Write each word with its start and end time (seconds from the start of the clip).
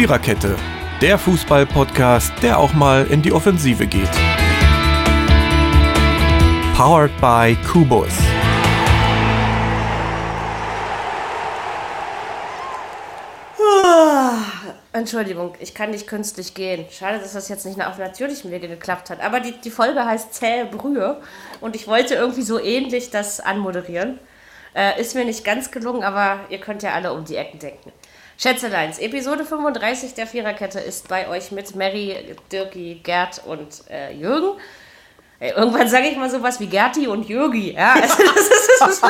Viererkette, 0.00 0.56
der 1.02 1.18
Fußball-Podcast, 1.18 2.32
der 2.40 2.58
auch 2.58 2.72
mal 2.72 3.06
in 3.08 3.20
die 3.20 3.32
Offensive 3.34 3.86
geht. 3.86 4.08
Powered 6.74 7.10
by 7.20 7.54
Kubus. 7.70 8.08
Entschuldigung, 14.94 15.52
ich 15.58 15.74
kann 15.74 15.90
nicht 15.90 16.06
künstlich 16.06 16.54
gehen. 16.54 16.86
Schade, 16.90 17.18
dass 17.18 17.34
das 17.34 17.50
jetzt 17.50 17.66
nicht 17.66 17.78
auf 17.84 17.98
natürlichem 17.98 18.50
Wege 18.50 18.68
geklappt 18.68 19.10
hat. 19.10 19.20
Aber 19.20 19.40
die, 19.40 19.52
die 19.52 19.70
Folge 19.70 20.02
heißt 20.02 20.32
Zähe 20.32 20.64
Brühe 20.64 21.20
und 21.60 21.76
ich 21.76 21.86
wollte 21.86 22.14
irgendwie 22.14 22.40
so 22.40 22.58
ähnlich 22.58 23.10
das 23.10 23.40
anmoderieren. 23.40 24.18
Äh, 24.74 24.98
ist 24.98 25.14
mir 25.14 25.26
nicht 25.26 25.44
ganz 25.44 25.70
gelungen, 25.70 26.04
aber 26.04 26.40
ihr 26.48 26.58
könnt 26.58 26.82
ja 26.82 26.92
alle 26.94 27.12
um 27.12 27.26
die 27.26 27.36
Ecken 27.36 27.58
denken. 27.58 27.92
Schätzeleins, 28.40 28.98
Episode 28.98 29.44
35 29.44 30.14
der 30.14 30.26
Viererkette 30.26 30.80
ist 30.80 31.08
bei 31.08 31.28
euch 31.28 31.52
mit 31.52 31.76
Mary, 31.76 32.16
Dirki, 32.50 32.98
Gerd 33.02 33.42
und 33.44 33.68
äh, 33.90 34.14
Jürgen. 34.14 34.58
Irgendwann 35.40 35.88
sage 35.88 36.08
ich 36.08 36.16
mal 36.16 36.30
sowas 36.30 36.58
wie 36.58 36.66
Gerti 36.66 37.06
und 37.06 37.28
Jürgi. 37.28 37.74
Ja, 37.74 37.92
also 38.00 38.14
das, 38.22 38.46
ist, 38.46 38.70
das, 38.80 38.90
ist, 38.92 39.02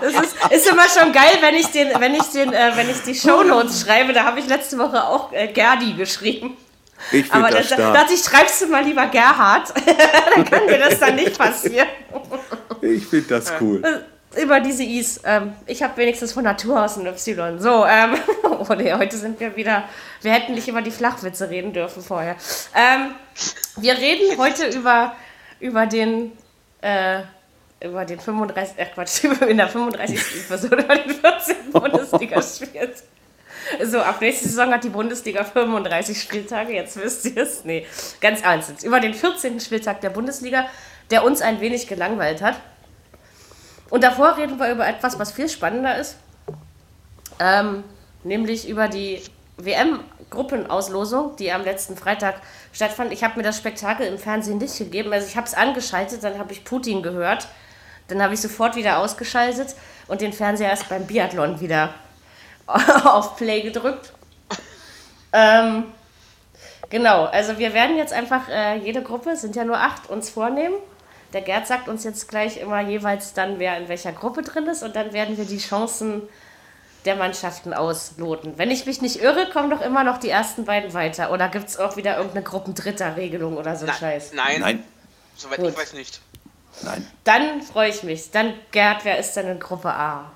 das 0.00 0.24
ist, 0.24 0.52
ist, 0.52 0.66
immer 0.68 0.88
schon 0.88 1.12
geil, 1.12 1.38
wenn 1.40 1.54
ich, 1.54 1.68
den, 1.68 1.88
wenn 2.00 2.14
ich, 2.14 2.24
den, 2.32 2.52
äh, 2.52 2.72
wenn 2.74 2.90
ich 2.90 3.00
die 3.02 3.14
Shownotes 3.14 3.82
schreibe. 3.82 4.12
Da 4.12 4.24
habe 4.24 4.40
ich 4.40 4.48
letzte 4.48 4.78
Woche 4.78 5.04
auch 5.04 5.32
äh, 5.32 5.46
Gerdi 5.46 5.92
geschrieben. 5.92 6.56
Ich 7.12 7.32
Aber 7.32 7.50
das 7.50 7.68
da, 7.68 7.76
da 7.76 7.92
dachte 7.92 8.14
ich, 8.14 8.22
schreibst 8.22 8.60
du 8.62 8.66
mal 8.66 8.84
lieber 8.84 9.06
Gerhard. 9.06 9.72
dann 10.34 10.44
kann 10.44 10.66
dir 10.66 10.78
das 10.78 10.98
dann 10.98 11.14
nicht 11.14 11.38
passieren. 11.38 11.88
Ich 12.82 13.06
finde 13.06 13.28
das 13.28 13.52
cool. 13.60 14.04
Über 14.36 14.60
diese 14.60 14.84
Is. 14.84 15.20
Ähm, 15.24 15.54
ich 15.66 15.82
habe 15.82 15.96
wenigstens 15.96 16.32
von 16.32 16.44
Natur 16.44 16.84
aus 16.84 16.96
ein 16.96 17.06
Y. 17.06 17.58
So, 17.58 17.84
ähm, 17.84 18.14
oh 18.44 18.74
nee, 18.74 18.92
heute 18.92 19.16
sind 19.16 19.40
wir 19.40 19.56
wieder. 19.56 19.84
Wir 20.22 20.32
hätten 20.32 20.54
nicht 20.54 20.68
über 20.68 20.82
die 20.82 20.92
Flachwitze 20.92 21.50
reden 21.50 21.72
dürfen 21.72 22.02
vorher. 22.02 22.36
Ähm, 22.74 23.14
wir 23.76 23.98
reden 23.98 24.38
heute 24.38 24.66
über, 24.68 25.16
über 25.58 25.86
den. 25.86 26.32
Äh, 26.80 27.22
über 27.82 28.04
den 28.04 28.20
35. 28.20 28.76
Ach 28.78 28.94
Quatsch, 28.94 29.24
in 29.48 29.56
der 29.56 29.68
35. 29.68 30.18
Episode 30.50 30.82
über 30.82 30.96
den 30.96 31.14
14. 31.14 31.72
Bundesligaspiel. 31.72 32.94
So, 33.82 34.00
ab 34.00 34.20
nächster 34.20 34.48
Saison 34.48 34.72
hat 34.72 34.84
die 34.84 34.88
Bundesliga 34.88 35.44
35 35.44 36.20
Spieltage, 36.20 36.72
jetzt 36.72 36.96
wisst 36.96 37.24
ihr 37.26 37.38
es. 37.38 37.64
Nee, 37.64 37.86
ganz 38.20 38.42
ernst. 38.42 38.84
Über 38.84 39.00
den 39.00 39.14
14. 39.14 39.60
Spieltag 39.60 40.00
der 40.00 40.10
Bundesliga, 40.10 40.68
der 41.10 41.24
uns 41.24 41.40
ein 41.40 41.60
wenig 41.60 41.86
gelangweilt 41.86 42.42
hat. 42.42 42.60
Und 43.90 44.04
davor 44.04 44.36
reden 44.36 44.58
wir 44.58 44.70
über 44.70 44.86
etwas, 44.86 45.18
was 45.18 45.32
viel 45.32 45.48
spannender 45.48 45.98
ist, 45.98 46.16
ähm, 47.40 47.82
nämlich 48.22 48.68
über 48.68 48.88
die 48.88 49.20
WM-Gruppenauslosung, 49.56 51.36
die 51.36 51.52
am 51.52 51.64
letzten 51.64 51.96
Freitag 51.96 52.36
stattfand. 52.72 53.12
Ich 53.12 53.24
habe 53.24 53.36
mir 53.36 53.42
das 53.42 53.58
Spektakel 53.58 54.06
im 54.06 54.16
Fernsehen 54.16 54.58
nicht 54.58 54.78
gegeben. 54.78 55.12
Also 55.12 55.26
ich 55.26 55.36
habe 55.36 55.46
es 55.46 55.54
angeschaltet, 55.54 56.22
dann 56.22 56.38
habe 56.38 56.52
ich 56.52 56.64
Putin 56.64 57.02
gehört, 57.02 57.48
dann 58.08 58.22
habe 58.22 58.34
ich 58.34 58.40
sofort 58.40 58.76
wieder 58.76 58.98
ausgeschaltet 58.98 59.74
und 60.06 60.20
den 60.20 60.32
Fernseher 60.32 60.70
erst 60.70 60.88
beim 60.88 61.06
Biathlon 61.06 61.60
wieder 61.60 61.94
auf 62.66 63.36
Play 63.36 63.62
gedrückt. 63.62 64.12
Ähm, 65.32 65.84
genau, 66.88 67.24
also 67.24 67.58
wir 67.58 67.74
werden 67.74 67.96
jetzt 67.96 68.12
einfach 68.12 68.48
äh, 68.48 68.78
jede 68.78 69.02
Gruppe, 69.02 69.36
sind 69.36 69.56
ja 69.56 69.64
nur 69.64 69.78
acht, 69.78 70.08
uns 70.08 70.30
vornehmen 70.30 70.74
der 71.32 71.42
Gerd 71.42 71.66
sagt 71.66 71.88
uns 71.88 72.04
jetzt 72.04 72.28
gleich 72.28 72.58
immer 72.58 72.80
jeweils 72.80 73.32
dann, 73.32 73.58
wer 73.58 73.76
in 73.78 73.88
welcher 73.88 74.12
Gruppe 74.12 74.42
drin 74.42 74.66
ist 74.66 74.82
und 74.82 74.96
dann 74.96 75.12
werden 75.12 75.36
wir 75.36 75.44
die 75.44 75.58
Chancen 75.58 76.22
der 77.04 77.16
Mannschaften 77.16 77.72
ausloten. 77.72 78.54
Wenn 78.56 78.70
ich 78.70 78.86
mich 78.86 79.00
nicht 79.00 79.22
irre, 79.22 79.48
kommen 79.50 79.70
doch 79.70 79.80
immer 79.80 80.04
noch 80.04 80.18
die 80.18 80.28
ersten 80.28 80.64
beiden 80.64 80.92
weiter. 80.92 81.32
Oder 81.32 81.48
gibt 81.48 81.68
es 81.68 81.78
auch 81.78 81.96
wieder 81.96 82.16
irgendeine 82.16 82.44
Gruppendritter-Regelung 82.44 83.56
oder 83.56 83.76
so 83.76 83.86
Na, 83.86 83.94
Scheiß? 83.94 84.32
Nein. 84.34 84.60
Nein. 84.60 84.84
Soweit 85.36 85.58
Gut. 85.58 85.70
ich 85.70 85.76
weiß 85.78 85.92
nicht. 85.94 86.20
Nein. 86.82 87.06
Dann 87.24 87.62
freue 87.62 87.88
ich 87.88 88.02
mich. 88.02 88.30
Dann, 88.30 88.54
Gerd, 88.70 89.04
wer 89.04 89.18
ist 89.18 89.34
denn 89.34 89.48
in 89.48 89.58
Gruppe 89.58 89.88
A? 89.88 90.30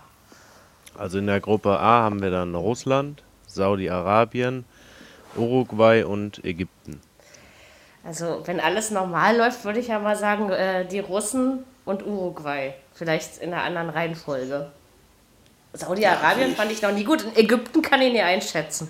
Also 0.97 1.19
in 1.19 1.27
der 1.27 1.41
Gruppe 1.41 1.79
A 1.79 2.03
haben 2.03 2.23
wir 2.23 2.31
dann 2.31 2.55
Russland, 2.55 3.23
Saudi-Arabien, 3.47 4.65
Uruguay 5.37 6.05
und 6.05 6.45
Ägypten. 6.45 7.01
Also, 8.05 8.43
wenn 8.45 8.61
alles 8.61 8.91
normal 8.91 9.37
läuft, 9.37 9.65
würde 9.65 9.81
ich 9.81 9.89
ja 9.89 9.99
mal 9.99 10.17
sagen, 10.17 10.51
äh, 10.51 10.85
die 10.87 10.99
Russen 11.01 11.65
und 11.85 12.05
Uruguay. 12.07 12.75
Vielleicht 12.95 13.39
in 13.39 13.53
einer 13.53 13.63
anderen 13.63 13.91
Reihenfolge. 13.91 14.71
Saudi-Arabien 15.73 16.55
fand 16.55 16.71
ich 16.71 16.83
noch 16.83 16.93
nie 16.93 17.05
gut. 17.05 17.25
In 17.25 17.37
Ägypten 17.37 17.83
kann 17.83 18.01
ich 18.01 18.13
nie 18.13 18.21
einschätzen. 18.21 18.89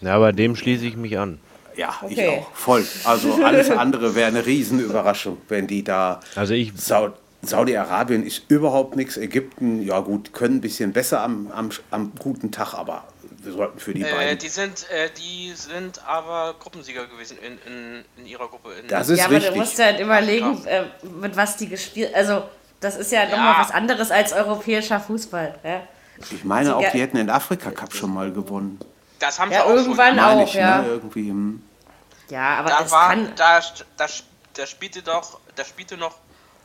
Ja, 0.00 0.18
bei 0.18 0.32
dem 0.32 0.54
schließe 0.54 0.84
ich 0.86 0.96
mich 0.96 1.18
an. 1.18 1.40
Ja, 1.76 1.94
ich 2.08 2.12
Okay. 2.18 2.28
auch. 2.40 2.52
Voll. 2.54 2.86
Also 3.04 3.42
alles 3.44 3.70
andere 3.70 4.14
wäre 4.14 4.28
eine 4.28 4.44
Riesenüberraschung, 4.44 5.38
wenn 5.48 5.66
die 5.66 5.82
da. 5.82 6.20
Also 6.36 6.54
ich, 6.54 6.72
Sau 6.76 7.10
Saudi-Arabien 7.42 8.24
ist 8.24 8.42
überhaupt 8.48 8.96
nichts. 8.96 9.16
Ägypten, 9.16 9.82
ja 9.82 10.00
gut, 10.00 10.32
können 10.34 10.56
ein 10.56 10.60
bisschen 10.60 10.92
besser 10.92 11.22
am, 11.22 11.50
am, 11.54 11.70
am 11.90 12.12
guten 12.18 12.50
Tag, 12.52 12.74
aber 12.74 13.04
sollten 13.42 13.78
für 13.78 13.94
die 13.94 14.02
Äh, 14.02 14.12
beiden. 14.14 14.38
die 14.38 14.48
sind, 14.48 14.88
äh, 14.90 15.10
die 15.16 15.52
sind 15.54 16.04
aber 16.06 16.54
Gruppensieger 16.58 17.06
gewesen 17.06 17.38
in, 17.38 17.58
in, 17.66 18.04
in 18.18 18.26
ihrer 18.26 18.48
Gruppe. 18.48 18.72
In, 18.74 18.88
Das 18.88 19.08
ist 19.08 19.18
ja, 19.18 19.24
aber 19.26 19.36
richtig. 19.36 19.52
du 19.54 19.58
musst 19.58 19.78
ja 19.78 19.86
halt 19.86 20.00
überlegen, 20.00 20.64
äh, 20.66 20.84
mit 21.02 21.36
was 21.36 21.56
die 21.56 21.68
gespielt. 21.68 22.14
Also, 22.14 22.42
das 22.80 22.96
ist 22.96 23.12
ja, 23.12 23.26
nochmal 23.26 23.56
was 23.58 23.70
anderes 23.70 24.10
als 24.10 24.32
europäischer 24.32 25.00
Fußball. 25.00 25.58
Ja, 25.64 25.82
Ich 26.30 26.44
meine 26.44 26.76
auch, 26.76 26.82
Ja. 26.82 26.90
die 26.90 27.00
hätten 27.00 27.16
den 27.16 27.30
Afrika-Cup 27.30 27.94
schon 27.94 28.12
mal 28.12 28.30
gewonnen. 28.32 28.78
das 29.18 29.38
haben 29.38 29.50
ja 29.52 29.60
sie 29.60 29.64
auch 29.66 29.70
irgendwann 29.70 30.16
schon. 30.18 30.24
Auch, 30.24 30.46
ich, 30.46 30.54
ja. 30.54 30.82
ne? 30.82 30.88
Irgendwie. 30.88 31.28
Hm. 31.30 31.62
Ja, 32.30 32.58
aber 32.58 32.68
Da 32.70 32.84
es 32.84 32.90
war, 32.92 33.08
kann. 33.10 33.32
da, 33.36 33.60
da, 33.96 34.06
da 34.54 34.66
spielte 34.66 35.02
doch, 35.02 35.40
da 35.56 35.64
spielte 35.64 35.96
noch 35.96 36.16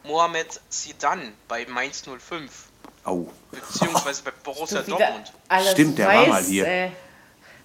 Mohamed 0.03 0.59
Zidane 0.69 1.31
bei 1.47 1.65
Mainz 1.67 2.03
05, 2.03 2.64
Oh. 3.05 3.27
beziehungsweise 3.51 4.23
bei 4.23 4.31
Borussia 4.43 4.81
du 4.81 4.91
Dortmund. 4.91 5.31
alles 5.47 5.71
Stimmt, 5.71 5.97
der 5.97 6.07
weiß, 6.07 6.17
war 6.17 6.27
mal 6.27 6.43
hier. 6.43 6.67
Äh, 6.67 6.89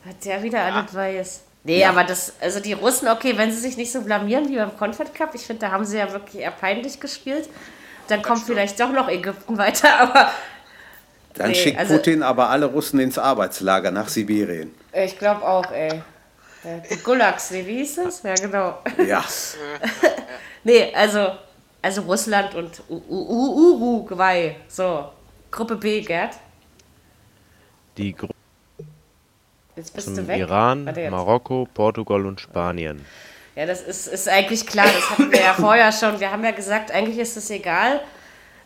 hat 0.06 0.24
der 0.24 0.42
wieder 0.42 0.62
alles 0.62 0.94
weiß. 0.94 1.40
Nee, 1.64 1.84
aber 1.84 2.04
das, 2.04 2.32
also 2.40 2.60
die 2.60 2.72
Russen, 2.72 3.08
okay, 3.08 3.36
wenn 3.36 3.50
sie 3.52 3.58
sich 3.60 3.76
nicht 3.76 3.92
so 3.92 4.00
blamieren 4.02 4.48
wie 4.48 4.56
beim 4.56 4.76
Confed 4.76 5.14
Cup, 5.14 5.34
ich 5.34 5.42
finde, 5.42 5.66
da 5.66 5.72
haben 5.72 5.84
sie 5.84 5.98
ja 5.98 6.10
wirklich 6.12 6.42
eher 6.42 6.50
peinlich 6.52 6.98
gespielt. 7.00 7.48
Dann 8.08 8.22
kommt 8.22 8.42
vielleicht 8.44 8.80
doch 8.80 8.90
noch 8.90 9.08
Ägypten 9.08 9.56
weiter, 9.58 10.00
aber 10.00 10.30
Dann 11.34 11.50
Nee, 11.50 11.54
schickt 11.54 11.78
also- 11.78 11.96
Putin 11.96 12.22
aber 12.22 12.48
alle 12.50 12.66
Russen 12.66 12.98
ins 13.00 13.18
Arbeitslager 13.18 13.90
nach 13.90 14.08
Sibirien. 14.08 14.74
ich 14.92 15.18
glaube 15.18 15.46
auch, 15.46 15.70
ey. 15.70 16.02
Die 16.90 16.96
Gulags, 16.96 17.50
nee, 17.52 17.66
wie 17.66 17.78
hieß 17.78 17.96
das? 17.96 18.22
Ja, 18.22 18.34
genau. 18.34 18.78
Ja. 19.06 19.24
Nee, 20.62 20.92
also, 20.94 21.30
also 21.80 22.02
Russland 22.02 22.54
und 22.54 22.82
Uruguay. 22.88 24.56
So, 24.68 25.08
Gruppe 25.50 25.76
B, 25.76 26.00
Gerd. 26.02 26.36
die 27.96 28.14
Gruppe 28.14 28.34
Jetzt 29.76 29.94
bist 29.94 30.08
du 30.08 30.28
weg. 30.28 30.38
Iran. 30.38 30.84
Marokko, 31.10 31.66
Portugal 31.72 32.26
und 32.26 32.40
Spanien. 32.40 33.04
Ja, 33.56 33.66
das 33.66 33.80
ist, 33.82 34.08
ist 34.08 34.28
eigentlich 34.28 34.66
klar. 34.66 34.86
Das 34.86 35.10
hatten 35.10 35.32
wir 35.32 35.40
ja 35.40 35.54
vorher 35.54 35.90
schon. 35.92 36.20
Wir 36.20 36.30
haben 36.30 36.44
ja 36.44 36.50
gesagt, 36.50 36.90
eigentlich 36.90 37.18
ist 37.18 37.36
es 37.36 37.50
egal, 37.50 38.00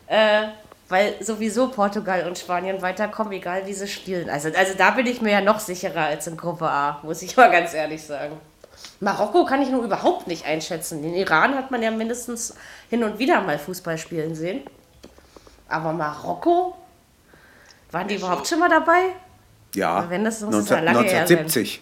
äh, 0.08 0.48
weil 0.88 1.14
sowieso 1.22 1.68
Portugal 1.68 2.26
und 2.26 2.36
Spanien 2.38 2.82
weiterkommen, 2.82 3.32
egal 3.32 3.66
wie 3.66 3.72
sie 3.72 3.86
spielen. 3.86 4.28
Also, 4.28 4.48
also 4.56 4.74
da 4.76 4.90
bin 4.90 5.06
ich 5.06 5.22
mir 5.22 5.32
ja 5.32 5.40
noch 5.40 5.60
sicherer 5.60 6.06
als 6.06 6.26
in 6.26 6.36
Gruppe 6.36 6.68
A, 6.68 7.00
muss 7.02 7.22
ich 7.22 7.36
mal 7.36 7.50
ganz 7.50 7.74
ehrlich 7.74 8.02
sagen. 8.02 8.36
Marokko 9.00 9.44
kann 9.44 9.62
ich 9.62 9.70
nun 9.70 9.84
überhaupt 9.84 10.26
nicht 10.26 10.46
einschätzen. 10.46 11.02
Den 11.02 11.14
Iran 11.14 11.54
hat 11.54 11.70
man 11.70 11.82
ja 11.82 11.90
mindestens 11.90 12.54
hin 12.90 13.04
und 13.04 13.18
wieder 13.18 13.40
mal 13.40 13.58
Fußball 13.58 13.98
spielen 13.98 14.34
sehen. 14.34 14.62
Aber 15.68 15.92
Marokko? 15.92 16.76
Waren 17.90 18.08
die 18.08 18.16
überhaupt 18.16 18.46
schon 18.46 18.58
mal 18.58 18.68
dabei? 18.68 19.10
Ja. 19.74 20.08
Wenn 20.08 20.24
das- 20.24 20.40
muss 20.40 20.54
es 20.54 20.68
ja 20.68 20.76
19, 20.80 20.84
lange 20.84 20.98
her 21.08 21.26
sein. 21.26 21.38
1970. 21.38 21.80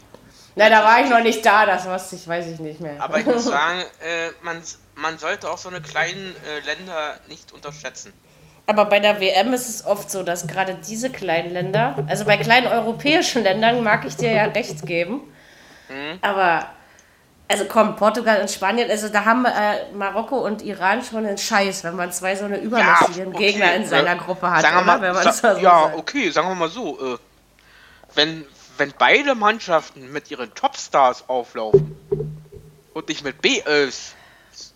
Na, 0.55 0.69
da 0.69 0.84
war 0.84 1.00
ich 1.02 1.08
noch 1.08 1.23
nicht 1.23 1.44
da, 1.46 1.64
das 1.64 1.87
wusste 1.88 2.17
ich, 2.17 2.29
weiß 2.29 2.46
ich 2.49 2.61
nicht 2.61 2.81
mehr. 2.81 3.00
Aber 3.02 3.19
ich 3.19 3.25
muss 3.26 3.44
sagen, 3.46 3.81
äh, 4.00 4.31
man, 4.43 4.61
man 4.96 5.19
sollte 5.19 5.50
auch 5.50 5.56
so 5.56 5.70
eine 5.70 5.81
kleinen 5.81 6.34
äh, 6.46 6.61
Länder 6.67 7.14
nicht 7.29 7.52
unterschätzen. 7.52 8.12
Aber 8.67 8.84
bei 8.84 9.00
der 9.00 9.19
WM 9.20 9.52
ist 9.55 9.69
es 9.69 9.84
oft 9.84 10.11
so, 10.11 10.23
dass 10.23 10.46
gerade 10.46 10.76
diese 10.87 11.11
kleinen 11.11 11.52
Länder, 11.52 11.96
also 12.06 12.25
bei 12.25 12.37
kleinen 12.37 12.67
europäischen 12.69 13.43
Ländern 13.43 13.82
mag 13.82 14.05
ich 14.05 14.17
dir 14.17 14.31
ja 14.31 14.44
recht 14.44 14.87
geben, 14.87 15.20
aber 16.20 16.67
also 17.52 17.66
komm, 17.66 17.96
Portugal 17.96 18.40
und 18.40 18.50
Spanien, 18.50 18.90
also 18.90 19.08
da 19.08 19.25
haben 19.25 19.44
äh, 19.44 19.93
Marokko 19.94 20.38
und 20.38 20.62
Iran 20.62 21.02
schon 21.04 21.26
einen 21.26 21.37
Scheiß, 21.38 21.84
wenn 21.84 21.96
man 21.96 22.10
zwei 22.10 22.34
so 22.34 22.46
eine 22.46 22.58
übermächtigen 22.58 23.28
okay, 23.28 23.52
Gegner 23.52 23.75
in 23.75 23.82
äh, 23.82 23.87
seiner 23.87 24.16
Gruppe 24.16 24.50
hat, 24.50 24.62
sagen 24.62 24.87
wir 24.87 24.96
oder? 24.96 25.12
mal, 25.12 25.25
sa- 25.32 25.54
so 25.54 25.60
ja, 25.60 25.82
sagt. 25.84 25.96
okay, 25.99 26.31
sagen 26.31 26.49
wir 26.49 26.54
mal 26.54 26.69
so. 26.70 27.14
Äh, 27.14 27.19
wenn, 28.14 28.46
wenn 28.78 28.93
beide 28.99 29.34
Mannschaften 29.34 30.10
mit 30.12 30.31
ihren 30.31 30.54
Topstars 30.54 31.28
auflaufen 31.28 31.96
und 32.94 33.08
nicht 33.08 33.22
mit 33.22 33.40
B11 33.43 34.12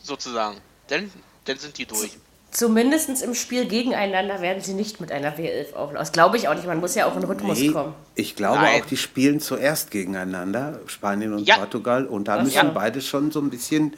sozusagen, 0.03 0.59
dann, 0.89 1.11
dann 1.47 1.59
sind 1.59 1.79
die 1.79 1.87
durch. 1.87 2.19
Zumindest 2.57 3.23
im 3.23 3.35
Spiel 3.35 3.67
gegeneinander 3.67 4.41
werden 4.41 4.63
sie 4.63 4.73
nicht 4.75 5.01
mit 5.01 5.13
einer 5.13 5.37
W11 5.37 5.75
auflaufen. 5.75 5.95
Das 5.97 6.13
glaube 6.13 6.37
ich 6.39 6.49
auch 6.49 6.55
nicht. 6.55 6.67
Man 6.67 6.81
muss 6.81 6.95
ja 6.95 7.07
auch 7.07 7.15
in 7.17 7.25
Rhythmus 7.25 7.59
Nee, 7.59 7.69
kommen. 7.69 7.95
ich 8.15 8.35
glaube 8.35 8.57
Nein. 8.57 8.81
auch, 8.83 8.87
die 8.87 8.97
spielen 8.97 9.41
zuerst 9.41 9.91
gegeneinander, 9.91 10.81
Spanien 10.87 11.35
und 11.35 11.47
Ja. 11.47 11.57
Portugal. 11.59 12.07
Und 12.07 12.29
da 12.29 12.37
Ach 12.39 12.43
müssen 12.45 12.69
so. 12.69 12.73
beide 12.73 13.01
schon 13.03 13.31
so 13.31 13.41
ein 13.41 13.51
bisschen 13.51 13.95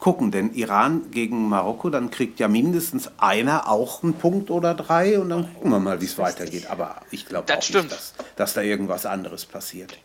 gucken. 0.00 0.32
Denn 0.32 0.52
Iran 0.54 1.02
gegen 1.12 1.48
Marokko, 1.48 1.90
dann 1.90 2.10
kriegt 2.10 2.40
ja 2.40 2.48
mindestens 2.48 3.08
einer 3.18 3.68
auch 3.70 4.02
einen 4.02 4.14
Punkt 4.14 4.50
oder 4.50 4.74
drei. 4.74 5.20
Und 5.20 5.28
dann 5.30 5.54
gucken 5.54 5.70
wir 5.70 5.78
mal, 5.78 6.00
wie 6.00 6.06
es 6.06 6.18
weitergeht. 6.18 6.68
Aber 6.70 6.96
ich 7.12 7.26
glaube 7.26 7.44
Das 7.46 7.58
auch 7.58 7.62
stimmt. 7.62 7.84
nicht, 7.84 7.94
dass, 7.96 8.14
dass 8.34 8.54
da 8.54 8.62
irgendwas 8.62 9.06
anderes 9.06 9.46
passiert. 9.46 9.96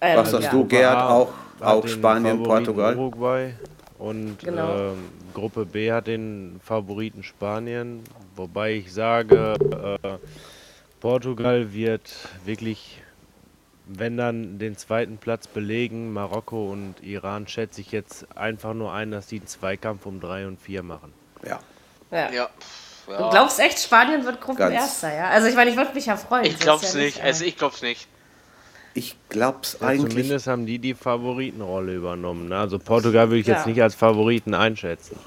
Ähm, 0.00 0.18
Was 0.18 0.30
sagst 0.30 0.44
ja. 0.46 0.50
du, 0.52 0.64
Gerhard? 0.66 1.10
Auch, 1.10 1.32
auch 1.60 1.86
Spanien, 1.88 2.38
Favoriten 2.38 2.64
Portugal? 2.66 2.96
Uruguay 2.96 3.54
und 4.02 4.38
Genau. 4.40 4.76
ähm, 4.76 5.08
Gruppe 5.32 5.64
B 5.64 5.92
hat 5.92 6.06
den 6.08 6.60
Favoriten 6.64 7.22
Spanien, 7.22 8.02
wobei 8.34 8.72
ich 8.74 8.92
sage, 8.92 9.54
äh, 10.02 10.18
Portugal 11.00 11.72
wird 11.72 12.12
wirklich, 12.44 13.00
wenn 13.86 14.16
dann 14.16 14.58
den 14.58 14.76
zweiten 14.76 15.18
Platz 15.18 15.46
belegen, 15.46 16.12
Marokko 16.12 16.70
und 16.70 16.96
Iran 17.02 17.46
schätze 17.48 17.80
ich 17.80 17.92
jetzt 17.92 18.26
einfach 18.36 18.74
nur 18.74 18.92
ein, 18.92 19.10
dass 19.10 19.26
die 19.26 19.36
einen 19.38 19.46
Zweikampf 19.46 20.06
um 20.06 20.20
3 20.20 20.46
und 20.48 20.60
4 20.60 20.82
machen. 20.82 21.12
Ja. 21.44 21.60
Ja. 22.10 22.30
Ja. 22.32 22.48
Du 23.06 23.30
glaubst 23.30 23.58
echt, 23.58 23.80
Spanien 23.80 24.24
wird 24.24 24.40
Gruppenerster, 24.40 25.12
ja? 25.14 25.28
Also 25.30 25.48
ich 25.48 25.56
meine, 25.56 25.70
ich 25.70 25.76
würde 25.76 25.92
mich 25.92 26.06
ja 26.06 26.16
freuen. 26.16 26.44
Ich 26.44 26.58
glaub's 26.58 26.94
ja 26.94 27.00
nicht. 27.00 27.18
äh, 27.18 27.22
Also 27.22 27.44
ich 27.44 27.56
glaub's 27.56 27.82
nicht. 27.82 28.06
Ich 28.94 29.16
glaube 29.28 29.58
es 29.62 29.78
Ja, 29.80 29.86
eigentlich. 29.88 30.10
zumindest 30.12 30.46
haben 30.46 30.66
die 30.66 30.78
die 30.78 30.94
Favoritenrolle 30.94 31.94
übernommen. 31.94 32.48
Ne? 32.48 32.58
Also 32.58 32.78
Portugal 32.78 33.28
würde 33.28 33.40
ich 33.40 33.46
Ja. 33.46 33.54
jetzt 33.56 33.66
nicht 33.66 33.80
als 33.82 33.94
Favoriten 33.94 34.54
einschätzen. 34.54 35.18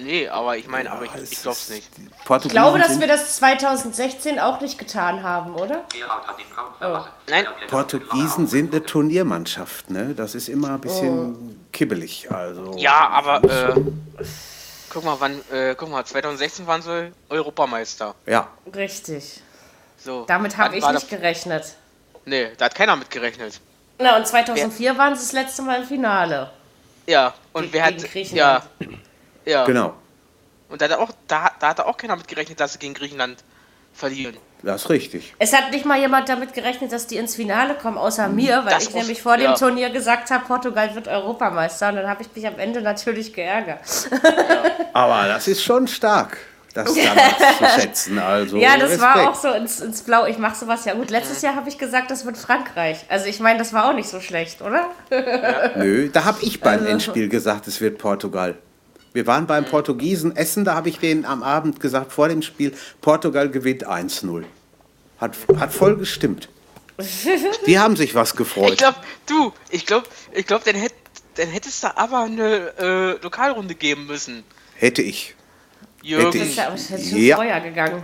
Nee, 0.00 0.28
aber 0.28 0.56
ich 0.56 0.68
meine, 0.68 0.92
aber 0.92 1.06
ich, 1.06 1.10
Es 1.16 1.32
ich 1.32 1.42
glaub's 1.42 1.62
ist- 1.62 1.70
nicht. 1.70 1.90
Ich 2.44 2.48
glaube, 2.50 2.78
dass 2.78 3.00
wir 3.00 3.08
das 3.08 3.34
2016 3.38 4.38
auch 4.38 4.60
nicht 4.60 4.78
getan 4.78 5.24
haben, 5.24 5.56
oder? 5.56 5.82
Oh. 6.80 7.00
Nein, 7.28 7.44
Portugiesen 7.68 8.46
sind 8.46 8.72
eine 8.72 8.84
Turniermannschaft, 8.84 9.90
ne? 9.90 10.14
Das 10.14 10.36
ist 10.36 10.48
immer 10.48 10.74
ein 10.74 10.80
bisschen 10.80 11.66
kibbelig. 11.72 12.30
Also 12.30 12.76
ja, 12.76 13.08
aber 13.08 13.42
äh, 13.42 13.74
guck 14.90 15.04
mal, 15.04 15.16
wann, 15.18 15.40
äh, 15.50 15.74
guck 15.76 15.90
mal, 15.90 16.04
2016 16.04 16.68
waren 16.68 16.82
sie 16.82 17.10
Europameister. 17.28 18.14
ja, 18.26 18.46
Richtig. 18.72 19.40
So. 19.98 20.24
Damit 20.28 20.56
habe 20.58 20.76
ich 20.76 20.88
nicht 20.88 21.10
gerechnet. 21.10 21.74
Nee, 22.28 22.48
da 22.58 22.66
hat 22.66 22.74
keiner 22.74 22.94
mit 22.96 23.10
gerechnet. 23.10 23.60
Na, 23.98 24.16
und 24.16 24.26
2004 24.26 24.96
waren 24.98 25.14
sie 25.16 25.22
das 25.22 25.32
letzte 25.32 25.62
Mal 25.62 25.80
im 25.82 25.86
Finale. 25.88 26.50
Ja, 27.06 27.32
und 27.52 27.62
Ge- 27.62 27.72
wer 27.72 27.84
hat. 27.86 27.96
gegen 28.12 28.36
Ja, 28.36 28.62
Griechenland. 28.78 29.02
ja. 29.46 29.64
genau. 29.64 29.94
Und 30.68 30.82
da 30.82 30.88
hat, 30.90 30.98
auch, 30.98 31.10
da, 31.26 31.50
da 31.58 31.68
hat 31.70 31.80
auch 31.80 31.96
keiner 31.96 32.14
mit 32.16 32.28
gerechnet, 32.28 32.60
dass 32.60 32.74
sie 32.74 32.78
gegen 32.78 32.92
Griechenland 32.94 33.42
verlieren. 33.94 34.36
Das 34.62 34.82
ist 34.82 34.90
richtig. 34.90 35.34
Es 35.38 35.52
hat 35.56 35.70
nicht 35.70 35.84
mal 35.86 35.98
jemand 35.98 36.28
damit 36.28 36.52
gerechnet, 36.52 36.92
dass 36.92 37.06
die 37.06 37.16
ins 37.16 37.36
Finale 37.36 37.74
kommen, 37.76 37.96
außer 37.96 38.28
mir, 38.28 38.58
weil 38.64 38.74
Das 38.74 38.82
ich 38.84 38.90
muss- 38.90 39.00
nämlich 39.02 39.22
vor 39.22 39.36
dem 39.36 39.44
ja. 39.52 39.54
Turnier 39.54 39.88
gesagt 39.90 40.30
habe, 40.30 40.44
Portugal 40.44 40.94
wird 40.94 41.08
Europameister. 41.08 41.88
Und 41.88 41.96
dann 41.96 42.08
habe 42.08 42.22
ich 42.22 42.28
mich 42.34 42.46
am 42.46 42.58
Ende 42.58 42.82
natürlich 42.82 43.32
geärgert. 43.32 43.80
Aber 44.92 45.26
das 45.28 45.48
ist 45.48 45.62
schon 45.62 45.88
stark, 45.88 46.36
das 46.84 46.94
damals 46.94 47.38
zu 47.58 47.80
schätzen. 47.80 48.18
Also 48.18 48.56
Ja, 48.56 48.76
das 48.78 48.98
war 49.00 49.14
Respekt. 49.16 49.28
auch 49.28 49.34
so 49.40 49.48
ins, 49.52 49.80
ins 49.80 50.02
Blau. 50.02 50.26
Ich 50.26 50.38
mache 50.38 50.56
sowas 50.56 50.84
ja 50.84 50.94
gut. 50.94 51.10
Letztes 51.10 51.42
Jahr 51.42 51.54
habe 51.56 51.68
ich 51.68 51.78
gesagt, 51.78 52.10
das 52.10 52.24
wird 52.26 52.36
Frankreich. 52.38 53.04
Also 53.08 53.26
ich 53.26 53.40
meine, 53.40 53.58
das 53.58 53.72
war 53.72 53.88
auch 53.88 53.94
nicht 53.94 54.08
so 54.08 54.20
schlecht, 54.20 54.62
oder? 54.62 54.86
Nö, 55.76 56.08
da 56.12 56.24
habe 56.24 56.38
ich 56.42 56.60
beim 56.60 56.80
Also- 56.80 56.86
Endspiel 56.90 57.28
gesagt, 57.28 57.66
es 57.68 57.80
wird 57.80 57.98
Portugal. 57.98 58.56
Wir 59.14 59.26
waren 59.26 59.46
beim 59.46 59.64
Portugiesen 59.64 60.36
essen, 60.36 60.64
da 60.64 60.74
habe 60.74 60.88
ich 60.90 60.98
denen 60.98 61.24
am 61.24 61.42
Abend 61.42 61.80
gesagt, 61.80 62.12
vor 62.12 62.28
dem 62.28 62.42
Spiel, 62.42 62.74
Portugal 63.00 63.48
gewinnt 63.48 63.86
1-0. 63.86 64.44
Hat, 65.18 65.36
hat 65.58 65.72
voll 65.72 65.96
gestimmt. 65.96 66.48
Die 67.66 67.78
haben 67.78 67.96
sich 67.96 68.14
was 68.14 68.30
Ich 68.32 68.36
gefreut. 68.36 68.76
glaub, 68.78 68.94
du, 69.26 69.52
ich 69.70 69.86
glaub, 69.86 70.04
ich 70.32 70.46
glaub, 70.46 70.62
dann, 70.64 70.74
hätt, 70.76 70.92
dann 71.36 71.48
hättest 71.48 71.82
du 71.84 71.96
aber 71.96 72.20
eine 72.24 72.72
äh, 72.78 73.22
Lokalrunde 73.22 73.74
geben 73.74 74.06
müssen. 74.06 74.44
Hätte 74.76 75.02
ich. 75.02 75.34
Jürgen. 76.02 76.26
Hätte 76.26 76.38
Das 76.38 76.48
ist 76.48 76.90
ja 76.90 76.98
schon 76.98 77.18
Ja. 77.18 77.36
vorher 77.36 77.60
gegangen. 77.60 78.02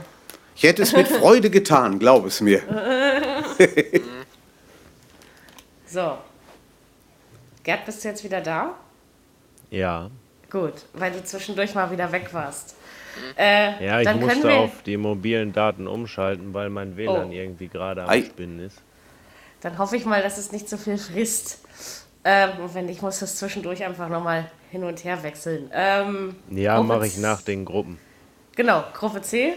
Ich 0.57 0.63
hätte 0.63 0.83
es 0.83 0.93
mit 0.93 1.09
Freude 1.09 1.51
getan, 1.51 1.99
glaub 1.99 2.27
es 2.27 2.41
mir. 2.41 2.63
So. 5.87 6.19
Gerd, 7.63 7.87
bist 7.87 8.03
du 8.05 8.09
jetzt 8.09 8.25
wieder 8.25 8.41
da? 8.41 8.75
Ja. 9.71 10.11
Gut, 10.51 10.73
weil 10.93 11.13
du 11.13 11.23
zwischendurch 11.25 11.75
mal 11.75 11.91
wieder 11.91 12.11
weg 12.13 12.33
warst. 12.33 12.75
Äh, 13.39 13.85
Ja, 13.85 14.01
ich 14.01 14.21
musste 14.21 14.53
auf 14.55 14.83
die 14.85 14.97
mobilen 14.97 15.53
Daten 15.53 15.87
umschalten, 15.87 16.53
weil 16.53 16.69
mein 16.69 16.97
WLAN 16.97 17.29
Oh. 17.29 17.33
irgendwie 17.33 17.69
gerade 17.69 18.03
am 18.03 18.11
Ei. 18.11 18.23
Spinnen 18.23 18.61
ist. 18.61 18.79
Dann 19.61 19.79
hoffe 19.79 19.97
ich 19.97 20.05
mal, 20.05 20.23
dass 20.23 20.37
es 20.37 20.53
nicht 20.53 20.69
so 20.69 20.77
viel 20.77 20.99
frisst. 20.99 21.61
Ähm, 22.25 22.51
wenn 22.73 22.87
nicht, 22.87 23.03
muss 23.03 23.21
das 23.21 23.37
zwischendurch 23.37 23.85
einfach 23.85 24.09
nochmal 24.09 24.51
hin 24.71 24.83
und 24.85 25.05
her 25.05 25.23
wechseln. 25.23 25.71
Ähm, 25.75 26.35
Ja, 26.51 26.83
mache 26.83 27.07
ich 27.07 27.19
nach 27.19 27.43
den 27.43 27.65
Gruppen. 27.65 27.99
Genau, 28.57 28.83
Gruppe 28.95 29.21
C. 29.21 29.55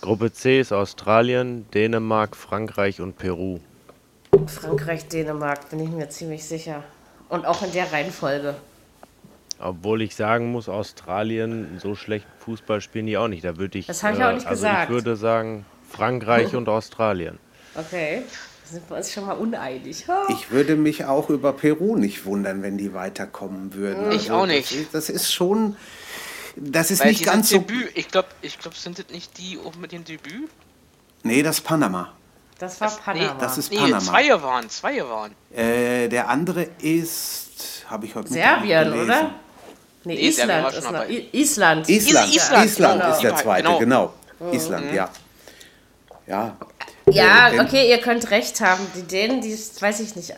Gruppe 0.00 0.32
C 0.32 0.60
ist 0.60 0.72
Australien, 0.72 1.66
Dänemark, 1.72 2.36
Frankreich 2.36 3.00
und 3.00 3.16
Peru. 3.16 3.60
Frankreich, 4.46 5.08
Dänemark, 5.08 5.70
bin 5.70 5.80
ich 5.80 5.88
mir 5.88 6.08
ziemlich 6.10 6.44
sicher. 6.44 6.82
Und 7.28 7.46
auch 7.46 7.62
in 7.62 7.72
der 7.72 7.90
Reihenfolge. 7.90 8.54
Obwohl 9.58 10.02
ich 10.02 10.14
sagen 10.14 10.52
muss, 10.52 10.68
Australien, 10.68 11.78
so 11.82 11.94
schlecht 11.94 12.26
Fußball 12.40 12.80
spielen 12.82 13.06
die 13.06 13.16
auch 13.16 13.28
nicht. 13.28 13.44
Da 13.44 13.56
würde 13.56 13.78
ich, 13.78 13.86
Das 13.86 14.02
hab 14.02 14.14
ich 14.14 14.22
auch 14.22 14.32
nicht 14.32 14.46
also 14.46 14.62
gesagt. 14.62 14.84
ich 14.84 14.90
würde 14.90 15.16
sagen 15.16 15.64
Frankreich 15.88 16.54
und 16.54 16.68
Australien. 16.68 17.38
Okay, 17.74 18.22
sind 18.70 18.88
wir 18.90 18.96
uns 18.96 19.12
schon 19.12 19.26
mal 19.26 19.32
uneinig. 19.34 20.06
Ha. 20.08 20.26
Ich 20.30 20.50
würde 20.50 20.76
mich 20.76 21.04
auch 21.04 21.30
über 21.30 21.52
Peru 21.52 21.96
nicht 21.96 22.24
wundern, 22.24 22.62
wenn 22.62 22.76
die 22.78 22.92
weiterkommen 22.94 23.72
würden. 23.74 24.12
Ich 24.12 24.30
auch 24.30 24.46
nicht. 24.46 24.70
Das 24.70 24.76
ist, 24.80 24.94
das 24.94 25.08
ist 25.10 25.32
schon, 25.32 25.76
das 26.56 26.90
ist 26.90 27.00
Weil 27.00 27.08
nicht 27.10 27.24
ganz 27.24 27.50
so. 27.50 27.58
Debüt. 27.58 27.90
Ich 27.94 28.08
glaube, 28.08 28.28
ich 28.42 28.58
glaub, 28.58 28.74
sind 28.74 28.98
das 28.98 29.08
nicht 29.10 29.38
die 29.38 29.58
auch 29.64 29.74
mit 29.76 29.92
dem 29.92 30.04
Debüt? 30.04 30.48
Nee, 31.22 31.42
das 31.42 31.58
ist 31.58 31.64
Panama. 31.64 32.12
Das 32.58 32.80
war 32.80 32.90
Panama. 32.90 33.36
das 33.38 33.58
ist 33.58 33.70
Nee, 33.70 33.78
Panama. 33.78 34.00
zwei 34.00 34.42
waren, 34.42 34.70
zwei 34.70 35.00
waren. 35.06 35.32
Äh, 35.54 36.08
der 36.08 36.28
andere 36.28 36.62
ist, 36.80 37.84
habe 37.88 38.06
ich 38.06 38.14
heute 38.14 38.28
Serbien, 38.32 38.84
gelesen. 38.84 39.04
oder? 39.04 39.22
Nee, 40.04 40.14
Nee, 40.14 40.28
Island 40.28 40.72
ist 40.72 40.90
noch. 40.90 41.04
Island. 41.08 41.34
Island, 41.34 41.88
Is- 41.88 42.06
Island, 42.06 42.34
Island, 42.64 42.64
ist 42.64 43.22
der 43.22 43.30
genau. 43.30 43.42
zweite, 43.42 43.78
genau. 43.78 44.14
Oh. 44.38 44.52
Island, 44.52 44.92
ja. 44.92 45.10
Ja. 46.26 46.56
Ja, 47.10 47.50
okay, 47.60 47.88
ihr 47.88 47.98
könnt 47.98 48.30
recht 48.30 48.60
haben. 48.60 48.84
Die 48.96 49.02
Dänen, 49.02 49.40
die 49.40 49.52
weiß 49.54 50.00
ich 50.00 50.16
nicht. 50.16 50.34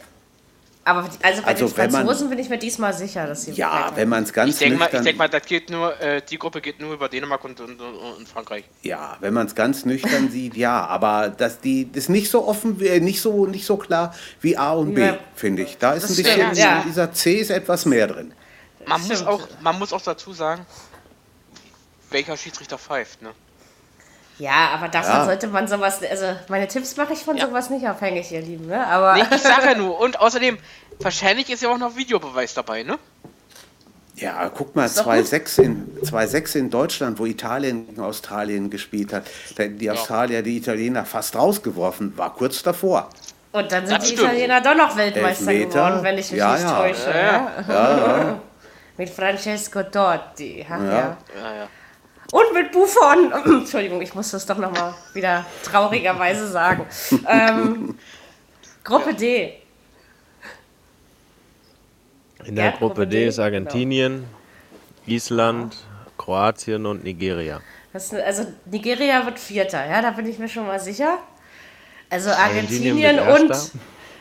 Aber 0.85 1.03
die, 1.03 1.23
also 1.23 1.43
bei 1.43 1.49
Also 1.49 1.67
den 1.67 1.77
wenn 1.77 1.93
man- 1.93 2.07
Franzosen 2.07 2.31
bin 2.31 2.39
ich 2.39 2.49
mir 2.49 2.59
diesmal 2.59 2.95
sicher, 2.95 3.27
dass 3.27 3.45
sie 3.45 3.53
Ja, 3.53 3.93
wenn 3.95 4.09
man 4.09 4.23
es 4.25 4.33
ganz 4.33 4.55
Ich 4.55 4.59
denke 4.59 4.77
mal, 4.79 4.87
ich 4.87 4.93
nüchtern, 4.93 5.05
denk 5.05 5.19
mal, 5.19 5.29
das 5.29 5.45
geht 5.45 5.69
nur, 5.71 6.01
äh, 6.01 6.23
die 6.23 6.39
Gruppe 6.39 6.63
geht 6.63 6.81
nur 6.81 6.95
über 6.95 7.09
Dänemark 7.11 7.45
und, 7.45 7.61
und, 7.61 7.79
und, 7.81 8.27
Frankreich. 8.29 8.65
ja, 8.83 9.17
wenn 9.21 9.35
man 9.35 9.47
es 9.47 9.55
ganz 9.55 9.85
nüchtern 9.85 10.31
sieht, 10.31 10.57
ja, 10.57 10.87
aber 10.87 11.29
dass 11.29 11.61
die 11.61 11.91
das 11.93 12.05
ist 12.05 12.09
nicht 12.09 12.31
so 12.31 12.47
offen, 12.47 12.81
äh, 12.81 13.01
nicht 13.01 13.21
so 13.21 13.45
nicht 13.47 13.67
so 13.67 13.77
klar 13.77 14.15
wie 14.41 14.57
A 14.57 14.73
und 14.73 14.95
B, 14.95 15.03
Ja. 15.03 15.19
finde 15.35 15.63
ich. 15.63 15.77
Da 15.77 15.93
ist 15.93 16.05
Das 16.05 16.11
ein 16.13 16.17
bisschen 16.17 16.33
stimmt, 16.41 16.57
ja. 16.57 16.83
dieser 16.87 17.13
C 17.13 17.35
ist 17.37 17.51
etwas 17.51 17.85
mehr 17.85 18.07
drin. 18.07 18.33
Man 18.87 19.01
muss, 19.03 19.13
Stimmt. 19.13 19.29
auch, 19.29 19.47
man 19.61 19.79
muss 19.79 19.93
auch 19.93 20.01
dazu 20.01 20.33
sagen, 20.33 20.65
welcher 22.11 22.37
Schiedsrichter 22.39 22.79
pfeift, 22.79 23.21
ne? 23.21 23.31
Ja, 24.39 24.71
aber 24.75 24.89
davon 24.89 25.11
Ja. 25.15 25.25
sollte 25.25 25.49
man 25.49 25.67
sowas. 25.67 26.01
Also, 26.09 26.27
meine 26.49 26.69
Tipps 26.69 26.97
mache 26.97 27.13
ich 27.13 27.21
von 27.25 27.37
Ja. 27.37 27.47
sowas 27.47 27.71
nicht 27.71 27.87
abhängig, 27.87 28.31
ihr 28.31 28.41
Lieben, 28.41 28.67
ne? 28.67 28.87
Aber. 28.87 29.15
Nee, 29.15 29.25
ich 29.35 29.43
sag 29.43 29.65
ja 29.65 29.75
nur. 29.75 29.99
Und 30.01 30.21
außerdem, 30.21 30.59
wahrscheinlich 31.01 31.51
ist 31.51 31.63
ja 31.63 31.71
auch 31.71 31.79
noch 31.79 31.97
Videobeweis 31.97 32.55
dabei, 32.55 32.83
ne? 32.85 32.99
Ja, 34.15 34.49
guck 34.49 34.75
mal, 34.75 34.89
doch 34.89 35.07
2-6 35.07 35.59
in, 35.63 35.97
2-6 36.03 36.57
in 36.57 36.71
Deutschland, 36.71 37.19
wo 37.21 37.27
Italien 37.27 37.87
gegen 37.87 38.01
Australien 38.01 38.69
gespielt 38.69 39.13
hat. 39.13 39.25
Da 39.57 39.63
hätten 39.63 39.79
die 39.79 39.91
Australier 39.91 40.43
die 40.43 40.57
Italiener 40.57 41.05
fast 41.05 41.37
rausgeworfen, 41.37 42.17
war 42.19 42.35
kurz 42.35 42.63
davor. 42.65 43.11
Und 43.53 43.71
dann 43.71 43.87
sind 43.87 43.97
Das 44.01 44.09
die 44.09 44.17
stimmt. 44.17 44.33
Italiener 44.33 44.61
doch 44.61 44.75
noch 44.75 44.97
Weltmeister 44.97 45.51
Elfmeter. 45.53 45.69
geworden, 45.87 46.03
wenn 46.03 46.19
ich 46.19 46.31
mich 46.33 46.39
Ja, 46.41 46.53
nicht 46.53 46.63
ja. 46.65 46.77
täusche. 46.81 47.11
Ja, 47.11 47.53
Ja, 47.69 48.41
Mit 48.97 49.09
Francesco 49.11 49.85
Totti. 49.85 50.67
Ach, 50.69 50.79
ja. 50.81 50.89
Ja. 50.91 51.17
Und 52.31 52.53
mit 52.53 52.73
Buffon. 52.73 53.33
Entschuldigung, 53.61 54.03
ich 54.03 54.15
muss 54.15 54.31
das 54.31 54.45
doch 54.45 54.59
nochmal 54.59 54.95
wieder 55.15 55.47
traurigerweise 55.63 56.47
sagen. 56.49 56.87
ähm, 57.27 57.99
Gruppe 58.85 59.15
D. 59.15 59.55
In 62.45 62.57
der 62.57 62.67
Ja, 62.67 62.71
Gruppe 62.73 62.87
Gruppe 62.87 63.07
D 63.07 63.21
D, 63.21 63.27
ist 63.29 63.39
Argentinien, 63.39 64.27
Island, 65.07 65.77
Kroatien 66.17 66.87
und 66.87 67.05
Nigeria. 67.05 67.61
Das, 67.93 68.13
also 68.13 68.47
Nigeria 68.67 69.25
wird 69.25 69.39
Vierter, 69.39 69.87
ja, 69.87 70.03
da 70.03 70.11
bin 70.11 70.27
ich 70.27 70.39
mir 70.39 70.49
schon 70.49 70.67
mal 70.67 70.79
sicher. 70.79 71.19
Also 72.11 72.31
Argentinien 72.31 73.19
Argentinien 73.19 73.45
und. 73.51 73.73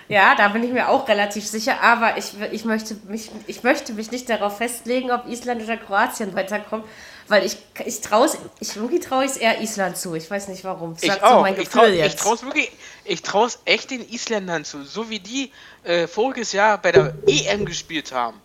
Ja, 0.09 0.35
da 0.35 0.47
bin 0.47 0.63
ich 0.63 0.71
mir 0.71 0.87
auch 0.87 1.07
relativ 1.09 1.45
sicher, 1.45 1.81
aber 1.81 2.17
ich, 2.17 2.31
ich, 2.53 2.63
möchte, 2.63 2.95
mich, 3.09 3.29
ich 3.45 3.63
möchte 3.63 3.91
mich 3.91 4.09
nicht 4.09 4.29
darauf 4.29 4.57
festlegen, 4.57 5.11
ob 5.11 5.27
Island 5.27 5.61
oder 5.61 5.75
Kroatien 5.75 6.33
weiterkommt, 6.33 6.85
weil 7.27 7.45
ich, 7.45 7.57
ich 7.85 8.01
traue 8.01 8.29
ich, 8.59 8.75
irgendwie 8.75 8.99
traue 8.99 9.25
ich 9.25 9.31
es 9.31 9.37
eher 9.37 9.61
Island 9.61 9.97
zu. 9.97 10.15
Ich 10.15 10.29
weiß 10.29 10.47
nicht 10.47 10.63
warum. 10.63 10.93
Das 10.95 11.03
Ich 11.03 11.23
auch. 11.23 11.35
So 11.35 11.41
mein 11.41 11.53
ich 11.53 11.59
Gefühl 11.65 11.81
traue 11.81 11.89
jetzt. 11.93 12.25
es 12.25 12.43
wirklich, 12.43 12.71
ich 13.05 13.21
traue 13.21 13.47
es 13.47 13.59
echt 13.65 13.91
den 13.91 14.07
Isländern 14.09 14.63
zu, 14.65 14.83
so 14.83 15.09
wie 15.09 15.19
die 15.19 15.51
äh, 15.83 16.07
voriges 16.07 16.51
Jahr 16.53 16.77
bei 16.77 16.91
der 16.91 17.13
EM 17.27 17.65
gespielt 17.65 18.11
haben. 18.11 18.39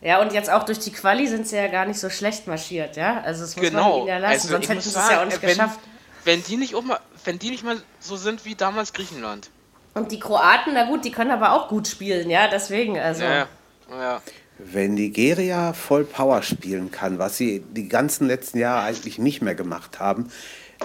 Ja, 0.00 0.20
und 0.20 0.32
jetzt 0.32 0.50
auch 0.50 0.64
durch 0.64 0.80
die 0.80 0.90
Quali 0.92 1.28
sind 1.28 1.46
sie 1.46 1.56
ja 1.56 1.68
gar 1.68 1.86
nicht 1.86 2.00
so 2.00 2.10
schlecht 2.10 2.46
marschiert, 2.48 2.96
ja? 2.96 3.20
Also 3.22 3.42
das 3.42 3.54
muss 3.56 3.62
man 3.64 3.72
Genau. 3.72 3.98
ihnen 3.98 4.06
ja 4.08 4.18
lassen, 4.18 4.32
Also, 4.32 4.48
sonst 4.48 4.64
ich 4.64 4.70
hätten 4.70 4.80
sie 4.80 4.88
es 4.88 4.94
ja 4.96 5.20
auch 5.20 5.24
nicht 5.26 5.40
wenn- 5.42 5.48
geschafft. 5.50 5.78
Wenn 6.24 6.42
die 6.44 6.56
nicht 6.56 6.74
auch 6.74 6.82
mal, 6.82 6.98
wenn 7.24 7.38
die 7.38 7.50
nicht 7.50 7.62
mal 7.64 7.80
so 8.00 8.16
sind 8.16 8.44
wie 8.44 8.54
damals 8.54 8.92
Griechenland. 8.92 9.50
Und 9.94 10.10
die 10.12 10.18
Kroaten, 10.18 10.72
na 10.74 10.86
gut, 10.86 11.04
die 11.04 11.10
können 11.12 11.30
aber 11.30 11.52
auch 11.52 11.68
gut 11.68 11.86
spielen, 11.86 12.30
ja, 12.30 12.48
deswegen, 12.48 12.98
also. 12.98 13.22
Ja, 13.24 13.46
ja. 13.90 14.22
Wenn 14.70 14.94
Nigeria 14.94 15.72
voll 15.72 16.04
Power 16.04 16.42
spielen 16.42 16.90
kann, 16.90 17.18
was 17.18 17.36
sie 17.36 17.62
die 17.74 17.88
ganzen 17.88 18.26
letzten 18.26 18.58
Jahre 18.58 18.84
eigentlich 18.86 19.18
nicht 19.18 19.42
mehr 19.42 19.54
gemacht 19.54 19.98
haben, 19.98 20.28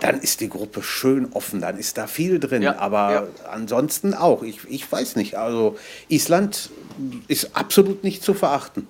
dann 0.02 0.20
ist 0.20 0.42
die 0.42 0.50
Gruppe 0.50 0.84
schön 0.84 1.30
offen, 1.34 1.62
dann 1.62 1.78
ist 1.78 1.98
da 1.98 2.08
viel 2.08 2.40
drin. 2.40 2.62
Ja, 2.62 2.78
Aber 2.78 3.12
ja. 3.12 3.28
ansonsten 3.52 4.14
auch. 4.14 4.44
Ich, 4.44 4.60
ich 4.70 4.92
weiß 4.92 5.16
nicht. 5.16 5.36
Also 5.36 5.78
Island 6.08 6.70
ist 7.28 7.56
absolut 7.56 8.04
nicht 8.04 8.24
zu 8.24 8.34
verachten. 8.34 8.88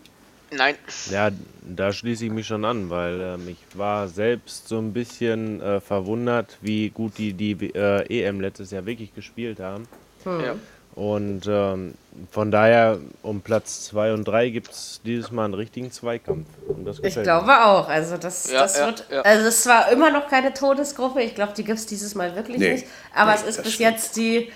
Nein. 0.52 0.76
Ja, 1.12 1.30
da 1.64 1.92
schließe 1.92 2.26
ich 2.26 2.32
mich 2.32 2.48
schon 2.48 2.64
an, 2.64 2.90
weil 2.90 3.20
ähm, 3.20 3.48
ich 3.50 3.78
war 3.78 4.08
selbst 4.08 4.68
so 4.68 4.78
ein 4.78 4.94
bisschen 4.94 5.62
äh, 5.62 5.82
verwundert, 5.82 6.58
wie 6.62 6.90
gut 6.90 7.18
die 7.18 7.34
die 7.34 7.52
äh, 7.76 8.24
EM 8.24 8.40
letztes 8.40 8.72
Jahr 8.72 8.86
wirklich 8.86 9.14
gespielt 9.14 9.60
haben. 9.60 9.88
Ja. 10.26 10.56
Und 10.98 11.44
ähm, 11.48 11.94
von 12.32 12.50
daher 12.50 12.98
um 13.22 13.42
Platz 13.42 13.84
2 13.86 14.14
und 14.14 14.28
3 14.28 14.50
gibt 14.50 14.72
es 14.72 15.00
dieses 15.06 15.30
Mal 15.32 15.46
einen 15.46 15.54
richtigen 15.54 15.92
Zweikampf. 15.92 16.48
Und 16.68 16.86
das 16.86 16.98
Ich 17.04 17.14
glaube 17.22 17.66
auch. 17.66 17.88
Also 17.88 18.18
das, 18.18 18.52
Ja, 18.52 18.62
das 18.62 18.80
ja, 18.80 18.86
wird. 18.88 19.06
ja. 19.12 19.22
Also 19.22 19.46
es 19.46 19.64
war 19.68 19.92
immer 19.92 20.10
noch 20.10 20.28
keine 20.28 20.56
Todesgruppe. 20.56 21.22
Ich 21.22 21.36
glaube, 21.36 21.54
die 21.56 21.64
gibt 21.64 21.78
es 21.78 21.86
dieses 21.86 22.16
Mal 22.16 22.36
wirklich 22.36 22.58
Nee. 22.58 22.72
nicht. 22.74 22.88
Aber 23.14 23.30
Nee, 23.34 23.38
es 23.38 23.44
ist 23.44 23.64
bis 23.64 23.74
stimmt. 23.76 23.92
jetzt 23.92 24.18
die, 24.18 24.52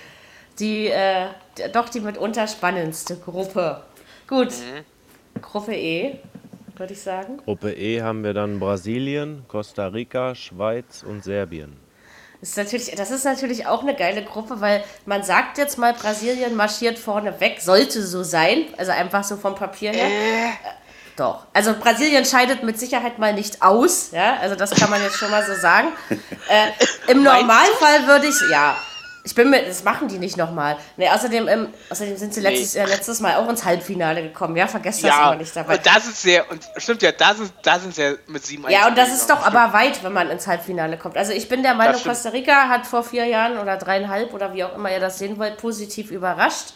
die, 0.58 0.88
äh, 0.88 1.26
die- 1.58 1.70
doch 1.70 1.88
die 1.88 2.00
mitunter 2.00 2.48
spannendste 2.48 3.14
Gruppe. 3.18 3.80
Gut. 4.26 4.52
Gruppe 5.40 5.76
E, 5.76 6.18
würde 6.76 6.92
ich 6.92 7.00
sagen. 7.02 7.36
mir. 7.36 7.42
Gruppe 7.42 7.72
E 7.72 8.02
haben 8.02 8.24
wir 8.24 8.34
dann 8.34 8.58
Brasilien, 8.58 9.44
Costa 9.46 9.86
Rica, 9.86 10.34
Schweiz 10.34 11.04
und 11.08 11.22
Serbien. 11.22 11.76
Das 12.42 12.50
ist, 12.50 12.56
natürlich, 12.56 12.90
das 12.96 13.12
ist 13.12 13.24
natürlich 13.24 13.66
auch 13.68 13.82
eine 13.82 13.94
geile 13.94 14.24
Gruppe, 14.24 14.60
weil 14.60 14.82
man 15.06 15.22
sagt 15.22 15.58
jetzt 15.58 15.78
mal, 15.78 15.92
Brasilien 15.92 16.56
marschiert 16.56 16.98
vorne 16.98 17.38
weg, 17.38 17.60
sollte 17.60 18.04
so 18.04 18.24
sein, 18.24 18.64
also 18.76 18.90
einfach 18.90 19.22
so 19.22 19.36
vom 19.36 19.54
Papier 19.54 19.92
her. 19.92 20.08
Äh, 20.08 20.50
Doch. 21.16 21.46
Also 21.52 21.72
Brasilien 21.78 22.24
scheidet 22.24 22.64
mit 22.64 22.80
Sicherheit 22.80 23.20
mal 23.20 23.32
nicht 23.32 23.62
aus, 23.62 24.10
ja, 24.10 24.38
also 24.40 24.56
das 24.56 24.70
kann 24.72 24.90
man 24.90 25.00
jetzt 25.00 25.18
schon 25.18 25.30
mal 25.30 25.46
so 25.46 25.54
sagen. 25.54 25.92
Äh, 26.48 27.12
Im 27.12 27.22
Normalfall 27.22 28.08
würde 28.08 28.26
ich, 28.26 28.50
ja, 28.50 28.76
ich 29.24 29.34
bin 29.34 29.50
mir, 29.50 29.64
das 29.64 29.84
machen 29.84 30.08
die 30.08 30.18
nicht 30.18 30.36
nochmal. 30.36 30.76
Nee, 30.96 31.08
außerdem, 31.08 31.46
ähm, 31.48 31.68
außerdem 31.90 32.16
sind 32.16 32.34
sie 32.34 32.40
letztes, 32.40 32.74
äh, 32.74 32.84
letztes 32.86 33.20
Mal 33.20 33.36
auch 33.36 33.48
ins 33.48 33.64
Halbfinale 33.64 34.22
gekommen, 34.22 34.56
ja, 34.56 34.66
vergesst 34.66 35.04
das 35.04 35.10
Ja, 35.10 35.28
immer 35.28 35.36
nicht 35.36 35.54
dabei. 35.54 35.76
und 35.76 35.86
das 35.86 36.06
ist 36.06 36.22
sehr, 36.22 36.50
und 36.50 36.60
stimmt 36.76 37.02
ja, 37.02 37.12
da 37.12 37.34
sind, 37.34 37.52
da 37.62 37.78
sind 37.78 37.94
sie 37.94 38.02
ja 38.02 38.12
mit 38.26 38.44
sieben 38.44 38.68
Ja, 38.68 38.88
und 38.88 38.98
das 38.98 39.10
ist 39.12 39.30
doch 39.30 39.36
eingegangen. 39.44 39.58
aber 39.58 39.72
weit, 39.78 40.02
wenn 40.02 40.12
man 40.12 40.30
ins 40.30 40.46
Halbfinale 40.46 40.96
kommt. 40.98 41.16
Also 41.16 41.32
ich 41.32 41.48
bin 41.48 41.62
der 41.62 41.74
Meinung. 41.74 42.00
Costa 42.02 42.30
Rica 42.30 42.68
hat 42.68 42.86
vor 42.86 43.04
vier 43.04 43.26
Jahren 43.26 43.58
oder 43.58 43.76
dreieinhalb 43.76 44.34
oder 44.34 44.54
wie 44.54 44.64
auch 44.64 44.74
immer 44.74 44.90
ihr 44.90 45.00
das 45.00 45.18
sehen 45.18 45.38
wollt, 45.38 45.56
positiv 45.58 46.10
überrascht. 46.10 46.74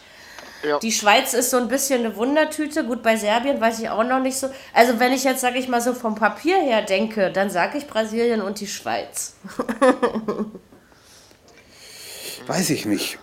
Ja. 0.63 0.79
Die 0.79 0.91
Schweiz 0.91 1.33
ist 1.33 1.51
so 1.51 1.57
ein 1.57 1.67
bisschen 1.67 2.03
eine 2.03 2.15
Wundertüte. 2.15 2.83
Gut, 2.83 3.03
bei 3.03 3.15
Serbien 3.15 3.61
weiß 3.61 3.79
ich 3.79 3.89
auch 3.89 4.03
noch 4.03 4.19
nicht 4.19 4.37
so. 4.37 4.49
Also 4.73 4.99
wenn 4.99 5.13
ich 5.13 5.23
jetzt, 5.23 5.41
sage 5.41 5.59
ich 5.59 5.67
mal, 5.67 5.81
so 5.81 5.93
vom 5.93 6.15
Papier 6.15 6.57
her 6.57 6.81
denke, 6.81 7.31
dann 7.31 7.49
sage 7.49 7.77
ich 7.77 7.87
Brasilien 7.87 8.41
und 8.41 8.59
die 8.59 8.67
Schweiz. 8.67 9.35
Weiß 12.47 12.69
ich 12.69 12.85
nicht. 12.85 13.19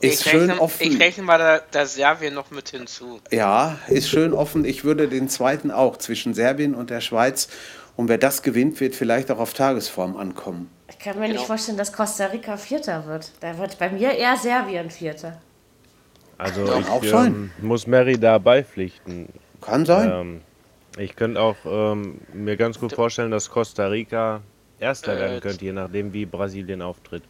Ist 0.00 0.24
Ich 0.24 0.30
schön 0.30 0.48
rechne, 0.50 0.60
offen. 0.60 0.82
ich 0.82 0.98
rechne 1.00 1.22
mal 1.22 1.38
da, 1.38 1.60
da 1.70 1.86
Serbien 1.86 2.34
noch 2.34 2.50
mit 2.50 2.70
hinzu. 2.70 3.20
Ja, 3.30 3.78
ist 3.88 4.08
schön 4.08 4.32
offen. 4.32 4.64
Ich 4.64 4.82
würde 4.82 5.06
den 5.08 5.28
zweiten 5.28 5.70
auch 5.70 5.96
zwischen 5.98 6.34
Serbien 6.34 6.74
und 6.74 6.90
der 6.90 7.00
Schweiz. 7.00 7.48
Und 7.94 8.08
wer 8.08 8.18
das 8.18 8.42
gewinnt, 8.42 8.80
wird 8.80 8.94
vielleicht 8.96 9.30
auch 9.30 9.38
auf 9.38 9.54
Tagesform 9.54 10.16
ankommen. 10.16 10.68
Ich 10.88 10.98
kann 10.98 11.16
mir 11.18 11.26
Genau. 11.26 11.38
nicht 11.38 11.46
vorstellen, 11.46 11.78
dass 11.78 11.92
Costa 11.92 12.26
Rica 12.26 12.56
Vierter 12.56 13.06
wird. 13.06 13.30
Da 13.40 13.56
wird 13.58 13.78
bei 13.78 13.90
mir 13.90 14.12
eher 14.12 14.36
Serbien 14.36 14.90
Vierter. 14.90 15.40
Also 16.38 16.64
Kann 16.64 16.80
ich 16.80 16.88
auch 16.88 17.04
ähm, 17.26 17.50
muss 17.60 17.86
Mary 17.86 18.18
da 18.18 18.38
beipflichten. 18.38 19.28
Kann 19.60 19.86
sein. 19.86 20.10
Ähm, 20.10 20.40
ich 20.98 21.14
könnte 21.14 21.40
auch 21.40 21.56
ähm, 21.64 22.20
mir 22.32 22.56
ganz 22.56 22.80
gut 22.80 22.94
vorstellen, 22.94 23.30
dass 23.30 23.48
Costa 23.48 23.86
Rica 23.86 24.40
Erster 24.80 25.14
Äh, 25.16 25.20
werden 25.20 25.40
könnte, 25.40 25.64
je 25.64 25.72
nachdem 25.72 26.12
wie 26.12 26.26
Brasilien 26.26 26.82
auftritt. 26.82 27.22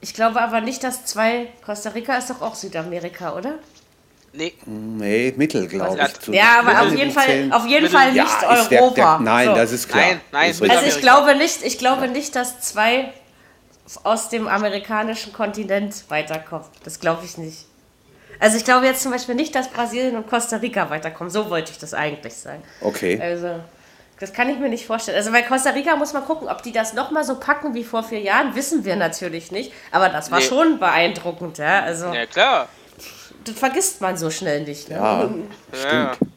Ich 0.00 0.14
glaube 0.14 0.40
aber 0.40 0.60
nicht, 0.60 0.82
dass 0.84 1.04
zwei. 1.06 1.48
Costa 1.64 1.90
Rica 1.90 2.16
ist 2.16 2.30
doch 2.30 2.42
auch 2.42 2.54
Südamerika, 2.54 3.34
oder? 3.34 3.54
Nee, 4.32 4.52
Nee, 4.66 5.32
Mittel, 5.36 5.68
glaube 5.68 5.98
ich. 6.02 6.20
Zu- 6.20 6.32
Ja, 6.32 6.58
aber 6.60 6.82
auf 6.82 6.94
jeden 6.94 7.12
Fall, 7.12 7.48
auf 7.52 7.66
jeden 7.66 7.88
Fall 7.88 8.12
nicht 8.12 8.16
ja, 8.42 8.54
ist 8.54 8.68
der, 8.68 8.82
Europa. 8.82 8.94
der, 9.16 9.20
nein, 9.20 9.46
So. 9.48 9.54
das 9.54 9.72
ist 9.72 9.88
klar. 9.88 10.02
Nein, 10.02 10.20
nein, 10.32 10.50
ist. 10.50 10.62
Also 10.62 10.86
ich 10.86 11.00
glaube 11.00 11.36
nicht, 11.36 11.62
ich 11.62 11.78
glaube 11.78 12.08
nicht, 12.08 12.34
dass 12.34 12.60
zwei 12.60 13.12
aus 14.02 14.30
dem 14.30 14.48
amerikanischen 14.48 15.32
Kontinent 15.32 15.94
weiterkommen. 16.08 16.66
Das 16.82 16.98
glaube 16.98 17.24
ich 17.24 17.38
nicht. 17.38 17.66
Also 18.40 18.56
ich 18.56 18.64
glaube 18.64 18.86
jetzt 18.86 19.02
zum 19.02 19.12
Beispiel 19.12 19.36
nicht, 19.36 19.54
dass 19.54 19.68
Brasilien 19.68 20.16
und 20.16 20.26
Costa 20.28 20.56
Rica 20.56 20.90
weiterkommen. 20.90 21.30
So 21.30 21.48
wollte 21.50 21.70
ich 21.70 21.78
das 21.78 21.94
eigentlich 21.94 22.34
sagen. 22.34 22.62
okay. 22.80 23.20
Also 23.22 23.60
das 24.20 24.32
kann 24.32 24.48
ich 24.48 24.58
mir 24.58 24.68
nicht 24.68 24.86
vorstellen. 24.86 25.16
Also 25.16 25.30
bei 25.32 25.42
Costa 25.42 25.70
Rica 25.70 25.96
muss 25.96 26.12
man 26.12 26.24
gucken, 26.24 26.48
ob 26.48 26.62
die 26.62 26.72
das 26.72 26.92
nochmal 26.94 27.24
so 27.24 27.38
packen 27.38 27.74
wie 27.74 27.84
vor 27.84 28.02
vier 28.02 28.20
Jahren, 28.20 28.54
wissen 28.54 28.84
wir 28.84 28.96
natürlich 28.96 29.50
nicht. 29.52 29.72
Aber 29.90 30.08
das 30.08 30.30
war 30.30 30.38
Nee. 30.38 30.44
schon 30.46 30.78
beeindruckend, 30.78 31.58
ja. 31.58 31.80
Also 31.82 32.12
ja 32.12 32.26
klar. 32.26 32.68
das 33.44 33.58
vergisst 33.58 34.00
man 34.00 34.16
so 34.16 34.30
schnell 34.30 34.62
nicht. 34.62 34.88
Ne? 34.88 34.96
Ja, 34.96 35.22
Ja. 35.22 36.14
stimmt. 36.14 36.30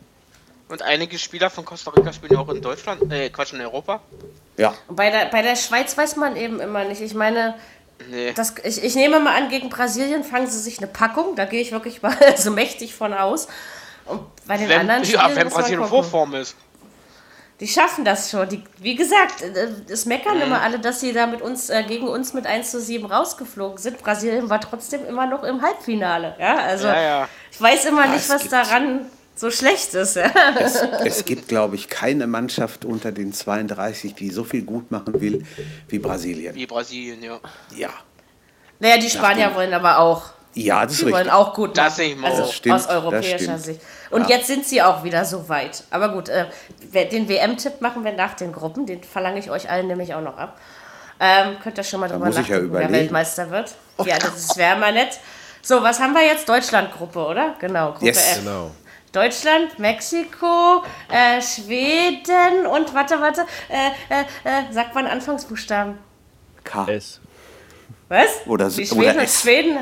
Und 0.70 0.82
einige 0.82 1.18
Spieler 1.18 1.50
von 1.50 1.64
Costa 1.64 1.92
Rica 1.92 2.12
spielen 2.12 2.34
ja 2.34 2.40
auch 2.40 2.50
in 2.50 2.62
Deutschland, 2.62 3.10
äh, 3.14 3.30
Quatsch, 3.30 3.54
in 3.54 3.62
Europa. 3.62 4.02
Ja, 4.58 4.74
Und 4.88 4.98
bei 4.98 5.10
der, 5.10 5.26
bei 5.28 5.42
der 5.42 5.56
Schweiz 5.56 5.98
weiß 5.98 6.18
man 6.18 6.36
eben 6.36 6.60
immer 6.60 6.84
nicht. 6.84 7.02
Ich 7.02 7.14
meine, 7.14 7.56
Nee. 8.12 8.32
Das, 8.34 8.54
ich, 8.64 8.84
ich 8.84 8.94
nehme 8.96 9.20
mal 9.20 9.36
an, 9.36 9.50
gegen 9.50 9.70
Brasilien 9.70 10.24
fangen 10.24 10.46
sie 10.46 10.60
sich 10.60 10.78
eine 10.78 10.86
Packung. 10.86 11.36
Da 11.36 11.46
gehe 11.46 11.62
ich 11.62 11.72
wirklich 11.72 12.02
mal 12.04 12.16
so 12.38 12.52
mächtig 12.52 12.94
von 12.94 13.12
aus. 13.12 13.48
Und 14.06 14.22
bei 14.46 14.56
den 14.58 14.70
wenn, 14.70 14.82
anderen 14.82 15.04
ja, 15.04 15.22
Spielen 15.22 15.36
wenn 15.36 15.44
muss 15.46 15.54
man 15.54 15.62
Brasilien. 15.64 15.86
Vorform 15.88 16.36
ist. 16.36 16.56
Die 17.60 17.68
schaffen 17.68 18.06
das 18.06 18.30
schon. 18.30 18.48
Die, 18.50 18.64
wie 18.80 18.96
gesagt, 18.96 19.42
äh, 19.42 19.70
es 19.90 20.06
meckern 20.06 20.36
Mhm. 20.38 20.44
immer 20.44 20.62
alle, 20.62 20.80
dass 20.80 21.00
sie 21.00 21.12
da 21.12 21.26
mit 21.26 21.42
uns, 21.42 21.70
äh, 21.70 21.84
gegen 21.88 22.08
uns 22.08 22.34
mit 22.34 22.46
1 22.46 22.70
zu 22.72 22.80
7 22.80 23.06
rausgeflogen 23.06 23.78
sind. 23.80 23.98
Brasilien 23.98 24.50
war 24.50 24.62
trotzdem 24.62 25.06
immer 25.06 25.26
noch 25.26 25.44
im 25.44 25.62
Halbfinale. 25.62 26.36
Ja, 26.40 26.56
also 26.58 26.88
Ja, 26.88 27.02
ja. 27.02 27.30
ich 27.52 27.60
weiß 27.60 27.86
immer 27.86 28.06
nicht, 28.08 28.20
es 28.20 28.30
was 28.30 28.48
daran 28.50 29.08
so 29.34 29.50
schlecht 29.50 29.94
ist. 29.96 30.16
Ja. 30.18 30.32
es, 30.60 30.76
es 31.06 31.26
gibt, 31.26 31.48
glaube 31.48 31.76
ich, 31.76 31.90
keine 31.90 32.28
Mannschaft 32.28 32.86
unter 32.86 33.12
den 33.12 33.34
32, 33.34 34.14
die 34.14 34.30
so 34.30 34.44
viel 34.44 34.62
gut 34.64 34.92
machen 34.92 35.20
will 35.20 35.44
wie 35.88 35.98
Brasilien. 36.00 36.54
Wie 36.54 36.68
Brasilien, 36.68 37.24
ja. 37.24 37.40
Ja, 37.76 37.90
Naja, 38.80 38.98
die 38.98 39.10
Spanier 39.10 39.56
wollen 39.56 39.74
aber 39.74 39.98
auch. 39.98 40.32
Ja 40.54 40.84
das 40.84 40.94
ist 40.94 41.02
Die 41.02 41.06
wollen 41.06 41.16
richtig. 41.16 41.34
auch 41.34 41.54
gut 41.54 41.78
Das 41.78 41.84
machen. 41.86 41.96
sehe 41.96 42.10
ich 42.12 42.18
mal 42.18 42.30
also 42.32 42.44
auch. 42.44 42.48
Das 42.48 42.56
stimmt, 42.56 42.76
aus 42.76 42.88
europäischer 42.88 43.48
das. 43.54 43.64
Sicht. 43.64 43.82
Und 44.10 44.30
jetzt 44.30 44.48
sind 44.48 44.66
sie 44.66 44.82
auch 44.82 45.04
wieder 45.04 45.26
so 45.26 45.48
weit. 45.50 45.84
Aber 45.92 46.10
gut, 46.10 46.30
äh, 46.30 46.46
den 47.10 47.28
WM-Tipp 47.30 47.82
machen 47.82 48.04
wir 48.04 48.14
nach 48.14 48.34
den 48.36 48.52
Gruppen. 48.54 48.86
Den 48.86 49.04
verlange 49.04 49.40
ich 49.40 49.52
euch 49.52 49.70
allen 49.70 49.88
nämlich 49.88 50.14
auch 50.14 50.22
noch 50.22 50.38
ab. 50.38 50.60
Ähm, 51.20 51.58
könnt 51.64 51.78
ihr 51.78 51.84
schon 51.84 52.00
mal 52.00 52.08
drüber 52.10 52.28
ich 52.30 52.36
ja 52.36 52.42
nachdenken, 52.42 52.74
wer. 52.74 52.92
Weltmeister 52.92 53.50
wird. 53.50 53.74
Ja, 54.06 54.18
das 54.20 54.56
wäre 54.58 54.78
mal 54.78 54.94
nett. 54.94 55.20
So, 55.62 55.82
was 55.84 56.00
haben 56.00 56.14
wir 56.14 56.24
jetzt? 56.26 56.48
Deutschland-Gruppe, 56.48 57.20
oder? 57.26 57.56
Genau, 57.60 57.92
Gruppe 57.94 58.06
Yes. 58.06 58.18
F. 58.38 58.40
Genau. 58.44 58.72
Deutschland, 59.12 59.80
Mexiko, 59.80 60.84
äh, 61.10 61.42
Schweden 61.42 62.68
und 62.68 62.94
warte, 62.94 63.20
warte, 63.20 63.46
äh, 63.70 63.88
äh, 64.14 64.22
äh, 64.44 64.72
sagt 64.74 64.94
man 64.94 65.08
Anfangsbuchstaben. 65.08 65.98
K. 66.64 66.86
S. 66.92 67.20
Was? 68.10 68.28
Oder 68.46 68.70
so- 68.70 68.84
Schweden 68.84 69.00
oder 69.16 69.24
S. 69.24 69.42
Schweden? 69.42 69.78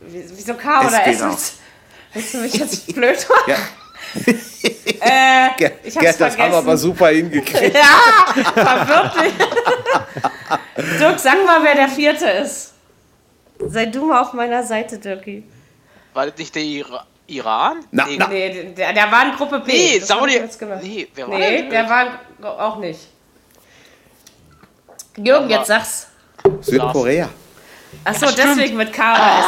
Wieso 0.00 0.54
K 0.54 0.86
oder 0.86 1.06
S? 1.06 1.54
Willst, 2.14 2.34
du 2.34 2.38
mich 2.38 2.54
jetzt 2.54 2.86
blöd 2.94 3.26
machen? 3.28 3.50
Ja. 3.50 3.56
Äh, 5.00 5.50
Gerd, 5.58 5.74
ich 5.84 5.94
hab's 5.96 6.04
Gerd, 6.04 6.20
das 6.20 6.38
haben 6.38 6.50
wir 6.52 6.58
aber 6.58 6.76
super 6.76 7.08
hingekriegt. 7.08 7.74
Ja, 7.76 8.42
verwirrt 8.52 9.16
mich. 9.20 10.98
Dirk, 10.98 11.18
sag 11.18 11.44
mal, 11.44 11.62
wer 11.62 11.74
der 11.74 11.88
Vierte 11.88 12.26
ist. 12.26 12.72
Sei 13.66 13.86
du 13.86 14.06
mal 14.06 14.22
auf 14.22 14.32
meiner 14.32 14.62
Seite, 14.62 14.98
Dirki. 14.98 15.44
War 16.14 16.26
das 16.26 16.38
nicht 16.38 16.54
der 16.54 16.62
Ira 16.62 17.06
Iran? 17.26 17.84
Na, 17.90 18.06
nee, 18.06 18.16
na. 18.18 18.28
Nee, 18.28 18.72
der, 18.74 18.92
der 18.94 19.12
war 19.12 19.26
in 19.26 19.32
Gruppe 19.36 19.60
B. 19.60 19.72
Nee, 19.72 19.98
Das 19.98 20.08
Saudi- 20.08 20.40
nee, 20.82 21.08
wer 21.14 21.28
war 21.28 21.38
Nee, 21.38 21.58
denn? 21.62 21.70
der 21.70 21.88
war 21.88 22.20
auch 22.58 22.78
nicht. 22.78 23.00
Jürgen, 25.16 25.50
jetzt 25.50 25.66
sag's. 25.66 26.06
Südkorea. 26.60 27.28
Achso, 28.04 28.26
deswegen 28.30 28.76
mit 28.76 28.92
K 28.92 29.12
oder 29.14 29.38
S. 29.40 29.46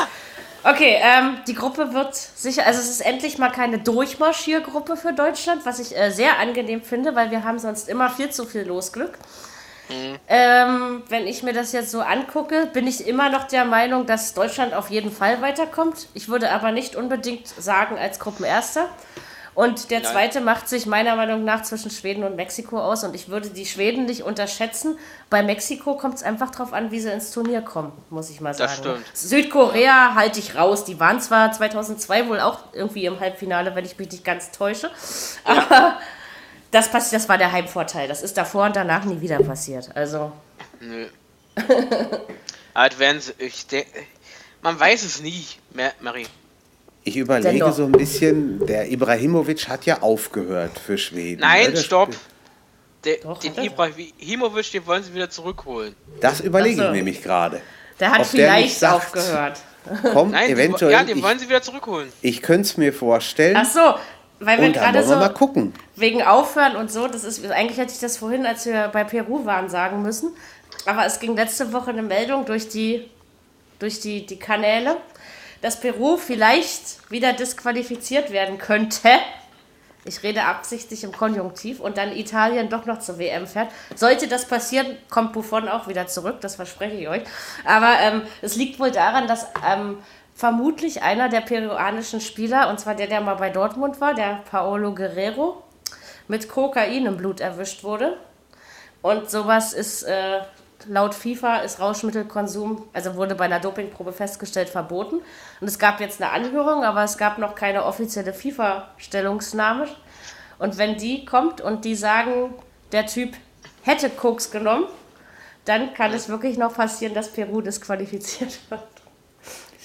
Okay, 0.62 0.98
ähm, 1.00 1.38
die 1.46 1.54
Gruppe 1.54 1.94
wird 1.94 2.14
sicher, 2.14 2.66
also 2.66 2.80
es 2.80 2.90
ist 2.90 3.00
endlich 3.00 3.38
mal 3.38 3.50
keine 3.50 3.78
Durchmarschiergruppe 3.78 4.96
für 4.96 5.14
Deutschland, 5.14 5.64
was 5.64 5.78
ich 5.78 5.96
äh, 5.96 6.10
sehr 6.10 6.38
angenehm 6.38 6.82
finde, 6.82 7.14
weil 7.14 7.30
wir 7.30 7.44
haben 7.44 7.58
sonst 7.58 7.88
immer 7.88 8.10
viel 8.10 8.30
zu 8.30 8.44
viel 8.44 8.62
Losglück. 8.62 9.18
Ähm, 10.28 11.02
wenn 11.08 11.26
ich 11.26 11.42
mir 11.42 11.52
das 11.52 11.72
jetzt 11.72 11.90
so 11.90 12.00
angucke, 12.00 12.66
bin 12.72 12.86
ich 12.86 13.06
immer 13.06 13.28
noch 13.28 13.44
der 13.44 13.64
Meinung, 13.64 14.06
dass 14.06 14.34
Deutschland 14.34 14.72
auf 14.72 14.90
jeden 14.90 15.10
Fall 15.10 15.42
weiterkommt. 15.42 16.08
Ich 16.14 16.28
würde 16.28 16.50
aber 16.52 16.70
nicht 16.70 16.94
unbedingt 16.94 17.48
sagen 17.48 17.98
als 17.98 18.20
Gruppenerster. 18.20 18.88
Und 19.60 19.90
der 19.90 20.00
Nein. 20.00 20.10
zweite 20.10 20.40
macht 20.40 20.70
sich 20.70 20.86
meiner 20.86 21.16
Meinung 21.16 21.44
nach 21.44 21.62
zwischen 21.64 21.90
Schweden 21.90 22.24
und 22.24 22.34
Mexiko 22.34 22.80
aus. 22.80 23.04
Und 23.04 23.14
ich 23.14 23.28
würde 23.28 23.50
die 23.50 23.66
Schweden 23.66 24.06
nicht 24.06 24.22
unterschätzen. 24.22 24.98
Bei 25.28 25.42
Mexiko 25.42 25.98
kommt 25.98 26.14
es 26.14 26.22
einfach 26.22 26.50
drauf 26.50 26.72
an, 26.72 26.90
wie 26.92 26.98
sie 26.98 27.10
ins 27.10 27.30
Turnier 27.30 27.60
kommen, 27.60 27.92
muss 28.08 28.30
ich 28.30 28.40
mal 28.40 28.54
sagen. 28.54 28.70
Das 28.70 28.78
stimmt. 28.78 29.04
Südkorea 29.12 30.14
halte 30.14 30.38
ich 30.38 30.54
raus. 30.54 30.86
Die 30.86 30.98
waren 30.98 31.20
zwar 31.20 31.52
2002 31.52 32.30
wohl 32.30 32.40
auch 32.40 32.72
irgendwie 32.72 33.04
im 33.04 33.20
Halbfinale, 33.20 33.74
wenn 33.74 33.84
ich 33.84 33.98
mich 33.98 34.10
nicht 34.10 34.24
ganz 34.24 34.50
täusche. 34.50 34.90
Aber 35.44 35.98
das, 36.70 36.90
passt, 36.90 37.12
das 37.12 37.28
war 37.28 37.36
der 37.36 37.52
Heimvorteil. 37.52 38.08
Das 38.08 38.22
ist 38.22 38.38
davor 38.38 38.64
und 38.64 38.76
danach 38.76 39.04
nie 39.04 39.20
wieder 39.20 39.40
passiert. 39.40 39.90
Also, 39.94 40.32
Nö. 40.80 41.06
Aber 42.72 42.88
ich 43.36 43.66
denke, 43.66 43.90
man 44.62 44.80
weiß 44.80 45.02
es 45.02 45.20
nie, 45.20 45.44
Marie. 46.00 46.26
Ich 47.04 47.16
überlege 47.16 47.58
Dennoch. 47.58 47.72
so 47.74 47.84
ein 47.84 47.92
bisschen, 47.92 48.64
der 48.66 48.90
Ibrahimovic 48.90 49.68
hat 49.68 49.86
ja 49.86 50.02
aufgehört 50.02 50.78
für 50.78 50.98
Schweden. 50.98 51.40
ne? 51.40 51.46
Nein, 51.46 51.72
Der 51.72 51.76
stopp. 51.80 52.10
Der, 53.04 53.16
Doch, 53.16 53.38
den. 53.38 53.54
Ibrahimovic, 53.56 54.72
den 54.72 54.86
wollen 54.86 55.02
sie 55.02 55.14
wieder 55.14 55.30
zurückholen. 55.30 55.94
Das 56.20 56.40
überlege 56.40 56.82
Ach 56.82 56.84
so. 56.86 56.90
ich 56.90 56.96
nämlich 56.96 57.22
gerade. 57.22 57.62
der 57.98 58.10
hat 58.10 58.20
Ob 58.20 58.30
der 58.30 58.48
vielleicht 58.50 58.78
sagt, 58.78 58.94
aufgehört. 59.06 59.60
Komm, 60.12 60.30
Nein, 60.32 60.48
die, 60.48 60.52
eventuell. 60.52 60.92
ja, 60.92 61.02
den 61.02 61.16
ich 61.16 61.22
wollen 61.24 61.38
sie 61.38 61.48
wieder 61.48 61.62
zurückholen. 61.62 62.12
ich 62.20 62.42
könnte 62.42 62.62
es 62.68 62.76
mir 62.76 62.92
vorstellen. 62.92 63.56
Ach 63.58 63.64
so, 63.64 63.94
weil 64.40 64.58
wir 64.58 64.66
und 64.66 64.76
dann 64.76 64.92
gerade 64.92 65.02
so 65.06 65.14
mal 65.16 65.30
gucken. 65.30 65.72
wegen 65.96 66.22
Aufhören 66.22 66.76
und 66.76 66.92
so, 66.92 67.08
das 67.08 67.24
ist 67.24 67.42
eigentlich 67.50 67.78
hätte 67.78 67.92
ich 67.94 68.00
das 68.00 68.18
vorhin, 68.18 68.44
als 68.44 68.66
wir 68.66 68.88
bei 68.88 69.04
Peru 69.04 69.46
waren, 69.46 69.70
sagen 69.70 70.02
müssen. 70.02 70.34
Aber 70.84 71.06
es 71.06 71.18
ging 71.20 71.34
letzte 71.34 71.72
Woche 71.72 71.90
eine 71.90 72.02
Meldung 72.02 72.44
durch 72.44 72.68
die 72.68 73.08
durch 73.78 74.00
die, 74.00 74.26
die 74.26 74.38
Kanäle, 74.38 74.98
dass 75.60 75.80
Peru 75.80 76.16
vielleicht 76.16 77.10
wieder 77.10 77.32
disqualifiziert 77.32 78.32
werden 78.32 78.58
könnte. 78.58 79.08
Ich 80.04 80.22
rede 80.22 80.44
absichtlich 80.44 81.04
im 81.04 81.12
Konjunktiv 81.12 81.78
und 81.78 81.98
dann 81.98 82.16
Italien 82.16 82.70
doch 82.70 82.86
noch 82.86 83.00
zur 83.00 83.18
WM 83.18 83.46
fährt. 83.46 83.70
Sollte 83.94 84.28
das 84.28 84.46
passieren, 84.46 84.96
kommt 85.10 85.34
Buffon 85.34 85.68
auch 85.68 85.88
wieder 85.88 86.06
zurück, 86.06 86.40
das 86.40 86.56
verspreche 86.56 86.96
ich 86.96 87.08
euch. 87.08 87.22
Aber 87.66 87.98
ähm, 88.00 88.22
es 88.40 88.56
liegt 88.56 88.80
wohl 88.80 88.90
daran, 88.90 89.28
dass 89.28 89.46
ähm, 89.66 89.98
vermutlich 90.34 91.02
einer 91.02 91.28
der 91.28 91.42
peruanischen 91.42 92.22
Spieler, 92.22 92.70
und 92.70 92.80
zwar 92.80 92.94
der, 92.94 93.08
der 93.08 93.20
mal 93.20 93.34
bei 93.34 93.50
Dortmund 93.50 94.00
war, 94.00 94.14
der 94.14 94.40
Paolo 94.50 94.94
Guerrero, 94.94 95.62
mit 96.28 96.48
Kokain 96.48 97.04
im 97.04 97.18
Blut 97.18 97.40
erwischt 97.40 97.84
wurde. 97.84 98.16
Und 99.02 99.30
sowas 99.30 99.74
ist 99.74 100.04
äh, 100.04 100.40
laut 100.88 101.14
FIFA 101.14 101.58
ist 101.58 101.80
Rauschmittelkonsum, 101.80 102.84
also 102.92 103.14
wurde 103.14 103.34
bei 103.34 103.44
einer 103.44 103.60
Dopingprobe 103.60 104.12
festgestellt, 104.12 104.68
verboten. 104.68 105.20
Und 105.60 105.68
es 105.68 105.78
gab 105.78 106.00
jetzt 106.00 106.22
eine 106.22 106.32
Anhörung, 106.32 106.84
aber 106.84 107.04
es 107.04 107.18
gab 107.18 107.38
noch 107.38 107.54
keine 107.54 107.84
offizielle 107.84 108.32
FIFA-Stellungnahme. 108.32 109.88
Und 110.58 110.78
wenn 110.78 110.96
die 110.96 111.24
kommt 111.24 111.60
und 111.60 111.84
die 111.84 111.94
sagen, 111.94 112.54
der 112.92 113.06
Typ 113.06 113.34
hätte 113.82 114.10
Koks 114.10 114.50
genommen, 114.50 114.86
dann 115.64 115.94
kann 115.94 116.12
es 116.12 116.28
wirklich 116.28 116.58
noch 116.58 116.74
passieren, 116.74 117.14
dass 117.14 117.28
Peru 117.32 117.60
disqualifiziert 117.60 118.58
wird. 118.70 118.82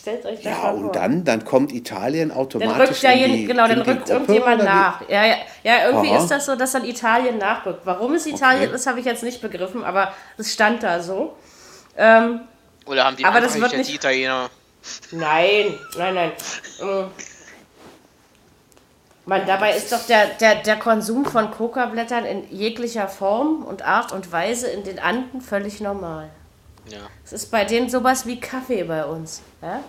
Stellt 0.06 0.24
euch 0.28 0.36
das 0.36 0.44
Ja, 0.44 0.52
mal 0.62 0.74
vor. 0.76 0.84
und 0.84 0.96
dann, 0.96 1.24
dann 1.24 1.46
kommt 1.46 1.72
Italien 1.72 2.30
Dann 2.30 2.38
automatisch 2.38 2.90
rückt 2.90 3.02
ja 3.02 3.10
in 3.10 3.34
die, 3.34 3.46
genau, 3.46 3.68
dann 3.68 3.82
rückt 3.82 4.06
Gruppe, 4.06 4.14
irgendjemand 4.14 4.64
nach. 4.64 5.10
Ja, 5.10 5.26
ja, 5.26 5.36
ja 5.64 5.86
irgendwie 5.88 6.10
Aha. 6.12 6.18
ist 6.18 6.28
das 6.30 6.46
so, 6.46 6.56
dass 6.56 6.74
dann 6.74 6.86
Italien 6.86 7.40
nachrückt. 7.40 7.80
Warum 7.86 8.14
es 8.14 8.28
Italien 8.28 8.66
Okay. 8.68 8.76
ist, 8.76 8.86
habe 8.86 9.00
ich 9.00 9.06
jetzt 9.08 9.24
nicht 9.24 9.42
begriffen, 9.42 9.84
aber 9.84 10.14
es 10.38 10.54
stand 10.54 10.84
da 10.84 11.02
so. 11.02 11.36
Ähm, 11.98 12.42
Oder 12.86 13.04
haben 13.06 13.16
die 13.18 13.26
Aber 13.26 13.42
das 13.42 13.60
wird 13.60 13.76
nicht 13.76 13.90
die 13.90 13.96
Italiener? 13.96 14.52
nein, 15.10 15.74
nein, 15.98 16.14
nein. 16.14 16.32
Ähm, 16.84 17.08
Man, 19.26 19.48
dabei 19.48 19.76
ist 19.76 19.92
doch 19.92 20.06
der, 20.06 20.28
der, 20.40 20.58
der 20.58 20.76
Konsum 20.76 21.26
von 21.26 21.50
Coca-Blättern 21.50 22.26
in 22.26 22.48
jeglicher 22.56 23.08
Form 23.08 23.64
und 23.66 23.82
Art 23.82 24.12
und 24.12 24.32
Weise 24.32 24.68
in 24.68 24.84
den 24.84 25.00
Anden 25.00 25.42
völlig 25.42 25.82
normal. 25.82 26.30
Ja. 26.88 27.10
Es 27.24 27.34
ist 27.34 27.52
bei 27.52 27.66
denen 27.66 27.90
sowas 27.90 28.26
wie 28.26 28.40
Kaffee 28.40 28.84
bei 28.84 29.06
uns. 29.06 29.42
Ja? 29.62 29.84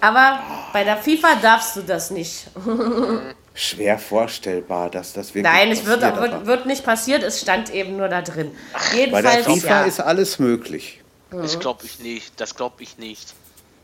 Aber 0.00 0.40
bei 0.72 0.84
der 0.84 0.96
FIFA 0.96 1.36
darfst 1.36 1.76
du 1.76 1.82
das 1.82 2.10
nicht. 2.10 2.48
Schwer 3.54 3.98
vorstellbar, 3.98 4.88
dass 4.88 5.12
das 5.12 5.34
wirklich 5.34 5.52
Nein, 5.52 5.72
es 5.72 5.84
wird, 5.84 6.00
wird, 6.02 6.46
wird 6.46 6.66
nicht 6.66 6.84
passiert, 6.84 7.24
es 7.24 7.40
stand 7.40 7.70
eben 7.70 7.96
nur 7.96 8.08
da 8.08 8.22
drin. 8.22 8.56
Bei 8.72 9.20
der 9.20 9.32
Jedenfalls, 9.32 9.46
FIFA 9.46 9.80
ja. 9.80 9.84
ist 9.84 10.00
alles 10.00 10.38
möglich. 10.38 11.02
Das 11.30 11.58
glaube 11.58 11.84
ich 11.84 11.98
nicht. 11.98 12.40
Das 12.40 12.54
glaube 12.54 12.82
ich 12.82 12.98
nicht. 12.98 13.34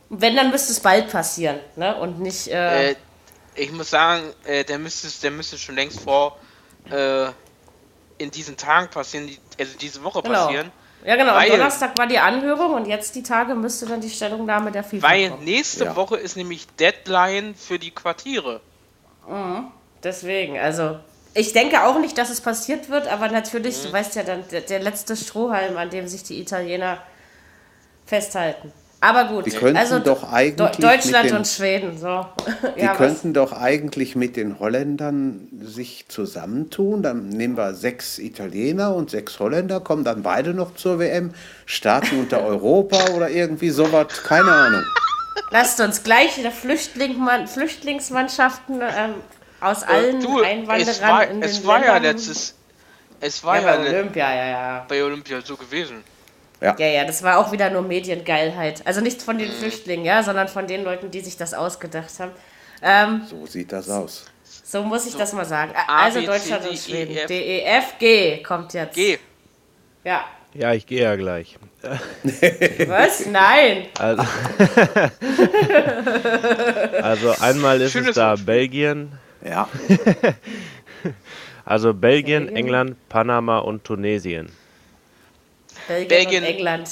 Wenn, 0.09 0.37
dann 0.37 0.51
müsste 0.51 0.73
es 0.73 0.81
bald 0.81 1.11
passieren. 1.11 1.59
Ne? 1.77 1.97
Und 1.97 2.21
nicht. 2.21 2.49
Äh, 2.49 2.91
Äh, 2.91 2.95
ich 3.57 3.73
muss 3.73 3.91
sagen, 3.91 4.33
äh, 4.45 4.65
der 4.65 4.79
müsste 4.79 5.09
der 5.23 5.31
müsste 5.31 5.59
schon 5.59 5.75
längst 5.75 6.01
vor 6.01 6.39
äh, 6.91 7.27
in 8.19 8.31
diesen 8.31 8.57
Tagen 8.57 8.89
passieren, 8.91 9.27
die, 9.27 9.39
also 9.59 9.77
diese 9.79 10.03
Woche 10.03 10.23
genau. 10.23 10.47
passieren. 10.47 10.73
Ja, 11.05 11.17
genau. 11.17 11.35
Weil- 11.35 11.51
Donnerstag 11.51 11.99
war 11.99 12.07
die 12.07 12.19
Anhörung 12.19 12.73
und 12.75 12.87
jetzt 12.87 13.15
die 13.15 13.23
Tage 13.23 13.55
müsste 13.55 13.85
dann 13.87 14.01
die 14.01 14.09
Stellungnahme 14.11 14.73
der 14.73 14.83
FIFA 14.83 15.07
Weil 15.09 15.31
kommen. 15.31 15.45
nächste 15.45 15.85
Ja. 15.85 15.97
Woche 15.97 16.17
ist 16.17 16.37
nämlich 16.37 16.67
Deadline 16.79 17.55
für 17.55 17.79
die 17.79 17.91
Quartiere. 17.91 18.61
Deswegen, 20.03 20.59
also. 20.59 20.99
Ich 21.35 21.53
denke 21.53 21.83
auch 21.85 21.99
nicht, 21.99 22.17
dass 22.17 22.31
es 22.31 22.41
passiert 22.41 22.89
wird, 22.91 23.09
aber 23.09 23.29
natürlich, 23.29 23.79
Mhm. 23.83 23.87
du 23.89 23.93
weißt 23.93 24.15
ja 24.17 24.23
dann, 24.23 24.47
der, 24.49 24.61
der 24.61 24.81
letzte 24.81 25.17
Strohhalm, 25.17 25.77
an 25.77 25.91
dem 25.91 26.07
sich 26.07 26.23
die 26.23 26.41
Italiener 26.41 26.99
festhalten. 28.07 28.73
Aber 29.05 29.27
gut, 29.27 29.45
Die 29.45 29.51
könnten 29.51 29.77
also 29.77 29.99
doch 29.99 30.33
eigentlich 30.33 30.79
Deutschland 30.79 31.29
den- 31.29 31.37
und 31.37 31.47
Schweden, 31.47 31.99
so. 31.99 32.25
Die 32.77 32.81
ja, 32.81 32.93
was? 32.93 32.97
könnten 32.97 33.35
doch 33.35 33.53
eigentlich 33.53 34.17
mit 34.17 34.35
den 34.35 34.59
Holländern 34.59 35.47
sich 35.61 36.07
zusammentun. 36.09 37.03
Dann 37.03 37.29
nehmen 37.29 37.59
wir 37.59 37.75
sechs 37.75 38.19
Italiener 38.19 38.95
und 38.95 39.11
sechs 39.11 39.39
Holländer, 39.39 39.81
kommen 39.81 40.05
dann 40.05 40.23
beide 40.23 40.55
noch 40.55 40.75
zur 40.75 40.99
WM, 41.01 41.35
starten 41.67 42.19
unter 42.19 42.43
Europa 42.47 43.11
oder 43.15 43.29
irgendwie 43.29 43.69
sowas. 43.69 44.07
Keine 44.23 44.51
Ahnung. 44.51 44.85
Lasst 45.51 45.81
uns 45.83 46.03
gleich 46.03 46.39
wieder 46.39 46.51
Flüchtling 46.51 47.17
Flüchtlingsmannschaften 47.47 48.81
ähm, 48.81 49.17
aus 49.61 49.83
allen 49.83 50.17
Äh, 50.17 50.21
du, 50.21 50.41
Einwanderern 50.41 50.89
es 50.89 51.03
war, 51.07 51.27
in 51.29 51.43
es 51.43 51.61
den 51.61 51.67
war 51.67 51.85
ja 51.85 51.99
Ländern. 51.99 52.03
letztes, 52.03 52.55
es 53.21 53.45
war 53.45 53.61
ja, 53.61 53.61
ja, 53.61 53.77
bei 53.77 53.79
Olympia, 53.81 54.35
ja, 54.35 54.47
ja. 54.47 54.87
bei 54.89 55.05
Olympia 55.05 55.43
so 55.43 55.57
gewesen. 55.59 56.03
Ja, 56.79 56.87
ja, 56.87 57.05
das 57.05 57.23
war 57.23 57.39
auch 57.39 57.53
wieder 57.53 57.71
nur 57.71 57.83
Mediengeilheit. 57.83 58.83
Also 58.87 59.01
nicht 59.01 59.23
von 59.23 59.39
den 59.39 59.51
Flüchtlingen, 59.53 60.05
ja, 60.05 60.23
sondern 60.23 60.49
von 60.49 60.67
den 60.67 60.85
Leuten, 60.85 61.11
die 61.11 61.21
sich 61.21 61.37
das 61.37 61.55
ausgedacht 61.55 62.11
haben. 62.19 62.33
Ähm, 62.83 63.23
So 63.29 63.47
sieht 63.47 63.73
das 63.73 63.89
aus. 63.91 64.25
so 64.65 64.83
muss 64.83 65.07
ich 65.07 65.15
das 65.15 65.33
mal 65.33 65.45
sagen. 65.45 65.73
A, 65.77 66.05
Also 66.05 66.21
B, 66.21 66.27
C, 66.27 66.33
Deutschland 66.33 66.65
D, 66.65 66.69
und 66.69 66.75
E, 66.75 66.79
Schweden. 66.79 67.17
F. 67.17 67.27
D, 67.27 67.41
E, 67.41 67.63
F, 67.65 67.95
G 67.99 68.43
kommt 68.43 68.73
jetzt. 68.75 68.95
Geh. 68.95 69.19
Ja. 70.05 70.25
Ja, 70.55 70.73
ich 70.73 70.87
gehe 70.87 71.03
ja 71.03 71.17
gleich. 71.17 71.59
Was? 72.87 73.27
Nein. 73.27 73.87
Also, 73.99 74.23
also 77.03 77.31
einmal 77.41 77.81
ist 77.81 77.93
Schönes 77.93 78.11
es 78.11 78.15
da 78.15 78.31
Wortspiel. 78.31 78.47
Belgien, 78.47 79.13
Ja, 79.45 79.69
also 81.65 81.93
Belgien, 81.95 82.45
Belgien. 82.45 82.57
England, 82.57 83.09
Panama 83.09 83.59
und 83.59 83.85
Tunesien. 83.85 84.51
Belgien, 85.89 86.09
Belgien. 86.09 86.43
und 86.45 86.49
England. 86.49 86.89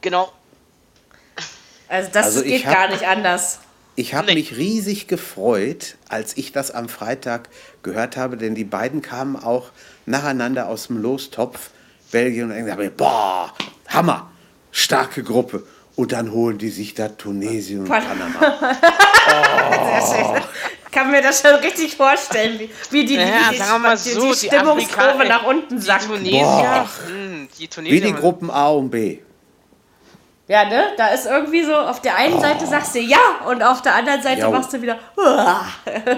Genau. 0.00 0.32
Also 1.88 2.10
das 2.12 2.26
Also 2.26 2.42
geht 2.42 2.66
hab- 2.66 2.74
gar 2.74 2.88
nicht 2.88 3.06
anders. 3.06 3.60
ich 3.96 4.14
habe 4.14 4.28
Nee. 4.28 4.34
mich 4.34 4.56
riesig 4.56 5.06
gefreut, 5.06 5.96
als 6.08 6.36
ich 6.36 6.52
das 6.52 6.70
am 6.70 6.88
Freitag 6.88 7.48
gehört 7.82 8.16
habe, 8.16 8.36
denn 8.36 8.54
die 8.54 8.64
beiden 8.64 9.02
kamen 9.02 9.36
auch 9.36 9.70
nacheinander 10.06 10.68
aus 10.68 10.88
dem 10.88 11.00
Lostopf. 11.00 11.70
Belgien 12.10 12.44
und 12.44 12.52
England. 12.52 12.96
Boah, 12.96 13.52
Hammer, 13.88 14.30
starke 14.70 15.22
Gruppe. 15.24 15.66
Und 15.96 16.12
dann 16.12 16.32
holen 16.32 16.58
die 16.58 16.70
sich 16.70 16.94
da 16.94 17.08
Tunesien 17.08 17.80
und 17.82 17.88
Pan- 17.88 18.02
Panama. 18.04 18.64
Sehr 20.02 20.16
schön. 20.34 20.42
Kann 20.90 21.10
mir 21.10 21.22
das 21.22 21.40
schon 21.40 21.54
richtig 21.56 21.96
vorstellen, 21.96 22.58
wie, 22.58 22.70
wie 22.90 23.04
die, 23.04 23.16
Naja, 23.16 23.50
die, 23.52 23.58
wir 23.58 23.90
die, 23.96 24.10
so, 24.10 24.32
die 24.32 24.40
die 24.40 24.46
Stimmungskurve 24.46 25.24
nach 25.24 25.44
unten 25.44 25.76
Die 25.76 25.82
sackt. 25.82 26.06
Tunesier, 26.06 26.40
Boah. 26.42 26.88
hm, 27.06 27.48
die 27.58 27.62
Wie 27.62 27.68
Tunesier, 27.68 28.00
die 28.00 28.12
Gruppen 28.12 28.50
A 28.50 28.68
und 28.68 28.90
B. 28.90 29.18
Ja, 30.46 30.64
ne? 30.66 30.92
Da 30.96 31.08
ist 31.08 31.26
irgendwie 31.26 31.64
so, 31.64 31.74
auf 31.74 32.00
der 32.02 32.16
einen 32.16 32.38
Seite 32.40 32.66
sagst 32.66 32.94
du 32.94 33.00
ja 33.00 33.18
und 33.48 33.62
auf 33.62 33.82
der 33.82 33.94
anderen 33.94 34.22
Seite 34.22 34.42
Ja. 34.42 34.50
machst 34.50 34.72
du 34.72 34.82
wieder 34.82 34.98
Uah. 35.16 35.64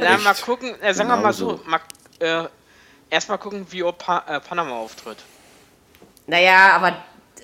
Na, 0.00 0.18
mal 0.18 0.34
gucken, 0.34 0.74
äh, 0.82 0.92
sagen 0.92 1.08
wir 1.08 1.14
Genau 1.16 1.26
mal 1.26 1.32
so, 1.32 1.50
so. 1.50 1.60
mal, 1.64 1.80
äh, 2.18 2.44
erstmal 3.08 3.38
gucken, 3.38 3.66
wie 3.70 3.82
auch 3.84 3.96
pa 3.96 4.24
äh, 4.28 4.40
Panama 4.40 4.72
auftritt. 4.78 5.18
Naja, 6.26 6.72
aber 6.74 6.96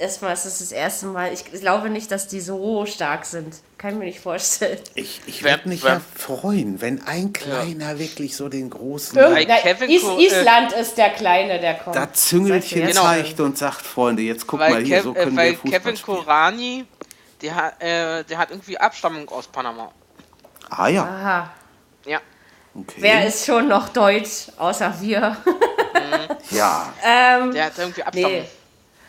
erstmal 0.03 0.35
ist 0.35 0.45
es 0.45 0.59
das 0.59 0.73
erste 0.73 1.07
Mal. 1.07 1.33
Ich 1.33 1.45
glaube 1.45 1.89
nicht, 1.91 2.11
dass 2.11 2.27
die 2.29 2.41
so 2.41 2.85
stark 2.87 3.25
sind. 3.25 3.55
Kann 3.79 3.93
ich 3.95 3.99
mir 3.99 4.05
nicht 4.05 4.21
vorstellen. 4.21 4.79
Ich, 4.95 5.21
ich 5.27 5.43
Wer- 5.43 5.53
würde 5.57 5.69
mich 5.71 5.83
ja 5.83 6.01
freuen, 6.17 6.81
wenn 6.81 7.03
ein 7.07 7.33
Kleiner 7.33 7.99
wirklich 7.99 8.37
so 8.37 8.49
den 8.49 8.69
großen 8.71 9.17
Kevin 9.19 9.91
Is, 9.91 10.03
äh, 10.05 10.27
Island 10.41 10.73
ist 10.73 10.97
der 10.99 11.11
Kleine, 11.11 11.59
der 11.61 11.75
kommt. 11.75 11.97
da 11.97 12.13
Züngelchen 12.13 12.87
Genau. 12.87 13.03
zeigt 13.03 13.41
und 13.41 13.57
sagt, 13.59 13.83
Freunde, 13.83 14.23
jetzt 14.23 14.47
guck 14.47 14.61
mal 14.61 14.73
Weil, 14.73 14.85
hier, 14.85 14.97
Kev, 14.97 15.05
so 15.05 15.11
äh, 15.15 15.25
können 15.25 15.37
weil 15.37 15.51
wir 15.53 15.59
Fußball 15.59 15.81
Kevin 15.81 15.97
spielen. 15.97 16.17
Korani, 16.19 16.85
der, 17.41 17.55
hat, 17.55 17.83
äh, 17.83 18.25
der 18.25 18.39
hat 18.39 18.51
irgendwie 18.51 18.79
Abstammung 18.79 19.29
aus 19.31 19.47
Panama. 19.49 19.91
Ah 20.71 20.89
ja, 20.89 21.03
Aha. 21.03 21.51
Ja. 22.07 22.21
okay. 22.75 22.95
Wer 22.99 23.27
ist 23.27 23.45
schon 23.47 23.67
noch 23.69 23.89
deutsch, 23.89 24.47
außer 24.59 24.95
wir? 25.01 25.37
ja, 26.51 26.93
ähm, 27.05 27.53
Der 27.53 27.67
hat 27.67 27.73
irgendwie 27.79 28.03
Abstammung. 28.03 28.31
nee. 28.33 28.45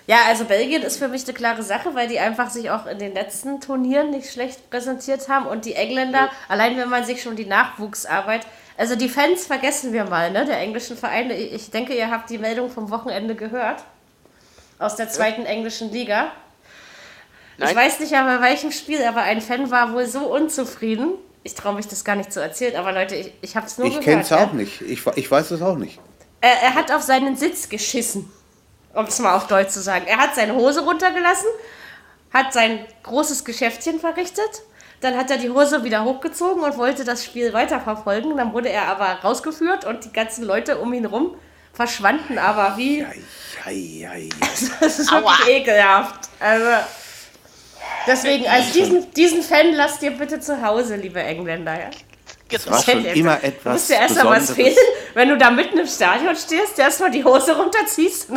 Ja, 0.05 0.17
also 0.27 0.45
Belgien 0.45 0.81
ist 0.81 0.97
für 0.97 1.07
mich 1.07 1.23
eine 1.23 1.33
klare 1.33 1.63
Sache, 1.63 1.95
weil 1.95 2.09
die 2.09 2.19
einfach 2.19 2.49
sich 2.49 2.69
auch 2.69 2.85
in 2.87 2.99
den 2.99 3.13
letzten 3.13 3.61
Turnieren 3.61 4.09
nicht 4.09 4.31
schlecht 4.31 4.69
präsentiert 4.69 5.29
haben. 5.29 5.45
Und 5.45 5.65
die 5.65 5.75
Engländer, 5.75 6.29
allein 6.49 6.77
wenn 6.77 6.89
man 6.89 7.05
sich 7.05 7.21
schon 7.21 7.37
die 7.37 7.45
Nachwuchsarbeit, 7.45 8.45
also 8.77 8.95
die 8.95 9.07
Fans 9.07 9.45
vergessen 9.45 9.93
wir 9.93 10.05
mal, 10.05 10.31
ne, 10.31 10.45
der 10.45 10.59
englischen 10.59 10.97
Vereine. 10.97 11.35
Ich 11.35 11.53
ich 11.53 11.71
denke, 11.71 11.95
ihr 11.95 12.11
habt 12.11 12.29
die 12.29 12.37
Meldung 12.37 12.69
vom 12.69 12.89
Wochenende 12.89 13.35
gehört. 13.35 13.83
Aus 14.79 14.95
der 14.95 15.09
zweiten 15.09 15.45
englischen 15.45 15.91
Liga. 15.91 16.31
Ich 17.57 17.65
Nein. 17.65 17.75
weiß 17.75 17.99
nicht 17.99 18.11
bei 18.11 18.41
welchem 18.41 18.71
Spiel, 18.71 19.03
aber 19.05 19.21
ein 19.21 19.39
Fan 19.39 19.69
war 19.69 19.93
wohl 19.93 20.05
so 20.07 20.33
unzufrieden. 20.33 21.11
Ich 21.43 21.53
traue 21.53 21.75
mich 21.75 21.87
das 21.87 22.03
gar 22.03 22.15
nicht 22.15 22.33
zu 22.33 22.41
erzählen, 22.41 22.75
aber 22.75 22.91
Leute, 22.91 23.15
ich, 23.15 23.33
ich 23.41 23.55
habe 23.55 23.67
es 23.67 23.77
nur 23.77 23.87
ich 23.87 23.93
gehört. 23.93 24.05
kenne 24.05 24.21
es 24.21 24.29
ja. 24.29 24.43
auch 24.43 24.53
nicht. 24.53 24.81
Ich, 24.81 25.05
ich 25.15 25.29
weiß 25.29 25.51
es 25.51 25.61
auch 25.61 25.75
nicht. 25.75 25.99
Er, 26.41 26.61
er 26.61 26.73
hat 26.73 26.91
auf 26.91 27.03
seinen 27.03 27.37
Sitz 27.37 27.69
geschissen, 27.69 28.31
um 28.93 29.05
es 29.05 29.19
mal 29.19 29.35
auf 29.35 29.47
Deutsch 29.47 29.71
zu 29.71 29.81
sagen. 29.81 30.05
Er 30.07 30.17
hat 30.17 30.35
seine 30.35 30.55
Hose 30.55 30.81
runtergelassen, 30.81 31.49
hat 32.33 32.53
sein 32.53 32.85
großes 33.03 33.45
Geschäftchen 33.45 33.99
verrichtet, 33.99 34.63
dann 35.01 35.17
hat 35.17 35.29
er 35.29 35.37
die 35.37 35.49
Hose 35.49 35.83
wieder 35.83 36.05
hochgezogen 36.05 36.63
und 36.63 36.77
wollte 36.77 37.03
das 37.03 37.25
Spiel 37.25 37.51
weiterverfolgen. 37.51 38.37
Dann 38.37 38.53
wurde 38.53 38.69
er 38.69 38.87
aber 38.87 39.19
rausgeführt 39.21 39.83
und 39.83 40.05
die 40.05 40.13
ganzen 40.13 40.45
Leute 40.45 40.77
um 40.77 40.93
ihn 40.93 41.05
rum 41.05 41.35
verschwanden 41.73 42.37
aber 42.37 42.77
wie. 42.77 43.03
Ei, 43.03 43.21
ei, 43.65 44.09
ei. 44.09 44.29
Das 44.79 44.99
ist 44.99 45.11
wirklich 45.11 45.47
ekelhaft. 45.47 46.29
Also. 46.39 46.85
Deswegen, 48.05 48.47
also 48.47 48.73
diesen, 48.73 49.11
diesen 49.13 49.43
Fan 49.43 49.73
lasst 49.73 50.03
ihr 50.03 50.11
bitte 50.11 50.39
zu 50.39 50.61
Hause, 50.61 50.95
liebe 50.95 51.21
Engländer. 51.21 51.73
Ja? 51.73 51.89
Es 52.51 52.69
war 52.69 52.81
schon 52.83 53.03
immer 53.05 53.37
Du 53.37 53.47
etwas 53.47 53.73
musst 53.73 53.89
dir 53.89 53.95
erst 53.95 54.15
mal 54.15 54.25
was 54.25 54.47
Besonderes. 54.47 54.75
fehlen, 54.75 54.87
wenn 55.15 55.29
du 55.29 55.37
da 55.37 55.49
mitten 55.49 55.79
im 55.79 55.87
Stadion 55.87 56.35
stehst, 56.35 56.77
erst 56.77 56.99
mal 56.99 57.09
die 57.09 57.23
Hose 57.23 57.55
runterziehst. 57.57 58.27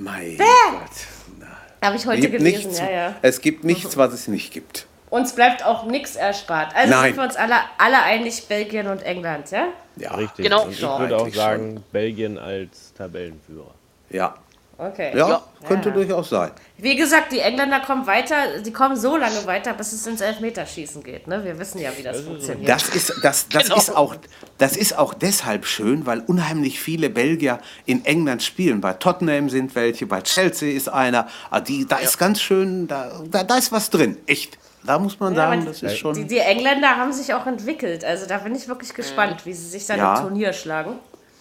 Mein 0.00 0.36
Gott. 0.38 1.46
Habe 1.82 1.96
ich 1.96 2.06
heute 2.06 2.20
Gibt 2.22 2.38
gelesen, 2.38 2.68
nichts, 2.68 2.78
ja, 2.78 2.90
ja. 2.90 3.14
Es 3.22 3.40
gibt 3.40 3.64
nichts, 3.64 3.96
was 3.96 4.12
es 4.12 4.28
nicht 4.28 4.52
gibt. 4.52 4.86
Uns 5.08 5.34
bleibt 5.34 5.64
auch 5.64 5.84
nichts 5.84 6.14
erspart. 6.16 6.74
Also 6.74 6.90
Nein. 6.90 7.04
sind 7.06 7.16
wir 7.16 7.24
uns 7.24 7.36
alle, 7.36 7.56
alle 7.78 8.02
einig, 8.02 8.46
Belgien 8.46 8.86
und 8.86 9.02
England, 9.02 9.50
ja? 9.50 9.68
Ja, 9.96 10.14
Richtig. 10.14 10.44
Genau. 10.44 10.64
Und 10.64 10.72
ich 10.72 10.80
würde 10.82 11.16
auch 11.16 11.28
sagen, 11.30 11.82
Belgien 11.92 12.38
als 12.38 12.92
Tabellenführer. 12.94 13.74
ja. 14.10 14.34
Okay. 14.82 15.10
Ja, 15.14 15.28
Ja. 15.28 15.42
könnte 15.68 15.90
Ja. 15.90 15.94
durchaus 15.94 16.30
sein. 16.30 16.50
Wie 16.78 16.96
gesagt, 16.96 17.32
die 17.32 17.40
Engländer 17.40 17.80
kommen 17.80 18.06
weiter, 18.06 18.60
die 18.64 18.72
kommen 18.72 18.96
so 18.96 19.18
lange 19.18 19.44
weiter, 19.44 19.74
bis 19.74 19.92
es 19.92 20.06
ins 20.06 20.22
Elfmeterschießen 20.22 21.02
geht. 21.02 21.26
Ne? 21.26 21.44
Wir 21.44 21.58
wissen 21.58 21.80
ja, 21.80 21.90
wie 21.98 22.02
das 22.02 22.20
funktioniert. 22.22 22.66
Das 22.68 22.88
ist, 22.88 23.12
das, 23.22 23.46
das, 23.48 23.64
Genau. 23.64 23.76
ist 23.76 23.94
auch, 23.94 24.16
das 24.56 24.76
ist 24.78 24.96
auch 24.96 25.12
deshalb 25.12 25.66
schön, 25.66 26.06
weil 26.06 26.20
unheimlich 26.20 26.80
viele 26.80 27.10
Belgier 27.10 27.58
in 27.84 28.04
England 28.06 28.42
spielen. 28.42 28.80
Bei 28.80 28.94
Tottenham 28.94 29.50
sind 29.50 29.74
welche, 29.74 30.06
bei 30.06 30.22
Chelsea 30.22 30.72
ist 30.74 30.88
einer. 30.88 31.28
Ah, 31.50 31.60
die, 31.60 31.86
da 31.86 31.96
ist 31.98 32.16
ganz 32.16 32.40
schön, 32.40 32.88
da, 32.88 33.20
da, 33.30 33.44
da 33.44 33.56
ist 33.58 33.72
was 33.72 33.90
drin. 33.90 34.16
Echt. 34.26 34.56
Da 34.82 34.98
muss 34.98 35.20
man 35.20 35.34
Ja, 35.34 35.42
sagen, 35.42 35.60
aber 35.60 35.70
das 35.72 35.82
ist 35.82 35.98
schon. 35.98 36.14
die, 36.14 36.24
die 36.26 36.38
Engländer 36.38 36.96
haben 36.96 37.12
sich 37.12 37.34
auch 37.34 37.46
entwickelt. 37.46 38.02
Also 38.02 38.24
da 38.26 38.38
bin 38.38 38.54
ich 38.54 38.66
wirklich 38.66 38.94
gespannt, 38.94 39.44
wie 39.44 39.52
sie 39.52 39.68
sich 39.68 39.84
dann 39.86 39.98
Ja. 39.98 40.16
im 40.16 40.22
Turnier 40.22 40.54
schlagen. 40.54 40.92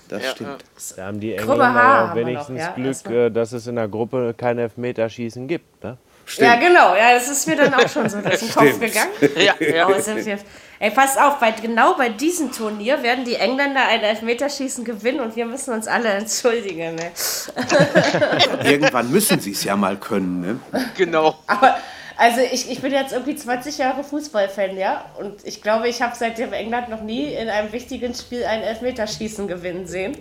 Das 0.09 0.23
Ja, 0.23 0.31
stimmt. 0.31 0.63
Da 0.97 1.05
haben 1.05 1.19
die 1.19 1.35
Engländer 1.35 1.63
ja 1.63 2.11
wenigstens 2.15 2.49
noch, 2.49 2.57
ja, 2.57 2.71
Glück, 2.73 2.87
erstmal. 2.87 3.15
äh, 3.15 3.31
dass 3.31 3.51
es 3.53 3.67
in 3.67 3.75
der 3.75 3.87
Gruppe 3.87 4.33
kein 4.37 4.57
Elfmeterschießen 4.57 5.47
gibt. 5.47 5.83
Ne? 5.83 5.89
Ja, 5.91 5.97
Stimmt. 6.25 6.59
genau. 6.61 6.95
Ja, 6.95 7.13
das 7.13 7.27
ist 7.29 7.47
mir 7.47 7.55
dann 7.55 7.73
auch 7.73 7.89
schon 7.89 8.07
so 8.07 8.21
durch 8.21 8.39
den 8.39 8.51
Kopf 8.51 8.79
gegangen. 8.79 9.11
Ja, 9.35 9.53
ja. 9.59 9.99
Sind 10.01 10.23
wir, 10.25 10.37
ey, 10.79 10.91
pass 10.91 11.17
auf, 11.17 11.39
bei, 11.39 11.51
genau 11.51 11.95
bei 11.95 12.09
diesem 12.09 12.51
Turnier 12.51 13.01
werden 13.01 13.25
die 13.25 13.33
Engländer 13.35 13.81
ein 13.87 14.01
Elfmeterschießen 14.01 14.83
gewinnen 14.85 15.21
und 15.21 15.35
wir 15.35 15.45
müssen 15.45 15.73
uns 15.73 15.87
alle 15.87 16.09
entschuldigen. 16.09 16.95
Ne? 16.95 17.11
Irgendwann 18.63 19.11
müssen 19.11 19.39
sie 19.39 19.51
es 19.53 19.63
ja 19.63 19.75
mal 19.75 19.97
können. 19.97 20.41
Ne? 20.41 20.59
Genau. 20.95 21.35
Aber 21.47 21.77
also 22.19 22.41
ich, 22.41 22.69
ich 22.69 22.81
bin 22.81 22.91
jetzt 22.91 23.13
irgendwie 23.13 23.35
20 23.35 23.77
Jahre 23.77 24.03
Fußballfan, 24.03 24.77
ja? 24.77 25.05
Und 25.17 25.45
ich 25.45 25.61
glaube, 25.61 25.87
ich 25.87 26.01
habe 26.01 26.15
seitdem 26.17 26.51
England 26.51 26.89
noch 26.89 27.01
nie 27.01 27.33
in 27.33 27.47
einem 27.49 27.71
wichtigen 27.71 28.13
Spiel 28.13 28.43
ein 28.43 28.61
Elfmeterschießen 28.61 29.47
gewinnen 29.47 29.87
sehen. 29.87 30.17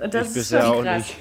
Und 0.00 0.14
das 0.14 0.30
Ich 0.30 0.36
ist 0.36 0.50
schon 0.50 0.62
auch 0.62 0.82
krass. 0.82 0.98
nicht. 0.98 1.16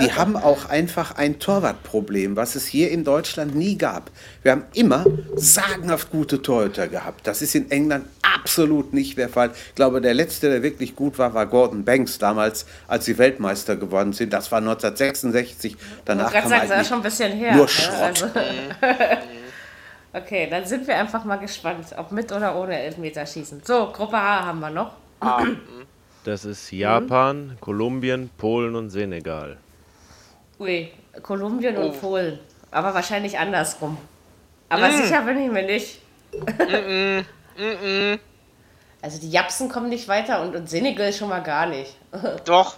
Die 0.00 0.12
haben 0.12 0.36
auch 0.36 0.68
einfach 0.68 1.16
ein 1.16 1.38
Torwartproblem, 1.38 2.36
was 2.36 2.54
es 2.54 2.66
hier 2.66 2.90
in 2.90 3.04
Deutschland 3.04 3.54
nie 3.54 3.78
gab. 3.78 4.10
Wir 4.42 4.52
haben 4.52 4.64
immer 4.74 5.06
sagenhaft 5.34 6.10
gute 6.10 6.42
Torhüter 6.42 6.86
gehabt. 6.88 7.26
Das 7.26 7.42
ist 7.42 7.54
in 7.54 7.70
England 7.70 8.06
absolut 8.22 8.92
nicht 8.92 9.16
der 9.18 9.28
Fall. 9.28 9.50
Ich 9.68 9.74
glaube, 9.74 10.00
der 10.00 10.14
letzte, 10.14 10.50
der 10.50 10.62
wirklich 10.62 10.94
gut 10.94 11.18
war, 11.18 11.34
war 11.34 11.46
Gordon 11.46 11.84
Banks 11.84 12.18
damals, 12.18 12.66
als 12.88 13.06
sie 13.06 13.16
Weltmeister 13.18 13.76
geworden 13.76 14.12
sind. 14.12 14.32
Das 14.32 14.52
war 14.52 14.58
1966. 14.58 15.76
Danach 16.04 16.32
kam 16.32 16.48
sagen, 16.48 16.52
das 16.52 16.64
ist 16.64 16.72
eigentlich 16.72 16.88
schon 16.88 16.98
ein 16.98 17.02
bisschen 17.02 17.32
her. 17.32 17.52
nur 17.54 17.62
ne? 17.62 17.68
Schrott. 17.68 18.00
Also, 18.00 18.26
okay, 20.12 20.48
dann 20.50 20.66
sind 20.66 20.86
wir 20.86 20.96
einfach 20.96 21.24
mal 21.24 21.36
gespannt, 21.36 21.86
ob 21.96 22.12
mit 22.12 22.30
oder 22.32 22.56
ohne 22.56 22.78
Elfmeterschießen. 22.78 23.62
So, 23.64 23.90
Gruppe 23.92 24.16
H 24.16 24.44
haben 24.46 24.60
wir 24.60 24.70
noch. 24.70 24.92
Ah, 25.20 25.44
Das 26.24 26.44
ist 26.44 26.70
Japan, 26.70 27.56
Kolumbien, 27.60 28.30
Polen 28.36 28.76
und 28.76 28.90
Senegal. 28.90 29.56
Ui, 30.58 30.90
Kolumbien 31.22 31.76
Oh. 31.78 31.86
und 31.86 32.00
Polen. 32.00 32.38
Aber 32.70 32.92
wahrscheinlich 32.94 33.38
andersrum. 33.38 33.96
Aber 34.68 34.88
Mm. 34.88 35.02
sicher 35.02 35.22
bin 35.22 35.38
ich 35.38 35.50
mir 35.50 35.62
nicht. 35.62 35.98
Also 39.02 39.18
die 39.20 39.30
Japsen 39.30 39.68
kommen 39.68 39.88
nicht 39.88 40.06
weiter 40.08 40.42
und, 40.42 40.54
und 40.54 40.68
Senegal 40.68 41.12
schon 41.12 41.28
mal 41.30 41.40
gar 41.40 41.66
nicht. 41.66 41.96
doch. 42.44 42.76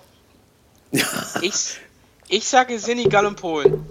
Ich, 1.40 1.78
ich 2.28 2.46
sage 2.46 2.78
Senegal 2.78 3.26
und 3.26 3.40
Polen. 3.40 3.84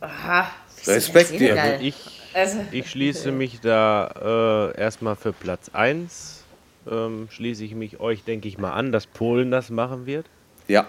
Aha. 0.00 0.48
Respekt 0.86 1.30
dir. 1.32 1.38
Senegal? 1.54 1.78
Ich, 1.82 1.94
Also, 2.34 2.58
ich 2.72 2.90
schließe 2.90 3.30
mich 3.30 3.60
da 3.60 4.72
äh, 4.74 4.80
erstmal 4.80 5.14
für 5.14 5.32
Platz 5.32 5.70
1. 5.72 6.41
Ähm, 6.90 7.28
schließe 7.30 7.64
ich 7.64 7.74
mich 7.74 8.00
euch, 8.00 8.24
denke 8.24 8.48
ich 8.48 8.58
mal, 8.58 8.72
an, 8.72 8.90
dass 8.92 9.06
Polen 9.06 9.50
das 9.50 9.70
machen 9.70 10.06
wird. 10.06 10.26
Ja, 10.68 10.86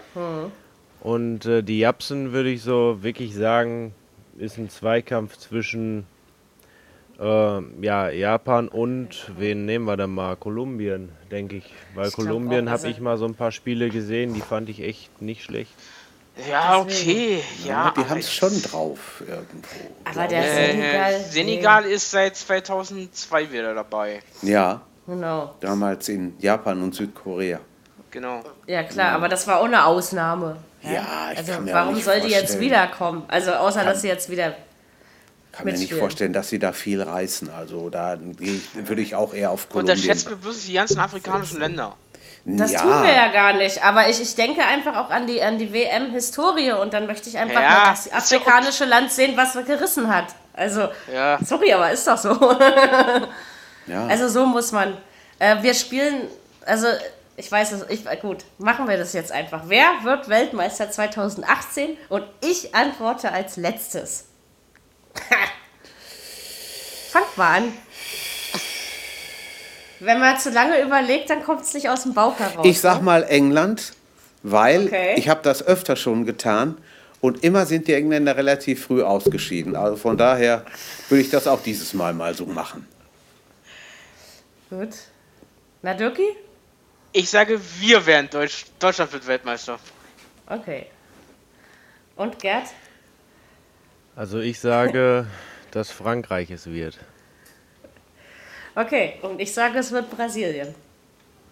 Und 1.01 1.45
äh, 1.45 1.62
die 1.63 1.79
Japsen 1.79 2.32
würde 2.32 2.49
ich 2.49 2.62
so 2.62 2.99
wirklich 3.01 3.36
sagen, 3.36 3.93
ist 4.38 4.58
ein 4.58 4.69
Zweikampf 4.69 5.38
zwischen 5.38 6.06
äh, 7.19 7.62
ja, 7.82 8.10
Japan 8.10 8.67
und 8.69 9.32
wen 9.38 9.65
nehmen 9.65 9.86
wir 9.86 9.97
da 9.97 10.08
mal? 10.08 10.36
Kolumbien, 10.36 11.10
denke 11.32 11.58
ich. 11.58 11.73
Weil 11.95 12.08
Ich 12.08 12.13
Kolumbien 12.15 12.69
habe 12.69 12.71
also- 12.84 12.88
ich 12.88 12.99
mal 12.99 13.17
so 13.17 13.25
ein 13.25 13.36
paar 13.36 13.51
Spiele 13.51 13.89
gesehen, 13.89 14.34
die 14.34 14.41
fand 14.41 14.69
ich 14.69 14.82
echt 14.82 15.21
nicht 15.21 15.43
schlecht. 15.43 15.71
Ja, 16.49 16.79
okay. 16.79 17.41
Ja, 17.67 17.93
die 17.95 18.06
haben 18.06 18.19
es 18.19 18.27
ich- 18.27 18.34
schon 18.34 18.60
drauf 18.63 19.21
irgendwo. 19.27 19.77
aber 20.06 20.27
der 20.27 20.43
Äh, 20.43 20.71
Senegal. 20.71 21.19
Senegal 21.19 21.86
ist 21.86 22.10
seit 22.10 22.36
2002 22.36 23.51
wieder 23.51 23.75
dabei. 23.75 24.21
Ja, 24.41 24.82
Nee, 24.82 24.92
genau. 25.08 25.56
damals 25.60 26.10
in 26.10 26.36
Japan 26.39 26.82
und 26.82 26.94
Südkorea. 26.96 27.60
Genau. 28.12 28.42
Ja, 28.68 28.84
klar, 28.84 29.13
aber 29.13 29.28
das 29.30 29.48
war 29.48 29.62
ohne 29.63 29.86
Ausnahme. 29.86 30.58
Ja, 30.84 31.32
ich 31.32 31.38
Also, 31.39 31.54
kann 31.54 31.63
mir 31.66 31.72
auch 31.72 31.76
warum 31.76 31.96
nicht 31.96 32.04
soll 32.06 32.20
die 32.22 32.28
jetzt 32.28 32.39
vorstellen. 32.42 32.62
wiederkommen? 32.62 33.24
Also, 33.28 33.52
außer 33.54 33.84
dass 33.84 34.02
sie 34.02 34.08
jetzt 34.10 34.30
wieder. 34.30 34.54
kann 35.52 35.66
mir 35.66 35.74
nicht 35.74 35.94
vorstellen, 35.94 36.34
dass 36.34 36.50
sie 36.50 36.60
da 36.60 36.74
viel 36.74 37.02
reißen. 37.02 37.50
Also 37.50 37.89
da 37.89 38.18
ich- 38.39 38.70
würde 38.88 39.02
ich 39.02 39.16
auch 39.16 39.34
eher 39.34 39.52
auf 39.52 39.66
Und 39.66 39.70
Kolumbien. 39.72 39.96
da 39.98 40.02
schätzt 40.04 40.30
mir 40.30 40.36
bloß 40.36 40.66
die 40.66 40.74
ganzen 40.74 41.00
afrikanischen 41.00 41.60
Länder. 41.60 41.96
Das 42.46 42.72
ja, 42.74 42.82
tun 42.82 43.04
wir 43.04 43.13
ja 43.13 43.32
gar 43.32 43.54
nicht. 43.54 43.84
Aber 43.86 44.10
ich, 44.10 44.20
ich 44.22 44.36
denke 44.36 44.63
einfach 44.66 44.98
auch 44.98 45.10
an 45.10 45.26
die, 45.28 45.42
an 45.42 45.58
die 45.58 45.72
WM-Historie 45.74 46.74
und 46.74 46.94
dann 46.94 47.08
möchte 47.08 47.30
ich 47.30 47.38
einfach 47.38 47.62
Ja, 47.62 47.70
mal 47.70 47.89
das 47.92 48.06
ja 48.08 48.13
afrikanische 48.18 48.84
Land 48.86 49.12
sehen, 49.12 49.38
was 49.38 49.54
gerissen 49.66 50.13
hat. 50.13 50.26
Also, 50.54 50.89
Ja. 51.13 51.39
sorry, 51.44 51.72
aber 51.74 51.89
ist 51.92 52.06
doch 52.08 52.18
so. 52.18 52.32
ja. 53.88 54.08
Also 54.08 54.28
so 54.28 54.46
muss 54.46 54.72
man. 54.72 54.98
Äh, 55.39 55.62
wir 55.62 55.74
spielen, 55.74 56.28
also 56.65 56.88
ich 57.36 57.52
weiß 57.52 57.72
es, 57.74 57.86
ich, 57.89 58.06
gut, 58.22 58.46
machen 58.58 58.88
wir 58.88 58.98
das 58.98 59.13
jetzt 59.13 59.32
einfach. 59.32 59.63
Wer 59.67 59.86
wird 60.04 60.30
Weltmeister 60.30 60.91
2018? 60.91 61.98
Und 62.10 62.24
ich 62.41 62.76
antworte 62.76 63.32
als 63.32 63.58
letztes. 63.58 64.26
Fangt 67.12 67.38
mal 67.38 67.58
an. 67.58 67.74
Wenn 70.00 70.19
man 70.19 70.38
zu 70.38 70.50
lange 70.50 70.82
überlegt, 70.82 71.30
dann 71.30 71.43
kommt 71.43 71.62
es 71.62 71.74
nicht 71.74 71.89
aus 71.89 72.04
dem 72.04 72.13
Bauch 72.13 72.38
heraus. 72.38 72.65
ich 72.65 72.82
sag 72.82 72.98
ne? 72.98 73.04
mal 73.04 73.24
England, 73.24 73.93
weil 74.41 74.88
Okay. 74.88 75.13
ich 75.17 75.30
habe 75.30 75.41
das 75.43 75.65
öfter 75.65 75.96
schon 75.96 76.26
getan 76.26 76.78
und 77.22 77.43
immer 77.43 77.65
sind 77.65 77.88
die 77.88 77.93
Engländer 77.93 78.36
relativ 78.36 78.86
früh 78.86 79.02
ausgeschieden. 79.02 79.76
Also 79.76 79.96
von 79.96 80.17
daher 80.17 80.65
würde 81.10 81.22
ich 81.22 81.30
das 81.30 81.48
auch 81.48 81.62
dieses 81.63 81.93
Mal 81.93 82.13
mal 82.13 82.34
so 82.34 82.46
machen. 82.46 82.86
Gut. 84.79 84.89
Na, 85.83 85.93
Dirki? 85.93 86.36
Ich 87.12 87.29
sage, 87.29 87.59
wir 87.79 88.03
werden 88.07 88.27
Deutsch, 88.31 88.65
Deutschland 88.79 89.13
wird 89.13 89.27
Weltmeister. 89.27 89.77
Okay. 90.47 90.88
Und 92.15 92.39
Gerd? 92.39 92.65
Also 94.15 94.39
ich 94.39 94.59
sage, 94.59 95.27
dass 95.71 95.91
Frankreich 95.91 96.49
es 96.49 96.65
wird. 96.65 96.97
Okay. 98.75 99.19
Und 99.21 99.39
ich 99.39 99.53
sage, 99.53 99.77
es 99.77 99.91
wird 99.91 100.09
Brasilien. 100.09 100.73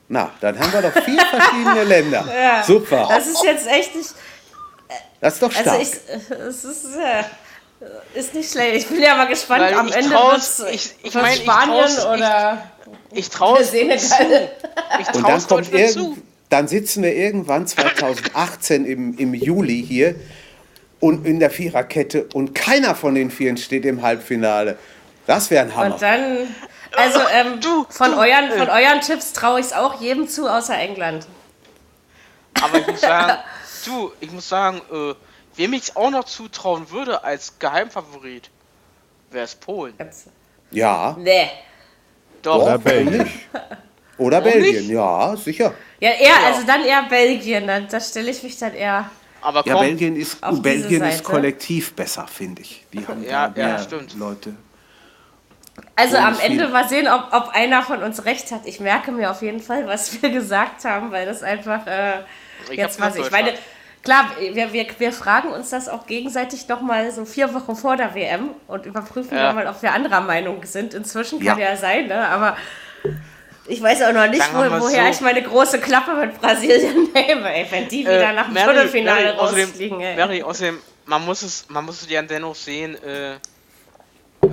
Na, 0.08 0.32
dann 0.42 0.60
haben 0.60 0.74
wir 0.74 0.82
doch 0.82 1.04
vier 1.04 1.22
verschiedene 1.26 1.84
Länder. 1.84 2.64
Super. 2.66 3.06
Das 3.08 3.28
ist 3.28 3.44
jetzt 3.44 3.68
echt 3.68 3.96
nicht. 3.96 4.10
Das 5.22 5.36
ist 5.36 5.44
doch 5.44 5.52
stark. 5.52 5.68
Also, 5.68 5.82
ich, 5.82 6.34
es 6.40 6.64
ist. 6.66 6.96
Äh, 6.96 7.24
ist 8.14 8.34
nicht 8.36 8.52
schlecht. 8.52 8.76
Ich 8.78 8.88
bin 8.88 9.02
ja 9.02 9.16
mal 9.16 9.26
gespannt. 9.28 9.62
Weil 9.62 9.74
Am 9.76 9.88
ich 9.88 9.96
Ende 9.96 10.10
trau's- 10.10 10.60
wird's, 10.60 10.74
ich- 10.74 10.96
ich 11.04 11.14
wird's 11.16 11.16
mein, 11.16 11.34
ich 11.34 11.42
Spanien 11.44 11.86
ich- 11.88 12.06
oder 12.06 12.71
Ich 13.14 13.30
traue 13.30 13.64
Senegal. 13.64 14.52
ich 15.00 15.08
Und 15.08 15.16
dann 15.16 15.24
trau's 15.24 15.48
kommt 15.48 15.74
Deutschland 15.74 15.92
zu. 15.92 16.18
dann 16.50 16.68
sitzen 16.68 17.04
wir 17.04 17.16
irgendwann 17.16 17.68
2018 17.68 18.86
im, 18.86 19.18
im 19.18 19.34
Juli 19.34 19.84
hier 19.86 20.16
und 21.00 21.26
in 21.26 21.40
der 21.40 21.50
Viererkette 21.50 22.28
und 22.34 22.54
keiner 22.56 22.96
von 22.96 23.16
den 23.16 23.32
Vieren 23.32 23.58
steht 23.58 23.86
im 23.86 24.02
Halbfinale. 24.02 24.78
Das 25.28 25.50
wäre 25.52 25.66
ein 25.66 25.76
Hammer. 25.76 25.94
Und 25.94 26.02
dann. 26.02 26.48
Also, 26.96 27.20
ähm, 27.34 27.60
Du, 27.62 27.86
von, 27.90 28.12
du, 28.12 28.18
euren, 28.18 28.52
von 28.52 28.70
euren 28.70 29.00
Tipps 29.02 29.32
traue 29.32 29.62
ich 29.62 29.68
es 29.68 29.74
auch 29.74 30.02
jedem 30.02 30.28
zu, 30.28 30.50
außer 30.50 30.78
England. 30.78 31.26
Aber 32.62 32.80
ich 32.80 32.88
muss 32.88 33.00
sagen, 33.02 33.38
du, 33.86 34.12
ich 34.20 34.32
muss 34.32 34.50
sagen, 34.50 34.82
äh, 34.92 35.14
wem 35.56 35.74
ich 35.74 35.96
auch 35.96 36.12
noch 36.12 36.26
zutrauen 36.26 36.92
würde 36.92 37.24
als 37.24 37.58
Geheimfavorit, 37.60 38.50
wäre 39.32 39.46
es 39.46 39.56
Polen. 39.56 39.94
Ja, 40.72 41.16
Nee. 41.20 41.50
Doch, 42.42 42.62
Oder 42.64 42.78
Belgien. 42.80 43.30
Oder 44.18 44.44
Warum 44.44 44.44
Belgien, 44.44 44.82
nicht? 44.82 44.90
ja, 44.90 45.36
sicher. 45.36 45.74
Ja, 46.00 46.12
eher, 46.12 46.44
also 46.46 46.66
dann 46.66 46.84
eher 46.84 47.04
Belgien. 47.04 47.68
Dann, 47.68 47.88
da 47.88 48.00
stelle 48.00 48.32
ich 48.32 48.44
mich 48.44 48.58
dann 48.58 48.74
eher. 48.74 49.10
aber 49.42 49.66
Ja, 49.66 49.78
Belgien 49.78 50.16
ist, 50.16 50.44
Auf 50.44 50.62
diese 50.62 50.62
Belgien 50.62 51.04
ist 51.04 51.24
kollektiv 51.24 51.94
besser, 51.96 52.28
finde 52.28 52.62
ich. 52.62 52.86
Die 52.94 53.08
haben 53.08 53.24
Ja, 53.24 53.52
ja, 53.56 53.80
stimmt. 53.80 54.14
Leute. 54.16 54.56
Also 55.96 56.18
am 56.18 56.40
Ende 56.40 56.68
mal 56.68 56.88
sehen, 56.88 57.08
ob, 57.08 57.34
ob 57.34 57.50
einer 57.50 57.82
von 57.84 58.04
uns 58.04 58.26
recht 58.26 58.52
hat. 58.52 58.66
Ich 58.66 58.80
merke 58.80 59.12
mir 59.12 59.32
auf 59.32 59.42
jeden 59.42 59.62
Fall, 59.62 59.88
was 59.88 60.22
wir 60.22 60.30
gesagt 60.40 60.86
haben, 60.86 61.12
weil 61.12 61.26
das 61.26 61.44
einfach 61.44 61.86
äh, 61.88 62.24
jetzt 62.72 63.00
was 63.00 63.16
ich 63.16 63.32
meine. 63.32 63.54
Klar, 64.04 64.32
wir, 64.40 64.74
wir, 64.74 64.86
wir 64.98 65.14
fragen 65.14 65.50
uns 65.50 65.70
das 65.70 65.88
auch 65.88 66.08
gegenseitig 66.08 66.68
noch 66.68 66.82
mal 66.82 67.12
so 67.12 67.24
vier 67.24 67.54
Wochen 67.54 67.76
vor 67.76 67.98
der 67.98 68.16
WM 68.16 68.50
und 68.68 68.86
überprüfen 68.88 69.38
Ja. 69.38 69.54
mal, 69.54 69.68
ob 69.68 69.82
wir 69.84 69.94
anderer 69.94 70.22
Meinung 70.22 70.64
sind. 70.66 70.94
Inzwischen 70.96 71.40
kann 71.40 71.60
ja, 71.60 71.70
Ja. 71.72 71.76
sein, 71.78 72.08
ne? 72.08 72.28
aber 72.28 72.58
ich 73.68 73.82
weiß 73.82 74.02
auch 74.04 74.14
noch 74.14 74.28
nicht, 74.28 74.44
wo, 74.54 74.58
woher 74.58 75.04
so. 75.06 75.10
ich 75.12 75.22
meine 75.22 75.44
große 75.44 75.80
Klappe 75.80 76.16
mit 76.16 76.42
Brasilien 76.42 77.10
nehme, 77.14 77.54
ey, 77.54 77.68
wenn 77.70 77.88
die 77.90 78.00
wieder 78.02 78.34
nach 78.34 78.48
dem 78.48 78.56
Viertelfinale 78.58 79.40
außerdem, 79.40 79.66
rausfliegen. 79.70 80.02
Ey. 80.02 80.16
Mary, 80.16 80.42
außerdem, 80.44 80.80
man 81.06 81.24
muss 81.24 81.44
es, 81.44 81.66
man 81.70 81.86
muss 81.86 82.06
ja 82.10 82.22
dennoch 82.24 82.56
sehen, 82.56 82.96
äh, 83.04 83.36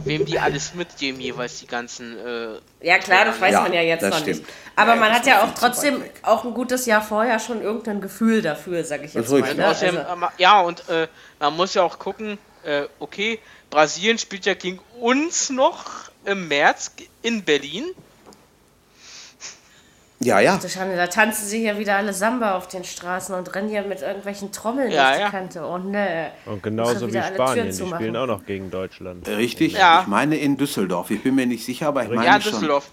wem 0.04 0.24
die 0.24 0.38
alles 0.38 0.74
mitgeben, 0.74 1.20
jeweils 1.20 1.58
die 1.60 1.66
ganzen, 1.66 2.18
äh, 2.18 2.58
Ja 2.86 2.98
klar, 2.98 3.24
das 3.24 3.40
weiß 3.40 3.52
Ja, 3.52 3.62
man 3.62 3.72
ja 3.72 3.82
jetzt 3.82 4.02
das 4.02 4.10
noch 4.10 4.18
stimmt. 4.20 4.38
nicht. 4.40 4.50
Aber 4.76 4.94
Ja, 4.94 5.00
man 5.00 5.12
hat 5.12 5.26
ja 5.26 5.42
auch 5.44 5.54
trotzdem 5.54 6.02
auch 6.22 6.44
ein 6.44 6.54
gutes 6.54 6.86
Jahr 6.86 7.02
vorher 7.02 7.38
schon 7.38 7.62
irgendein 7.62 8.00
Gefühl 8.00 8.42
dafür, 8.42 8.84
sage 8.84 9.04
ich 9.06 9.14
jetzt 9.14 9.30
mal. 9.30 9.40
Ne? 9.42 9.50
Und 9.50 9.60
außerdem, 9.62 9.96
Also, 9.98 10.24
äh, 10.24 10.28
ja, 10.38 10.60
und 10.60 10.88
äh, 10.88 11.08
man 11.40 11.56
muss 11.56 11.74
ja 11.74 11.82
auch 11.82 11.98
gucken, 11.98 12.38
äh, 12.64 12.82
okay, 12.98 13.38
Brasilien 13.70 14.18
spielt 14.18 14.46
ja 14.46 14.54
gegen 14.54 14.80
uns 15.00 15.50
noch 15.50 15.84
im 16.24 16.48
März 16.48 16.92
in 17.22 17.42
Berlin. 17.44 17.84
Ja, 20.20 20.40
ja. 20.40 20.58
das 20.60 20.72
Schande, 20.72 20.96
da 20.96 21.06
tanzen 21.06 21.46
sie 21.46 21.60
hier 21.60 21.78
wieder 21.78 21.94
alle 21.96 22.12
Samba 22.12 22.56
auf 22.56 22.66
den 22.66 22.82
Straßen 22.82 23.34
und 23.36 23.54
rennen 23.54 23.68
hier 23.68 23.82
mit 23.82 24.02
irgendwelchen 24.02 24.50
Trommeln 24.50 24.90
Ja, 24.90 25.04
durch 25.06 25.16
die 25.16 25.22
ja. 25.22 25.30
Kante. 25.30 25.62
Oh 25.64 25.78
ne. 25.78 26.32
Und 26.46 26.60
genauso 26.62 27.06
wie 27.12 27.22
Spanien, 27.22 27.68
die 27.70 27.86
spielen 27.86 28.16
auch 28.16 28.26
noch 28.26 28.44
gegen 28.44 28.68
Deutschland. 28.70 29.28
Richtig. 29.28 29.74
Ja. 29.74 30.00
Ich 30.02 30.08
meine 30.08 30.36
in 30.36 30.56
Düsseldorf. 30.56 31.10
Ich 31.12 31.22
bin 31.22 31.36
mir 31.36 31.46
nicht 31.46 31.64
sicher, 31.64 31.88
aber 31.88 32.02
ich 32.02 32.08
meine 32.08 32.24
ja, 32.26 32.40
schon. 32.40 32.52
Düsseldorf. 32.52 32.90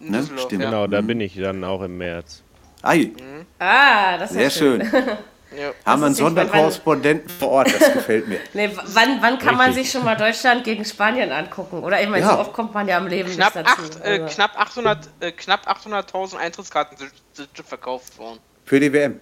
In 0.00 0.10
Ne? 0.10 0.18
Düsseldorf, 0.18 0.46
Stimmt. 0.46 0.62
ja. 0.64 0.70
Genau, 0.70 0.86
da 0.88 1.00
bin 1.00 1.20
ich 1.20 1.36
dann 1.36 1.62
auch 1.62 1.80
im 1.82 1.96
März. 1.96 2.42
Ei, 2.82 3.12
Ah, 3.58 4.18
das 4.18 4.30
ist 4.32 4.34
sehr 4.36 4.42
ja 4.44 4.50
schön. 4.50 4.84
schön. 4.90 5.02
Ja. 5.56 5.72
Haben 5.86 6.00
wir 6.02 6.06
einen 6.06 6.14
Sonderkorrespondenten 6.14 7.28
vor 7.30 7.48
Ort, 7.50 7.72
das 7.72 7.92
gefällt 7.92 8.28
mir. 8.28 8.38
Nee, 8.54 8.70
wann, 8.74 9.18
wann 9.20 9.38
kann 9.38 9.56
man 9.56 9.66
Richtig. 9.68 9.84
sich 9.84 9.92
schon 9.92 10.04
mal 10.04 10.16
Deutschland 10.16 10.64
gegen 10.64 10.84
Spanien 10.84 11.30
angucken? 11.32 11.82
Oder 11.82 12.00
ich 12.02 12.08
meine, 12.08 12.24
Ja. 12.24 12.32
so 12.34 12.38
oft 12.40 12.52
kommt 12.52 12.74
man 12.74 12.88
ja 12.88 12.98
im 12.98 13.06
Leben 13.06 13.30
Knapp, 13.30 13.54
nicht 13.54 13.66
dazu. 13.68 13.82
acht, 13.82 14.04
äh, 14.04 14.18
knapp 14.20 14.58
800, 14.58 14.98
äh, 15.20 15.32
knapp 15.32 15.66
800.000 15.68 16.36
Eintrittskarten 16.38 16.96
sind, 16.96 17.12
sind 17.32 17.48
verkauft 17.66 18.18
worden. 18.18 18.38
Für 18.64 18.80
die 18.80 18.92
WM. 18.92 19.20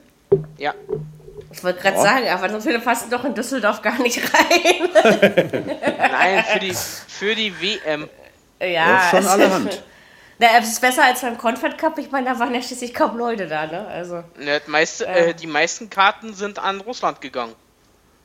Ja, 0.58 0.72
ich 1.52 1.62
wollte 1.62 1.80
gerade 1.80 1.96
Ja. 1.96 2.02
sagen, 2.02 2.28
aber 2.30 2.48
so 2.50 2.60
viele 2.60 2.78
passen 2.78 3.10
doch 3.10 3.24
in 3.24 3.34
Düsseldorf 3.34 3.82
gar 3.82 3.98
nicht 4.00 4.18
rein. 4.22 4.88
nein, 6.10 6.44
für 6.52 6.58
die, 6.60 6.72
für 7.08 7.34
die 7.34 7.52
WM. 7.60 8.08
ja, 8.60 8.66
Ja, 8.66 9.00
schon 9.10 9.26
allerhand. 9.26 9.82
Na, 10.42 10.48
es 10.58 10.70
ist 10.70 10.80
besser 10.80 11.04
als 11.04 11.20
beim 11.20 11.38
Confed 11.38 11.78
Cup. 11.78 11.96
Ich 11.98 12.10
meine, 12.10 12.28
da 12.30 12.36
waren 12.36 12.52
ja 12.52 12.60
schließlich 12.60 12.92
kaum 12.92 13.16
Leute 13.16 13.46
da, 13.46 13.64
ne? 13.64 13.86
Also, 13.86 14.24
Ne, 14.36 14.60
die 14.66 14.70
meiste, 14.72 15.06
äh, 15.06 15.32
die 15.34 15.46
meisten 15.46 15.88
Karten 15.88 16.34
sind 16.34 16.58
an 16.58 16.80
Russland 16.80 17.20
gegangen. 17.20 17.54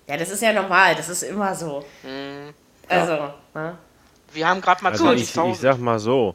ja, 0.07 0.17
das 0.17 0.31
ist 0.31 0.41
ja 0.41 0.51
normal. 0.51 0.95
Das 0.95 1.09
ist 1.09 1.21
immer 1.21 1.53
so. 1.53 1.85
Mhm. 2.01 2.55
Also, 2.89 3.33
ne? 3.53 3.77
Wir 4.33 4.47
haben 4.47 4.61
gerade 4.61 4.83
mal 4.83 4.93
Also 4.93 5.11
ich, 5.11 5.25
ich 5.25 5.29
20.000. 5.29 5.55
sag 5.61 5.77
mal 5.77 5.99
so, 5.99 6.33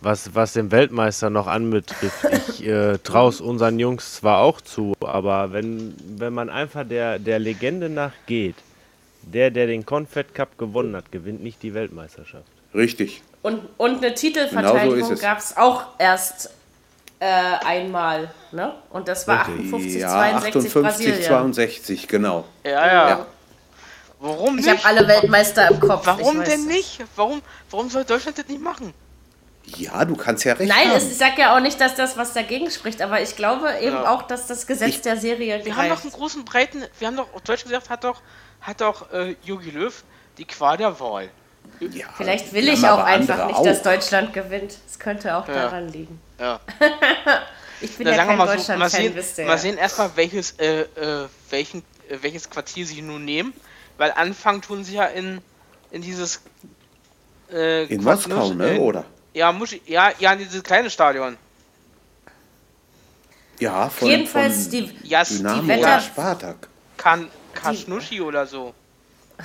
was, 0.00 0.32
was 0.32 0.52
den 0.52 0.70
Weltmeister 0.70 1.28
noch 1.28 1.48
anbetrifft, 1.48 2.24
ich 2.48 2.64
äh, 2.64 2.98
traue 2.98 3.30
es 3.30 3.40
unseren 3.40 3.80
Jungs 3.80 4.14
zwar 4.14 4.38
auch 4.38 4.60
zu, 4.60 4.94
aber 5.00 5.52
wenn, 5.52 5.96
wenn 6.18 6.34
man 6.34 6.50
einfach 6.50 6.86
der, 6.86 7.18
der 7.18 7.40
Legende 7.40 7.88
nach 7.88 8.12
geht, 8.26 8.54
der, 9.22 9.50
der 9.50 9.66
den 9.66 9.84
Confed 9.84 10.34
Cup 10.36 10.56
gewonnen 10.56 10.94
hat, 10.94 11.10
gewinnt 11.10 11.42
nicht 11.42 11.64
die 11.64 11.74
Weltmeisterschaft. 11.74 12.46
Richtig. 12.72 13.24
Und, 13.46 13.68
und 13.76 13.90
eine 13.90 14.00
Genau 14.00 14.14
Titelverteidigung 14.14 14.98
so 15.00 15.12
ist 15.12 15.18
es. 15.18 15.20
gab 15.20 15.38
es 15.38 15.56
auch 15.56 15.84
erst 15.98 16.50
äh, 17.20 17.24
einmal, 17.64 18.28
ne? 18.50 18.74
Und 18.90 19.06
das 19.08 19.26
war 19.28 19.40
58, 19.40 19.94
Ja, 20.00 20.08
62 20.10 20.64
58, 20.66 20.82
Brasilien. 20.82 21.22
62, 21.22 22.08
genau. 22.08 22.44
Ja, 22.64 22.70
ja. 22.86 23.08
Ja. 23.10 23.26
Warum 24.18 24.58
Ich 24.58 24.66
nicht? 24.66 24.84
habe 24.84 24.98
alle 24.98 25.06
Weltmeister 25.08 25.70
im 25.70 25.78
Kopf. 25.78 26.06
Warum 26.06 26.42
ich 26.42 26.48
denn 26.48 26.66
nicht? 26.66 27.04
Warum, 27.14 27.40
warum 27.70 27.88
soll 27.88 28.04
Deutschland 28.04 28.36
das 28.38 28.48
nicht 28.48 28.60
machen? 28.60 28.92
Ja, 29.64 30.04
du 30.04 30.16
kannst 30.16 30.44
ja 30.44 30.54
recht 30.54 30.68
Nein, 30.68 30.88
haben. 30.88 30.96
es, 30.96 31.10
ich 31.10 31.16
sage 31.18 31.40
ja 31.40 31.54
auch 31.56 31.60
nicht, 31.60 31.80
dass 31.80 31.94
das 31.94 32.16
was 32.16 32.32
dagegen 32.32 32.70
spricht, 32.70 33.00
aber 33.02 33.20
ich 33.20 33.36
glaube 33.36 33.68
eben 33.80 33.96
Ja. 33.96 34.10
auch, 34.10 34.22
dass 34.22 34.46
das 34.46 34.66
Gesetz 34.66 34.88
Ich- 34.88 35.00
der 35.02 35.16
Serie 35.16 35.64
Wir 35.64 35.76
haben 35.76 35.88
doch 35.88 35.94
greift. 35.96 36.04
einen 36.04 36.12
großen, 36.12 36.44
breiten. 36.44 36.84
Wir 36.98 37.08
haben 37.08 37.16
doch, 37.16 37.32
auf 37.34 37.42
Deutsch 37.42 37.64
gesagt, 37.64 37.90
hat 37.90 38.04
doch, 38.04 38.20
hat 38.60 38.80
doch 38.80 39.12
äh, 39.12 39.36
Jogi 39.44 39.70
Löw 39.70 40.02
die 40.38 40.44
Qual 40.46 40.76
der 40.76 40.98
Wahl. 41.00 41.30
Ja, 41.80 42.06
Vielleicht 42.16 42.52
will 42.52 42.68
ich 42.68 42.86
auch 42.86 42.98
einfach 43.02 43.46
nicht, 43.46 43.64
dass 43.64 43.78
auch. 43.80 43.82
Deutschland 43.84 44.32
gewinnt. 44.32 44.76
Es 44.88 44.98
könnte 44.98 45.36
auch 45.36 45.46
Ja. 45.48 45.54
daran 45.54 45.88
liegen. 45.88 46.20
Ja. 46.38 46.60
Ich 47.82 47.98
bin 47.98 48.06
Dann 48.06 48.16
ja 48.16 48.24
kein 48.24 48.38
mal 48.38 48.46
so, 48.46 48.52
mal 48.52 48.56
Deutschland-Fan, 48.56 48.88
sehen, 48.90 49.14
wisst 49.14 49.36
ihr. 49.38 49.44
mal 49.44 49.58
sehen 49.58 49.76
erstmal, 49.76 50.10
welches, 50.16 50.52
äh, 50.52 50.80
äh, 50.80 51.28
welchen, 51.50 51.80
äh, 52.08 52.16
welches 52.22 52.48
Quartier 52.48 52.86
sie 52.86 53.02
nun 53.02 53.22
nehmen. 53.26 53.52
Weil 53.98 54.12
anfangen 54.12 54.62
tun 54.62 54.82
sie 54.82 54.94
ja 54.94 55.04
in, 55.04 55.42
in 55.90 56.00
dieses. 56.00 56.40
Äh, 57.52 57.84
In 57.84 58.02
Quatsch, 58.02 58.28
Moskau, 58.28 58.46
Musch- 58.48 58.54
ne, 58.56 58.80
oder? 58.80 59.04
Ja, 59.34 59.52
Muschi, 59.52 59.82
ja, 59.84 60.10
ja, 60.18 60.32
in 60.32 60.38
dieses 60.38 60.62
kleine 60.62 60.88
Stadion. 60.88 61.36
Ja, 63.58 63.90
von, 63.90 64.08
Jedenfalls 64.08 64.62
von 64.62 64.70
die, 64.70 64.86
Dynamo 65.02 65.62
die 65.62 65.68
Wetter- 65.68 65.80
oder 65.80 66.00
Spartak. 66.00 66.68
Kan 66.96 67.28
Kasnuschi 67.54 68.22
oder 68.22 68.46
so. 68.46 68.72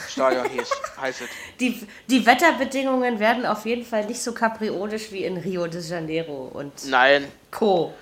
Stadion 0.10 0.50
hieß, 0.50 0.70
heißt 1.00 1.22
es. 1.22 1.28
die, 1.60 1.86
die 2.10 2.26
Wetterbedingungen 2.26 3.20
werden 3.20 3.46
auf 3.46 3.66
jeden 3.66 3.86
Fall 3.86 4.06
nicht 4.06 4.22
so 4.22 4.34
kapriolisch 4.34 5.12
wie 5.12 5.24
in 5.26 5.38
Rio 5.38 5.68
de 5.68 5.82
Janeiro 5.82 6.50
und 6.54 6.72
Nein. 6.88 7.26
Co. 7.52 7.94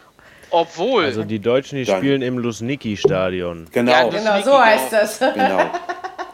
Obwohl. 0.52 1.06
Also 1.06 1.24
die 1.24 1.40
Deutschen, 1.40 1.78
die 1.78 1.86
Dann- 1.86 1.98
spielen 1.98 2.22
im 2.22 2.38
Lusniki-Stadion. 2.40 3.68
Genau, 3.72 3.92
Ja, 3.92 4.04
Genau, 4.10 4.38
so 4.40 4.44
genau. 4.52 4.60
heißt 4.62 4.94
das. 4.94 5.20
genau. 5.20 5.70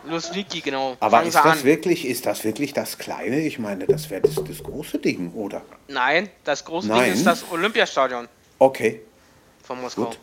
Lusniki, 0.08 0.62
genau. 0.62 0.96
Aber 1.00 1.18
Fangen 1.18 1.28
ist 1.30 1.36
das, 1.36 1.46
an. 1.46 1.64
wirklich, 1.64 2.06
ist 2.06 2.26
das 2.26 2.44
wirklich 2.44 2.74
das 2.74 2.98
Kleine? 2.98 3.40
Ich 3.42 3.58
meine, 3.58 3.86
das 3.88 4.10
wäre 4.10 4.22
das, 4.22 4.36
das 4.36 4.62
große 4.62 5.00
Ding, 5.00 5.34
oder? 5.34 5.64
Nein, 5.88 6.30
das 6.44 6.64
große 6.64 6.88
Nein. 6.88 7.06
Ding 7.06 7.14
ist 7.14 7.26
das 7.26 7.44
Olympiastadion 7.52 8.28
Okay, 8.60 9.02
von 9.64 9.82
Moskau. 9.82 10.06
Gut. 10.06 10.20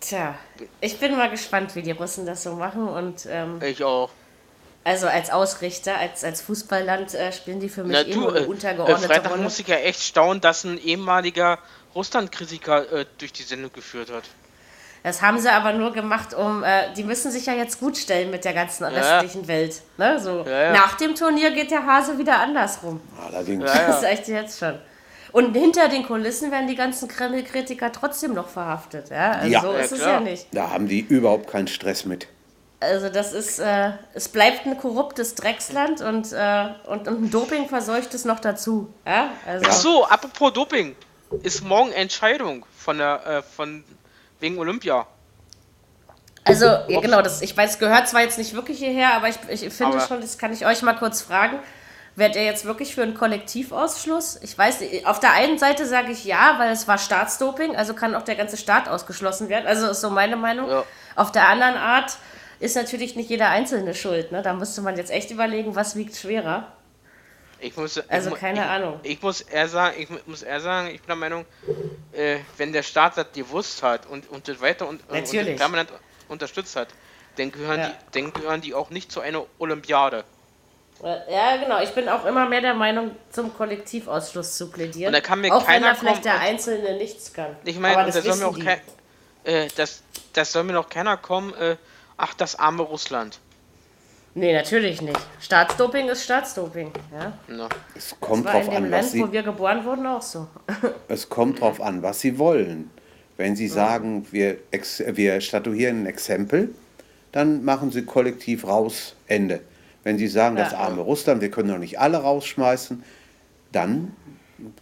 Tja, 0.00 0.34
ich 0.80 0.98
bin 0.98 1.16
mal 1.16 1.28
gespannt, 1.30 1.74
wie 1.76 1.82
die 1.82 1.90
Russen 1.90 2.24
das 2.26 2.42
so 2.42 2.54
machen 2.54 2.88
und 2.88 3.26
ähm, 3.30 3.60
Ich 3.62 3.84
auch. 3.84 4.10
also 4.82 5.06
als 5.08 5.30
Ausrichter, 5.30 5.96
als, 5.98 6.24
als 6.24 6.40
Fußballland 6.40 7.14
äh, 7.14 7.32
spielen 7.32 7.60
die 7.60 7.68
für 7.68 7.84
mich 7.84 7.92
Na, 8.00 8.08
eh 8.08 8.12
du, 8.14 8.28
eine 8.28 8.38
äh, 8.38 8.42
äh, 8.44 8.46
untergeordnete 8.46 9.06
Freitag 9.06 9.30
Rolle. 9.32 9.42
muss 9.42 9.58
ich 9.58 9.66
ja 9.68 9.76
echt 9.76 10.02
staunen, 10.02 10.40
dass 10.40 10.64
ein 10.64 10.78
ehemaliger 10.82 11.58
Russland-Kritiker 11.94 12.90
äh, 13.00 13.06
durch 13.18 13.32
die 13.32 13.42
Sendung 13.42 13.72
geführt 13.72 14.10
hat. 14.10 14.24
Das 15.02 15.22
haben 15.22 15.38
sie 15.38 15.50
aber 15.50 15.72
nur 15.72 15.92
gemacht, 15.92 16.34
um, 16.34 16.62
äh, 16.62 16.92
die 16.94 17.04
müssen 17.04 17.30
sich 17.30 17.46
ja 17.46 17.54
jetzt 17.54 17.80
gut 17.80 17.96
stellen 17.96 18.30
mit 18.30 18.44
der 18.44 18.52
ganzen 18.52 18.84
restlichen 18.84 19.48
Welt. 19.48 19.80
Ne? 19.96 20.18
So, 20.20 20.44
Ja, 20.46 20.62
ja. 20.64 20.72
Nach 20.72 20.96
dem 20.96 21.14
Turnier 21.14 21.50
geht 21.52 21.70
der 21.70 21.86
Hase 21.86 22.18
wieder 22.18 22.38
andersrum. 22.38 23.00
Allerdings. 23.26 23.64
Ja, 23.64 23.86
Das 23.86 23.96
ist 23.98 24.04
echt 24.04 24.28
jetzt 24.28 24.58
schon. 24.58 24.78
Und 25.32 25.54
hinter 25.54 25.88
den 25.88 26.04
Kulissen 26.06 26.50
werden 26.50 26.66
die 26.66 26.74
ganzen 26.74 27.08
Kreml-Kritiker 27.08 27.92
trotzdem 27.92 28.34
noch 28.34 28.48
verhaftet. 28.48 29.10
Ja? 29.10 29.32
Also 29.32 29.48
Ja. 29.52 29.60
so 29.60 29.72
Ja, 29.72 29.78
ist 29.80 29.92
es 29.92 29.98
klar. 29.98 30.12
ja 30.14 30.20
nicht. 30.20 30.46
Da 30.52 30.70
haben 30.70 30.88
die 30.88 31.00
überhaupt 31.00 31.48
keinen 31.50 31.68
Stress 31.68 32.04
mit. 32.04 32.26
Also 32.80 33.10
das 33.10 33.32
ist, 33.34 33.58
äh, 33.58 33.90
es 34.14 34.28
bleibt 34.28 34.64
ein 34.66 34.78
korruptes 34.78 35.34
Drecksland 35.34 36.00
und, 36.00 36.32
äh, 36.32 36.68
und, 36.86 37.06
und 37.08 37.24
ein 37.24 37.30
Dopingverseuchtes 37.30 38.24
noch 38.24 38.40
dazu. 38.40 38.92
Ja? 39.06 39.30
Also, 39.46 39.66
Ach 39.68 39.72
so, 39.74 40.04
apropos 40.06 40.52
Doping. 40.52 40.96
Ist 41.42 41.62
morgen 41.62 41.92
Entscheidung 41.92 42.64
von 42.76 42.98
der, 42.98 43.26
äh, 43.26 43.42
von, 43.42 43.84
wegen 44.40 44.58
Olympia. 44.58 45.06
Also, 46.42 46.64
ja, 46.64 47.00
genau, 47.00 47.20
das, 47.22 47.42
ich 47.42 47.54
weiß, 47.56 47.72
es 47.72 47.78
gehört 47.78 48.08
zwar 48.08 48.22
jetzt 48.22 48.38
nicht 48.38 48.54
wirklich 48.54 48.78
hierher, 48.78 49.12
aber 49.14 49.28
ich, 49.28 49.36
ich 49.48 49.60
finde 49.72 49.98
Aber- 49.98 50.06
schon, 50.06 50.20
das 50.22 50.38
kann 50.38 50.52
ich 50.52 50.64
euch 50.66 50.82
mal 50.82 50.94
kurz 50.94 51.20
fragen. 51.22 51.58
Werdet 52.20 52.36
ihr 52.36 52.44
jetzt 52.44 52.66
wirklich 52.66 52.94
für 52.94 53.02
einen 53.02 53.14
Kollektivausschluss? 53.14 54.38
Ich 54.42 54.56
weiß, 54.56 54.80
auf 55.04 55.20
der 55.20 55.32
einen 55.32 55.58
Seite 55.58 55.86
sage 55.86 56.12
ich 56.12 56.26
ja, 56.26 56.56
weil 56.58 56.70
es 56.70 56.86
war 56.86 56.98
Staatsdoping, 56.98 57.76
also 57.76 57.94
kann 57.94 58.14
auch 58.14 58.20
der 58.24 58.36
ganze 58.36 58.58
Staat 58.58 58.90
ausgeschlossen 58.90 59.48
werden. 59.48 59.66
Also 59.66 59.88
ist 59.88 60.02
so 60.02 60.10
meine 60.10 60.36
Meinung. 60.36 60.68
Ja. 60.68 60.84
Auf 61.16 61.32
der 61.32 61.48
anderen 61.48 61.76
Art 61.76 62.18
ist 62.58 62.76
natürlich 62.76 63.16
nicht 63.16 63.30
jeder 63.30 63.48
Einzelne 63.48 63.94
schuld. 63.94 64.32
Ne? 64.32 64.42
Da 64.42 64.52
müsste 64.52 64.82
man 64.82 64.98
jetzt 64.98 65.10
echt 65.10 65.30
überlegen, 65.30 65.74
was 65.76 65.96
wiegt 65.96 66.14
schwerer. 66.14 66.70
Ich 67.58 67.74
muss, 67.78 67.96
ich 67.96 68.04
Also 68.10 68.28
mu- 68.28 68.36
keine 68.36 68.60
ich, 68.60 68.66
Ahnung. 68.66 69.00
Ich 69.02 69.22
muss 69.22 69.40
eher 69.40 69.68
sagen, 69.68 69.96
ich 69.98 70.10
mu- 70.10 70.18
muss 70.26 70.42
eher 70.42 70.60
sagen, 70.60 70.88
ich 70.88 71.00
bin 71.00 71.06
der 71.06 71.16
Meinung, 71.16 71.46
äh, 72.12 72.40
wenn 72.58 72.74
der 72.74 72.82
Staat 72.82 73.16
das 73.16 73.28
gewusst 73.32 73.82
hat 73.82 74.04
und, 74.04 74.28
und 74.30 74.46
das 74.46 74.60
weiter 74.60 74.86
und, 74.86 75.00
und 75.08 75.22
das 75.22 75.30
permanent 75.56 75.88
unterstützt 76.28 76.76
hat, 76.76 76.88
dann 77.36 77.50
gehören, 77.50 77.80
Ja. 77.80 77.88
die, 78.14 78.20
dann 78.20 78.32
gehören 78.34 78.60
die 78.60 78.74
auch 78.74 78.90
nicht 78.90 79.10
zu 79.10 79.20
einer 79.22 79.46
Olympiade. 79.58 80.24
Ja, 81.02 81.56
genau. 81.56 81.80
Ich 81.82 81.90
bin 81.90 82.08
auch 82.08 82.24
immer 82.26 82.48
mehr 82.48 82.60
der 82.60 82.74
Meinung, 82.74 83.12
zum 83.30 83.54
Kollektivausschluss 83.54 84.56
zu 84.56 84.70
plädieren. 84.70 85.08
Und 85.08 85.12
da 85.14 85.20
kann 85.20 85.40
mir 85.40 85.52
auch 85.52 85.60
wenn 85.60 85.74
keiner 85.74 85.88
da 85.88 85.94
vielleicht 85.94 86.24
der 86.24 86.40
Einzelne 86.40 86.96
nichts 86.96 87.32
kann. 87.32 87.56
Ich 87.64 87.78
meine, 87.78 87.96
Aber 87.96 88.06
das 88.06 88.16
da 88.16 88.22
soll 88.22 88.36
mir 88.36 88.46
auch 88.46 88.58
kein, 88.58 88.80
äh, 89.44 89.68
das, 89.76 90.02
das 90.32 90.52
soll 90.52 90.64
mir 90.64 90.72
noch 90.74 90.88
keiner 90.88 91.16
kommen, 91.16 91.54
äh, 91.54 91.76
ach, 92.16 92.34
das 92.34 92.58
arme 92.58 92.82
Russland. 92.82 93.38
Nee, 94.34 94.52
natürlich 94.52 95.02
nicht. 95.02 95.18
Staatsdoping 95.40 96.08
ist 96.08 96.22
Staatsdoping. 96.24 96.92
Ja. 97.12 97.32
Na, 97.48 97.68
Es 97.96 98.14
kommt 98.20 98.44
War 98.44 98.52
drauf 98.52 98.66
in 98.66 98.70
dem 98.70 98.84
an, 98.84 98.90
Land, 98.90 99.04
was 99.04 99.12
sie, 99.12 99.22
wo 99.22 99.32
wir 99.32 99.42
geboren 99.42 99.84
wurden, 99.84 100.06
auch 100.06 100.22
so. 100.22 100.46
es 101.08 101.28
kommt 101.28 101.60
drauf 101.60 101.80
an, 101.80 102.02
was 102.02 102.20
sie 102.20 102.38
wollen. 102.38 102.90
Wenn 103.36 103.56
sie 103.56 103.68
sagen, 103.68 104.26
wir, 104.30 104.58
ex, 104.70 105.02
wir 105.04 105.40
statuieren 105.40 106.02
ein 106.02 106.06
Exempel, 106.06 106.74
dann 107.32 107.64
machen 107.64 107.90
sie 107.90 108.04
kollektiv 108.04 108.66
raus, 108.66 109.16
Ende. 109.26 109.60
Wenn 110.02 110.18
sie 110.18 110.28
sagen, 110.28 110.56
das 110.56 110.72
Ja. 110.72 110.78
arme 110.78 111.02
Russland, 111.02 111.40
wir 111.42 111.50
können 111.50 111.68
doch 111.68 111.78
nicht 111.78 111.98
alle 112.00 112.18
rausschmeißen, 112.18 113.02
dann 113.72 114.16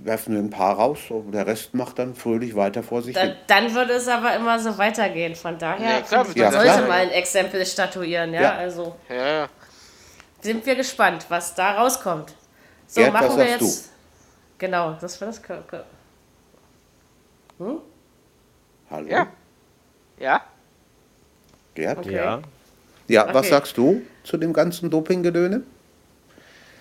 werfen 0.00 0.34
wir 0.34 0.40
ein 0.40 0.50
paar 0.50 0.76
raus 0.76 0.98
und 1.08 1.32
der 1.32 1.46
Rest 1.46 1.74
macht 1.74 1.98
dann 1.98 2.14
fröhlich 2.14 2.56
weiter 2.56 2.82
vor 2.82 3.02
sich 3.02 3.14
Dann, 3.14 3.28
hin. 3.28 3.36
dann 3.46 3.74
würde 3.74 3.92
es 3.94 4.08
aber 4.08 4.34
immer 4.34 4.58
so 4.58 4.76
weitergehen. 4.78 5.34
Von 5.36 5.56
daher 5.58 5.98
Nee, 5.98 6.02
klar, 6.02 6.26
ja, 6.34 6.44
man 6.44 6.52
sollte 6.52 6.66
klar. 6.68 6.88
mal 6.88 7.00
ein 7.00 7.10
Exempel 7.10 7.64
statuieren. 7.66 8.32
Ja? 8.34 8.40
Ja. 8.42 8.52
Also 8.56 8.96
ja, 9.08 9.14
ja. 9.42 9.48
sind 10.40 10.64
wir 10.66 10.74
gespannt, 10.76 11.26
was 11.28 11.54
da 11.54 11.72
rauskommt. 11.80 12.34
So, 12.86 13.00
Gerd, 13.02 13.14
was 13.14 13.22
machen 13.22 13.38
wir 13.38 13.46
sagst 13.48 13.60
jetzt. 13.60 13.90
Genau, 14.58 14.96
das 15.00 15.20
war 15.20 15.28
das. 15.28 15.42
Kö- 15.44 15.58
Hallo? 18.90 19.08
Ja. 19.08 19.26
Ja? 20.18 20.40
Gerd? 21.74 21.98
Okay. 21.98 22.14
Ja. 22.14 22.40
Ja, 23.06 23.26
was 23.28 23.36
Okay. 23.36 23.48
sagst 23.50 23.76
du 23.76 24.02
zu 24.28 24.36
dem 24.36 24.52
ganzen 24.52 24.90
Dopinggedöne? 24.90 25.62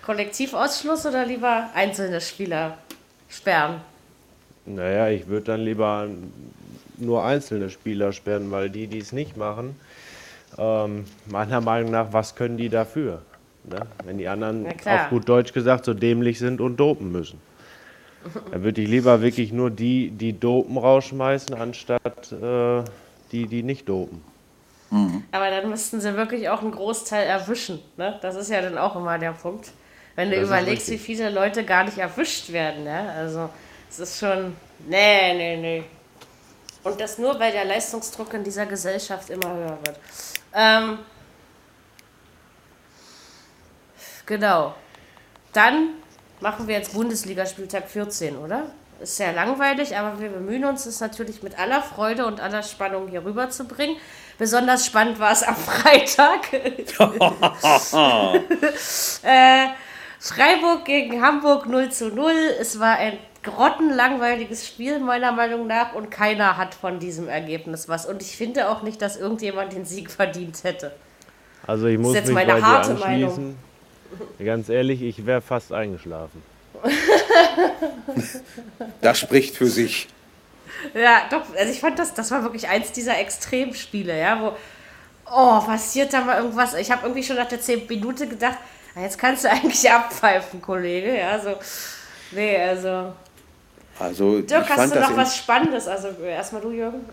Kollektivausschluss 0.04 1.06
oder 1.06 1.24
lieber 1.24 1.70
einzelne 1.74 2.20
Spieler 2.20 2.76
sperren? 3.28 3.80
Naja, 4.66 5.08
ich 5.08 5.26
würde 5.28 5.46
dann 5.46 5.60
lieber 5.60 6.08
nur 6.98 7.24
einzelne 7.24 7.70
Spieler 7.70 8.12
sperren, 8.12 8.50
weil 8.50 8.68
die, 8.68 8.86
die 8.86 8.98
es 8.98 9.12
nicht 9.12 9.36
machen, 9.36 9.76
ähm, 10.58 11.04
meiner 11.26 11.60
Meinung 11.60 11.90
nach, 11.90 12.12
was 12.12 12.34
können 12.34 12.58
die 12.58 12.68
dafür? 12.68 13.22
Ne? 13.64 13.80
Wenn 14.04 14.18
die 14.18 14.28
anderen, 14.28 14.66
auf 14.66 15.08
gut 15.10 15.28
Deutsch 15.28 15.52
gesagt, 15.52 15.86
so 15.86 15.94
dämlich 15.94 16.38
sind 16.38 16.60
und 16.60 16.76
dopen 16.76 17.10
müssen. 17.12 17.40
Dann 18.50 18.62
würde 18.62 18.82
ich 18.82 18.88
lieber 18.88 19.22
wirklich 19.22 19.52
nur 19.52 19.70
die, 19.70 20.10
die 20.10 20.38
dopen, 20.38 20.76
rausschmeißen, 20.76 21.54
anstatt 21.54 22.32
äh, 22.32 22.82
die, 23.32 23.46
die 23.46 23.62
nicht 23.62 23.88
dopen. 23.88 24.22
Aber 25.32 25.50
dann 25.50 25.68
müssten 25.68 26.00
sie 26.00 26.16
wirklich 26.16 26.48
auch 26.48 26.62
einen 26.62 26.72
Großteil 26.72 27.26
erwischen. 27.26 27.82
Ne? 27.96 28.18
Das 28.22 28.36
ist 28.36 28.50
ja 28.50 28.62
dann 28.62 28.78
auch 28.78 28.96
immer 28.96 29.18
der 29.18 29.32
Punkt. 29.32 29.70
Wenn 30.16 30.30
du 30.30 30.36
Das 30.36 30.46
überlegst, 30.46 30.90
wie 30.90 30.98
viele 30.98 31.30
Leute 31.30 31.64
gar 31.64 31.84
nicht 31.84 31.98
erwischt 31.98 32.52
werden. 32.52 32.86
Ja? 32.86 33.10
Also, 33.10 33.50
es 33.90 33.98
ist 33.98 34.18
schon. 34.18 34.56
Nee, 34.86 35.34
nee, 35.34 35.56
nee. 35.56 35.84
Und 36.84 37.00
das 37.00 37.18
nur, 37.18 37.38
weil 37.38 37.52
der 37.52 37.64
Leistungsdruck 37.64 38.32
in 38.34 38.44
dieser 38.44 38.66
Gesellschaft 38.66 39.30
immer 39.30 39.52
höher 39.52 39.78
wird. 39.84 39.96
Ähm, 40.54 40.98
genau. 44.24 44.74
Dann 45.52 45.90
machen 46.40 46.66
wir 46.66 46.76
jetzt 46.76 46.94
Bundesligaspieltag 46.94 47.88
14, 47.88 48.36
oder? 48.36 48.70
Ist 49.00 49.16
sehr 49.16 49.32
langweilig, 49.32 49.96
aber 49.96 50.20
wir 50.20 50.28
bemühen 50.28 50.64
uns, 50.64 50.86
es 50.86 51.00
natürlich 51.00 51.42
mit 51.42 51.58
aller 51.58 51.82
Freude 51.82 52.26
und 52.26 52.40
aller 52.40 52.62
Spannung 52.62 53.08
hier 53.08 53.24
rüberzubringen. 53.24 53.96
Besonders 54.38 54.86
spannend 54.86 55.18
war 55.18 55.32
es 55.32 55.42
am 55.42 55.56
Freitag. 55.70 56.52
äh, 59.22 59.66
Freiburg 60.20 60.84
gegen 60.84 61.22
Hamburg 61.22 61.68
0 61.68 61.90
zu 61.90 62.08
0. 62.08 62.32
Es 62.60 62.78
war 62.78 62.96
ein 62.96 63.18
grottenlangweiliges 63.42 64.66
Spiel, 64.66 65.00
meiner 65.00 65.32
Meinung 65.32 65.66
nach, 65.66 65.94
und 65.94 66.10
keiner 66.10 66.56
hat 66.56 66.74
von 66.74 66.98
diesem 66.98 67.28
Ergebnis 67.28 67.88
was. 67.88 68.06
Und 68.06 68.22
ich 68.22 68.36
finde 68.36 68.68
auch 68.68 68.82
nicht, 68.82 69.00
dass 69.02 69.16
irgendjemand 69.16 69.72
den 69.72 69.84
Sieg 69.84 70.10
verdient 70.10 70.64
hätte. 70.64 70.92
Also 71.66 71.86
ich 71.86 71.98
muss 71.98 72.14
jetzt 72.14 72.26
mich 72.26 72.34
meine 72.34 72.54
bei 72.54 72.60
dir 72.60 72.66
harte 72.66 72.90
anschließen. 72.92 73.56
Ganz 74.44 74.68
ehrlich, 74.68 75.02
ich 75.02 75.26
wäre 75.26 75.40
fast 75.40 75.72
eingeschlafen. 75.72 76.42
Das 79.00 79.18
spricht 79.18 79.56
für 79.56 79.66
sich. 79.66 80.08
Ja, 80.94 81.22
doch, 81.30 81.42
also 81.56 81.72
ich 81.72 81.80
fand 81.80 81.98
das, 81.98 82.14
das 82.14 82.30
war 82.30 82.42
wirklich 82.42 82.68
eins 82.68 82.92
dieser 82.92 83.18
Extremspiele, 83.18 84.18
ja, 84.18 84.40
wo, 84.40 84.52
oh, 85.30 85.60
passiert 85.60 86.12
da 86.12 86.22
mal 86.22 86.38
irgendwas. 86.38 86.74
Ich 86.74 86.90
habe 86.90 87.02
irgendwie 87.02 87.22
schon 87.22 87.36
nach 87.36 87.48
der 87.48 87.60
10 87.60 87.86
Minute 87.86 88.26
gedacht, 88.26 88.58
ah, 88.94 89.00
jetzt 89.00 89.18
kannst 89.18 89.44
du 89.44 89.50
eigentlich 89.50 89.90
abpfeifen, 89.90 90.62
Kollege, 90.62 91.18
ja, 91.18 91.38
so, 91.38 91.56
nee, 92.32 92.56
also, 92.60 93.12
Also 93.98 94.40
Dirk, 94.40 94.68
hast 94.68 94.94
du 94.94 95.00
noch 95.00 95.16
was 95.16 95.36
Spannendes, 95.36 95.88
also 95.88 96.08
erstmal 96.22 96.62
du, 96.62 96.70
Jürgen? 96.70 97.04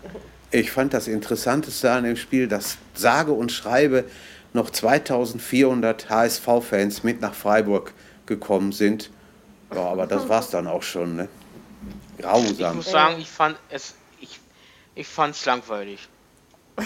ich 0.50 0.70
fand 0.70 0.94
das 0.94 1.08
Interessanteste 1.08 1.90
an 1.90 2.04
dem 2.04 2.16
Spiel, 2.16 2.48
dass 2.48 2.78
sage 2.94 3.32
und 3.32 3.52
schreibe 3.52 4.04
noch 4.52 4.70
2400 4.70 6.08
HSV-Fans 6.08 7.02
mit 7.02 7.20
nach 7.20 7.34
Freiburg 7.34 7.92
gekommen 8.26 8.72
sind. 8.72 9.10
Ja, 9.74 9.82
aber 9.82 10.06
das 10.06 10.28
war's 10.28 10.50
dann 10.50 10.66
auch 10.66 10.82
schon, 10.82 11.16
ne? 11.16 11.28
Ich 12.18 12.24
Grausam. 12.24 12.76
muss 12.76 12.90
sagen, 12.90 13.16
ich 13.20 13.28
fand 13.28 13.56
es, 13.70 13.94
ich, 14.20 14.40
ich 14.94 15.06
fand's 15.06 15.44
langweilig. 15.46 16.08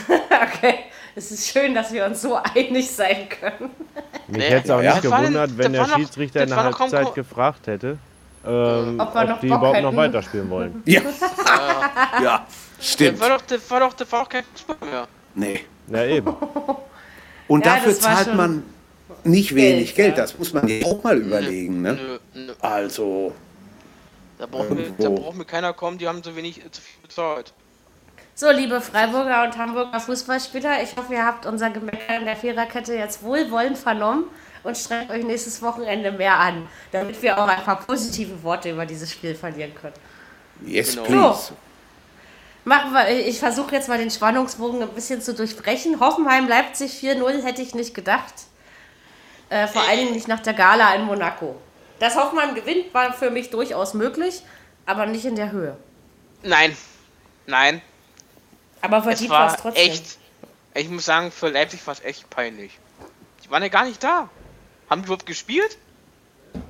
Okay, 0.52 0.74
es 1.14 1.30
ist 1.32 1.48
schön, 1.48 1.74
dass 1.74 1.92
wir 1.92 2.04
uns 2.06 2.22
so 2.22 2.34
einig 2.36 2.90
sein 2.90 3.28
können. 3.28 3.70
Mich 4.28 4.38
Nee, 4.38 4.44
hätte 4.44 4.64
es 4.64 4.70
auch 4.70 4.80
ja. 4.82 4.94
nicht 4.94 5.04
Das 5.04 5.10
gewundert, 5.18 5.50
denn- 5.50 5.58
wenn 5.58 5.72
das 5.72 5.72
der 5.72 5.80
war 5.80 5.88
noch- 5.88 5.96
Schiedsrichter 5.98 6.42
in 6.42 6.48
das 6.50 6.58
der 6.62 6.70
noch 6.70 6.80
Halbzeit 6.80 7.14
gefragt 7.14 7.66
hätte, 7.66 7.98
ähm, 8.46 8.98
Ob 9.00 9.08
ob, 9.08 9.14
wir 9.14 9.24
noch 9.24 9.40
die 9.40 9.46
Bock 9.48 9.58
überhaupt 9.58 9.82
noch 9.82 9.88
hätten. 9.90 9.96
weiterspielen 9.96 10.50
wollen. 10.50 10.82
Ja. 10.86 11.02
ja, 12.22 12.46
Das 12.78 12.88
stimmt. 12.92 13.20
war 13.20 13.28
doch, 13.30 13.40
das 13.42 13.70
war 13.70 13.80
doch, 13.80 13.92
das 13.92 14.10
war 14.12 14.22
doch 14.22 14.28
kein 14.28 14.44
Fußball 14.54 14.76
mehr. 14.88 15.08
Nee. 15.34 15.64
Ja, 15.88 16.04
eben. 16.06 16.34
Und 17.48 17.66
Ja, 17.66 17.74
dafür 17.74 17.92
das 17.92 18.00
zahlt 18.00 18.34
man 18.34 18.62
nicht 19.24 19.54
wenig 19.54 19.94
Geld, 19.94 20.14
Geld. 20.14 20.16
ja. 20.16 20.22
Das 20.22 20.38
muss 20.38 20.52
man 20.54 20.66
ja 20.68 20.86
auch 20.86 21.02
mal 21.02 21.18
überlegen, 21.18 21.82
ne? 21.82 21.92
Nö, 21.94 22.18
nö. 22.46 22.52
Also, 22.60 23.32
Da 24.40 24.46
braucht, 24.46 24.70
mir, 24.70 24.90
da 24.96 25.10
braucht 25.10 25.36
mir 25.36 25.44
keiner 25.44 25.74
kommen, 25.74 25.98
die 25.98 26.08
haben 26.08 26.22
zu 26.22 26.34
wenig, 26.34 26.62
zu 26.72 26.80
viel 26.80 27.02
bezahlt. 27.02 27.52
So, 28.34 28.50
liebe 28.50 28.80
Freiburger 28.80 29.44
und 29.44 29.58
Hamburger 29.58 30.00
Fußballspieler, 30.00 30.82
ich 30.82 30.96
hoffe, 30.96 31.12
ihr 31.12 31.26
habt 31.26 31.44
unser 31.44 31.68
Gemecker 31.68 32.16
in 32.16 32.24
der 32.24 32.36
Viererkette 32.36 32.94
jetzt 32.94 33.22
wohlwollend 33.22 33.76
vernommen 33.76 34.24
und 34.62 34.78
strengt 34.78 35.10
euch 35.10 35.24
nächstes 35.24 35.60
Wochenende 35.60 36.10
mehr 36.10 36.38
an, 36.38 36.66
damit 36.90 37.20
wir 37.20 37.36
auch 37.36 37.48
ein 37.48 37.62
paar 37.62 37.80
positive 37.80 38.42
Worte 38.42 38.70
über 38.70 38.86
dieses 38.86 39.12
Spiel 39.12 39.34
verlieren 39.34 39.74
können. 39.74 39.92
yes, 40.64 40.94
Genau. 40.94 41.04
please. 41.04 41.52
Machen 42.64 42.94
wir, 42.94 43.10
ich 43.10 43.38
versuche 43.38 43.74
jetzt 43.74 43.90
mal 43.90 43.98
den 43.98 44.10
Spannungsbogen 44.10 44.80
ein 44.80 44.88
bisschen 44.88 45.20
zu 45.20 45.34
durchbrechen. 45.34 46.00
Hoffenheim 46.00 46.48
Leipzig 46.48 46.92
4-0 46.92 47.42
hätte 47.42 47.60
ich 47.60 47.74
nicht 47.74 47.92
gedacht. 47.92 48.32
Äh, 49.50 49.66
vor 49.66 49.82
allen 49.86 49.98
Dingen 49.98 50.12
nicht 50.14 50.28
nach 50.28 50.40
der 50.40 50.54
Gala 50.54 50.94
in 50.94 51.02
Monaco. 51.04 51.56
Dass 52.00 52.16
Hoffenheim 52.16 52.54
gewinnt, 52.56 52.92
war 52.92 53.12
für 53.12 53.30
mich 53.30 53.50
durchaus 53.50 53.94
möglich, 53.94 54.42
aber 54.86 55.06
nicht 55.06 55.24
in 55.24 55.36
der 55.36 55.52
Höhe. 55.52 55.76
Nein. 56.42 56.76
Nein. 57.46 57.80
Aber 58.80 58.98
Es 58.98 59.04
verdient 59.04 59.30
war 59.30 59.46
es 59.46 59.52
war 59.52 59.60
trotzdem. 59.60 59.90
echt, 59.90 60.18
ich 60.74 60.88
muss 60.88 61.04
sagen, 61.04 61.30
für 61.30 61.48
Leipzig 61.50 61.86
war 61.86 61.94
es 61.94 62.02
echt 62.02 62.28
peinlich. 62.30 62.78
Die 63.44 63.50
waren 63.50 63.62
ja 63.62 63.68
gar 63.68 63.84
nicht 63.84 64.02
da. 64.02 64.28
Haben 64.88 65.02
die 65.02 65.06
überhaupt 65.06 65.26
gespielt? 65.26 65.76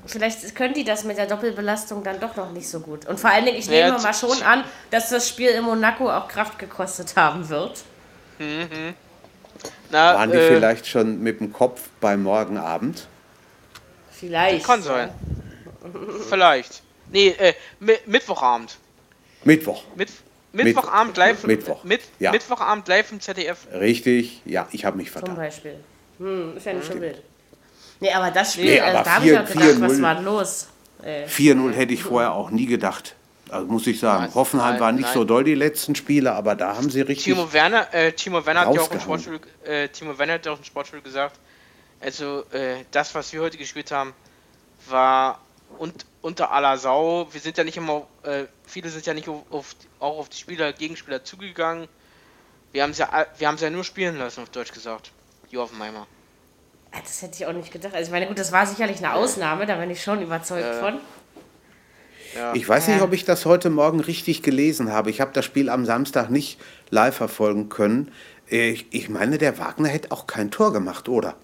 Vielleicht 0.05 0.53
können 0.55 0.73
die 0.75 0.83
das 0.83 1.05
mit 1.05 1.17
der 1.17 1.25
Doppelbelastung 1.25 2.03
dann 2.03 2.19
doch 2.19 2.35
noch 2.35 2.51
nicht 2.51 2.67
so 2.67 2.81
gut. 2.81 3.05
Und 3.07 3.19
vor 3.19 3.31
allen 3.31 3.45
Dingen, 3.45 3.57
ich 3.57 3.65
Ja, 3.67 3.87
nehme 3.87 3.99
mal 4.03 4.13
schon 4.13 4.43
an, 4.43 4.63
dass 4.91 5.09
das 5.09 5.27
Spiel 5.27 5.49
in 5.49 5.63
Monaco 5.63 6.11
auch 6.11 6.27
Kraft 6.27 6.59
gekostet 6.59 7.15
haben 7.15 7.49
wird. 7.49 7.83
Na, 9.89 10.15
Waren 10.15 10.31
die 10.31 10.37
äh, 10.37 10.55
vielleicht 10.55 10.87
schon 10.87 11.21
mit 11.21 11.39
dem 11.39 11.51
Kopf 11.53 11.89
beim 11.99 12.23
Morgenabend? 12.23 13.07
Vielleicht. 14.21 14.65
Kann 14.65 14.81
sein. 14.81 15.09
Vielleicht. 16.29 16.83
Nee, 17.11 17.29
äh, 17.37 17.53
Mi 17.79 17.93
Mittwochabend. 18.05 18.77
Mittwoch. 19.43 19.83
Mit 19.95 20.09
Mittwochabend 20.53 21.17
live. 21.17 21.43
Mittwoch, 21.43 21.83
Mit 21.83 22.01
ja. 22.19 22.31
Mittwochabend 22.31 22.87
live 22.87 23.11
im 23.11 23.19
ZDF. 23.19 23.67
Richtig, 23.73 24.41
ja, 24.45 24.67
ich 24.71 24.85
habe 24.85 24.97
mich 24.97 25.07
Zum 25.11 25.19
vertan. 25.19 25.35
Beispiel. 25.35 25.75
Hm, 26.19 26.55
ist 26.57 26.65
ja 26.65 26.73
nicht 26.73 26.85
schon 26.87 27.01
wild. 27.01 27.21
Nee, 27.99 28.11
aber 28.11 28.31
das 28.31 28.53
Spiel, 28.53 28.65
Nee, 28.65 28.79
also 28.79 28.97
aber 28.97 29.05
da 29.05 29.15
habe 29.15 29.25
ich 29.27 29.37
auch 29.37 29.45
gedacht, 29.47 29.81
was 29.81 29.91
4-0. 29.93 30.01
war 30.01 30.21
los? 30.21 30.67
Äh, 31.03 31.25
4-0 31.25 31.71
hätte 31.73 31.93
ich 31.93 32.03
vorher 32.03 32.33
auch 32.33 32.49
nie 32.51 32.65
gedacht. 32.67 33.15
Also 33.49 33.67
muss 33.67 33.85
ich 33.87 33.99
sagen, 33.99 34.25
Nein, 34.25 34.35
Hoffenheim 34.35 34.71
nein, 34.73 34.79
war 34.79 34.91
nicht 34.91 35.03
nein. 35.05 35.13
so 35.13 35.23
doll 35.25 35.43
die 35.43 35.55
letzten 35.55 35.95
Spiele, 35.95 36.31
aber 36.33 36.55
da 36.55 36.75
haben 36.77 36.89
sie 36.89 37.01
richtig. 37.01 37.25
Timo 37.25 37.51
Werner, 37.51 37.93
äh, 37.93 38.11
Timo 38.13 38.45
Werner 38.45 38.61
hat 38.61 38.75
ja 38.75 38.81
auch 38.81 38.91
im. 38.91 38.99
Sportstudio, 38.99 39.39
äh, 39.65 39.89
Timo 39.89 40.17
Werner 40.17 40.33
hat 40.33 40.45
ja 40.45 40.53
auch 40.53 40.57
im 40.57 40.63
Sportstudio 40.63 41.03
gesagt, 41.03 41.37
also 42.01 42.43
äh, 42.51 42.83
das, 42.91 43.13
was 43.15 43.31
wir 43.33 43.41
heute 43.41 43.57
gespielt 43.57 43.91
haben, 43.91 44.13
war 44.89 45.39
und, 45.77 46.05
unter 46.21 46.51
aller 46.51 46.77
Sau. 46.77 47.27
Wir 47.31 47.39
sind 47.41 47.57
ja 47.57 47.63
nicht 47.63 47.77
immer, 47.77 48.07
äh, 48.23 48.45
viele 48.65 48.89
sind 48.89 49.05
ja 49.05 49.13
nicht 49.13 49.27
auf, 49.29 49.43
auf, 49.51 49.75
auch 49.99 50.17
auf 50.19 50.29
die 50.29 50.37
Spieler, 50.37 50.73
Gegenspieler 50.73 51.23
zugegangen. 51.23 51.87
Wir 52.71 52.83
haben 52.83 52.93
ja, 52.93 53.25
wir 53.37 53.47
haben 53.47 53.57
ja 53.57 53.69
nur 53.69 53.83
spielen 53.83 54.17
lassen, 54.17 54.41
auf 54.43 54.49
Deutsch 54.49 54.71
gesagt. 54.71 55.11
Die 55.51 55.57
Hoffenheimer. 55.57 56.07
ah, 56.91 56.99
das 57.03 57.21
hätte 57.21 57.35
ich 57.35 57.45
auch 57.45 57.53
nicht 57.53 57.71
gedacht. 57.71 57.93
Also 57.93 58.07
ich 58.07 58.11
meine, 58.11 58.27
gut, 58.27 58.39
das 58.39 58.51
war 58.51 58.65
sicherlich 58.65 58.97
eine 58.97 59.13
Ausnahme, 59.13 59.65
da 59.65 59.75
bin 59.75 59.89
ich 59.91 60.01
schon 60.01 60.21
überzeugt 60.21 60.75
von. 60.75 60.99
Ja. 62.35 62.53
Ich 62.53 62.67
weiß 62.67 62.87
nicht, 62.87 62.97
Ja. 62.99 63.03
ob 63.03 63.11
ich 63.11 63.25
das 63.25 63.45
heute 63.45 63.69
Morgen 63.69 63.99
richtig 63.99 64.41
gelesen 64.41 64.91
habe. 64.93 65.09
Ich 65.09 65.19
habe 65.19 65.31
das 65.33 65.43
Spiel 65.43 65.69
am 65.69 65.85
Samstag 65.85 66.29
nicht 66.29 66.59
live 66.89 67.15
verfolgen 67.15 67.67
können. 67.67 68.11
Ich, 68.47 68.85
ich 68.91 69.09
meine, 69.09 69.37
der 69.37 69.57
Wagner 69.59 69.89
hätte 69.89 70.11
auch 70.11 70.27
kein 70.27 70.49
Tor 70.49 70.71
gemacht, 70.71 71.09
oder? 71.09 71.35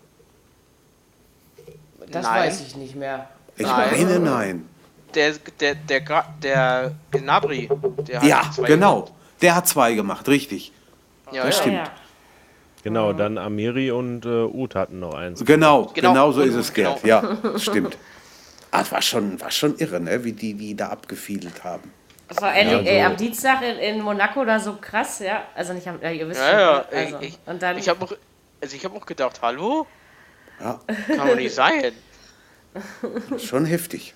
Das 2.11 2.25
Nein. 2.25 2.47
weiß 2.47 2.61
ich 2.61 2.75
nicht 2.75 2.95
mehr. 2.95 3.27
Ich 3.55 3.65
Nein. 3.65 3.89
meine, 3.91 4.19
nein. 4.19 4.69
Der, 5.15 5.33
der, 5.59 5.75
der, 5.75 6.01
der 6.43 6.91
Gnabry, 7.11 7.69
der 8.07 8.21
hat 8.21 8.27
Ja, 8.27 8.51
zwei 8.53 8.67
genau. 8.67 9.07
Der 9.41 9.55
hat 9.55 9.67
zwei 9.67 9.93
gemacht, 9.93 10.27
richtig. 10.27 10.71
gemacht. 11.25 11.35
Ja, 11.35 11.45
Das 11.45 11.55
ja. 11.55 11.61
stimmt. 11.61 11.77
Ja. 11.77 11.83
Genau, 12.83 13.11
dann 13.13 13.37
Amiri 13.37 13.91
und 13.91 14.25
äh, 14.25 14.29
Uth 14.45 14.75
hatten 14.75 14.99
noch 14.99 15.13
eins. 15.13 15.43
Genau, 15.43 15.85
Genau, 15.93 16.11
genau, 16.13 16.31
so 16.31 16.41
und- 16.41 16.47
ist 16.49 16.55
es, 16.55 16.73
Gerd. 16.73 17.01
genau. 17.01 17.21
Ja, 17.21 17.37
das 17.43 17.63
stimmt. 17.69 17.97
Ah, 18.71 18.81
es 18.81 18.91
war 18.91 19.01
schon, 19.01 19.39
war 19.41 19.51
schon 19.51 19.77
irre, 19.77 19.99
ne? 19.99 20.23
wie 20.23 20.31
die, 20.33 20.53
die 20.53 20.75
da 20.75 20.89
abgefiedelt 20.89 21.63
haben. 21.63 21.91
Vor 22.29 22.47
allen 22.47 22.67
Dingen 22.69 22.85
Ja, 22.85 22.91
ey, 22.91 22.99
so. 23.01 23.05
am 23.07 23.17
Dienstag 23.17 23.61
in, 23.61 23.77
in 23.97 24.01
Monaco 24.01 24.43
da 24.45 24.59
so 24.59 24.75
krass, 24.79 25.19
ja. 25.19 25.43
Also 25.55 25.73
nicht 25.73 25.87
am, 25.87 25.99
ja, 26.01 26.11
ihr 26.11 26.27
wisst 26.29 26.39
Ja, 26.41 26.49
schon. 26.49 26.59
ja, 26.59 26.85
also. 27.03 27.17
ich, 27.21 27.27
ich, 27.29 27.39
Und 27.45 27.61
dann, 27.61 27.77
ich 27.77 27.87
habe 27.89 28.03
auch, 28.05 28.11
also 28.61 28.75
ich 28.75 28.85
hab 28.85 28.95
auch 28.95 29.05
gedacht, 29.05 29.39
hallo? 29.41 29.87
Ja, 30.59 30.79
Kann 31.15 31.27
doch 31.27 31.35
nicht 31.35 31.53
sein. 31.53 31.91
schon 33.37 33.65
heftig. 33.65 34.13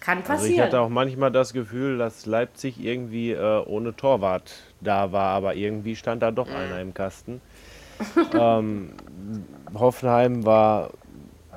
kann 0.00 0.18
Also 0.18 0.32
ich 0.32 0.38
passieren. 0.50 0.66
hatte 0.66 0.80
auch 0.80 0.88
manchmal 0.88 1.30
das 1.30 1.52
Gefühl, 1.52 1.98
dass 1.98 2.26
Leipzig 2.26 2.82
irgendwie 2.82 3.32
äh, 3.32 3.64
ohne 3.64 3.94
Torwart 3.94 4.52
da 4.80 5.12
war, 5.12 5.34
aber 5.34 5.54
irgendwie 5.54 5.96
stand 5.96 6.22
da 6.22 6.30
doch 6.30 6.48
einer 6.48 6.80
im 6.80 6.94
Kasten. 6.94 7.40
ähm, 8.34 8.92
Hoffenheim 9.74 10.44
war 10.44 10.90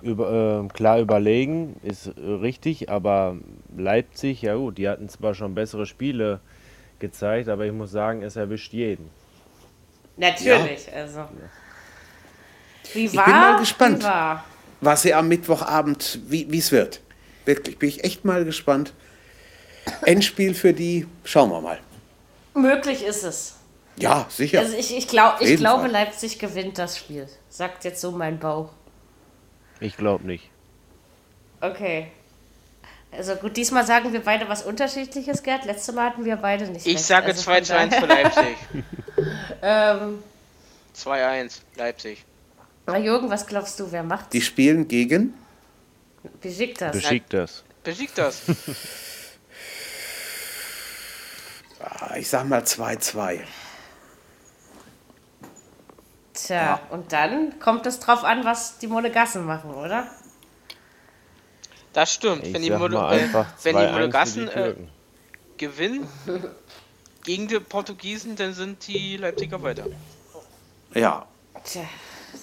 über, 0.02 0.64
äh, 0.66 0.68
klar 0.74 1.00
überlegen, 1.00 1.78
ist 1.84 2.12
richtig, 2.18 2.90
aber 2.90 3.38
Leipzig, 3.78 4.42
ja 4.42 4.56
gut, 4.56 4.78
die 4.78 4.90
hatten 4.90 5.08
zwar 5.10 5.34
schon 5.34 5.56
bessere 5.56 5.86
Spiele 5.86 6.42
gezeigt, 7.00 7.50
aber 7.50 7.66
ich 7.66 7.72
muss 7.72 7.92
sagen, 7.92 8.22
es 8.22 8.36
erwischt 8.36 8.74
jeden. 8.74 9.10
Natürlich, 10.18 10.94
also. 10.94 11.26
Wie 12.94 13.08
bin 13.08 13.18
war? 13.18 13.28
mal 13.28 13.60
gespannt. 13.60 14.00
Wie 14.00 14.08
war? 14.08 14.44
Was 14.82 15.04
sie 15.04 15.14
am 15.14 15.28
Mittwochabend, 15.30 16.20
wie 16.28 16.58
es 16.58 16.72
wird. 16.72 17.00
Wirklich, 17.46 17.78
bin 17.78 17.90
ich 17.90 18.04
echt 18.04 18.26
mal 18.26 18.44
gespannt. 18.46 18.94
Endspiel 20.06 20.54
für 20.54 20.74
die, 20.74 21.08
schauen 21.24 21.50
wir 21.50 21.62
mal. 21.62 21.80
Möglich 22.54 23.04
ist 23.04 23.24
es. 23.24 23.56
Ja, 23.98 24.26
sicher. 24.30 24.60
Also 24.60 24.76
ich, 24.76 24.96
ich, 24.96 25.08
glaub, 25.08 25.40
ich 25.42 25.58
glaube, 25.58 25.84
Fall. 25.84 25.92
Leipzig 25.92 26.40
gewinnt 26.40 26.78
das 26.78 26.98
Spiel. 26.98 27.28
Sagt 27.50 27.84
jetzt 27.84 28.02
so 28.02 28.12
mein 28.12 28.40
Bauch. 28.40 28.70
Ich 29.80 29.98
glaube 29.98 30.26
nicht. 30.26 30.50
Okay. 31.62 32.08
Also 33.12 33.36
gut, 33.36 33.56
diesmal 33.56 33.86
sagen 33.86 34.12
wir 34.12 34.22
beide 34.22 34.50
was 34.50 34.64
Unterschiedliches, 34.64 35.44
Gerd. 35.44 35.66
Letztes 35.66 35.94
Mal 35.94 36.08
hatten 36.08 36.26
wir 36.26 36.36
beide 36.38 36.68
nicht 36.68 36.88
Ich 36.88 36.96
recht. 36.96 37.06
sage 37.06 37.28
Also 37.28 37.44
2 37.44 37.56
von 37.58 37.66
zu 37.66 37.78
1 37.78 37.96
für 37.96 38.06
Leipzig. 38.06 38.58
ähm, 39.62 40.24
2-1, 40.96 41.60
Leipzig. 41.76 42.26
Na, 42.86 42.98
Jürgen, 42.98 43.30
was 43.30 43.48
glaubst 43.48 43.80
du, 43.80 43.92
wer 43.92 44.04
macht? 44.04 44.34
die 44.34 44.42
spielen 44.42 44.88
gegen, 44.88 45.34
Beschickt 46.42 47.34
das. 47.34 47.64
Beschickt 47.84 48.18
das. 48.18 48.42
Ah, 51.86 52.16
ich 52.16 52.30
sag 52.30 52.48
mal 52.48 52.62
2-2. 52.62 53.42
Tja, 56.34 56.80
und 56.92 57.12
dann 57.12 57.60
kommt 57.60 57.86
es 57.86 58.00
drauf 58.00 58.24
an, 58.24 58.46
was 58.46 58.78
die 58.78 58.88
Monegassen 58.88 59.46
machen, 59.46 59.72
oder? 59.72 60.08
Das 61.92 62.14
stimmt. 62.14 62.48
Ich 62.48 62.54
wenn 62.54 62.62
die, 62.62 62.70
sag 62.70 62.80
Mono, 62.80 63.02
mal 63.02 63.18
äh, 63.18 63.24
einfach 63.24 63.48
wenn 63.64 63.76
die 63.76 63.82
2-1 63.82 63.86
für 63.88 63.92
Monegassen 63.92 64.46
die 64.46 64.60
äh, 64.60 64.76
gewinnen 65.58 66.08
gegen 67.26 67.50
die 67.50 67.60
Portugiesen, 67.60 68.38
dann 68.38 68.54
sind 68.54 68.88
die 68.88 69.18
Leipziger 69.18 69.62
weiter. 69.62 69.88
Ja, 70.94 71.28
Tja, 71.66 71.84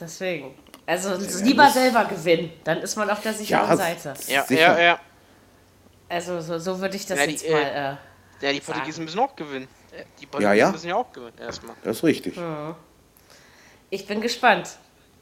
deswegen. 0.01 0.55
Also 0.87 1.15
lieber 1.45 1.71
selber 1.71 2.05
gewinnen, 2.07 2.53
dann 2.65 2.79
ist 2.79 2.97
man 2.97 3.09
auf 3.11 3.21
der 3.21 3.33
sicheren 3.33 3.69
Ja, 3.69 3.77
Seite. 3.77 4.15
Ja, 4.27 4.43
Sicher. 4.45 4.61
ja, 4.61 4.81
ja. 4.81 5.01
Also 6.09 6.41
so, 6.41 6.59
so 6.59 6.81
würde 6.81 6.97
ich 6.97 7.07
das 7.07 7.19
Ja, 7.19 7.27
die, 7.27 7.33
jetzt 7.33 7.45
äh, 7.45 7.53
mal. 7.53 7.99
Äh, 8.43 8.47
Ja, 8.47 8.53
die 8.53 8.61
Portugiesen 8.61 9.05
müssen 9.05 9.19
auch 9.21 9.37
gewinnen. 9.37 9.69
Äh, 9.93 10.05
Die 10.19 10.25
Ja, 10.25 10.29
Portugiesen 10.31 10.57
ja. 10.59 10.71
müssen 10.73 10.89
ja 10.89 10.97
auch 10.97 11.13
gewinnen, 11.13 11.39
erstmal. 11.39 11.77
das 11.85 11.99
ist 11.99 12.03
richtig. 12.05 12.35
ich 13.91 14.07
bin 14.07 14.21
gespannt. 14.21 14.69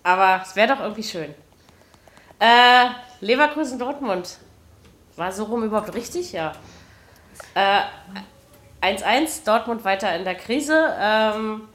Aber 0.02 0.42
es 0.42 0.56
wäre 0.56 0.68
doch 0.74 0.80
irgendwie 0.80 1.02
schön. 1.02 1.34
Äh, 2.38 2.86
Leverkusen 3.20 3.78
Dortmund. 3.78 4.38
War 5.16 5.32
so 5.32 5.44
rum 5.44 5.64
überhaupt 5.64 5.92
richtig? 5.94 6.32
Ja. 6.32 6.52
Äh, 7.54 7.80
1-1, 8.80 9.44
Dortmund 9.44 9.84
weiter 9.84 10.14
in 10.16 10.24
der 10.24 10.36
Krise. 10.36 10.94
Ähm, 10.98 11.68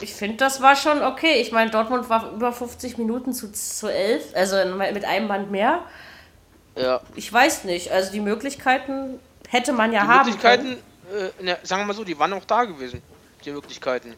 ich 0.00 0.14
finde, 0.14 0.36
das 0.36 0.60
war 0.62 0.76
schon 0.76 1.02
okay. 1.02 1.40
Ich 1.40 1.52
meine, 1.52 1.70
Dortmund 1.70 2.08
war 2.08 2.32
über 2.32 2.52
50 2.52 2.98
Minuten 2.98 3.32
zu, 3.32 3.52
zu 3.52 3.88
11, 3.88 4.34
also 4.34 4.56
mit 4.76 5.04
einem 5.04 5.28
Band 5.28 5.50
mehr. 5.50 5.82
Ja. 6.76 7.00
Ich 7.14 7.32
weiß 7.32 7.64
nicht. 7.64 7.90
Also 7.90 8.12
die 8.12 8.20
Möglichkeiten 8.20 9.18
hätte 9.48 9.72
man 9.72 9.92
ja 9.92 10.02
Die 10.02 10.08
haben 10.08 10.26
Möglichkeiten, 10.26 10.76
können. 11.10 11.30
äh, 11.40 11.42
ne, 11.42 11.58
sagen 11.62 11.82
wir 11.82 11.86
mal 11.86 11.94
so, 11.94 12.04
die 12.04 12.18
waren 12.18 12.32
auch 12.32 12.44
da 12.44 12.64
gewesen. 12.64 13.02
Die 13.44 13.50
Möglichkeiten. 13.50 14.14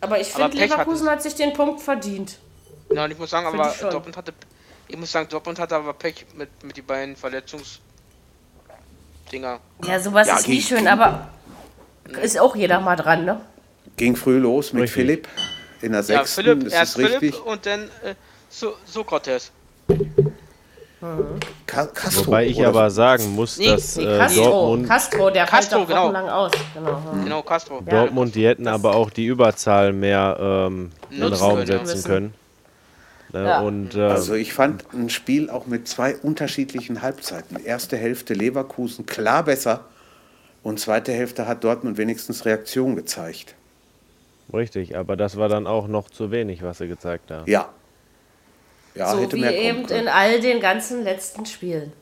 Aber 0.00 0.20
ich 0.20 0.28
finde, 0.28 0.56
Leverkusen 0.56 1.08
hat 1.10 1.22
sich 1.22 1.34
den 1.34 1.52
Punkt 1.52 1.80
verdient. 1.80 2.38
Ja, 2.90 3.04
und 3.04 3.10
ich 3.10 3.18
muss 3.18 3.30
sagen, 3.30 3.50
Find 3.50 3.60
aber. 3.60 3.90
Dortmund 3.90 4.16
hatte. 4.16 4.32
Ich 4.86 4.96
muss 4.96 5.10
sagen, 5.12 5.28
Dortmund 5.28 5.58
hatte 5.58 5.76
aber 5.76 5.92
Pech 5.92 6.24
mit, 6.34 6.62
mit 6.64 6.76
die 6.76 6.82
beiden 6.82 7.16
Verletzungs. 7.16 7.80
Dinger. 9.30 9.60
Ja, 9.84 10.00
sowas 10.00 10.26
Ja, 10.28 10.38
ist 10.38 10.48
nie 10.48 10.62
schön, 10.62 10.88
aber 10.88 11.28
ist 12.22 12.38
auch 12.38 12.56
jeder 12.56 12.80
mal 12.80 12.96
dran, 12.96 13.24
ne? 13.26 13.40
Ging 13.98 14.16
früh 14.16 14.38
los 14.38 14.72
mit 14.72 14.84
Richtig. 14.84 14.94
Philipp 15.02 15.28
in 15.82 15.92
der 15.92 16.00
Ja, 16.00 16.04
sechsten, 16.04 16.42
Philipp, 16.42 16.64
ist 16.66 16.72
erst 16.72 16.94
das 16.96 17.04
richtig? 17.04 17.34
Philipp 17.34 17.46
und 17.46 17.66
dann 17.66 17.80
äh, 18.04 18.14
so 18.48 18.74
Sokrates. 18.86 19.50
Ka 21.66 21.86
Castro, 21.86 22.26
Wobei 22.26 22.46
ich 22.46 22.56
oder 22.58 22.68
aber 22.68 22.90
sagen 22.90 23.34
muss, 23.34 23.56
Nee, 23.58 23.66
dass 23.68 23.96
Nee, 23.96 24.04
äh, 24.04 24.18
Castro. 24.18 24.42
Dortmund, 24.44 24.88
Castro, 24.88 25.30
der 25.30 25.46
fällt 25.46 25.62
Castro, 25.62 25.78
doch 25.80 25.88
genau. 25.88 26.02
wochenlang 26.04 26.28
aus. 26.28 26.52
Genau. 26.74 27.12
hm. 27.12 27.24
Genau, 27.24 27.42
Castro. 27.42 27.80
Dortmund, 27.82 28.34
die 28.34 28.46
hätten 28.46 28.66
aber 28.68 28.94
auch 28.94 29.10
die 29.10 29.26
Überzahl 29.26 29.92
mehr 29.92 30.36
ähm, 30.40 30.90
in 31.10 31.20
den 31.20 31.32
Raum 31.32 31.64
können, 31.64 31.86
setzen 31.86 32.04
können. 32.04 32.34
Ne, 33.32 33.44
Ja. 33.44 33.60
Und 33.60 33.94
äh, 33.94 34.02
Also 34.02 34.34
ich 34.34 34.52
fand 34.52 34.84
ein 34.92 35.10
Spiel 35.10 35.50
auch 35.50 35.66
mit 35.66 35.86
zwei 35.88 36.16
unterschiedlichen 36.16 37.02
Halbzeiten. 37.02 37.58
Erste 37.64 37.96
Hälfte 37.96 38.34
Leverkusen 38.34 39.06
klar 39.06 39.44
besser 39.44 39.84
und 40.62 40.80
zweite 40.80 41.12
Hälfte 41.12 41.46
hat 41.46 41.62
Dortmund 41.62 41.96
wenigstens 41.98 42.44
Reaktion 42.44 42.96
gezeigt. 42.96 43.54
Richtig, 44.52 44.96
aber 44.96 45.16
das 45.16 45.36
war 45.36 45.48
dann 45.48 45.66
auch 45.66 45.88
noch 45.88 46.10
zu 46.10 46.30
wenig, 46.30 46.62
was 46.62 46.78
sie 46.78 46.88
gezeigt 46.88 47.30
haben. 47.30 47.50
Ja. 47.50 47.68
Ja, 48.94 49.12
so 49.12 49.20
hätte 49.20 49.36
wie 49.36 49.44
eben 49.44 49.86
können. 49.86 50.02
in 50.02 50.08
all 50.08 50.40
den 50.40 50.60
ganzen 50.60 51.04
letzten 51.04 51.46
Spielen. 51.46 51.92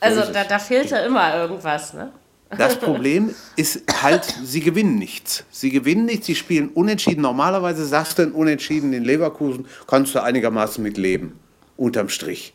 Also 0.00 0.20
es. 0.20 0.32
da, 0.32 0.44
da 0.44 0.58
fehlte 0.58 0.96
immer 0.98 1.36
irgendwas, 1.36 1.94
ne? 1.94 2.12
Das 2.56 2.76
Problem 2.78 3.34
ist 3.56 3.82
halt, 4.02 4.24
sie 4.44 4.60
gewinnen 4.60 4.96
nichts. 4.98 5.44
Sie 5.50 5.70
gewinnen 5.70 6.04
nichts, 6.04 6.26
sie 6.26 6.34
spielen 6.36 6.68
unentschieden. 6.68 7.22
Normalerweise 7.22 7.84
sagst 7.84 8.18
du 8.18 8.22
ein 8.22 8.32
Unentschieden 8.32 8.92
in 8.92 9.02
Leverkusen, 9.02 9.66
kannst 9.86 10.14
du 10.14 10.22
einigermaßen 10.22 10.82
mit 10.82 10.96
leben, 10.96 11.40
unterm 11.76 12.08
Strich. 12.08 12.54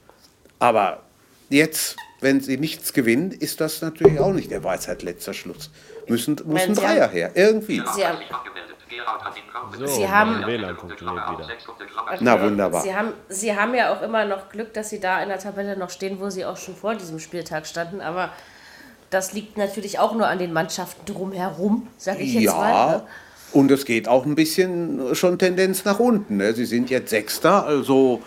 Aber 0.60 1.04
jetzt, 1.50 1.98
wenn 2.22 2.40
sie 2.40 2.58
nichts 2.58 2.94
gewinnen, 2.94 3.32
ist 3.32 3.60
das 3.60 3.82
natürlich 3.82 4.20
auch 4.20 4.32
nicht 4.34 4.52
der 4.52 4.64
Weisheit 4.64 5.04
letzter 5.04 5.34
Schluss. 5.34 5.72
Müssen, 6.08 6.38
muss 6.46 6.62
ein 6.62 6.74
Dreier 6.76 7.04
haben- 7.06 7.14
her, 7.14 7.32
irgendwie. 7.36 7.82
Sie 7.96 8.06
haben, 8.06 8.20
So, 9.78 9.86
Sie 9.88 10.08
haben- 10.10 10.46
WLAN 10.46 10.76
funktioniert 10.78 11.24
wieder. 11.32 11.48
Na 12.22 12.42
wunderbar. 12.42 12.82
Sie 12.82 12.94
haben, 12.96 13.14
Sie 13.30 13.56
haben 13.56 13.74
ja 13.76 13.94
auch 13.94 14.02
immer 14.02 14.26
noch 14.26 14.50
Glück, 14.50 14.74
dass 14.74 14.90
Sie 14.90 15.00
da 15.00 15.22
in 15.22 15.30
der 15.30 15.40
Tabelle 15.40 15.78
noch 15.78 15.90
stehen, 15.90 16.20
wo 16.20 16.30
Sie 16.30 16.46
auch 16.46 16.58
schon 16.58 16.76
vor 16.76 16.96
diesem 16.96 17.20
Spieltag 17.20 17.68
standen. 17.68 18.02
Aber 18.02 18.30
das 19.10 19.34
liegt 19.34 19.58
natürlich 19.58 20.00
auch 20.00 20.14
nur 20.14 20.28
an 20.28 20.40
den 20.40 20.54
Mannschaften 20.54 21.06
drumherum, 21.06 21.88
sage 21.98 22.20
ich 22.22 22.34
jetzt 22.34 22.54
mal. 22.56 22.70
Ja, 22.72 22.92
Ne? 22.98 23.04
und 23.54 23.72
es 23.72 23.86
geht 23.86 24.08
auch 24.08 24.26
ein 24.26 24.36
bisschen 24.36 25.16
schon 25.16 25.40
Tendenz 25.40 25.86
nach 25.86 26.00
unten. 26.00 26.38
Ne? 26.38 26.54
Sie 26.54 26.66
sind 26.66 26.90
jetzt 26.90 27.10
Sechster, 27.10 27.66
also 27.66 28.22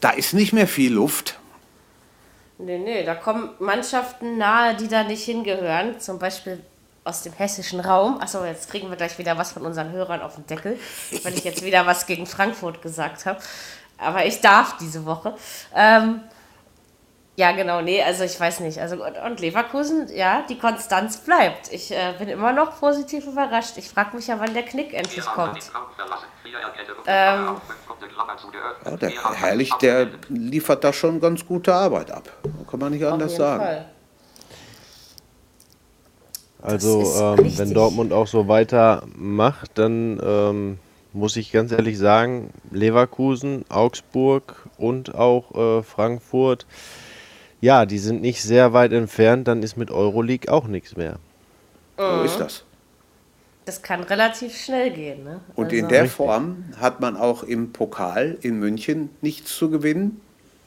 da 0.00 0.10
ist 0.10 0.34
nicht 0.34 0.52
mehr 0.52 0.68
viel 0.68 0.92
Luft. 0.92 1.38
Nee, 2.58 2.78
nee, 2.78 3.04
da 3.04 3.14
kommen 3.14 3.50
Mannschaften 3.60 4.36
nahe, 4.36 4.74
die 4.76 4.88
da 4.88 5.04
nicht 5.04 5.24
hingehören. 5.24 6.00
Zum 6.00 6.18
Beispiel 6.18 6.60
aus 7.08 7.22
dem 7.22 7.32
hessischen 7.32 7.80
Raum. 7.80 8.20
Achso, 8.20 8.44
jetzt 8.44 8.70
kriegen 8.70 8.90
wir 8.90 8.96
gleich 8.96 9.18
wieder 9.18 9.36
was 9.38 9.52
von 9.52 9.62
unseren 9.62 9.90
Hörern 9.92 10.20
auf 10.20 10.34
den 10.34 10.46
Deckel, 10.46 10.78
weil 11.22 11.34
ich 11.34 11.44
jetzt 11.44 11.64
wieder 11.64 11.86
was 11.86 12.06
gegen 12.06 12.26
Frankfurt 12.26 12.82
gesagt 12.82 13.26
habe. 13.26 13.40
Aber 13.96 14.24
ich 14.26 14.40
darf 14.40 14.76
diese 14.78 15.04
Woche. 15.04 15.34
Ähm, 15.74 16.20
ja, 17.34 17.52
genau, 17.52 17.80
nee, 17.80 18.02
also 18.02 18.24
ich 18.24 18.38
weiß 18.38 18.60
nicht. 18.60 18.78
Also 18.78 19.04
und, 19.04 19.16
und 19.16 19.40
Leverkusen, 19.40 20.08
ja, 20.14 20.42
die 20.48 20.58
Konstanz 20.58 21.18
bleibt. 21.18 21.72
Ich 21.72 21.90
äh, 21.92 22.14
bin 22.18 22.28
immer 22.28 22.52
noch 22.52 22.78
positiv 22.78 23.26
überrascht. 23.26 23.76
Ich 23.76 23.88
frage 23.88 24.16
mich 24.16 24.26
ja, 24.26 24.38
wann 24.38 24.52
der 24.54 24.64
Knick 24.64 24.92
endlich 24.92 25.24
kommt. 25.24 25.70
Ähm, 27.06 27.56
Ja, 28.84 28.96
der 28.96 29.10
Herrlich, 29.34 29.72
der 29.74 30.08
liefert 30.28 30.84
da 30.84 30.92
schon 30.92 31.20
ganz 31.20 31.46
gute 31.46 31.72
Arbeit 31.72 32.10
ab. 32.10 32.28
Kann 32.70 32.80
man 32.80 32.92
nicht 32.92 33.04
auf 33.04 33.12
anders 33.12 33.32
jeden 33.32 33.44
sagen. 33.44 33.62
Fall. 33.62 33.86
Also, 36.62 37.02
ähm, 37.20 37.56
wenn 37.56 37.72
Dortmund 37.72 38.12
auch 38.12 38.26
so 38.26 38.48
weitermacht, 38.48 39.70
dann 39.74 40.20
ähm, 40.22 40.78
muss 41.12 41.36
ich 41.36 41.52
ganz 41.52 41.72
ehrlich 41.72 41.98
sagen, 41.98 42.50
Leverkusen, 42.70 43.64
Augsburg 43.68 44.68
und 44.76 45.14
auch 45.14 45.54
äh, 45.78 45.82
Frankfurt, 45.82 46.66
ja, 47.60 47.86
die 47.86 47.98
sind 47.98 48.20
nicht 48.20 48.42
sehr 48.42 48.72
weit 48.72 48.92
entfernt, 48.92 49.48
dann 49.48 49.62
ist 49.62 49.76
mit 49.76 49.90
Euroleague 49.90 50.52
auch 50.52 50.66
nichts 50.66 50.96
mehr. 50.96 51.18
So 51.96 52.22
ist 52.22 52.38
das. 52.38 52.64
Das 53.64 53.82
kann 53.82 54.02
relativ 54.02 54.56
schnell 54.56 54.90
gehen. 54.92 55.24
Ne? 55.24 55.40
Und 55.54 55.72
in 55.72 55.84
Also, 55.84 55.88
der 55.88 56.02
Richtig. 56.04 56.16
Form 56.16 56.64
hat 56.80 57.00
man 57.00 57.16
auch 57.16 57.42
im 57.42 57.72
Pokal 57.72 58.38
in 58.40 58.58
München 58.58 59.10
nichts 59.20 59.54
zu 59.56 59.68
gewinnen. 59.70 60.20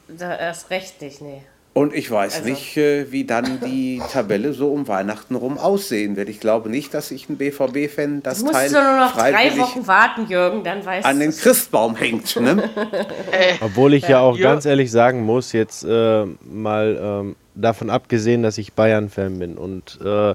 Da 0.08 0.36
erst 0.36 0.70
recht 0.70 1.00
nicht, 1.00 1.20
nee. 1.20 1.42
Und 1.74 1.94
ich 1.94 2.10
weiß 2.10 2.36
Also- 2.36 2.48
nicht, 2.50 2.76
äh, 2.76 3.10
wie 3.12 3.24
dann 3.24 3.58
die 3.60 4.02
Tabelle 4.12 4.52
so 4.52 4.70
um 4.70 4.88
Weihnachten 4.88 5.34
rum 5.34 5.56
aussehen 5.56 6.16
wird. 6.16 6.28
Ich 6.28 6.38
glaube 6.38 6.68
nicht, 6.68 6.92
dass 6.92 7.08
sich 7.08 7.30
ein 7.30 7.38
BVB-Fan 7.38 8.22
das 8.22 8.40
Du 8.40 8.44
musst 8.44 8.54
Teil 8.56 8.68
du 8.68 8.74
nur 8.74 8.96
noch 8.98 9.16
drei 9.16 9.56
Wochen 9.58 9.86
warten, 9.86 10.26
Jürgen, 10.28 10.64
dann 10.64 10.84
weißt 10.84 11.06
an 11.06 11.18
den. 11.18 11.30
Christbaum 11.34 11.96
hängt. 11.96 12.36
Ne? 12.38 12.68
Obwohl 13.62 13.94
ich 13.94 14.06
ja, 14.06 14.20
auch 14.20 14.36
Ja. 14.36 14.50
ganz 14.52 14.66
ehrlich 14.66 14.90
sagen 14.90 15.22
muss, 15.22 15.52
jetzt 15.52 15.82
äh, 15.84 16.24
mal 16.44 16.98
ähm, 17.02 17.36
davon 17.54 17.88
abgesehen, 17.88 18.42
dass 18.42 18.58
ich 18.58 18.74
Bayern-Fan 18.74 19.38
bin 19.38 19.56
und 19.56 19.98
äh, 20.04 20.34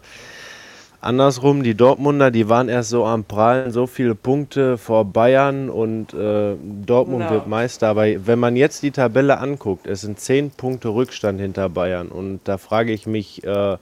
andersrum, 1.02 1.64
die 1.64 1.76
Dortmunder, 1.76 2.32
die 2.32 2.50
waren 2.50 2.70
erst 2.70 2.90
so 2.90 3.06
am 3.06 3.24
Prallen, 3.24 3.72
so 3.72 3.88
viele 3.88 4.16
Punkte 4.16 4.78
vor 4.78 5.06
Bayern 5.06 5.70
und 5.70 6.14
äh, 6.14 6.56
Dortmund 6.86 7.20
Genau. 7.22 7.32
wird 7.32 7.48
Meister. 7.48 7.88
Aber 7.90 8.06
wenn 8.26 8.40
man 8.40 8.56
jetzt 8.56 8.84
die 8.84 8.92
Tabelle 8.92 9.38
anguckt, 9.40 9.88
es 9.88 10.02
sind 10.02 10.20
zehn 10.20 10.52
Punkte 10.52 10.90
Rückstand 10.90 11.40
hinter 11.40 11.70
Bayern 11.70 12.10
und 12.10 12.42
da 12.46 12.58
frage 12.58 12.92
ich 12.94 13.06
mich, 13.06 13.44
äh, 13.44 13.78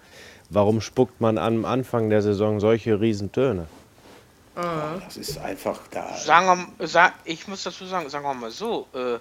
warum 0.49 0.81
spuckt 0.81 1.21
man 1.21 1.37
am 1.37 1.65
Anfang 1.65 2.09
der 2.09 2.21
Saison 2.21 2.59
solche 2.59 2.99
Riesentöne? 2.99 3.65
Das 5.03 5.17
ist 5.17 5.37
einfach 5.37 5.81
da. 5.91 6.15
Sagen 6.15 6.67
wir, 6.77 6.87
sa 6.87 7.11
ich 7.25 7.45
muss 7.47 7.63
dazu 7.63 7.85
sagen, 7.85 8.09
sagen 8.09 8.23
wir 8.23 8.33
mal 8.33 8.51
so, 8.51 8.87
äh, 8.93 9.17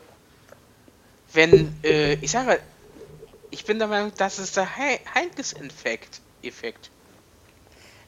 wenn, 1.33 1.75
äh, 1.83 2.15
ich 2.15 2.31
sage, 2.31 2.61
ich 3.51 3.65
bin 3.65 3.79
der 3.81 3.89
Meinung, 3.89 4.13
das 4.17 4.39
ist 4.39 4.57
der 4.57 4.77
Hei- 4.77 5.01
Heinkes-Effekt. 5.15 6.21
Effekt. 6.43 6.91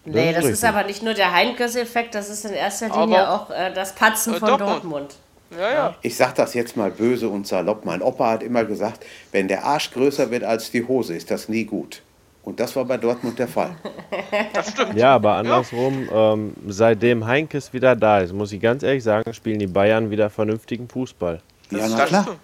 Nee, 0.07 0.33
Das 0.33 0.45
das 0.45 0.53
ist 0.53 0.65
aber 0.65 0.85
nicht 0.85 1.03
nur 1.03 1.15
der 1.15 1.33
Heinkes-Effekt, 1.33 2.15
das 2.15 2.31
ist 2.31 2.45
in 2.45 2.53
erster 2.55 2.91
Aber 2.93 3.03
Linie 3.07 3.29
auch- 3.29 3.51
auch 3.51 3.51
äh, 3.51 3.73
das 3.75 3.95
Patzen 3.95 4.35
Äh, 4.35 4.39
von 4.39 4.49
Dortmund. 4.49 4.71
Dortmund. 4.83 5.15
Ja, 5.59 5.71
ja. 5.73 5.95
Ich 6.03 6.17
sage 6.17 6.33
das 6.37 6.55
jetzt 6.55 6.77
mal 6.77 6.91
böse 6.91 7.29
und 7.29 7.47
salopp. 7.47 7.85
Mein 7.85 8.03
Opa 8.03 8.31
hat 8.33 8.43
immer 8.43 8.65
gesagt, 8.65 9.05
wenn 9.33 9.47
der 9.49 9.65
Arsch 9.65 9.91
größer 9.93 10.31
wird 10.31 10.43
als 10.45 10.71
die 10.71 10.87
Hose, 10.87 11.15
ist 11.15 11.31
das 11.31 11.49
nie 11.49 11.65
gut. 11.65 12.03
Und 12.43 12.59
das 12.61 12.75
war 12.77 12.85
bei 12.85 12.97
Dortmund 12.97 13.39
der 13.39 13.49
Fall. 13.49 13.71
Das 14.53 14.71
stimmt. 14.71 14.95
Ja, 14.97 15.15
aber 15.15 15.35
andersrum, 15.35 16.09
ähm, 16.13 16.55
seitdem 16.69 17.27
Heinkes 17.27 17.73
wieder 17.73 17.95
da 17.97 18.21
ist, 18.21 18.33
muss 18.33 18.51
ich 18.53 18.61
ganz 18.61 18.83
ehrlich 18.83 19.03
sagen, 19.05 19.33
spielen 19.35 19.59
die 19.59 19.67
Bayern 19.67 20.11
wieder 20.11 20.31
vernünftigen 20.31 20.89
Fußball. 20.89 21.41
Ja, 21.71 21.79
na 21.89 21.97
das 21.97 22.09
klar. 22.09 22.23
stimmt. 22.23 22.39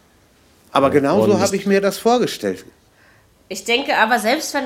Aber 0.73 0.91
genauso 0.91 1.39
habe 1.41 1.55
ich 1.57 1.67
mir 1.67 1.81
das 1.81 1.99
vorgestellt. 1.99 2.65
Ich 3.49 3.65
denke 3.65 3.97
aber, 3.97 4.19
selbst 4.19 4.55
wenn, 4.55 4.65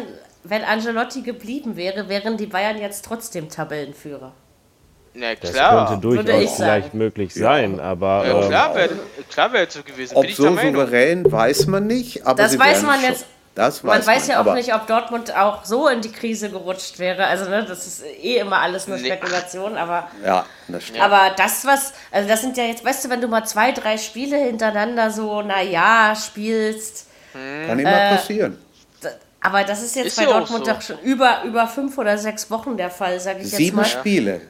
wenn 0.51 0.65
Angelotti 0.65 1.23
geblieben 1.23 1.77
wäre, 1.77 2.09
wären 2.09 2.37
die 2.37 2.47
Bayern 2.47 2.79
jetzt 2.81 3.05
trotzdem 3.05 3.49
Tabellenführer. 3.49 4.33
Ja, 5.15 5.35
Das 5.35 5.53
klar. 5.53 5.89
könnte 5.89 6.03
Würde 6.09 6.21
ich 6.21 6.27
durchaus 6.27 6.57
sagen. 6.59 6.71
vielleicht 6.71 6.95
möglich 6.95 7.35
sein, 7.35 7.81
aber 7.81 8.27
Ja, 8.27 8.41
ähm, 8.43 8.49
klar 8.49 8.75
wäre 8.75 8.91
klar 9.31 9.53
wär 9.53 9.71
so 9.71 9.83
gewesen. 9.83 10.15
Ob 10.17 10.31
so 10.31 10.55
souverän, 10.55 11.31
weiß 11.31 11.67
man 11.69 11.87
nicht. 11.87 12.27
Aber 12.27 12.43
Das 12.43 12.53
sie 12.53 12.59
weiß 12.59 12.83
man 12.83 13.01
jetzt. 13.03 13.27
Das 13.55 13.83
Man 13.83 13.97
weiß 14.01 14.07
weiß 14.07 14.27
ja 14.29 14.43
auch 14.43 14.53
nicht, 14.53 14.75
ob 14.75 14.87
Dortmund 14.87 15.35
auch 15.35 15.65
so 15.65 15.89
in 15.89 16.03
die 16.03 16.13
Krise 16.13 16.51
gerutscht 16.51 16.99
wäre. 16.99 17.25
Also, 17.25 17.49
ne, 17.49 17.65
das 17.65 17.87
ist 17.87 18.05
eh 18.05 18.37
immer 18.37 18.59
alles 18.59 18.87
nur 18.87 18.99
Nee. 18.99 19.07
Spekulation, 19.07 19.79
aber. 19.79 20.11
Ja, 20.23 20.45
das 20.69 20.85
stimmt. 20.85 21.01
Aber 21.03 21.31
das, 21.35 21.65
was, 21.65 21.95
also 22.13 22.29
das 22.29 22.43
sind 22.43 22.59
ja 22.59 22.65
jetzt, 22.65 22.85
weißt 22.85 23.07
du, 23.07 23.09
wenn 23.09 23.23
du 23.23 23.29
mal 23.29 23.47
zwei, 23.47 23.73
drei 23.73 23.97
Spiele 23.97 24.37
hintereinander 24.37 25.11
so, 25.11 25.41
naja, 25.41 26.15
spielst, 26.15 27.07
Kann 27.33 27.79
immer 27.79 27.91
äh, 27.91 28.17
passieren. 28.17 28.59
Aber 29.47 29.65
das 29.65 29.83
ist 29.83 29.97
jetzt 29.97 30.07
Ist 30.09 30.17
bei 30.17 30.25
ja 30.25 30.31
Dortmund 30.39 30.67
so. 30.67 30.73
doch 30.73 30.83
schon 30.83 30.99
über, 31.01 31.43
über 31.45 31.67
fünf 31.67 31.97
oder 31.99 32.19
sechs 32.19 32.51
Wochen 32.51 32.77
der 32.77 32.91
Fall, 32.91 33.19
sage 33.21 33.39
ich 33.39 33.45
jetzt 33.47 33.57
Sieben 33.57 33.77
mal. 33.77 33.85
Spiele. 33.85 34.41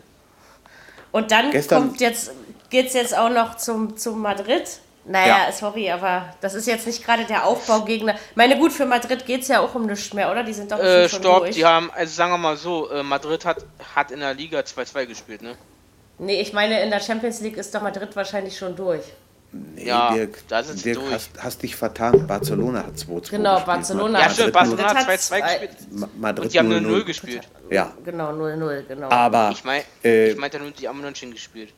Und 1.12 1.30
dann 1.30 1.50
Gestern- 1.50 1.82
kommt 1.88 2.00
jetzt, 2.00 2.32
geht's 2.70 2.94
jetzt 2.94 3.16
auch 3.16 3.30
noch 3.30 3.56
zum, 3.56 3.96
zum 3.96 4.20
Madrid. 4.20 4.64
Naja, 5.08 5.46
Ja. 5.46 5.52
sorry, 5.52 5.88
aber 5.88 6.34
das 6.40 6.54
ist 6.54 6.66
jetzt 6.66 6.84
nicht 6.86 7.04
gerade 7.04 7.24
der 7.26 7.46
Aufbaugegner. 7.46 8.14
Ich 8.14 8.36
meine, 8.36 8.58
gut, 8.58 8.72
für 8.72 8.86
Madrid 8.86 9.24
geht 9.24 9.42
es 9.42 9.48
ja 9.48 9.60
auch 9.60 9.72
um 9.76 9.86
nichts 9.86 10.12
mehr, 10.12 10.28
oder? 10.32 10.42
Die 10.42 10.52
sind 10.52 10.72
doch 10.72 10.80
Äh, 10.80 11.08
schon 11.08 11.20
stopp, 11.20 11.38
durch. 11.44 11.54
die 11.54 11.64
haben, 11.64 11.90
also 11.94 12.12
sagen 12.12 12.32
wir 12.32 12.38
mal 12.38 12.56
so, 12.56 12.90
äh, 12.90 13.04
Madrid 13.04 13.44
hat, 13.44 13.58
hat 13.94 14.10
in 14.10 14.18
der 14.18 14.34
Liga 14.34 14.58
2-2 14.64 15.06
gespielt, 15.06 15.42
ne? 15.42 15.54
Nee, 16.18 16.40
ich 16.40 16.52
meine, 16.52 16.82
in 16.82 16.90
der 16.90 16.98
Champions 17.00 17.40
League 17.40 17.56
ist 17.56 17.72
doch 17.72 17.82
Madrid 17.82 18.16
wahrscheinlich 18.16 18.58
schon 18.58 18.74
durch. 18.74 19.02
Nee, 19.52 19.86
Ja, 19.86 20.12
Dirk, 20.12 20.38
da 20.48 20.62
sind 20.62 20.78
sie 20.78 20.84
Dirk 20.84 20.98
durch. 21.00 21.12
hast, 21.12 21.30
hast 21.38 21.62
dich 21.62 21.76
vertan. 21.76 22.26
Barcelona 22.26 22.84
hat 22.86 22.96
2-2 22.98 23.30
Genau, 23.30 23.54
gespielt. 23.54 23.66
Barcelona 23.66 24.18
Ja, 24.18 24.24
hat- 24.26 24.32
stimmt, 24.32 24.54
Madrid 24.54 24.76
Barcelona 24.76 24.88
hat 24.88 25.06
Madrid 25.06 25.20
2-2 25.20 25.42
hat- 25.42 25.60
gespielt. 25.60 25.98
Ma- 26.00 26.08
Madrid 26.18 26.44
Und 26.44 26.52
die 26.54 26.58
haben 26.58 26.68
0-0. 26.68 26.80
0-0 27.00 27.04
gespielt. 27.04 27.48
Ja, 27.70 27.92
Genau, 28.04 28.32
0-0, 28.32 28.82
genau. 28.86 29.08
aber 29.08 29.50
Ich 29.52 29.64
meine, 29.64 29.84
äh, 30.04 30.30
ich 30.30 30.36
meinte 30.36 30.58
nur, 30.58 30.70
die 30.72 30.88
haben 30.88 30.98
unentschieden 31.00 31.32
gespielt. 31.32 31.72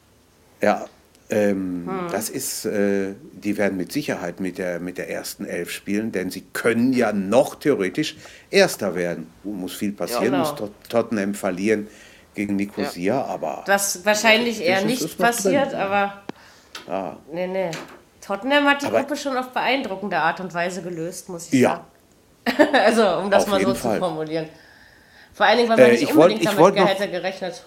ja, 0.60 0.86
ähm, 1.30 1.84
Hm. 1.86 2.08
das 2.10 2.30
ist, 2.30 2.64
äh, 2.64 3.14
die 3.32 3.56
werden 3.58 3.76
mit 3.76 3.92
Sicherheit 3.92 4.40
mit 4.40 4.56
der, 4.58 4.80
mit 4.80 4.96
der 4.98 5.10
ersten 5.10 5.44
Elf 5.44 5.70
spielen, 5.70 6.10
denn 6.10 6.30
sie 6.30 6.44
können 6.52 6.92
ja 6.94 7.12
noch 7.12 7.54
theoretisch 7.56 8.16
Erster 8.50 8.94
werden. 8.94 9.30
Muss 9.44 9.74
viel 9.74 9.92
passieren, 9.92 10.24
genau. 10.24 10.38
muss 10.38 10.54
Tot 10.56 10.72
Tottenham 10.88 11.34
verlieren 11.34 11.86
gegen 12.34 12.56
Nicosia, 12.56 13.22
aber 13.24 13.62
Was 13.66 14.04
wahrscheinlich 14.06 14.60
eher 14.62 14.76
Das 14.76 14.84
ist- 14.84 14.88
nicht 14.90 15.02
ist 15.02 15.18
passiert, 15.18 15.72
drin. 15.72 15.80
aber. 15.80 16.22
Ja. 16.86 17.16
Nee, 17.32 17.46
nee. 17.46 17.70
Tottenham 18.20 18.64
hat 18.66 18.82
die 18.82 18.86
Aber- 18.86 19.00
Gruppe 19.00 19.16
schon 19.16 19.36
auf 19.36 19.48
beeindruckende 19.50 20.18
Art 20.18 20.40
und 20.40 20.52
Weise 20.54 20.82
gelöst, 20.82 21.28
muss 21.28 21.46
ich 21.52 21.60
Ja. 21.60 21.84
sagen. 22.46 22.68
also, 22.74 23.06
um 23.18 23.30
das 23.30 23.44
Auf 23.44 23.50
mal 23.50 23.60
so 23.60 23.66
jeden 23.68 23.76
zu 23.76 23.82
Fall. 23.88 23.98
formulieren. 23.98 24.48
Vor 25.34 25.46
allen 25.46 25.58
Dingen, 25.58 25.68
weil 25.70 25.76
man 25.76 25.86
Äh, 25.86 25.92
nicht 25.92 26.02
ich 26.02 26.08
wollt- 26.08 26.16
unbedingt 26.16 26.40
ich 26.40 26.46
damit 26.46 26.60
wollt 26.60 26.74
noch- 26.76 26.88
hätte 26.88 27.08
gerechnet. 27.10 27.64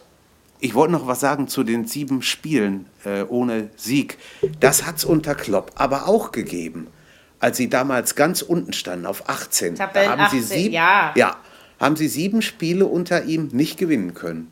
Ich 0.59 0.75
wollte 0.75 0.91
noch 0.93 1.07
was 1.07 1.19
sagen 1.19 1.47
zu 1.47 1.63
den 1.63 1.85
sieben 1.87 2.21
Spielen 2.21 2.85
äh, 3.05 3.23
ohne 3.23 3.69
Sieg. 3.77 4.17
Das 4.59 4.85
hat 4.85 4.97
es 4.97 5.05
unter 5.05 5.33
Klopp 5.33 5.71
aber 5.75 6.07
auch 6.07 6.31
gegeben. 6.31 6.87
Als 7.39 7.57
sie 7.57 7.69
damals 7.69 8.13
ganz 8.15 8.43
unten 8.43 8.71
standen, 8.73 9.07
auf 9.07 9.27
18. 9.27 9.73
Tabellen 9.75 10.11
da 10.11 10.17
haben 10.17 10.29
sie 10.31 10.43
18, 10.43 10.57
sieben, 10.61 10.73
ja. 10.75 11.11
ja, 11.15 11.35
haben 11.79 11.95
sie 11.95 12.07
sieben 12.07 12.43
Spiele 12.43 12.85
unter 12.85 13.23
ihm 13.23 13.47
nicht 13.51 13.77
gewinnen 13.79 14.13
können. 14.13 14.51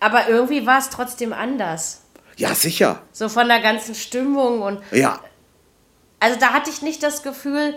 Aber 0.00 0.28
irgendwie 0.28 0.66
war 0.66 0.78
es 0.78 0.88
trotzdem 0.88 1.34
anders. 1.34 2.01
Ja, 2.42 2.56
sicher. 2.56 3.00
So 3.12 3.28
von 3.28 3.46
der 3.46 3.60
ganzen 3.60 3.94
Stimmung 3.94 4.62
und 4.62 4.82
Ja, 4.90 5.20
also 6.18 6.38
da 6.40 6.52
hatte 6.52 6.70
ich 6.70 6.82
nicht 6.82 7.00
das 7.02 7.22
Gefühl, 7.22 7.74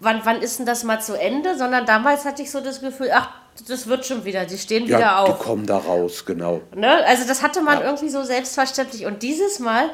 wann, 0.00 0.20
wann 0.24 0.42
ist 0.42 0.58
denn 0.58 0.66
das 0.66 0.82
mal 0.82 1.00
zu 1.00 1.14
Ende, 1.18 1.56
sondern 1.56 1.86
damals 1.86 2.24
hatte 2.24 2.42
ich 2.42 2.50
so 2.50 2.60
das 2.60 2.80
Gefühl, 2.80 3.10
ach, 3.14 3.28
das 3.68 3.86
wird 3.86 4.04
schon 4.04 4.24
wieder, 4.24 4.44
die 4.44 4.58
stehen 4.58 4.86
Ja, 4.86 4.98
wieder 4.98 5.24
die 5.26 5.32
auf. 5.32 5.38
kommen 5.38 5.66
da 5.66 5.78
raus, 5.78 6.24
genau. 6.24 6.62
Ne? 6.74 7.04
Also 7.06 7.28
das 7.28 7.42
hatte 7.42 7.60
man 7.60 7.80
irgendwie 7.80 8.08
so 8.08 8.24
selbstverständlich. 8.24 9.06
Und 9.06 9.22
dieses 9.22 9.60
Mal, 9.60 9.90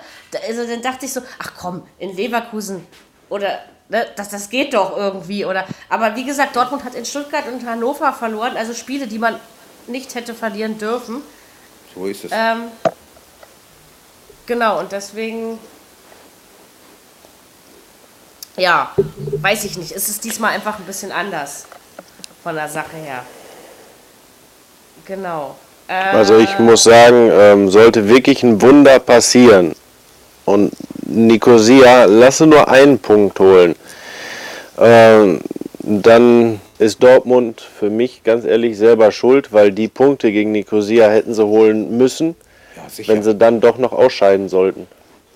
also 0.46 0.66
dann 0.66 0.80
dachte 0.80 1.04
ich 1.04 1.12
so, 1.12 1.20
ach 1.38 1.52
komm, 1.58 1.82
in 1.98 2.16
Leverkusen 2.16 2.86
oder 3.28 3.58
ne, 3.90 4.06
das, 4.16 4.30
das 4.30 4.48
geht 4.48 4.72
doch 4.72 4.96
irgendwie. 4.96 5.44
Oder, 5.44 5.66
aber 5.90 6.16
wie 6.16 6.24
gesagt, 6.24 6.56
Dortmund 6.56 6.82
hat 6.84 6.94
in 6.94 7.04
Stuttgart 7.04 7.44
und 7.46 7.66
Hannover 7.68 8.14
verloren, 8.14 8.56
also 8.56 8.72
Spiele, 8.72 9.06
die 9.06 9.18
man 9.18 9.38
nicht 9.86 10.14
hätte 10.14 10.32
verlieren 10.34 10.78
dürfen. 10.78 11.20
So 11.94 12.06
ist 12.06 12.24
es. 12.24 12.30
Ähm, 12.34 12.64
genau, 14.48 14.80
und 14.80 14.90
deswegen, 14.90 15.58
ja, 18.56 18.90
weiß 18.96 19.64
ich 19.64 19.78
nicht. 19.78 19.92
Es 19.92 20.08
ist 20.08 20.24
diesmal 20.24 20.54
einfach 20.54 20.78
ein 20.80 20.84
bisschen 20.84 21.12
anders 21.12 21.66
von 22.42 22.56
der 22.56 22.68
Sache 22.68 22.96
her. 22.96 23.22
Genau. 25.04 25.54
Äh, 25.86 25.92
Also 25.92 26.38
ich 26.38 26.58
muss 26.58 26.82
sagen, 26.82 27.30
ähm, 27.32 27.70
sollte 27.70 28.08
wirklich 28.08 28.42
ein 28.42 28.60
Wunder 28.60 28.98
passieren 28.98 29.76
und 30.44 30.72
Nicosia 31.06 32.04
lasse 32.04 32.46
nur 32.46 32.68
einen 32.68 32.98
Punkt 32.98 33.38
holen, 33.38 33.76
ähm, 34.78 35.40
dann 35.80 36.60
ist 36.78 37.02
Dortmund 37.02 37.60
für 37.60 37.90
mich 37.90 38.22
ganz 38.22 38.44
ehrlich 38.44 38.76
selber 38.76 39.10
schuld, 39.10 39.52
weil 39.52 39.72
die 39.72 39.88
Punkte 39.88 40.30
gegen 40.30 40.52
Nicosia 40.52 41.08
hätten 41.08 41.34
sie 41.34 41.44
holen 41.44 41.96
müssen, 41.96 42.36
sicher. 42.88 43.12
wenn 43.12 43.22
sie 43.22 43.34
dann 43.34 43.60
doch 43.60 43.78
noch 43.78 43.92
ausscheiden 43.92 44.48
sollten. 44.48 44.86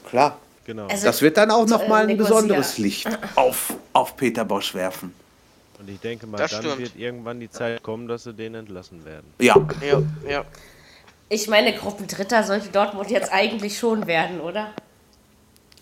Klar. 0.08 0.38
Genau. 0.64 0.86
also, 0.86 1.04
Das 1.06 1.22
wird 1.22 1.36
dann 1.36 1.50
auch 1.50 1.66
noch 1.66 1.82
äh, 1.82 1.88
mal 1.88 2.08
ein 2.08 2.16
besonderes 2.16 2.78
Licht 2.78 3.08
auf, 3.34 3.74
auf 3.92 4.16
Peter 4.16 4.44
Bosch 4.44 4.74
werfen. 4.74 5.12
Und 5.80 5.90
ich 5.90 5.98
denke 5.98 6.26
mal, 6.28 6.36
Das 6.38 6.52
dann 6.52 6.62
stimmt. 6.62 6.78
wird 6.78 6.96
irgendwann 6.96 7.40
die 7.40 7.50
Zeit 7.50 7.82
kommen, 7.82 8.06
dass 8.06 8.24
sie 8.24 8.32
den 8.32 8.54
entlassen 8.54 9.04
werden. 9.04 9.26
Ja, 9.40 9.56
Ja, 9.84 10.02
ja. 10.28 10.44
ich 11.28 11.48
meine, 11.48 11.72
Gruppendritter 11.74 12.44
sollte 12.44 12.68
Dortmund 12.68 13.10
jetzt 13.10 13.32
eigentlich 13.32 13.76
schon 13.78 14.06
werden, 14.06 14.40
oder? 14.40 14.72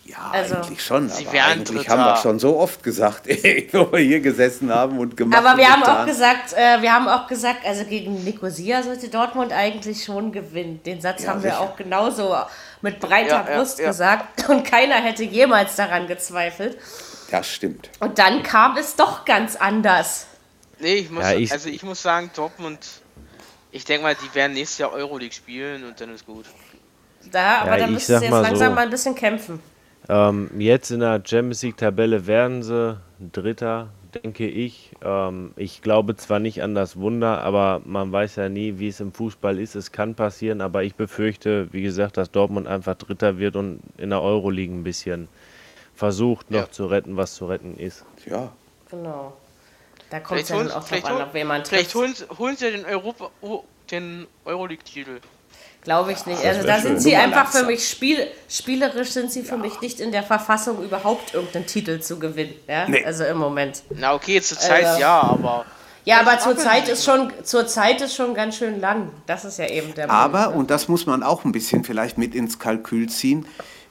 Ja, 0.05 0.29
Also- 0.31 0.55
eigentlich 0.55 0.83
schon. 0.83 1.09
Sie 1.09 1.25
Aber 1.25 1.33
wären 1.33 1.51
eigentlich 1.51 1.87
haben 1.89 2.03
wir 2.03 2.15
schon 2.17 2.39
so 2.39 2.57
oft 2.57 2.83
gesagt, 2.83 3.27
wo 3.71 3.91
wir 3.91 3.99
hier 3.99 4.19
gesessen 4.19 4.73
haben 4.73 4.97
und 4.99 5.15
gemacht 5.15 5.37
Aber 5.43 5.57
wir 5.57 5.69
haben 5.69 5.83
auch 5.83 5.87
getan. 5.87 6.07
gesagt, 6.07 6.53
äh, 6.53 6.81
wir 6.81 6.91
haben 6.93 7.07
auch 7.07 7.27
gesagt, 7.27 7.65
also 7.65 7.85
gegen 7.85 8.23
Nicosia 8.23 8.83
sollte 8.83 9.09
Dortmund 9.09 9.51
eigentlich 9.53 10.03
schon 10.03 10.31
gewinnen. 10.31 10.81
Den 10.83 11.01
Satz 11.01 11.23
Ja, 11.23 11.29
haben 11.31 11.43
wir 11.43 11.51
sicher. 11.51 11.61
auch 11.61 11.75
genauso 11.75 12.35
mit 12.81 12.99
breiter 12.99 13.45
Ja, 13.47 13.57
Brust 13.57 13.79
ja. 13.79 13.87
gesagt 13.87 14.49
und 14.49 14.63
keiner 14.65 14.95
hätte 14.95 15.23
jemals 15.23 15.75
daran 15.75 16.07
gezweifelt. 16.07 16.77
Das 17.29 17.47
stimmt. 17.47 17.89
Und 17.99 18.19
dann 18.19 18.43
kam 18.43 18.75
es 18.77 18.95
doch 18.95 19.23
ganz 19.23 19.55
anders. 19.55 20.25
Nee, 20.79 20.95
ich 20.95 21.11
muss, 21.11 21.23
Ja, 21.23 21.33
ich- 21.33 21.51
also 21.51 21.69
ich 21.69 21.83
muss 21.83 22.01
sagen, 22.01 22.31
Dortmund, 22.35 22.79
ich 23.71 23.85
denke 23.85 24.03
mal, 24.03 24.15
die 24.15 24.35
werden 24.35 24.53
nächstes 24.53 24.79
Jahr 24.79 24.91
Euroleague 24.91 25.31
spielen 25.33 25.85
und 25.85 26.01
dann 26.01 26.13
ist 26.13 26.25
gut. 26.25 26.45
Da, 27.31 27.59
aber 27.59 27.71
Ja, 27.73 27.77
dann 27.77 27.93
müssen 27.93 28.17
sie 28.17 28.25
jetzt 28.25 28.31
mal 28.31 28.41
langsam 28.41 28.69
so. 28.69 28.75
mal 28.75 28.81
ein 28.81 28.89
bisschen 28.89 29.15
kämpfen. 29.15 29.61
Ähm, 30.11 30.49
jetzt 30.59 30.91
in 30.91 30.99
der 30.99 31.23
Champions 31.25 31.63
League 31.63 31.77
Tabelle 31.77 32.27
werden 32.27 32.63
sie 32.63 32.99
Dritter, 33.31 33.87
denke 34.23 34.45
ich. 34.45 34.91
Ähm, 35.01 35.53
ich 35.55 35.81
glaube 35.81 36.17
zwar 36.17 36.39
nicht 36.39 36.61
an 36.61 36.75
das 36.75 36.97
Wunder, 36.97 37.41
aber 37.43 37.81
man 37.85 38.11
weiß 38.11 38.35
ja 38.35 38.49
nie, 38.49 38.77
wie 38.77 38.89
es 38.89 38.99
im 38.99 39.13
Fußball 39.13 39.57
ist. 39.57 39.75
Es 39.75 39.93
kann 39.93 40.13
passieren, 40.15 40.59
aber 40.59 40.83
ich 40.83 40.95
befürchte, 40.95 41.71
wie 41.71 41.81
gesagt, 41.81 42.17
dass 42.17 42.29
Dortmund 42.29 42.67
einfach 42.67 42.95
Dritter 42.95 43.37
wird 43.37 43.55
und 43.55 43.79
in 43.97 44.09
der 44.09 44.21
Euroleague 44.21 44.75
ein 44.75 44.83
bisschen 44.83 45.29
versucht, 45.95 46.51
noch 46.51 46.59
Ja. 46.59 46.71
zu 46.71 46.87
retten, 46.87 47.15
was 47.15 47.35
zu 47.35 47.45
retten 47.45 47.77
ist. 47.77 48.03
Ja. 48.25 48.51
Genau. 48.89 49.31
Da 50.09 50.19
kommt 50.19 50.41
es 50.41 50.49
ja 50.49 50.57
dann 50.57 50.71
auch 50.71 50.83
drauf 50.85 51.05
an, 51.05 51.21
ob 51.21 51.33
jemand 51.33 51.69
vielleicht 51.69 51.95
holen, 51.95 52.13
sie- 52.13 52.25
holen 52.37 52.57
sie 52.57 52.69
den 52.69 52.83
Europa, 52.83 53.29
den 53.89 54.27
Euroleague-Titel. 54.43 55.21
Glaube 55.83 56.11
ich 56.11 56.25
nicht. 56.27 56.43
Also 56.45 56.65
da 56.65 56.75
schön. 56.75 56.83
sind 56.83 57.01
sie 57.01 57.11
Nummer 57.11 57.23
einfach 57.23 57.51
für 57.51 57.63
mich 57.65 57.89
spiel, 57.89 58.27
spielerisch 58.47 59.09
sind 59.09 59.31
sie 59.31 59.41
für 59.41 59.57
mich 59.57 59.81
nicht 59.81 59.99
in 59.99 60.11
der 60.11 60.21
Verfassung, 60.23 60.83
überhaupt 60.83 61.33
irgendeinen 61.33 61.65
Titel 61.65 61.99
zu 61.99 62.19
gewinnen. 62.19 62.53
Ja? 62.67 62.87
Nee. 62.87 63.03
Also 63.03 63.23
im 63.23 63.37
Moment. 63.37 63.81
Na 63.89 64.13
okay, 64.13 64.39
zur 64.41 64.59
Zeit 64.59 64.85
Also- 64.85 64.99
ja, 65.01 65.21
aber 65.21 65.65
Ja, 66.05 66.19
aber 66.21 66.39
zur 66.39 66.57
Zeit 66.57 66.87
ist 66.89 67.03
schon 67.05 67.31
zur 67.43 67.67
Zeit 67.67 68.01
ist 68.01 68.15
schon 68.15 68.33
ganz 68.33 68.57
schön 68.57 68.79
lang. 68.79 69.11
Das 69.27 69.43
ist 69.45 69.57
ja 69.59 69.67
eben 69.67 69.93
der 69.95 70.09
Aber, 70.09 70.39
Punkt. 70.43 70.53
ne? 70.55 70.59
und 70.59 70.71
das 70.71 70.87
muss 70.87 71.05
man 71.05 71.23
auch 71.23 71.45
ein 71.45 71.51
bisschen 71.51 71.83
vielleicht 71.83 72.17
mit 72.17 72.33
ins 72.35 72.57
Kalkül 72.59 73.07
ziehen, 73.09 73.45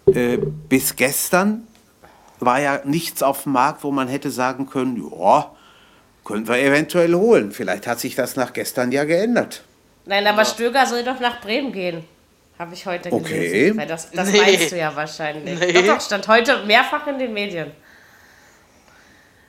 äh, 0.07 0.37
bis 0.69 0.95
gestern 0.97 1.67
war 2.41 2.61
ja 2.61 2.81
nichts 2.85 3.23
auf 3.23 3.43
dem 3.45 3.53
Markt, 3.53 3.85
wo 3.85 3.91
man 3.91 4.09
hätte 4.09 4.31
sagen 4.31 4.69
können, 4.69 4.97
ja, 5.21 5.51
können 6.25 6.47
wir 6.49 6.57
eventuell 6.59 7.15
holen. 7.15 7.53
Vielleicht 7.53 7.87
hat 7.87 8.01
sich 8.01 8.15
das 8.15 8.35
nach 8.37 8.53
gestern 8.53 8.93
ja 8.93 9.05
geändert. 9.05 9.63
Nein, 10.07 10.27
aber 10.27 10.45
Stöger 10.45 10.87
soll 10.87 11.05
doch 11.05 11.21
nach 11.21 11.41
Bremen 11.41 11.73
gehen. 11.73 12.05
Habe 12.59 12.75
ich 12.75 12.85
heute 12.85 13.13
Okay. 13.13 13.23
gelesen. 13.23 13.79
Weil 13.79 13.87
das 13.87 14.11
das 14.11 14.29
Nee. 14.29 14.39
meinst 14.41 14.73
du 14.73 14.77
ja 14.79 14.95
wahrscheinlich. 14.95 15.59
Nee. 15.59 15.73
Doch, 15.73 15.95
doch, 15.95 16.01
stand 16.01 16.29
heute 16.29 16.65
mehrfach 16.65 17.07
in 17.07 17.19
den 17.19 17.33
Medien. 17.33 17.71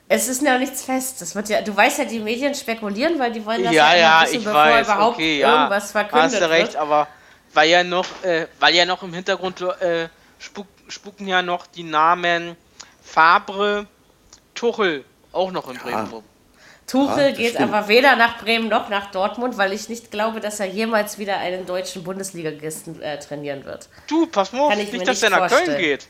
Es 0.07 0.27
ist 0.27 0.41
ja 0.41 0.57
nichts 0.57 0.83
fest. 0.83 1.21
Das 1.21 1.35
wird 1.35 1.47
ja, 1.49 1.61
du 1.61 1.75
weißt 1.75 1.99
ja, 1.99 2.05
die 2.05 2.19
Medien 2.19 2.53
spekulieren, 2.53 3.17
weil 3.17 3.31
die 3.31 3.45
wollen 3.45 3.63
das 3.63 3.73
ja, 3.73 3.93
ja, 3.93 3.97
ja, 3.97 4.21
wissen, 4.23 4.35
ich 4.39 4.43
bevor 4.43 4.59
weiß, 4.59 4.87
überhaupt 4.87 5.15
okay, 5.15 5.39
ja, 5.39 5.53
irgendwas 5.55 5.91
verkündet 5.91 6.23
hast 6.33 6.41
du 6.41 6.49
recht, 6.49 6.73
wird. 6.73 6.75
aber 6.75 7.07
weil 7.53 7.69
ja 7.69 7.83
noch, 7.83 8.05
äh, 8.23 8.47
weil 8.59 8.75
ja 8.75 8.85
noch 8.85 9.03
im 9.03 9.13
Hintergrund 9.13 9.61
äh, 9.61 10.07
spuk, 10.39 10.67
spuken 10.89 11.27
ja 11.27 11.41
noch 11.41 11.65
die 11.67 11.83
Namen 11.83 12.55
Fabre, 13.01 13.87
Tuchel 14.53 15.05
auch 15.31 15.51
noch 15.51 15.69
in 15.69 15.77
Bremen 15.77 16.07
rum. 16.07 16.23
Tuchel 16.91 17.29
Ja, 17.29 17.31
geht 17.31 17.53
stimmt. 17.53 17.73
aber 17.73 17.87
weder 17.87 18.17
nach 18.17 18.39
Bremen 18.39 18.67
noch 18.67 18.89
nach 18.89 19.11
Dortmund, 19.11 19.57
weil 19.57 19.71
ich 19.71 19.87
nicht 19.87 20.11
glaube, 20.11 20.41
dass 20.41 20.59
er 20.59 20.65
jemals 20.67 21.17
wieder 21.17 21.37
einen 21.37 21.65
deutschen 21.65 22.03
Bundesligisten 22.03 23.01
äh, 23.01 23.17
trainieren 23.17 23.63
wird. 23.63 23.87
Du, 24.07 24.27
pass 24.27 24.51
mal 24.51 24.61
auf, 24.63 24.69
mir 24.75 24.75
nicht, 24.83 24.93
dass 24.93 25.07
nicht 25.07 25.23
der 25.23 25.29
nach 25.29 25.47
Köln 25.49 25.77
geht. 25.77 26.07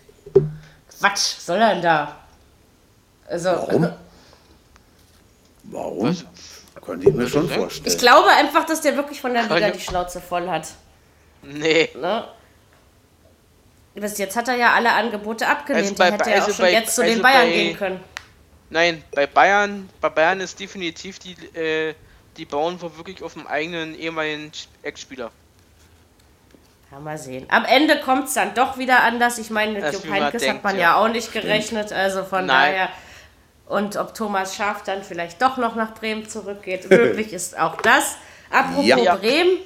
Quatsch, 1.00 1.20
soll 1.40 1.58
er 1.58 1.74
denn 1.76 1.84
da? 1.84 2.16
Also, 3.28 3.50
Warum? 3.50 3.94
Warum? 5.66 6.10
Was? 6.10 6.26
Könnte 6.84 7.10
ich 7.10 7.14
mir 7.16 7.28
schon 7.28 7.48
vorstellen. 7.48 7.88
ich 7.94 8.00
glaube 8.00 8.30
einfach, 8.30 8.66
dass 8.66 8.82
der 8.82 8.96
wirklich 8.98 9.22
von 9.22 9.34
der 9.34 9.44
Liga 9.44 9.70
die 9.70 9.80
Schnauze 9.80 10.20
voll 10.20 10.50
hat. 10.50 10.68
Nee. 11.44 11.90
Ne? 11.96 12.24
Bis 13.94 14.18
jetzt 14.18 14.36
hat 14.36 14.48
er 14.48 14.56
ja 14.56 14.74
alle 14.74 14.92
Angebote 14.92 15.48
abgelehnt. 15.48 15.84
Also 15.84 15.96
bei- 15.96 16.10
die 16.10 16.14
hätte 16.18 16.30
er 16.32 16.36
also 16.38 16.52
auch 16.52 16.56
schon 16.56 16.66
bei- 16.66 16.72
jetzt 16.74 16.96
zu 16.96 17.02
den 17.04 17.12
also 17.12 17.22
Bayern 17.24 17.42
bei- 17.50 17.54
gehen 17.54 17.78
können. 17.78 18.00
Nein, 18.72 19.04
bei 19.14 19.28
Bayern, 19.28 19.90
bei 20.00 20.10
Bayern 20.10 20.40
ist 20.40 20.60
definitiv 20.60 21.20
die, 21.20 21.34
äh, 21.58 21.94
die 22.38 22.46
bauen 22.46 22.82
wohl 22.82 22.96
wirklich 22.98 23.22
auf 23.22 23.34
dem 23.34 23.46
eigenen 23.46 24.00
ehemaligen 24.00 24.52
Ex-Spieler. 24.82 25.30
Ja, 26.90 27.00
mal 27.00 27.18
sehen. 27.18 27.46
Am 27.50 27.66
Ende 27.66 28.00
kommt 28.00 28.30
es 28.30 28.34
dann 28.34 28.54
doch 28.54 28.78
wieder 28.78 29.04
anders. 29.04 29.38
Ich 29.40 29.50
meine, 29.50 29.74
mit 29.74 29.94
Jupp 29.94 30.06
man 30.06 30.24
Heynckes 30.24 30.48
hat 30.48 30.64
man 30.64 30.76
ja. 30.76 30.82
ja. 30.82 30.96
auch 30.96 31.10
nicht 31.10 31.34
gerechnet. 31.34 31.92
Also 31.92 32.24
von 32.24 32.46
Nein. 32.46 32.72
daher. 32.74 32.90
Und 33.68 33.98
ob 33.98 34.14
Thomas 34.14 34.56
Schaaf 34.56 34.84
dann 34.84 35.04
vielleicht 35.04 35.42
doch 35.42 35.58
noch 35.58 35.76
nach 35.76 35.94
Bremen 35.94 36.28
zurückgeht. 36.28 36.90
Möglich 36.90 37.34
ist 37.34 37.60
auch 37.60 37.76
das. 37.78 38.16
Apropos 38.50 38.86
Ja. 38.86 39.16
Bremen, 39.16 39.58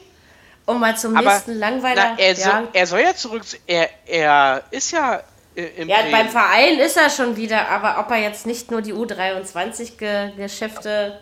um 0.66 0.80
mal 0.80 0.98
zum 0.98 1.16
Aber 1.16 1.32
nächsten 1.32 1.54
Langweiler. 1.54 2.16
na, 2.16 2.20
er, 2.20 2.34
ja, 2.34 2.36
soll, 2.36 2.68
er 2.74 2.88
soll 2.88 3.00
ja 3.02 3.16
zurück. 3.16 3.44
Er, 3.68 3.90
er 4.08 4.64
ist 4.72 4.92
ja 4.92 5.24
im 5.56 5.88
ja, 5.88 6.02
Bremen. 6.02 6.12
beim 6.12 6.28
Verein 6.30 6.78
ist 6.80 6.98
er 6.98 7.10
schon 7.10 7.38
wieder, 7.38 7.70
aber 7.70 7.98
ob 8.00 8.12
er 8.12 8.18
jetzt 8.18 8.46
nicht 8.46 8.72
nur 8.72 8.82
die 8.82 8.94
U23-Geschäfte 8.94 11.22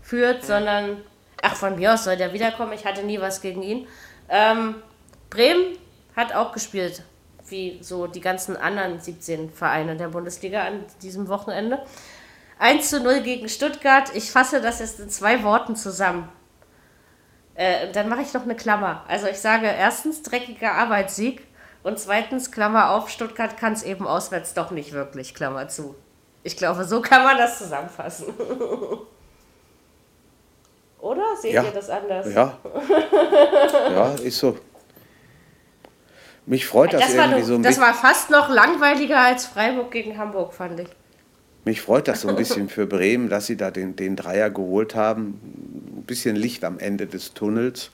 führt, 0.00 0.44
sondern. 0.44 1.02
Ach, 1.40 1.54
von 1.54 1.76
mir 1.76 1.94
aus 1.94 2.02
soll 2.04 2.16
der 2.16 2.32
wiederkommen. 2.32 2.72
Ich 2.72 2.84
hatte 2.84 3.04
nie 3.04 3.20
was 3.20 3.40
gegen 3.40 3.62
ihn. 3.62 3.86
Ähm, 4.28 4.82
Bremen 5.30 5.78
hat 6.16 6.34
auch 6.34 6.50
gespielt, 6.52 7.04
wie 7.48 7.78
so 7.80 8.08
die 8.08 8.20
ganzen 8.20 8.56
anderen 8.56 8.98
17 8.98 9.52
Vereine 9.52 9.96
der 9.96 10.08
Bundesliga 10.08 10.62
an 10.62 10.84
diesem 11.02 11.28
Wochenende. 11.28 11.80
1 12.58 12.90
zu 12.90 13.00
0 13.00 13.20
gegen 13.20 13.48
Stuttgart. 13.48 14.10
Ich 14.14 14.32
fasse 14.32 14.60
das 14.60 14.80
jetzt 14.80 14.98
in 14.98 15.10
zwei 15.10 15.44
Worten 15.44 15.76
zusammen. 15.76 16.28
Äh, 17.54 17.92
dann 17.92 18.08
mache 18.08 18.22
ich 18.22 18.34
noch 18.34 18.42
eine 18.42 18.56
Klammer. 18.56 19.04
Also 19.08 19.28
ich 19.28 19.38
sage 19.38 19.66
erstens 19.66 20.22
dreckiger 20.22 20.72
Arbeitssieg 20.72 21.47
und 21.82 21.98
zweitens 21.98 22.50
Klammer 22.50 22.90
auf, 22.90 23.08
Stuttgart 23.10 23.56
kann 23.56 23.72
es 23.72 23.82
eben 23.82 24.06
auswärts 24.06 24.54
doch 24.54 24.70
nicht 24.70 24.92
wirklich, 24.92 25.34
Klammer 25.34 25.68
zu. 25.68 25.94
Ich 26.42 26.56
glaube, 26.56 26.84
so 26.84 27.00
kann 27.02 27.24
man 27.24 27.36
das 27.36 27.58
zusammenfassen. 27.58 28.26
Oder? 31.00 31.22
Seht 31.40 31.52
Ja. 31.52 31.62
ihr 31.64 31.70
das 31.70 31.88
anders? 31.90 32.26
Ja. 32.32 32.58
ja, 33.90 34.14
ist 34.22 34.38
so. 34.38 34.58
Mich 36.46 36.66
freut 36.66 36.92
das, 36.92 37.02
Das, 37.02 37.14
irgendwie 37.14 37.38
nur- 37.38 37.44
so 37.46 37.54
ein 37.54 37.62
das 37.62 37.76
bisschen. 37.76 37.82
war 37.84 37.94
fast 37.94 38.30
noch 38.30 38.48
langweiliger 38.48 39.20
als 39.20 39.46
Freiburg 39.46 39.90
gegen 39.90 40.16
Hamburg, 40.18 40.52
fand 40.54 40.80
ich. 40.80 40.88
Mich 41.64 41.82
freut 41.82 42.08
das 42.08 42.22
so 42.22 42.28
ein 42.28 42.36
bisschen 42.36 42.68
für 42.70 42.86
Bremen, 42.86 43.28
dass 43.28 43.46
sie 43.46 43.56
da 43.56 43.70
den, 43.70 43.94
den 43.96 44.16
Dreier 44.16 44.48
geholt 44.48 44.94
haben. 44.94 45.38
Ein 45.98 46.04
bisschen 46.06 46.34
Licht 46.34 46.64
am 46.64 46.78
Ende 46.78 47.06
des 47.06 47.34
Tunnels. 47.34 47.90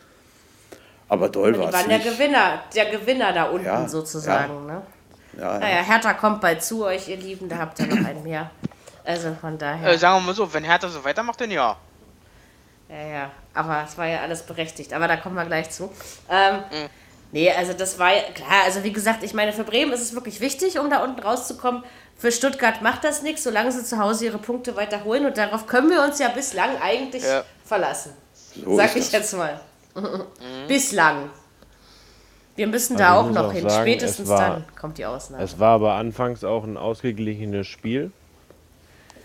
Aber 1.08 1.28
doll 1.28 1.52
Die 1.52 1.58
war 1.58 1.68
es 1.68 1.74
waren 1.74 1.88
der 1.88 1.98
nicht. 1.98 2.10
Gewinner, 2.10 2.62
der 2.74 2.86
Gewinner 2.86 3.32
da 3.32 3.44
unten 3.44 3.66
Ja, 3.66 3.88
sozusagen. 3.88 4.66
Ne? 4.66 4.82
Ja, 5.38 5.58
Naja, 5.58 5.82
Hertha 5.82 6.14
kommt 6.14 6.40
bald 6.40 6.62
zu 6.62 6.84
euch, 6.84 7.08
ihr 7.08 7.16
Lieben, 7.16 7.48
da 7.48 7.58
habt 7.58 7.78
ihr 7.80 7.86
noch 7.86 8.06
einen 8.06 8.22
mehr. 8.22 8.50
Also 9.04 9.34
von 9.38 9.58
daher. 9.58 9.90
Äh, 9.90 9.98
sagen 9.98 10.20
wir 10.20 10.26
mal 10.28 10.34
so, 10.34 10.52
wenn 10.52 10.64
Hertha 10.64 10.88
so 10.88 11.04
weitermacht, 11.04 11.40
dann 11.40 11.50
ja. 11.50 11.76
Ja, 12.88 13.06
ja, 13.06 13.30
aber 13.52 13.84
es 13.86 13.98
war 13.98 14.06
ja 14.06 14.20
alles 14.20 14.42
berechtigt. 14.42 14.92
Aber 14.92 15.08
da 15.08 15.16
kommen 15.16 15.34
wir 15.34 15.44
gleich 15.44 15.70
zu. 15.70 15.90
Ähm, 16.30 16.56
mhm. 16.56 16.88
Nee, 17.32 17.50
also 17.50 17.72
das 17.72 17.98
war 17.98 18.14
ja, 18.14 18.22
klar, 18.32 18.64
also 18.64 18.84
wie 18.84 18.92
gesagt, 18.92 19.24
ich 19.24 19.34
meine, 19.34 19.52
für 19.52 19.64
Bremen 19.64 19.92
ist 19.92 20.02
es 20.02 20.14
wirklich 20.14 20.40
wichtig, 20.40 20.78
um 20.78 20.88
da 20.88 21.02
unten 21.02 21.20
rauszukommen. 21.20 21.82
Für 22.16 22.30
Stuttgart 22.30 22.80
macht 22.80 23.02
das 23.02 23.22
nichts, 23.22 23.42
solange 23.42 23.72
sie 23.72 23.84
zu 23.84 23.98
Hause 23.98 24.26
ihre 24.26 24.38
Punkte 24.38 24.76
weiterholen. 24.76 25.26
Und 25.26 25.36
darauf 25.36 25.66
können 25.66 25.90
wir 25.90 26.02
uns 26.02 26.18
ja 26.20 26.28
bislang 26.28 26.70
eigentlich 26.80 27.24
ja. 27.24 27.42
verlassen. 27.64 28.12
So 28.54 28.76
Sag 28.76 28.94
ich 28.94 29.10
das. 29.10 29.12
jetzt 29.12 29.32
mal. 29.36 29.60
Mhm. 29.94 30.24
Bislang. 30.68 31.30
Wir 32.56 32.66
müssen 32.68 32.96
also 32.96 33.04
da 33.04 33.20
auch 33.20 33.30
noch 33.30 33.48
auch 33.48 33.52
hin. 33.52 33.68
Sagen, 33.68 33.82
Spätestens 33.82 34.28
war, 34.28 34.50
dann 34.50 34.64
kommt 34.76 34.98
die 34.98 35.06
Ausnahme. 35.06 35.42
Es 35.42 35.58
war 35.58 35.70
aber 35.70 35.94
anfangs 35.94 36.44
auch 36.44 36.64
ein 36.64 36.76
ausgeglichenes 36.76 37.66
Spiel. 37.66 38.12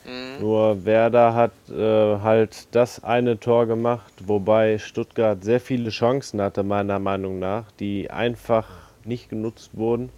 Mhm. 0.05 0.41
Nur 0.41 0.85
Werder 0.85 1.35
hat 1.35 1.51
äh, 1.69 2.19
halt 2.19 2.67
das 2.71 3.03
eine 3.03 3.39
Tor 3.39 3.67
gemacht, 3.67 4.11
wobei 4.25 4.79
Stuttgart 4.79 5.43
sehr 5.43 5.59
viele 5.59 5.89
Chancen 5.89 6.41
hatte, 6.41 6.63
meiner 6.63 6.97
Meinung 6.99 7.37
nach, 7.39 7.71
die 7.79 8.09
einfach 8.09 8.67
nicht 9.03 9.29
genutzt 9.29 9.71
wurden, 9.73 10.09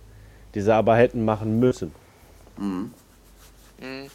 die 0.56 0.62
sie 0.62 0.74
aber 0.74 0.96
hätten 0.96 1.26
machen 1.26 1.60
müssen. 1.60 1.94
Mhm. 2.58 2.94
Mhm. 3.80 4.10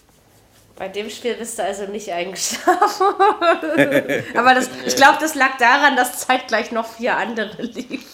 Bei 0.77 0.89
dem 0.89 1.09
Spiel 1.09 1.35
bist 1.35 1.59
du 1.59 1.65
also 1.65 1.87
nicht 1.87 2.13
eingeschlafen. 2.13 3.07
aber 4.37 4.55
das, 4.55 4.69
ich 4.85 4.95
glaube, 4.95 5.17
das 5.21 5.35
lag 5.35 5.57
daran, 5.59 5.97
dass 5.97 6.19
zeitgleich 6.19 6.71
noch 6.71 6.87
vier 6.87 7.17
andere 7.17 7.63
liefen. 7.63 8.05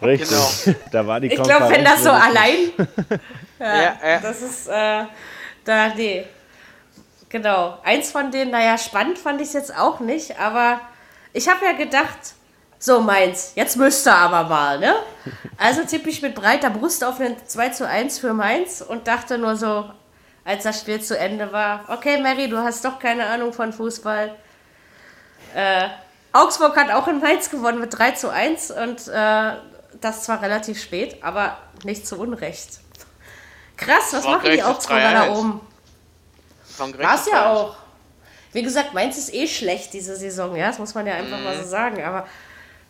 Richtig. 0.00 0.30
Genau. 0.64 0.78
da 0.92 1.06
war 1.06 1.18
die 1.18 1.26
Ich 1.26 1.42
glaube, 1.42 1.68
wenn 1.68 1.84
das 1.84 2.04
so 2.04 2.10
allein. 2.10 2.72
ja, 3.58 3.76
ja, 3.76 3.96
ja, 4.04 4.18
Das 4.20 4.40
ist. 4.40 4.68
Äh, 4.68 5.04
da, 5.64 5.88
nee. 5.96 6.26
Genau. 7.28 7.78
Eins 7.82 8.12
von 8.12 8.30
denen, 8.30 8.52
naja, 8.52 8.78
spannend 8.78 9.18
fand 9.18 9.40
ich 9.40 9.48
es 9.48 9.54
jetzt 9.54 9.76
auch 9.76 9.98
nicht, 10.00 10.38
aber 10.38 10.80
ich 11.32 11.48
habe 11.48 11.64
ja 11.64 11.72
gedacht, 11.72 12.34
so 12.78 13.00
Mainz, 13.00 13.52
jetzt 13.56 13.76
müsste 13.76 14.12
aber 14.12 14.48
mal, 14.48 14.78
ne? 14.78 14.94
Also 15.58 15.84
tippe 15.84 16.08
ich 16.08 16.22
mit 16.22 16.34
breiter 16.34 16.70
Brust 16.70 17.04
auf 17.04 17.20
einen 17.20 17.36
2 17.44 17.68
zu 17.68 17.86
1 17.86 18.18
für 18.18 18.32
Mainz 18.32 18.80
und 18.80 19.06
dachte 19.06 19.38
nur 19.38 19.56
so, 19.56 19.90
als 20.50 20.64
das 20.64 20.80
Spiel 20.80 21.00
zu 21.00 21.16
Ende 21.16 21.52
war, 21.52 21.84
okay, 21.88 22.20
Mary, 22.20 22.48
du 22.48 22.58
hast 22.58 22.84
doch 22.84 22.98
keine 22.98 23.26
Ahnung 23.26 23.52
von 23.52 23.72
Fußball. 23.72 24.34
Äh, 25.54 25.88
Augsburg 26.32 26.76
hat 26.76 26.90
auch 26.90 27.06
in 27.06 27.20
Mainz 27.20 27.50
gewonnen 27.50 27.78
mit 27.78 27.96
3 27.96 28.12
zu 28.12 28.30
1 28.30 28.72
und 28.72 29.06
äh, 29.06 29.52
das 30.00 30.24
zwar 30.24 30.42
relativ 30.42 30.82
spät, 30.82 31.22
aber 31.22 31.56
nicht 31.84 32.04
zu 32.04 32.18
Unrecht. 32.18 32.80
Krass, 33.76 34.12
was 34.12 34.24
machen 34.24 34.50
die 34.50 34.62
Augsburger 34.62 35.12
da 35.12 35.32
oben? 35.32 35.60
War 36.78 37.14
es 37.14 37.26
ja 37.26 37.52
auch. 37.52 37.76
Wie 38.52 38.62
gesagt, 38.62 38.92
Mainz 38.92 39.18
ist 39.18 39.32
eh 39.32 39.46
schlecht 39.46 39.92
diese 39.92 40.16
Saison, 40.16 40.56
ja, 40.56 40.66
das 40.66 40.80
muss 40.80 40.94
man 40.94 41.06
ja 41.06 41.14
einfach 41.14 41.38
mhm. 41.38 41.44
mal 41.44 41.56
so 41.56 41.62
mhm. 41.62 41.68
sagen, 41.68 42.02
aber 42.02 42.26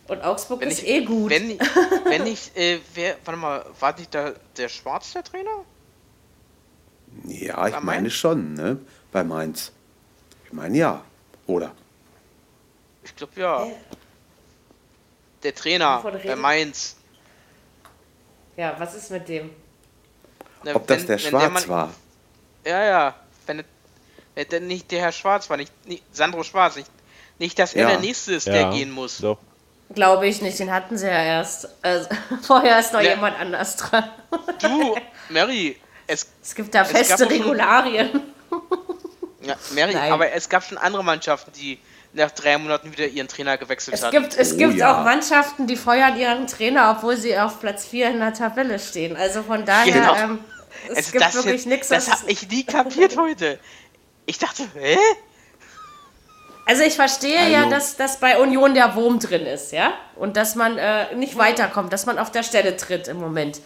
und 0.09 0.25
Augsburg 0.25 0.63
wenn 0.63 0.71
ist 0.71 0.83
ich, 0.83 0.89
eh 0.89 1.05
gut. 1.05 1.31
Wenn, 1.31 1.59
wenn 2.07 2.27
ich, 2.27 2.57
äh, 2.57 2.81
wer, 2.95 3.17
warte 3.25 3.39
mal, 3.39 3.67
war 3.79 3.97
nicht 3.97 4.15
da 4.15 4.33
der 4.57 4.71
Schwarz 4.71 5.13
der 5.13 5.23
Trainer? 5.23 5.65
Ja, 7.25 7.67
ich 7.67 7.75
Bei 7.75 7.81
meine 7.81 8.03
Mainz? 8.03 8.13
schon, 8.15 8.55
ne? 8.55 8.79
Bei 9.13 9.25
Mainz. 9.25 9.73
Ich 10.45 10.53
meine 10.53 10.77
ja, 10.77 11.05
oder? 11.47 11.73
Ich 13.03 13.15
glaube 13.17 13.41
ja. 13.41 13.67
Der 15.43 15.55
Trainer 15.55 16.03
bei 16.25 16.37
Mainz. 16.37 16.97
Ja, 18.57 18.75
was 18.79 18.95
ist 18.95 19.11
mit 19.11 19.29
dem? 19.29 19.51
Na, 20.63 20.75
Ob 20.75 20.89
wenn, 20.89 20.99
das 20.99 21.07
der 21.07 21.19
Schwarz 21.19 21.43
der 21.43 21.51
Mann, 21.51 21.69
war? 21.69 21.95
Ja, 22.65 22.85
ja. 22.85 23.15
Wenn, 23.47 23.65
wenn 24.35 24.67
nicht 24.67 24.91
der 24.91 25.01
Herr 25.01 25.13
Schwarz 25.13 25.49
war, 25.49 25.57
nicht, 25.57 25.73
nicht 25.87 26.05
Sandro 26.15 26.43
Schwarz, 26.43 26.77
nicht, 26.77 26.91
nicht 27.39 27.59
dass 27.59 27.75
er 27.75 27.83
ja. 27.83 27.89
der 27.91 28.01
Nächste 28.01 28.35
ist, 28.35 28.47
ja. 28.47 28.53
der 28.53 28.71
gehen 28.71 28.91
muss. 28.91 29.19
Doch. 29.19 29.39
Glaube 29.95 30.29
ich 30.29 30.41
nicht, 30.41 30.59
den 30.59 30.71
hatten 30.71 30.97
sie 30.97 31.07
ja 31.07 31.23
erst. 31.23 31.69
Also, 31.83 32.09
vorher 32.43 32.79
ist 32.79 32.93
noch 32.93 33.01
ja. 33.01 33.11
jemand 33.11 33.39
anders 33.41 33.77
dran. 33.77 34.05
Du, 34.61 34.97
Mary, 35.31 35.77
es, 36.11 36.27
es 36.43 36.55
gibt 36.55 36.75
da 36.75 36.85
feste 36.85 37.29
Regularien. 37.29 38.11
Schon, 38.49 38.63
ja, 39.43 39.57
Mary, 39.75 39.95
aber 39.97 40.33
es 40.33 40.49
gab 40.49 40.65
schon 40.65 40.79
andere 40.79 41.05
Mannschaften, 41.05 41.53
die 41.53 41.79
nach 42.13 42.31
drei 42.33 42.59
Monaten 42.59 42.91
wieder 42.91 43.07
ihren 43.07 43.29
Trainer 43.29 43.57
gewechselt 43.57 43.95
es 43.95 44.03
hat. 44.03 44.11
Gibt, 44.11 44.37
es 44.37 44.55
oh, 44.55 44.57
gibt 44.57 44.75
ja. 44.75 45.01
auch 45.01 45.05
Mannschaften, 45.05 45.67
die 45.67 45.77
feuern 45.77 46.19
ihren 46.19 46.47
Trainer, 46.47 46.97
obwohl 46.97 47.17
sie 47.17 47.39
auf 47.39 47.61
Platz 47.61 47.87
4 47.87 48.11
in 48.11 48.19
der 48.19 48.35
Tabelle 48.35 48.79
stehen. 48.79 49.17
Also 49.17 49.43
von 49.43 49.65
daher, 49.65 49.93
genau. 49.93 50.17
ähm, 50.17 50.45
es 50.89 50.97
also 50.97 51.13
gibt 51.13 51.35
wirklich 51.35 51.67
nichts. 51.67 51.89
Das 51.89 52.11
habe 52.11 52.31
ich 52.31 52.49
nie 52.49 52.65
kapiert 52.65 53.17
heute. 53.17 53.61
Ich 54.27 54.39
dachte, 54.39 54.65
hä? 54.75 54.97
Also 56.67 56.83
ich 56.83 56.95
verstehe 56.95 57.39
Hallo. 57.39 57.53
ja, 57.53 57.69
dass, 57.69 57.97
dass 57.97 58.19
bei 58.21 58.39
Union 58.39 58.75
der 58.75 58.95
Wurm 58.95 59.19
drin 59.19 59.47
ist, 59.47 59.73
ja? 59.73 59.93
Und 60.17 60.37
dass 60.37 60.55
man 60.57 60.79
äh, 60.79 61.15
nicht 61.15 61.37
weiterkommt, 61.39 61.93
dass 61.93 62.07
man 62.07 62.19
auf 62.19 62.31
der 62.31 62.43
Stelle 62.43 62.77
tritt 62.77 63.09
im 63.09 63.19
Moment. 63.19 63.61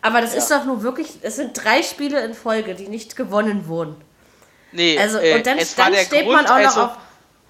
Aber 0.00 0.20
das 0.20 0.32
ja. 0.32 0.38
ist 0.38 0.50
doch 0.50 0.64
nur 0.64 0.82
wirklich, 0.82 1.08
es 1.22 1.36
sind 1.36 1.52
drei 1.52 1.82
Spiele 1.82 2.20
in 2.24 2.34
Folge, 2.34 2.74
die 2.74 2.88
nicht 2.88 3.16
gewonnen 3.16 3.66
wurden. 3.66 3.96
Nee, 4.72 4.98
also, 4.98 5.18
äh, 5.18 5.34
und 5.34 5.46
dann, 5.46 5.58
dann 5.76 5.94
steht 5.94 6.24
Grund, 6.24 6.32
man 6.32 6.46
auch 6.46 6.50
also, 6.52 6.80
noch 6.80 6.90
auf 6.92 6.98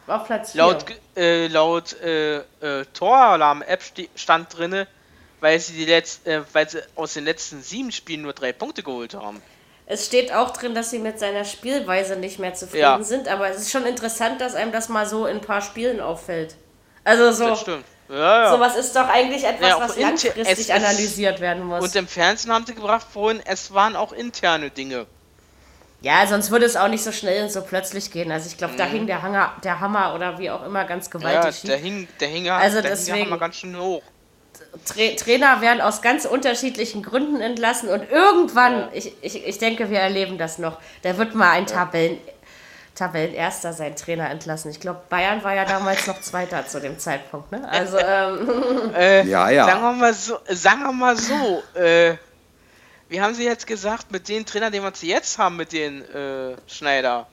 auf 0.09 0.25
Platz 0.25 0.53
4. 0.53 0.61
Laut, 0.61 0.85
äh, 1.17 1.47
laut 1.49 2.01
äh, 2.01 2.39
äh, 2.39 2.43
Toralarm-App 2.95 3.83
stand 4.15 4.57
drin, 4.57 4.87
weil 5.41 5.61
sie, 5.61 5.75
die 5.75 5.87
Letz-, 5.87 6.27
äh, 6.27 6.43
weil 6.53 6.69
sie 6.69 6.83
aus 6.97 7.15
den 7.15 7.25
letzten 7.25 7.63
sieben 7.63 7.93
Spielen 7.93 8.23
nur 8.23 8.33
drei 8.33 8.53
Punkte 8.53 8.83
geholt 8.83 9.15
haben. 9.15 9.43
Es 9.87 10.07
steht 10.07 10.33
auch 10.33 10.51
drin, 10.51 10.75
dass 10.75 10.91
sie 10.91 10.99
mit 10.99 11.19
seiner 11.19 11.45
Spielweise 11.45 12.17
nicht 12.17 12.39
mehr 12.39 12.55
zufrieden 12.55 12.83
ja. 12.83 13.03
sind, 13.03 13.29
aber 13.29 13.49
es 13.49 13.59
ist 13.59 13.71
schon 13.71 13.87
interessant, 13.87 14.41
dass 14.41 14.55
einem 14.55 14.73
das 14.73 14.89
mal 14.89 15.07
so 15.07 15.27
in 15.27 15.37
ein 15.39 15.43
paar 15.43 15.63
Spielen 15.63 16.01
auffällt. 16.01 16.57
Also 17.05 17.33
so. 17.33 17.47
Das 17.49 17.61
stimmt. 17.61 17.85
Ja, 18.09 18.45
ja. 18.45 18.51
Sowas 18.51 18.77
ist 18.77 18.97
doch 18.97 19.09
eigentlich 19.09 19.45
etwas, 19.45 19.69
ja, 19.69 19.81
was 19.81 19.99
langfristig 19.99 20.73
analysiert 20.73 21.41
werden 21.41 21.65
muss. 21.65 21.83
Und 21.83 21.95
im 21.95 22.09
Fernsehen 22.09 22.53
haben 22.53 22.65
sie 22.67 22.75
gebracht 22.75 23.07
vorhin, 23.13 23.43
es 23.45 23.73
waren 23.75 23.97
auch 23.97 24.13
interne 24.13 24.71
Dinge. 24.71 25.07
Ja, 26.01 26.27
sonst 26.27 26.51
würde 26.51 26.65
es 26.65 26.77
auch 26.77 26.89
nicht 26.89 27.03
so 27.03 27.11
schnell 27.11 27.43
und 27.43 27.51
so 27.51 27.61
plötzlich 27.61 28.11
gehen. 28.11 28.31
Also 28.31 28.49
ich 28.49 28.57
glaube, 28.57 28.75
mhm. 28.75 28.79
da 28.79 28.85
hing 28.85 29.07
der, 29.07 29.23
Hanger, 29.23 29.53
der 29.65 29.81
Hammer 29.81 30.15
oder 30.15 30.39
wie 30.39 30.49
auch 30.51 30.65
immer 30.65 30.85
ganz 30.85 31.11
gewaltig. 31.11 31.65
Ja, 31.65 31.71
der 31.71 31.79
hing, 31.79 32.09
der 32.21 32.29
hing, 32.29 32.49
also 32.49 32.81
der 32.81 32.93
deswegen, 32.93 33.27
Hammer 33.27 33.39
ganz 33.39 33.57
schön 33.57 33.77
hoch. 33.77 34.03
Tra 34.85 35.15
Trainer 35.17 35.61
werden 35.61 35.81
aus 35.81 36.03
ganz 36.03 36.25
unterschiedlichen 36.25 37.03
Gründen 37.03 37.41
entlassen 37.41 37.89
und 37.89 38.11
irgendwann, 38.11 38.81
ja. 38.81 38.89
ich, 38.93 39.13
ich, 39.23 39.47
ich 39.47 39.59
denke, 39.59 39.91
wir 39.91 39.99
erleben 39.99 40.39
das 40.39 40.59
noch, 40.59 40.79
da 41.03 41.17
wird 41.17 41.35
mal 41.35 41.51
ein 41.51 41.67
Tabellen, 41.67 42.19
Tabellenerster 42.99 43.73
sein 43.73 43.97
Trainer 43.97 44.31
entlassen. 44.31 44.71
Ich 44.71 44.81
glaube, 44.81 45.01
Bayern 45.09 45.43
war 45.45 45.55
ja 45.55 45.65
damals 45.65 46.07
noch 46.07 46.21
Zweiter 46.21 46.67
zu 46.67 46.81
dem 46.81 46.99
Zeitpunkt. 46.99 47.53
Ne? 47.53 47.69
Also, 47.69 47.99
ähm, 48.07 48.95
äh, 48.95 49.25
ja, 49.27 49.51
ja. 49.51 49.67
Sagen 49.67 49.83
wir 49.83 49.93
mal 49.93 50.15
so, 50.15 50.39
sagen 50.49 50.83
wir 50.83 50.93
mal 50.93 51.17
so 51.17 51.63
äh, 51.75 52.17
wie 53.09 53.21
haben 53.21 53.35
Sie 53.35 53.45
jetzt 53.45 53.67
gesagt, 53.67 54.11
mit 54.11 54.29
den 54.29 54.45
Trainern, 54.45 54.71
den 54.73 54.83
wir 54.83 54.93
jetzt 55.01 55.39
haben, 55.39 55.57
mit 55.57 55.73
den 55.73 56.03
äh, 56.03 56.57
Schneider? 56.67 57.27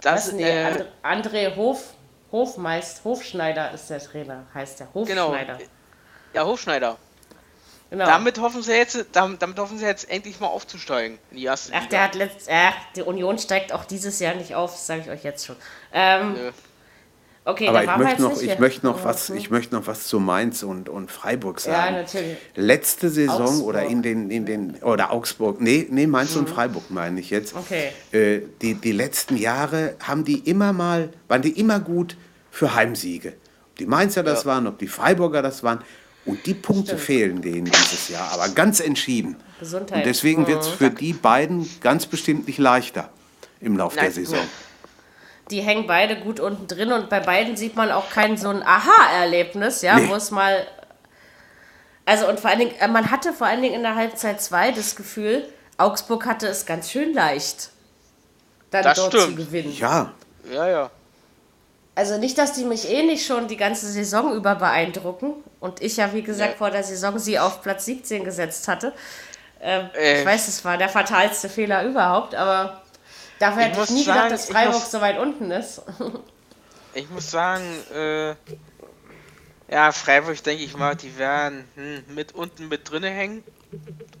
Das, 0.00 0.28
Was, 0.28 0.32
nee, 0.32 0.42
äh, 0.42 0.84
André 1.02 1.56
Hof, 1.56 1.94
Hofmeist, 2.30 3.04
Hofschneider 3.04 3.72
ist 3.72 3.88
der 3.88 4.00
Trainer, 4.00 4.44
heißt 4.52 4.80
der 4.80 4.92
Hofschneider. 4.92 5.54
Genau. 5.54 5.70
Ja, 6.34 6.44
Hofschneider. 6.44 6.98
Genau. 7.92 8.06
Damit 8.06 8.38
hoffen 8.40 8.62
sie 8.62 8.72
jetzt, 8.72 9.04
damit, 9.12 9.42
damit, 9.42 9.58
hoffen 9.58 9.76
sie 9.76 9.84
jetzt 9.84 10.10
endlich 10.10 10.40
mal 10.40 10.46
aufzusteigen 10.46 11.18
in 11.30 11.36
die 11.36 11.44
erste 11.44 11.74
Ach, 11.74 11.82
Liga. 11.82 11.90
der 11.90 12.02
hat 12.04 12.14
letzt, 12.14 12.48
ach, 12.50 12.72
die 12.96 13.02
Union 13.02 13.38
steigt 13.38 13.70
auch 13.70 13.84
dieses 13.84 14.18
Jahr 14.18 14.34
nicht 14.34 14.54
auf, 14.54 14.70
das 14.70 14.86
sage 14.86 15.02
ich 15.02 15.10
euch 15.10 15.22
jetzt 15.22 15.44
schon. 15.44 15.56
Ähm, 15.92 16.32
Nö. 16.32 16.50
Okay, 17.44 17.68
Aber 17.68 17.84
ich 17.84 17.96
möchte, 17.98 18.22
noch, 18.22 18.40
ich, 18.40 18.58
möchte 18.58 18.86
noch 18.86 19.04
was, 19.04 19.28
ich 19.28 19.50
möchte 19.50 19.74
noch 19.74 19.86
was 19.86 20.06
zu 20.06 20.20
Mainz 20.20 20.62
und, 20.62 20.88
und 20.88 21.10
Freiburg 21.10 21.60
sagen. 21.60 21.96
Ja, 21.96 22.00
natürlich. 22.00 22.38
Letzte 22.54 23.10
Saison 23.10 23.42
Augsburg. 23.42 23.68
oder 23.68 23.82
in 23.82 24.00
den, 24.00 24.30
in 24.30 24.46
den, 24.46 24.76
oder 24.76 25.12
Augsburg, 25.12 25.60
nee, 25.60 25.86
nee 25.90 26.06
Mainz 26.06 26.34
mhm. 26.34 26.42
und 26.42 26.50
Freiburg 26.50 26.90
meine 26.90 27.20
ich 27.20 27.28
jetzt. 27.28 27.54
Okay. 27.54 27.90
Äh, 28.12 28.40
die, 28.62 28.74
die 28.74 28.92
letzten 28.92 29.36
Jahre 29.36 29.96
haben 30.02 30.24
die 30.24 30.38
immer 30.38 30.72
mal, 30.72 31.10
waren 31.28 31.42
die 31.42 31.60
immer 31.60 31.78
gut 31.78 32.16
für 32.50 32.74
Heimsiege. 32.74 33.34
Ob 33.72 33.76
die 33.76 33.86
Mainzer 33.86 34.22
das 34.22 34.44
ja. 34.44 34.50
waren, 34.50 34.66
ob 34.66 34.78
die 34.78 34.88
Freiburger 34.88 35.42
das 35.42 35.62
waren. 35.62 35.80
Und 36.24 36.46
die 36.46 36.54
Punkte 36.54 36.92
Stimmt. 36.92 37.00
fehlen 37.00 37.42
denen 37.42 37.64
dieses 37.64 38.08
Jahr, 38.08 38.30
aber 38.32 38.48
ganz 38.50 38.80
entschieden. 38.80 39.36
Gesundheit. 39.58 39.98
Und 39.98 40.06
deswegen 40.06 40.46
wird 40.46 40.62
es 40.62 40.68
für 40.68 40.90
die 40.90 41.12
beiden 41.12 41.68
ganz 41.80 42.06
bestimmt 42.06 42.46
nicht 42.46 42.58
leichter 42.58 43.10
im 43.60 43.76
Laufe 43.76 43.98
der 43.98 44.12
Saison 44.12 44.38
die 45.52 45.60
hängen 45.60 45.86
beide 45.86 46.18
gut 46.18 46.40
unten 46.40 46.66
drin 46.66 46.92
und 46.92 47.08
bei 47.08 47.20
beiden 47.20 47.56
sieht 47.56 47.76
man 47.76 47.90
auch 47.90 48.10
kein 48.10 48.36
so 48.36 48.48
ein 48.48 48.62
Aha-Erlebnis, 48.62 49.82
ja, 49.82 49.96
nee. 49.96 50.08
wo 50.08 50.14
es 50.14 50.30
mal. 50.30 50.66
Also 52.04 52.28
und 52.28 52.40
vor 52.40 52.50
allen 52.50 52.58
Dingen, 52.58 52.74
äh, 52.80 52.88
man 52.88 53.10
hatte 53.10 53.32
vor 53.32 53.46
allen 53.46 53.62
Dingen 53.62 53.74
in 53.74 53.82
der 53.82 53.94
Halbzeit 53.94 54.42
2 54.42 54.72
das 54.72 54.96
Gefühl, 54.96 55.46
Augsburg 55.78 56.26
hatte 56.26 56.48
es 56.48 56.66
ganz 56.66 56.90
schön 56.90 57.14
leicht, 57.14 57.70
dann 58.70 58.82
das 58.82 58.98
dort 58.98 59.14
stimmt. 59.14 59.38
zu 59.38 59.44
gewinnen. 59.44 59.72
Ja. 59.78 60.12
Ja, 60.52 60.68
ja. 60.68 60.90
Also 61.94 62.18
nicht, 62.18 62.38
dass 62.38 62.54
die 62.54 62.64
mich 62.64 62.90
eh 62.90 63.04
nicht 63.04 63.24
schon 63.24 63.46
die 63.46 63.56
ganze 63.56 63.86
Saison 63.86 64.34
über 64.34 64.54
beeindrucken 64.54 65.34
und 65.62 65.80
ich 65.80 65.96
ja, 65.96 66.12
wie 66.12 66.22
gesagt, 66.22 66.52
ja. 66.52 66.58
vor 66.58 66.70
der 66.70 66.82
Saison 66.82 67.18
sie 67.18 67.38
auf 67.38 67.62
Platz 67.62 67.86
17 67.86 68.24
gesetzt 68.24 68.68
hatte. 68.68 68.92
Ähm, 69.60 69.88
äh. 69.94 70.20
Ich 70.20 70.26
weiß, 70.26 70.48
es 70.48 70.64
war 70.64 70.76
der 70.76 70.88
fatalste 70.88 71.48
Fehler 71.48 71.84
überhaupt, 71.84 72.34
aber 72.34 72.82
Dafür 73.38 73.62
hätte 73.62 73.80
ich, 73.80 73.90
ich 73.90 73.90
nie 73.90 74.04
sagen, 74.04 74.18
gedacht, 74.18 74.32
dass 74.32 74.50
Freiburg 74.50 74.74
muss, 74.74 74.90
so 74.90 75.00
weit 75.00 75.18
unten 75.18 75.50
ist. 75.50 75.82
ich 76.94 77.10
muss 77.10 77.30
sagen, 77.30 77.64
äh, 77.92 78.34
ja, 79.68 79.90
Freiburg, 79.90 80.42
denke 80.42 80.62
ich 80.62 80.76
mal, 80.76 80.94
die 80.94 81.16
werden 81.16 81.64
hm, 81.74 82.14
mit 82.14 82.34
unten 82.34 82.68
mit 82.68 82.90
drinne 82.90 83.10
hängen. 83.10 83.42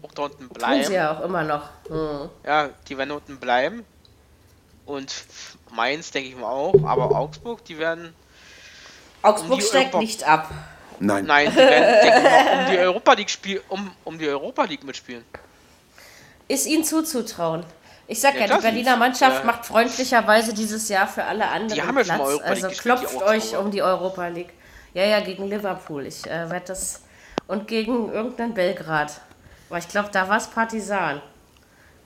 Auch 0.02 0.12
da 0.12 0.22
unten 0.22 0.48
Tun 0.48 0.48
bleiben. 0.48 0.84
sie 0.84 0.94
ja 0.94 1.16
auch 1.16 1.24
immer 1.24 1.44
noch. 1.44 1.68
Hm. 1.88 2.30
Ja, 2.44 2.70
die 2.88 2.96
werden 2.96 3.10
unten 3.10 3.38
bleiben. 3.38 3.84
Und 4.86 5.24
Mainz, 5.70 6.10
denke 6.10 6.28
ich 6.28 6.36
mal 6.36 6.50
auch. 6.50 6.82
Aber 6.84 7.14
Augsburg, 7.14 7.64
die 7.64 7.78
werden. 7.78 8.14
Augsburg 9.22 9.58
Um 9.58 9.60
steigt 9.60 9.94
nicht 9.94 10.24
ab. 10.24 10.50
Nein. 11.02 11.24
Nein, 11.26 11.50
die 11.50 11.56
werden, 11.56 12.60
um 12.66 12.70
die 12.70 12.78
Europa 12.78 13.12
League 13.14 13.30
spiel, 13.30 13.60
um, 13.68 13.90
um 14.04 14.18
die 14.18 14.28
Europa 14.28 14.64
League 14.64 14.84
mitspielen. 14.84 15.24
Ist 16.48 16.66
ihnen 16.66 16.84
zuzutrauen. 16.84 17.64
Ich 18.06 18.20
sag 18.20 18.34
Ja, 18.34 18.46
ja, 18.46 18.56
die 18.56 18.62
Berliner 18.62 18.96
Mannschaft 18.96 19.40
ja. 19.40 19.44
macht 19.44 19.66
freundlicherweise 19.66 20.52
dieses 20.54 20.88
Jahr 20.88 21.08
für 21.08 21.24
alle 21.24 21.48
anderen 21.48 21.74
Die 21.74 21.82
haben 21.82 21.96
ja 21.96 22.04
schon 22.04 22.18
mal 22.18 22.24
Platz. 22.24 22.30
Europa 22.30 22.52
League 22.52 22.64
also 22.64 22.82
klopft 22.82 23.22
euch 23.22 23.56
um 23.56 23.70
die 23.70 23.82
Europa 23.82 24.28
League. 24.28 24.52
Ja, 24.94 25.04
ja, 25.04 25.20
gegen 25.20 25.48
Liverpool. 25.48 26.06
Ich 26.06 26.26
äh, 26.26 26.50
werde 26.50 26.66
das. 26.66 27.02
Und 27.46 27.66
gegen 27.66 28.12
irgendeinen 28.12 28.54
Belgrad. 28.54 29.20
Aber 29.68 29.78
ich 29.78 29.88
glaube, 29.88 30.10
da 30.12 30.28
war 30.28 30.36
es 30.36 30.46
Partisan. 30.46 31.20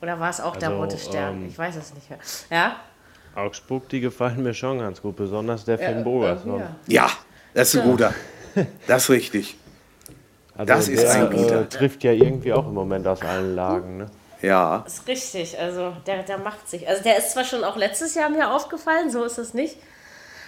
Oder 0.01 0.19
war 0.21 0.31
es 0.31 0.41
auch 0.41 0.57
der 0.57 0.69
Also, 0.71 0.81
Rote 0.81 0.99
Stern? 0.99 1.43
ähm, 1.43 1.49
ich 1.49 1.59
weiß 1.59 1.77
es 1.77 1.93
nicht 1.95 2.09
mehr. 2.09 2.19
Ja? 2.51 2.77
Augsburg, 3.35 3.89
die 3.89 4.01
gefallen 4.01 4.43
mir 4.43 4.55
schon 4.55 4.79
ganz 4.79 5.03
gut, 5.03 5.17
besonders 5.17 5.65
der 5.65 5.79
Finn 5.79 5.99
ja, 5.99 6.03
Bogerson. 6.03 6.61
ja. 6.61 6.71
Ja, 6.87 7.11
das 7.53 7.75
ist 7.75 7.81
ein 7.81 7.91
guter. 7.91 8.15
Das 8.87 9.05
ist 9.05 9.11
richtig. 9.11 9.57
Also 10.57 10.73
Das 10.73 10.89
ist 10.89 11.03
der, 11.03 11.15
ein 11.15 11.31
guter. 11.31 11.63
Äh, 11.63 11.67
trifft 11.67 12.03
ja 12.05 12.13
irgendwie 12.13 12.53
auch 12.53 12.67
im 12.67 12.75
Moment 12.75 13.07
aus 13.07 13.23
allen 13.23 13.55
Lagen. 13.55 13.99
Ne? 13.99 14.07
Ja. 14.43 14.85
Ist 14.87 15.07
richtig, 15.07 15.59
also 15.59 15.93
der, 16.07 16.23
der 16.23 16.39
macht 16.39 16.69
sich. 16.69 16.89
Also 16.89 17.03
der 17.03 17.19
ist 17.19 17.33
zwar 17.33 17.45
schon 17.45 17.65
auch 17.65 17.77
letztes 17.77 18.15
Jahr 18.15 18.31
mir 18.31 18.51
aufgefallen, 18.51 19.11
so 19.11 19.25
ist 19.25 19.39
es 19.39 19.55
nicht, 19.55 19.77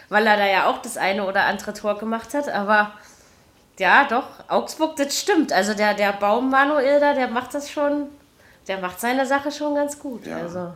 weil 0.08 0.26
er 0.26 0.36
da 0.36 0.46
ja 0.46 0.66
auch 0.70 0.80
das 0.80 0.96
eine 0.96 1.26
oder 1.26 1.44
andere 1.44 1.72
Tor 1.72 1.98
gemacht 1.98 2.34
hat, 2.34 2.48
aber 2.48 2.92
ja, 3.78 4.04
doch, 4.08 4.26
Augsburg, 4.48 4.96
das 4.96 5.18
stimmt. 5.18 5.52
Also 5.52 5.74
der, 5.74 5.94
der 5.94 6.12
Baum 6.12 6.50
Manuel 6.50 7.00
da, 7.00 7.14
der 7.14 7.28
macht 7.28 7.54
das 7.54 7.70
schon, 7.70 8.08
der 8.66 8.78
macht 8.78 9.00
seine 9.00 9.24
Sache 9.24 9.52
schon 9.52 9.74
ganz 9.74 9.98
gut. 9.98 10.26
Ja. 10.26 10.38
Also 10.38 10.72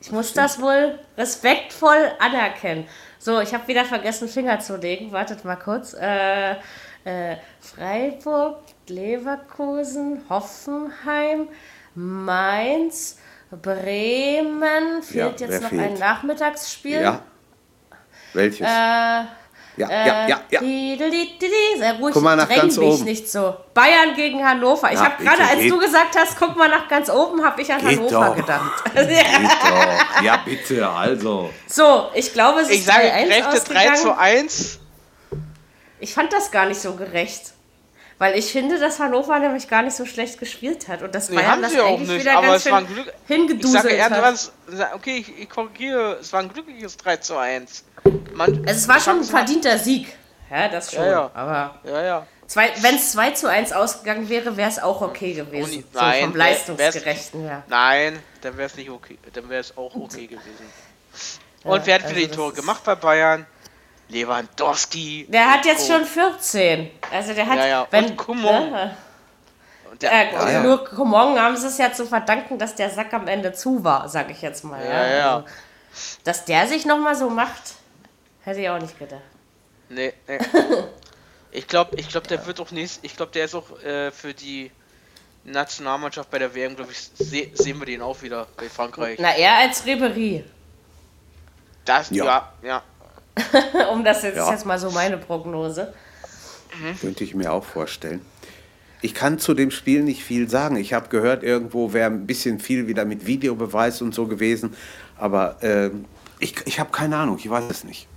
ich 0.00 0.10
muss 0.10 0.32
das 0.32 0.60
wohl 0.60 0.98
respektvoll 1.16 2.10
anerkennen. 2.18 2.88
So, 3.24 3.38
ich 3.40 3.54
habe 3.54 3.68
wieder 3.68 3.84
vergessen, 3.84 4.26
Finger 4.26 4.58
zu 4.58 4.76
legen. 4.78 5.12
Wartet 5.12 5.44
mal 5.44 5.54
kurz. 5.54 5.94
Äh, 5.94 6.54
äh, 7.04 7.36
Freiburg, 7.60 8.64
Leverkusen, 8.88 10.22
Hoffenheim, 10.28 11.46
Mainz, 11.94 13.20
Bremen. 13.52 15.04
Fehlt 15.04 15.40
Ja, 15.40 15.46
jetzt 15.46 15.62
noch 15.62 15.70
ein 15.70 15.78
fehlt? 15.78 16.00
Nachmittagsspiel. 16.00 17.00
Ja. 17.00 17.22
Welches? 18.32 18.66
Äh, 18.66 19.24
ja, 19.76 19.88
ja, 19.90 20.28
ja, 20.28 20.40
ja. 20.50 20.60
die. 20.60 21.38
Sehr 21.78 21.94
ruhig, 21.94 22.12
Guck 22.12 22.22
mal 22.22 22.36
nach 22.36 22.48
ganz 22.48 22.74
dich 22.74 22.84
oben. 22.84 23.04
nicht 23.04 23.28
so. 23.30 23.56
Bayern 23.74 24.14
gegen 24.14 24.44
Hannover. 24.46 24.88
Ich 24.92 24.98
Ja, 24.98 25.04
habe 25.06 25.24
gerade, 25.24 25.42
als 25.42 25.60
du 25.66 25.78
gesagt 25.78 26.16
hast, 26.16 26.38
guck 26.38 26.56
mal 26.56 26.68
nach 26.68 26.88
ganz 26.88 27.08
oben, 27.10 27.42
habe 27.44 27.60
ich 27.62 27.72
an 27.72 27.80
Geht 27.86 27.98
Hannover 27.98 28.26
doch. 28.26 28.36
gedacht. 28.36 28.84
Ja, 30.22 30.36
bitte, 30.44 30.88
also. 30.88 31.50
so, 31.66 32.08
ich 32.14 32.32
glaube, 32.32 32.60
es 32.60 32.68
ist 32.68 32.74
Ich 32.76 32.84
sage 32.84 33.04
3-1 33.08 33.24
gerechte 33.24 33.42
3 33.42 33.48
ausgegangen. 33.56 33.96
zu 33.96 34.16
1. 34.18 34.78
Ich 36.00 36.14
fand 36.14 36.32
das 36.32 36.50
gar 36.50 36.66
nicht 36.66 36.80
so 36.80 36.94
gerecht. 36.94 37.52
Weil 38.18 38.38
ich 38.38 38.52
finde, 38.52 38.78
dass 38.78 39.00
Hannover 39.00 39.36
nämlich 39.40 39.68
gar 39.68 39.82
nicht 39.82 39.96
so 39.96 40.04
schlecht 40.06 40.38
gespielt 40.38 40.86
hat. 40.86 41.02
Und 41.02 41.12
das 41.12 41.28
Nee, 41.28 41.36
Bayern 41.36 41.50
haben 41.52 41.62
das 41.62 41.72
sie 41.72 41.80
auch 41.80 41.86
eigentlich 41.88 42.08
nicht, 42.08 42.20
wieder 42.20 42.38
aber 42.38 42.46
ganz 42.48 42.66
es 42.66 42.70
war 42.70 42.78
schön 42.80 42.88
ein 42.88 42.94
Glück. 42.94 43.06
Ich 43.28 43.34
hingeduselt 43.36 43.82
sage 43.82 43.94
eher, 43.96 44.10
hat. 44.10 44.22
was, 44.22 44.52
okay, 44.94 45.16
ich, 45.26 45.38
ich 45.40 45.48
korrigiere, 45.50 46.18
es 46.20 46.32
war 46.32 46.40
ein 46.40 46.52
glückliches 46.52 46.96
3 46.98 47.16
zu 47.16 47.36
1. 47.36 47.84
Man, 48.34 48.50
Also 48.66 48.80
es 48.80 48.88
war 48.88 49.00
schon 49.00 49.18
ein 49.18 49.24
verdienter 49.24 49.78
Sieg. 49.78 50.14
Ja, 50.50 50.68
das 50.68 50.92
schon. 50.92 51.04
Ja, 51.04 51.10
ja. 51.10 51.30
Aber 51.34 51.78
Ja, 51.84 52.02
ja. 52.02 52.26
wenn 52.80 52.96
es 52.96 53.12
2 53.12 53.30
zu 53.30 53.48
1 53.48 53.72
ausgegangen 53.72 54.28
wäre, 54.28 54.56
wäre 54.56 54.68
es 54.68 54.78
auch 54.78 55.00
okay 55.00 55.32
gewesen. 55.34 55.84
So 55.92 55.98
nein, 56.00 56.24
vom 56.24 56.34
wär- 56.34 56.38
Leistungsgerechten 56.38 57.40
her. 57.42 57.62
Nein, 57.68 58.18
dann 58.42 58.56
wäre 58.56 58.66
es 58.66 58.76
nicht 58.76 58.90
okay. 58.90 59.18
Dann 59.32 59.48
wäre 59.48 59.60
es 59.60 59.76
auch 59.76 59.94
okay 59.94 60.26
gewesen. 60.26 60.66
Und 61.64 61.80
Ja, 61.80 61.86
wer 61.86 61.94
hat 61.94 62.02
also 62.04 62.16
wieder 62.16 62.28
die 62.28 62.34
Tore 62.36 62.52
gemacht 62.52 62.82
bei 62.84 62.94
Bayern? 62.96 63.46
Lewandowski. 64.08 65.26
Der 65.30 65.52
hat 65.52 65.64
jetzt 65.64 65.88
Oh. 65.88 65.94
schon 65.94 66.04
14. 66.04 66.90
Also 67.10 67.32
der 67.32 67.46
hat, 67.46 67.56
Ja, 67.58 67.66
ja. 67.66 67.86
wenn 67.90 68.18
Und. 68.18 68.42
Ne, 68.42 68.96
Und 69.90 70.02
der, 70.02 70.10
äh, 70.12 70.32
Ja, 70.32 70.50
ja. 70.50 70.60
nur 70.62 70.84
Coman 70.84 71.38
haben 71.38 71.56
sie 71.56 71.66
es 71.66 71.78
ja 71.78 71.92
zu 71.92 72.06
verdanken, 72.06 72.58
dass 72.58 72.74
der 72.74 72.90
Sack 72.90 73.12
am 73.14 73.26
Ende 73.28 73.52
zu 73.52 73.84
war, 73.84 74.08
sag 74.08 74.30
ich 74.30 74.40
jetzt 74.42 74.64
mal. 74.64 74.82
Ja, 74.84 75.06
ja. 75.06 75.34
Also, 75.36 75.46
dass 76.24 76.44
der 76.44 76.66
sich 76.66 76.84
noch 76.86 76.98
mal 76.98 77.14
so 77.14 77.28
macht, 77.30 77.74
hätte 78.42 78.60
ich 78.60 78.68
auch 78.68 78.80
nicht 78.80 78.98
gedacht. 78.98 79.22
Nee, 79.88 80.12
nee. 80.28 80.38
Ich 81.54 81.68
glaube, 81.68 81.96
ich 81.96 82.08
glaub, 82.08 82.26
der 82.28 82.46
wird 82.46 82.60
auch 82.60 82.70
nächst, 82.70 83.00
ich 83.04 83.14
glaube, 83.14 83.30
der 83.32 83.44
ist 83.44 83.54
auch 83.54 83.78
äh, 83.82 84.10
für 84.10 84.32
die 84.32 84.70
Nationalmannschaft 85.44 86.30
bei 86.30 86.38
der 86.38 86.54
WM, 86.54 86.74
glaube 86.74 86.92
ich, 86.92 86.98
se 86.98 87.48
sehen 87.52 87.78
wir 87.78 87.84
den 87.84 88.00
auch 88.00 88.22
wieder 88.22 88.46
bei 88.56 88.70
Frankreich. 88.70 89.18
Na, 89.20 89.36
eher 89.36 89.56
als 89.58 89.84
Ribery. 89.84 90.44
Das, 91.84 92.08
Ja. 92.08 92.52
ja, 92.62 92.82
ja. 93.36 93.88
um 93.92 94.02
das 94.02 94.22
jetzt, 94.22 94.36
Ja. 94.36 94.44
ist 94.44 94.50
jetzt 94.50 94.64
mal 94.64 94.78
so 94.78 94.90
meine 94.92 95.18
Prognose. 95.18 95.92
Könnte 97.02 97.22
ich 97.22 97.34
mir 97.34 97.52
auch 97.52 97.64
vorstellen. 97.64 98.24
Ich 99.02 99.12
kann 99.12 99.38
zu 99.38 99.52
dem 99.52 99.70
Spiel 99.70 100.02
nicht 100.02 100.24
viel 100.24 100.48
sagen. 100.48 100.76
Ich 100.76 100.94
habe 100.94 101.08
gehört, 101.08 101.42
irgendwo 101.42 101.92
wäre 101.92 102.06
ein 102.10 102.26
bisschen 102.26 102.60
viel 102.60 102.86
wieder 102.86 103.04
mit 103.04 103.26
Videobeweis 103.26 104.00
und 104.00 104.14
so 104.14 104.26
gewesen. 104.26 104.74
Aber 105.18 105.56
ähm, 105.60 106.06
ich, 106.38 106.54
ich 106.64 106.80
habe 106.80 106.90
keine 106.92 107.18
Ahnung, 107.18 107.36
ich 107.36 107.50
weiß 107.50 107.64
es 107.68 107.84
nicht. 107.84 108.08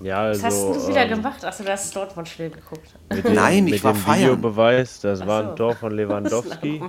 Ja, 0.00 0.18
also, 0.22 0.42
Was 0.42 0.52
hast 0.54 0.64
denn 0.64 0.72
du 0.82 0.88
wieder 0.88 1.02
ähm, 1.04 1.08
gemacht? 1.10 1.44
Achso, 1.44 1.64
du 1.64 1.70
hast 1.70 1.94
Dortmund-Spiel 1.94 2.50
geguckt. 2.50 2.94
Mit 3.10 3.24
dem, 3.24 3.34
Nein, 3.34 3.66
ich 3.68 3.82
war 3.84 3.92
dem 3.92 3.96
feiern. 4.00 4.20
Videobeweis, 4.22 5.00
das 5.00 5.26
war 5.26 5.44
so. 5.44 5.50
ein 5.50 5.56
Tor 5.56 5.74
von 5.76 5.92
Lewandowski, 5.96 6.82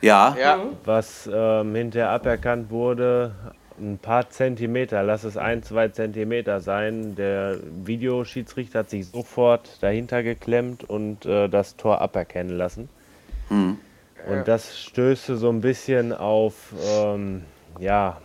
Ja, 0.00 0.36
Ja, 0.38 0.58
was 0.84 1.28
ähm, 1.32 1.74
hinterher 1.74 2.10
aberkannt 2.10 2.70
wurde. 2.70 3.32
Ein 3.80 3.98
paar 3.98 4.28
Zentimeter, 4.28 5.02
lass 5.02 5.24
es 5.24 5.36
ein, 5.36 5.62
zwei 5.62 5.88
Zentimeter 5.88 6.60
sein. 6.60 7.14
Der 7.14 7.56
Videoschiedsrichter 7.84 8.80
hat 8.80 8.90
sich 8.90 9.06
sofort 9.08 9.82
dahinter 9.82 10.22
geklemmt 10.22 10.84
und 10.84 11.24
äh, 11.24 11.48
das 11.48 11.76
Tor 11.76 12.00
aberkennen 12.00 12.56
lassen. 12.56 12.88
Und 13.50 14.46
das 14.46 14.78
stößte 14.78 15.36
so 15.36 15.48
ein 15.48 15.60
bisschen 15.60 16.12
auf, 16.12 16.72
ähm, 16.86 17.42
ja, 17.78 18.18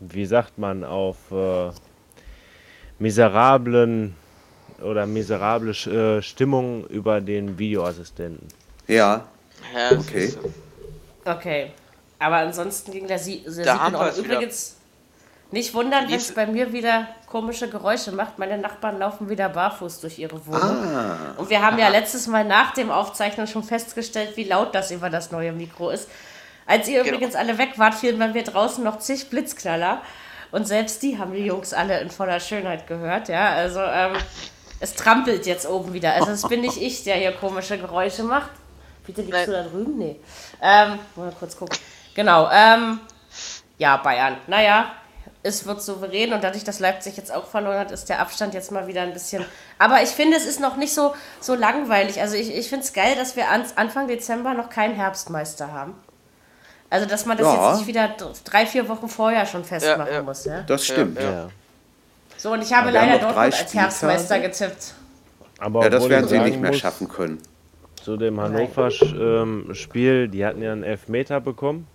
wie 0.00 0.26
sagt 0.26 0.58
man, 0.58 0.84
auf 0.84 1.16
äh, 1.30 1.70
miserablen 3.02 4.14
oder 4.82 5.06
miserable 5.06 5.70
äh, 5.72 6.22
Stimmung 6.22 6.86
über 6.86 7.20
den 7.20 7.58
Videoassistenten. 7.58 8.46
ja. 8.88 9.24
Okay. 9.92 10.32
Okay. 11.24 11.70
Aber 12.18 12.36
ansonsten 12.38 12.90
ging 12.90 13.06
der, 13.06 13.18
Sie 13.18 13.44
der 13.46 13.64
Da 13.64 13.72
Sieg 13.74 13.80
haben 13.80 13.86
in 13.86 13.92
wir 13.92 13.98
Ordnung. 14.00 14.08
es 14.18 14.24
wieder. 14.24 14.34
Übrigens, 14.36 14.76
nicht 15.52 15.74
wundern, 15.74 16.08
wenn 16.08 16.16
es 16.16 16.32
bei 16.32 16.46
mir 16.46 16.72
wieder 16.72 17.06
komische 17.26 17.68
Geräusche 17.68 18.10
macht. 18.10 18.38
Meine 18.40 18.58
Nachbarn 18.58 18.98
laufen 18.98 19.28
wieder 19.28 19.48
barfuß 19.48 20.00
durch 20.00 20.18
ihre 20.18 20.44
Wohnung. 20.46 20.62
Ah, 20.84 21.34
Und 21.36 21.48
wir 21.50 21.62
haben 21.62 21.78
ja 21.78 21.88
letztes 21.88 22.26
Mal 22.26 22.44
nach 22.44 22.72
dem 22.74 22.90
Aufzeichnen 22.90 23.46
schon 23.46 23.62
festgestellt, 23.62 24.36
wie 24.36 24.44
laut 24.44 24.74
das 24.74 24.90
über 24.90 25.10
das 25.10 25.30
neue 25.30 25.52
Mikro 25.52 25.90
ist. 25.90 26.08
Als 26.66 26.88
ihr 26.88 27.02
Genau. 27.04 27.16
übrigens 27.16 27.34
alle 27.36 27.56
weg 27.58 27.74
wart, 27.76 27.94
fielen 27.94 28.18
bei 28.18 28.28
mir 28.28 28.42
draußen 28.44 28.82
noch 28.82 28.98
zig 28.98 29.28
Blitzknaller. 29.30 30.00
Und 30.52 30.68
selbst 30.68 31.02
die 31.02 31.18
haben 31.18 31.32
die 31.32 31.44
Jungs 31.44 31.72
alle 31.72 32.00
in 32.00 32.10
voller 32.10 32.38
Schönheit 32.38 32.86
gehört. 32.86 33.28
Ja, 33.28 33.54
also 33.54 33.80
ähm, 33.80 34.12
es 34.78 34.94
trampelt 34.94 35.46
jetzt 35.46 35.66
oben 35.66 35.92
wieder. 35.92 36.12
Also 36.12 36.30
es 36.30 36.46
bin 36.46 36.60
nicht 36.60 36.80
ich, 36.80 37.04
der 37.04 37.16
hier 37.16 37.32
komische 37.32 37.78
Geräusche 37.78 38.22
macht. 38.22 38.50
Bitte 39.06 39.22
liegst 39.22 39.32
Nein. 39.32 39.46
du 39.46 39.52
da 39.52 39.62
drüben? 39.64 39.98
Nee. 39.98 40.16
Ähm, 40.60 40.98
mal 41.16 41.32
kurz 41.38 41.56
gucken. 41.56 41.76
Genau. 42.14 42.48
Ähm, 42.52 43.00
ja, 43.78 43.96
Bayern. 43.96 44.36
Naja, 44.46 44.92
es 45.42 45.66
wird 45.66 45.82
souverän 45.82 46.32
und 46.32 46.44
dadurch, 46.44 46.64
dass 46.64 46.78
Leipzig 46.78 47.16
jetzt 47.16 47.32
auch 47.34 47.46
verloren 47.46 47.78
hat, 47.78 47.90
ist 47.90 48.08
der 48.08 48.20
Abstand 48.20 48.54
jetzt 48.54 48.70
mal 48.70 48.86
wieder 48.86 49.02
ein 49.02 49.12
bisschen. 49.12 49.44
Aber 49.78 50.02
ich 50.02 50.10
finde, 50.10 50.36
es 50.36 50.46
ist 50.46 50.60
noch 50.60 50.76
nicht 50.76 50.94
so, 50.94 51.14
so 51.40 51.54
langweilig. 51.54 52.20
Also 52.20 52.36
ich, 52.36 52.54
ich 52.54 52.68
finde 52.68 52.84
es 52.84 52.92
geil, 52.92 53.16
dass 53.16 53.36
wir 53.36 53.48
an, 53.48 53.64
Anfang 53.76 54.06
Dezember 54.06 54.54
noch 54.54 54.68
keinen 54.68 54.94
Herbstmeister 54.94 55.72
haben. 55.72 55.94
Also 56.92 57.06
dass 57.06 57.24
man 57.24 57.38
das 57.38 57.46
Ja. 57.46 57.70
jetzt 57.70 57.78
nicht 57.78 57.86
wieder 57.88 58.14
drei, 58.44 58.66
vier 58.66 58.86
Wochen 58.86 59.08
vorher 59.08 59.46
schon 59.46 59.64
festmachen 59.64 60.12
ja. 60.12 60.22
muss. 60.22 60.44
Ja? 60.44 60.60
das 60.66 60.84
stimmt. 60.84 61.18
Ja, 61.18 61.30
Ja. 61.32 61.48
So, 62.36 62.52
und 62.52 62.62
ich 62.62 62.72
habe 62.72 62.90
leider 62.90 63.18
Dortmund 63.18 63.38
als 63.38 63.72
Herbstmeister 63.72 64.40
getippt. 64.40 64.94
Aber 65.58 65.84
Ja, 65.84 65.88
das 65.90 66.06
werden 66.08 66.28
sie 66.28 66.38
nicht 66.40 66.60
mehr 66.60 66.72
schaffen 66.74 67.08
können. 67.08 67.38
Zu 68.02 68.16
dem 68.18 68.38
Hannover-Spiel, 68.40 70.28
die 70.28 70.44
hatten 70.44 70.60
ja 70.60 70.72
einen 70.72 70.82
Elfmeter 70.82 71.40
bekommen, 71.40 71.86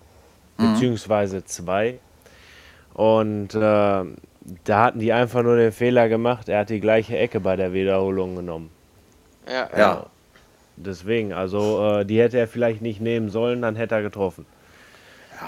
Mhm. 0.57 0.73
beziehungsweise 0.73 1.45
zwei. 1.45 1.99
Und 2.93 3.53
äh, 3.53 3.59
da 3.59 4.05
hatten 4.83 4.99
die 4.99 5.13
einfach 5.13 5.43
nur 5.43 5.57
den 5.57 5.71
Fehler 5.73 6.09
gemacht, 6.09 6.49
er 6.49 6.59
hat 6.61 6.69
die 6.69 6.79
gleiche 6.79 7.17
Ecke 7.17 7.39
bei 7.39 7.55
der 7.55 7.71
Wiederholung 7.73 8.35
genommen. 8.35 8.71
ja, 9.47 9.69
ja. 9.73 9.77
Ja. 9.77 10.05
Deswegen, 10.77 11.33
also 11.33 11.99
äh, 11.99 12.05
die 12.05 12.19
hätte 12.19 12.37
er 12.39 12.47
vielleicht 12.47 12.81
nicht 12.81 13.01
nehmen 13.01 13.29
sollen, 13.29 13.61
dann 13.61 13.75
hätte 13.75 13.95
er 13.95 14.01
getroffen. 14.01 14.45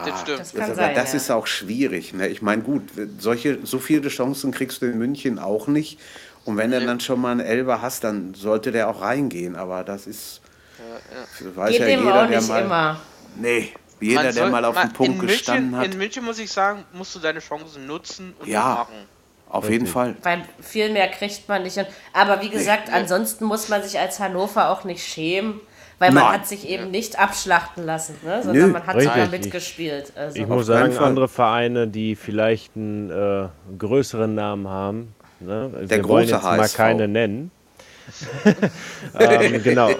Das 0.06 0.22
stimmt. 0.22 0.40
Das 0.40 0.52
Das, 0.54 0.76
sein, 0.76 0.96
das 0.96 1.12
ja. 1.14 1.18
ist 1.18 1.32
auch 1.32 1.48
schwierig. 1.48 2.14
Ne? 2.14 2.28
Ich 2.28 2.42
meine, 2.42 2.62
gut, 2.62 2.84
solche, 3.18 3.60
so 3.66 3.80
viele 3.80 4.10
Chancen 4.10 4.52
kriegst 4.52 4.82
du 4.82 4.86
in 4.88 4.98
München 4.98 5.40
auch 5.40 5.68
nicht. 5.68 6.00
Und 6.46 6.58
wenn 6.58 6.72
du 6.72 6.84
dann 6.84 7.00
schon 7.00 7.20
mal 7.22 7.32
einen 7.32 7.40
Elber 7.42 7.82
hast, 7.82 8.04
dann 8.04 8.34
sollte 8.34 8.72
der 8.72 8.90
auch 8.90 9.02
reingehen. 9.02 9.56
Aber 9.56 9.84
das 9.84 10.08
ist, 10.08 10.42
weiß 11.56 11.72
Geht 11.72 11.80
ja 11.82 11.86
dem 11.88 12.00
jeder, 12.06 12.24
auch 12.24 12.28
der 12.28 12.40
nicht 12.40 12.50
mal, 12.50 12.64
immer. 12.64 13.00
nee, 13.36 13.74
jeder, 14.00 14.16
Man 14.16 14.24
der 14.24 14.34
soll- 14.34 14.50
mal 14.50 14.66
auf 14.66 14.80
den 14.80 14.94
Punkt 14.94 15.22
in 15.22 15.28
gestanden 15.28 15.64
München, 15.72 15.80
hat, 15.86 15.92
In 15.94 15.98
München 15.98 16.24
muss 16.26 16.40
ich 16.40 16.52
sagen, 16.52 16.86
musst 16.94 17.14
du 17.16 17.20
deine 17.20 17.40
Chancen 17.40 17.86
nutzen 17.86 18.34
und 18.40 18.48
Ja. 18.48 18.64
machen. 18.64 18.96
auf 19.50 19.70
jeden 19.70 19.86
Fall. 19.88 20.16
Weil 20.24 20.44
viel 20.62 20.90
mehr 20.92 21.10
kriegt 21.10 21.48
man 21.50 21.64
nicht. 21.64 21.78
Aber 22.14 22.42
wie 22.42 22.50
gesagt, 22.50 22.90
ansonsten 22.92 23.46
muss 23.46 23.68
man 23.68 23.84
sich 23.84 24.00
als 24.00 24.20
Hannover 24.20 24.70
auch 24.70 24.84
nicht 24.86 25.06
schämen, 25.06 25.60
weil 26.00 26.12
man 26.12 26.24
Nein. 26.24 26.34
hat 26.34 26.48
sich 26.48 26.68
eben 26.68 26.92
nicht 26.92 27.20
abschlachten 27.20 27.86
lassen, 27.86 28.16
ne? 28.24 28.42
sondern 28.42 28.68
Nö, 28.68 28.74
man 28.74 28.88
hat 28.88 29.02
sogar 29.02 29.28
mitgespielt. 29.28 30.14
Also. 30.16 30.40
Ich 30.40 30.48
muss 30.48 30.66
sagen, 30.66 30.94
Fall. 30.94 31.06
andere 31.06 31.28
Vereine, 31.28 31.88
die 31.88 32.16
vielleicht 32.16 32.76
einen 32.76 33.10
äh, 33.10 33.48
größeren 33.78 34.34
Namen 34.34 34.68
haben, 34.68 35.14
ne? 35.40 35.70
wir 35.78 35.88
Der 35.88 36.04
wollen 36.08 36.24
große 36.28 36.36
jetzt 36.36 36.44
mal 36.44 36.60
HSV. 36.60 36.78
keine 36.78 37.08
nennen. 37.08 37.52
ähm, 39.20 39.62
genau, 39.62 39.92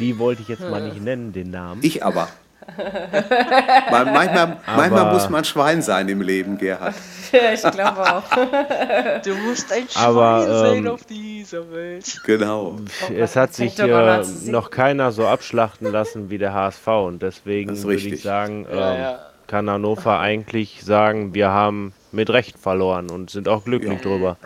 die 0.00 0.18
wollte 0.18 0.42
ich 0.42 0.48
jetzt 0.48 0.62
mal 0.62 0.82
nicht 0.82 1.00
nennen, 1.00 1.32
den 1.32 1.50
Namen. 1.50 1.80
Ich 1.84 2.04
aber. 2.04 2.28
Weil 2.76 4.04
manchmal, 4.06 4.56
manchmal 4.76 5.12
muss 5.12 5.28
man 5.28 5.44
Schwein 5.44 5.82
sein 5.82 6.08
im 6.08 6.20
Leben, 6.20 6.58
Gerhard. 6.58 6.94
Ja, 7.32 7.52
ich 7.52 7.62
glaube 7.62 8.02
auch. 8.02 8.24
Du 9.24 9.34
musst 9.34 9.72
ein 9.72 9.88
Schwein 9.88 10.04
Aber, 10.04 10.46
sein 10.46 10.76
ähm, 10.78 10.88
auf 10.88 11.04
dieser 11.04 11.70
Welt. 11.70 12.20
Genau. 12.24 12.78
es 13.16 13.36
hat 13.36 13.54
sich 13.54 13.78
äh, 13.78 14.22
noch 14.44 14.70
keiner 14.70 15.12
so 15.12 15.26
abschlachten 15.26 15.90
lassen 15.90 16.30
wie 16.30 16.38
der 16.38 16.52
HSV 16.52 16.86
und 16.86 17.22
deswegen 17.22 17.82
würde 17.82 18.02
ich 18.02 18.22
sagen, 18.22 18.66
ähm, 18.70 18.78
Ja, 18.78 18.94
ja. 18.98 19.18
kann 19.46 19.70
Hannover 19.70 20.18
eigentlich 20.18 20.82
sagen, 20.84 21.34
wir 21.34 21.50
haben 21.50 21.92
mit 22.12 22.30
Recht 22.30 22.58
verloren 22.58 23.10
und 23.10 23.30
sind 23.30 23.48
auch 23.48 23.64
glücklich 23.64 24.00
drüber. 24.00 24.36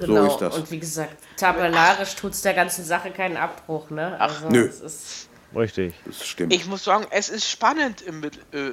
Genau. 0.00 0.26
ist 0.26 0.38
das. 0.38 0.56
Und 0.56 0.70
wie 0.70 0.78
gesagt, 0.78 1.16
tabellarisch 1.36 2.14
tut 2.16 2.32
es 2.32 2.42
der 2.42 2.54
ganzen 2.54 2.84
Sache 2.84 3.10
keinen 3.10 3.36
Abbruch. 3.36 3.90
Ne? 3.90 4.16
Also, 4.20 4.48
nö. 4.48 4.66
Es 4.66 4.80
ist, 4.80 5.28
Richtig. 5.54 5.94
Das 6.04 6.24
stimmt. 6.26 6.52
Ich 6.52 6.66
muss 6.66 6.84
sagen, 6.84 7.06
es 7.10 7.28
ist 7.28 7.48
spannend 7.50 8.02
im 8.02 8.22
äh, 8.24 8.28
äh, 8.58 8.72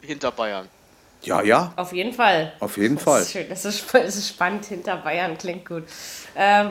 hinter 0.00 0.30
Bayern. 0.32 0.68
ja, 1.22 1.42
ja, 1.42 1.72
auf 1.76 1.92
jeden 1.92 2.14
Fall. 2.14 2.52
auf 2.60 2.76
jeden 2.78 2.94
Das 2.96 3.04
Fall. 3.04 3.22
ist 3.22 3.32
schön. 3.32 3.48
Das 3.48 3.64
ist, 3.64 3.84
das 3.94 4.16
ist 4.16 4.28
spannend 4.28 4.64
hinter 4.66 4.96
Bayern, 4.96 5.36
klingt 5.36 5.66
gut. 5.68 5.84
Ähm, 6.34 6.70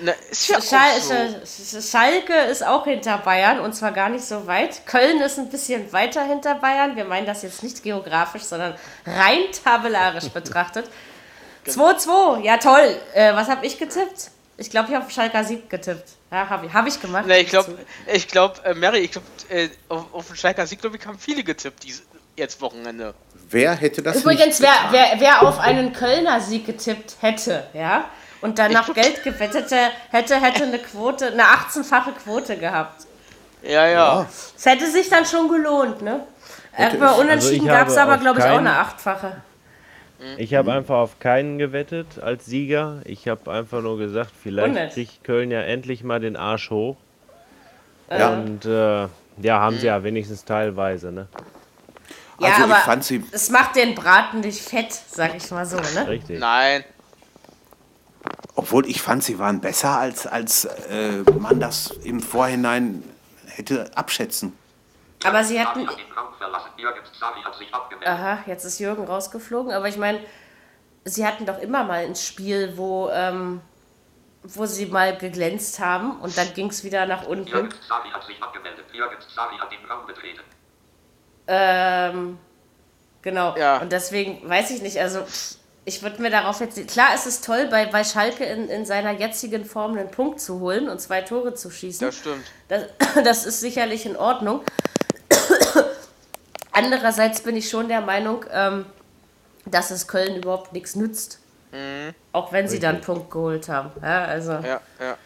Na, 0.00 0.12
ist 0.30 0.48
ja 0.48 0.60
Schal 0.62 0.90
auch 0.92 1.02
so. 1.02 1.12
Sch- 1.14 1.90
Schalke 1.90 2.32
ist 2.50 2.64
auch 2.64 2.84
hinter 2.84 3.18
Bayern 3.18 3.60
und 3.60 3.74
zwar 3.74 3.92
gar 3.92 4.08
nicht 4.08 4.24
so 4.24 4.46
weit. 4.46 4.86
Köln 4.86 5.20
ist 5.20 5.38
ein 5.38 5.50
bisschen 5.50 5.92
weiter 5.92 6.22
hinter 6.24 6.54
Bayern. 6.54 6.96
Wir 6.96 7.04
meinen 7.04 7.26
das 7.26 7.42
jetzt 7.42 7.62
nicht 7.62 7.82
geografisch, 7.82 8.42
sondern 8.44 8.74
rein 9.04 9.40
tabellarisch 9.64 10.28
betrachtet. 10.34 10.88
2-2, 11.66 12.40
ja 12.40 12.56
toll. 12.56 12.96
Äh, 13.14 13.34
was 13.34 13.48
habe 13.48 13.66
ich 13.66 13.78
getippt? 13.78 14.30
Ich 14.56 14.70
glaube, 14.70 14.88
ich 14.90 14.94
habe 14.96 15.10
Schalker 15.10 15.44
Sieg 15.44 15.68
getippt. 15.70 16.08
Ja, 16.32 16.48
habe 16.48 16.64
ich, 16.64 16.72
hab 16.72 16.86
ich 16.86 16.98
gemacht. 16.98 17.26
Ne, 17.26 17.40
ich 17.40 17.50
glaube, 17.50 17.76
ich 18.06 18.26
glaube, 18.26 18.54
äh, 18.64 18.72
Mary, 18.72 19.00
ich 19.00 19.12
glaube, 19.12 19.26
äh, 19.50 19.68
auf, 19.90 20.06
auf 20.14 20.26
den 20.28 20.36
Schalker 20.36 20.66
Sieg, 20.66 20.80
glaube 20.80 20.96
ich, 20.96 21.06
haben 21.06 21.18
viele 21.18 21.44
getippt 21.44 21.84
dieses 21.84 22.02
jetzt 22.36 22.62
Wochenende. 22.62 23.12
Wer 23.50 23.74
hätte 23.74 24.02
das 24.02 24.16
Übrigens, 24.16 24.58
nicht 24.58 24.62
wer, 24.62 24.70
getan? 24.70 24.88
wer, 24.92 25.20
wer 25.20 25.42
auf 25.42 25.58
einen 25.58 25.92
Kölner 25.92 26.40
Sieg 26.40 26.64
getippt 26.64 27.16
hätte, 27.20 27.64
ja, 27.74 28.06
und 28.40 28.58
danach 28.58 28.92
Geld 28.94 29.22
gewettet 29.22 29.70
hätte, 30.10 30.36
hätte, 30.40 30.64
eine 30.64 30.78
Quote, 30.78 31.26
eine 31.26 31.42
18-fache 31.44 32.12
Quote 32.24 32.56
gehabt. 32.56 33.06
Ja, 33.62 33.86
ja. 33.86 34.26
Es 34.56 34.64
hätte 34.64 34.90
sich 34.90 35.10
dann 35.10 35.26
schon 35.26 35.48
gelohnt, 35.48 36.00
ne? 36.00 36.26
Hätte 36.72 36.96
Über 36.96 37.12
es. 37.12 37.18
Unentschieden 37.18 37.68
Also 37.68 37.78
gab 37.78 37.88
es 37.88 37.96
aber, 37.98 38.16
glaube 38.16 38.40
ich, 38.40 38.46
auch 38.46 38.56
eine 38.56 38.78
achtfache. 38.78 39.42
Ich 40.38 40.54
habe 40.54 40.72
einfach 40.72 40.96
auf 40.96 41.18
keinen 41.18 41.58
gewettet 41.58 42.18
als 42.20 42.46
Sieger. 42.46 43.00
Ich 43.04 43.28
habe 43.28 43.50
einfach 43.50 43.82
nur 43.82 43.98
gesagt, 43.98 44.30
vielleicht 44.42 44.68
Unnett. 44.68 44.92
kriegt 44.94 45.24
Köln 45.24 45.50
ja 45.50 45.60
endlich 45.60 46.04
mal 46.04 46.20
den 46.20 46.36
Arsch 46.36 46.70
hoch. 46.70 46.96
Ja. 48.10 48.30
Und 48.34 48.64
äh, 48.64 49.08
ja, 49.42 49.60
haben 49.60 49.78
sie 49.78 49.86
ja 49.86 50.02
wenigstens 50.04 50.44
teilweise, 50.44 51.10
ne? 51.12 51.28
Ja, 52.40 52.48
Also 52.48 52.58
ich 52.58 52.64
aber 52.64 52.74
fand 52.80 53.04
sie- 53.04 53.24
es 53.32 53.50
macht 53.50 53.76
den 53.76 53.94
Braten 53.94 54.40
nicht 54.40 54.60
fett, 54.60 54.92
sag 54.92 55.34
ich 55.36 55.50
mal 55.50 55.64
so, 55.66 55.76
ne? 55.76 56.06
Richtig. 56.08 56.38
Nein. 56.40 56.84
Obwohl 58.54 58.86
ich 58.88 59.00
fand, 59.00 59.24
sie 59.24 59.38
waren 59.38 59.60
besser, 59.60 59.98
als, 59.98 60.26
als 60.26 60.66
äh, 60.66 61.22
man 61.38 61.58
das 61.58 61.90
im 62.04 62.20
Vorhinein 62.20 63.02
hätte 63.46 63.90
abschätzen. 63.96 64.52
Aber 65.24 65.44
sie 65.44 65.60
hatten. 65.60 65.86
hat 65.86 65.98
den 65.98 66.12
Raum 66.12 66.34
verlassen. 66.34 66.70
Jürgen 66.76 67.00
Savi 67.18 67.42
hat 67.42 67.54
sich 67.54 67.72
abgemeldet. 67.72 68.08
Aha, 68.08 68.38
jetzt 68.46 68.64
ist 68.64 68.78
Jürgen 68.78 69.04
rausgeflogen, 69.04 69.72
aber 69.72 69.88
ich 69.88 69.96
meine, 69.96 70.20
sie 71.04 71.26
hatten 71.26 71.46
doch 71.46 71.58
immer 71.58 71.84
mal 71.84 72.04
ein 72.04 72.16
Spiel, 72.16 72.76
wo, 72.76 73.08
ähm, 73.10 73.60
wo 74.42 74.66
sie 74.66 74.86
mal 74.86 75.16
geglänzt 75.16 75.78
haben 75.78 76.20
und 76.20 76.36
dann 76.36 76.52
ging 76.54 76.68
es 76.68 76.84
wieder 76.84 77.06
nach 77.06 77.26
unten. 77.26 77.48
Jürgen 77.48 77.74
Savi 77.88 78.10
hat 78.10 78.24
sich 78.24 78.42
abgemeldet. 78.42 78.86
Jürgen 78.92 79.16
Savi 79.34 79.56
hat 79.56 79.70
den 79.70 79.84
Raum 79.84 80.06
betreten. 80.06 80.40
Ähm, 81.46 82.38
genau. 83.22 83.56
Ja. 83.56 83.78
Und 83.78 83.92
deswegen 83.92 84.48
weiß 84.48 84.70
ich 84.70 84.82
nicht, 84.82 84.98
also 85.00 85.24
ich 85.84 86.02
würde 86.02 86.22
mir 86.22 86.30
darauf 86.30 86.60
jetzt. 86.60 86.86
Klar, 86.88 87.10
es 87.14 87.26
ist 87.26 87.44
toll, 87.44 87.66
bei, 87.68 87.86
bei 87.86 88.04
Schalke 88.04 88.44
in, 88.44 88.68
in 88.68 88.86
seiner 88.86 89.12
jetzigen 89.12 89.64
Form 89.64 89.96
einen 89.96 90.10
Punkt 90.10 90.40
zu 90.40 90.60
holen 90.60 90.88
und 90.88 91.00
zwei 91.00 91.22
Tore 91.22 91.54
zu 91.54 91.70
schießen. 91.70 92.06
Das 92.06 92.16
stimmt. 92.16 92.44
Das, 92.68 92.84
das 93.24 93.46
ist 93.46 93.60
sicherlich 93.60 94.06
in 94.06 94.16
Ordnung. 94.16 94.62
Andererseits 96.72 97.40
bin 97.40 97.56
ich 97.56 97.68
schon 97.68 97.88
der 97.88 98.00
Meinung, 98.00 98.44
ähm, 98.52 98.86
dass 99.66 99.90
es 99.90 100.06
Köln 100.08 100.36
überhaupt 100.36 100.72
nichts 100.72 100.96
nützt. 100.96 101.38
Auch 102.32 102.52
wenn 102.52 102.68
sie 102.68 102.78
dann 102.78 102.96
einen 102.96 103.04
Punkt 103.04 103.30
geholt 103.30 103.68
haben. 103.70 103.90
Ja, 104.02 104.26
also, 104.26 104.52
Ja, 104.52 104.82
ja. 105.00 105.16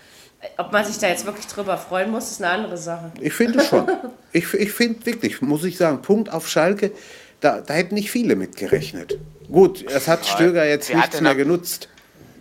ob 0.59 0.71
man 0.71 0.85
sich 0.85 0.97
da 0.99 1.09
jetzt 1.09 1.27
wirklich 1.27 1.49
drüber 1.49 1.77
freuen 1.77 2.13
muss, 2.13 2.31
ist 2.31 2.41
eine 2.41 2.53
andere 2.53 2.77
Sache. 2.77 3.11
Ich 3.21 3.33
finde 3.33 3.65
schon. 3.65 3.89
Ich, 4.33 4.53
ich 4.53 4.71
finde 4.71 5.05
wirklich, 5.07 5.41
muss 5.41 5.65
ich 5.65 5.79
sagen, 5.79 6.03
Punkt 6.03 6.31
auf 6.31 6.47
Schalke, 6.47 6.93
da, 7.41 7.63
da 7.63 7.73
hätten 7.73 7.95
nicht 7.95 8.11
viele 8.11 8.37
mit 8.37 8.55
gerechnet. 8.57 9.19
Gut, 9.51 9.83
es 9.91 10.09
hat 10.09 10.27
Stöger 10.27 10.67
jetzt 10.67 10.91
wer 10.91 10.97
nichts 10.99 11.21
mehr 11.23 11.35
genutzt. 11.35 11.89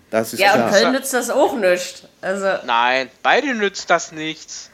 Das 0.09 0.33
ist 0.33 0.39
Ja, 0.39 0.53
und 0.55 0.67
klar. 0.67 0.71
Köln 0.71 0.91
nützt 0.91 1.13
das 1.13 1.29
auch 1.29 1.55
nicht. 1.55 2.07
Also, 2.21 2.47
Nein, 2.65 3.09
beide 3.23 3.55
nützt 3.55 3.89
das 3.89 4.11
nichts. 4.11 4.69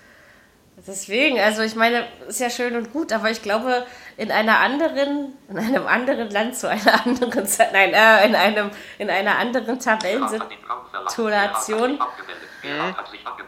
Deswegen, 0.88 1.40
also 1.40 1.62
ich 1.62 1.76
meine, 1.76 2.06
ist 2.28 2.40
ja 2.40 2.50
schön 2.50 2.76
und 2.76 2.92
gut, 2.92 3.14
aber 3.14 3.30
ich 3.30 3.44
glaube, 3.44 3.86
in 4.18 4.32
einer 4.32 4.60
anderen, 4.60 5.34
in 5.50 5.58
einem 5.58 5.86
anderen 5.86 6.32
Land 6.32 6.56
zu 6.56 6.70
einer 6.70 7.06
anderen 7.06 7.46
Zeit, 7.46 7.72
nein, 7.72 7.94
äh, 7.94 8.26
in 8.26 8.36
einem, 8.36 8.72
in 8.98 9.10
einer 9.10 9.38
anderen. 9.38 9.80
Tabellensituation 9.80 12.00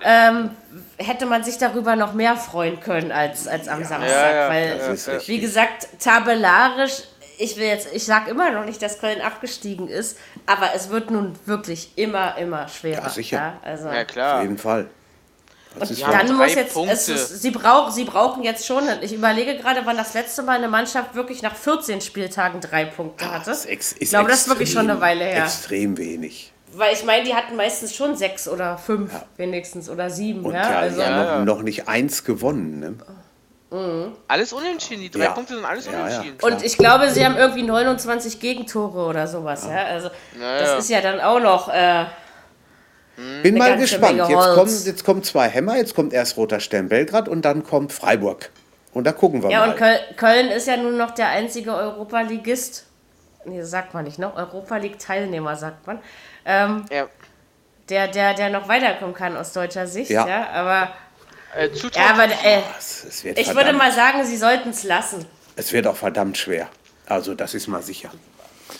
ähm, 0.04 0.52
hätte 0.98 1.26
man 1.26 1.44
sich 1.44 1.58
darüber 1.58 1.96
noch 1.96 2.14
mehr 2.14 2.36
freuen 2.36 2.80
können 2.80 3.12
als, 3.12 3.48
als 3.48 3.68
am 3.68 3.84
Samstag, 3.84 4.10
ja, 4.10 4.36
ja, 4.36 4.50
weil, 4.50 4.92
richtig. 4.92 5.28
wie 5.28 5.40
gesagt, 5.40 5.88
tabellarisch, 6.00 7.04
ich 7.38 7.58
will 7.58 7.66
jetzt, 7.66 7.94
ich 7.94 8.06
sag 8.06 8.28
immer 8.28 8.52
noch 8.52 8.66
nicht, 8.66 8.82
dass 8.82 9.00
Köln 9.00 9.22
abgestiegen 9.22 9.88
ist, 9.88 10.18
aber 10.46 10.72
es 10.76 10.90
wird 10.90 11.10
nun 11.10 11.34
wirklich 11.46 11.98
immer, 11.98 12.38
immer 12.38 12.68
schwerer. 12.68 13.04
Ja, 13.04 13.10
sicher. 13.10 13.38
Ja, 13.38 13.58
also. 13.64 13.90
Ja, 13.90 14.02
Auf 14.02 14.08
klar. 14.08 14.42
jeden 14.42 14.58
Fall. 14.58 14.90
Ja, 15.80 16.08
wahr. 16.08 16.24
Dann 16.24 16.36
muss 16.38 16.56
jetzt, 16.56 16.76
es 16.78 17.10
ist, 17.10 17.42
sie, 17.42 17.52
brauch, 17.52 17.90
sie 17.92 18.04
brauchen 18.04 18.44
jetzt 18.44 18.66
schon, 18.66 18.84
ich 19.02 19.14
überlege 19.14 19.58
gerade, 19.58 19.82
wann 19.86 19.98
das 19.98 20.14
letzte 20.14 20.44
Mal 20.44 20.58
eine 20.58 20.68
Mannschaft 20.68 21.16
wirklich 21.16 21.42
nach 21.42 21.56
14 21.56 22.02
Spieltagen 22.02 22.62
drei 22.62 22.86
Punkte 22.86 23.30
hatte. 23.32 23.46
Das 23.50 23.60
ist 23.60 23.66
ex- 23.66 23.96
ich 24.00 24.10
glaube, 24.10 24.30
das 24.30 24.42
ist 24.42 24.48
wirklich 24.50 24.70
extrem- 24.70 24.82
schon 24.84 24.92
eine 24.92 25.02
Weile 25.02 25.26
her. 25.26 25.44
Extrem 25.46 25.98
wenig. 25.98 26.52
Weil 26.76 26.94
ich 26.94 27.04
meine, 27.04 27.24
die 27.24 27.36
hatten 27.36 27.56
meistens 27.56 27.96
schon 27.96 28.16
sechs 28.16 28.48
oder 28.48 28.78
fünf 28.78 29.12
wenigstens 29.38 29.90
oder 29.90 30.10
sieben. 30.10 30.44
Und 30.46 30.54
ja, 30.54 30.72
ja, 30.72 30.80
also, 30.80 31.02
ja, 31.02 31.10
noch, 31.10 31.26
Ja, 31.26 31.36
ja. 31.40 31.46
noch 31.46 31.62
nicht 31.62 31.88
eins 31.88 32.24
gewonnen. 32.24 32.80
Ne? 32.80 34.12
Alles 34.28 34.54
unentschieden. 34.54 35.02
Die 35.02 35.10
drei 35.10 35.24
Ja. 35.24 35.32
Punkte 35.32 35.56
sind 35.56 35.66
alles 35.66 35.88
Ja, 35.88 35.94
ja. 35.94 36.00
unentschieden. 36.06 36.38
Und 36.42 36.64
ich 36.64 36.78
glaube, 36.78 37.10
sie 37.10 37.26
haben 37.26 37.36
irgendwie 37.38 37.64
29 37.64 38.40
Gegentore 38.40 39.06
oder 39.08 39.28
sowas. 39.28 39.66
Ja, 39.68 39.86
also 39.86 40.10
Ja, 40.40 40.60
das 40.60 40.70
ja. 40.70 40.78
ist 40.78 40.90
ja 40.90 41.02
dann 41.02 41.20
auch 41.20 41.40
noch. 41.40 41.70
Äh, 41.70 42.06
Bin 43.16 43.58
mal 43.58 43.78
gespannt. 43.78 44.18
Jetzt 44.18 44.54
kommen, 44.56 44.84
jetzt 44.86 45.04
kommen 45.06 45.24
zwei 45.24 45.48
Hämmer, 45.48 45.78
jetzt 45.78 45.94
kommt 45.96 46.14
erst 46.14 46.36
Roter 46.38 46.60
Stern 46.60 46.90
Belgrad 46.90 47.28
und 47.30 47.44
dann 47.44 47.64
kommt 47.64 47.94
Freiburg. 47.94 48.50
Und 48.94 49.06
da 49.06 49.12
gucken 49.12 49.42
wir 49.44 49.50
ja, 49.50 49.60
mal. 49.68 49.70
und 49.72 50.18
Köln, 50.18 50.50
ist 50.50 50.68
ja 50.68 50.78
nun 50.78 50.98
noch 50.98 51.12
der 51.12 51.30
einzige 51.30 51.74
Europa-Ligist. 51.76 52.86
Nee, 53.46 53.60
das 53.60 53.70
sagt 53.72 53.94
man 53.94 54.06
nicht, 54.06 54.20
ne? 54.20 54.32
Europa 54.36 54.78
League-Teilnehmer, 54.78 55.56
sagt 55.56 55.86
man. 55.88 56.00
Ähm, 56.46 56.86
Ja. 56.92 57.08
der, 57.90 58.08
der, 58.08 58.34
der 58.34 58.50
noch 58.50 58.68
weiterkommen 58.68 59.14
kann 59.14 59.36
aus 59.36 59.52
deutscher 59.54 59.86
Sicht. 59.88 60.10
Ja, 60.12 60.28
Ja. 60.28 60.50
aber, 60.52 60.90
Äh, 61.56 61.70
ja, 61.96 62.06
aber 62.14 62.24
äh, 62.26 62.62
es, 62.80 63.04
es 63.04 63.24
wird 63.24 63.38
ich 63.38 63.46
verdammt, 63.46 63.66
würde 63.68 63.78
mal 63.78 63.92
sagen, 63.92 64.26
sie 64.26 64.38
sollten 64.38 64.70
es 64.70 64.84
lassen. 64.84 65.26
es 65.56 65.72
wird 65.72 65.86
auch 65.88 65.96
verdammt 65.98 66.38
schwer. 66.38 66.68
Also 67.06 67.36
das 67.36 67.54
ist 67.54 67.68
mal 67.68 67.82
sicher. 67.84 68.10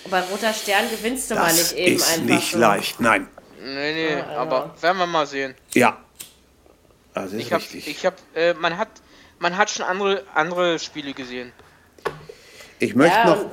Bei 0.10 0.22
Roter 0.22 0.54
Stern 0.54 0.90
gewinnst 0.90 1.30
du 1.30 1.36
mal 1.36 1.48
Das 1.48 1.58
nicht 1.58 1.74
eben 1.78 1.96
ist 1.98 2.10
einfach 2.20 2.36
nicht 2.36 2.52
so. 2.54 2.58
leicht. 2.58 3.00
Nein. 3.00 3.28
Nee, 3.64 3.94
nee, 4.16 4.22
aber 4.36 4.74
werden 4.82 4.98
wir 4.98 5.08
mal 5.08 5.26
sehen. 5.26 5.56
Ja. 5.74 5.98
Ist 7.16 7.34
Ich 7.34 7.52
hab, 7.54 7.60
richtig. 7.62 7.88
ich 7.88 8.06
hab, 8.06 8.16
äh, 8.36 8.54
man 8.56 8.78
hat, 8.78 8.88
man 9.40 9.56
hat 9.56 9.70
schon 9.70 9.86
andere, 9.86 10.24
andere 10.34 10.80
Spiele 10.80 11.14
gesehen. 11.14 11.52
Ich 12.80 12.96
möchte 12.96 13.16
Ja, 13.18 13.26
noch. 13.26 13.46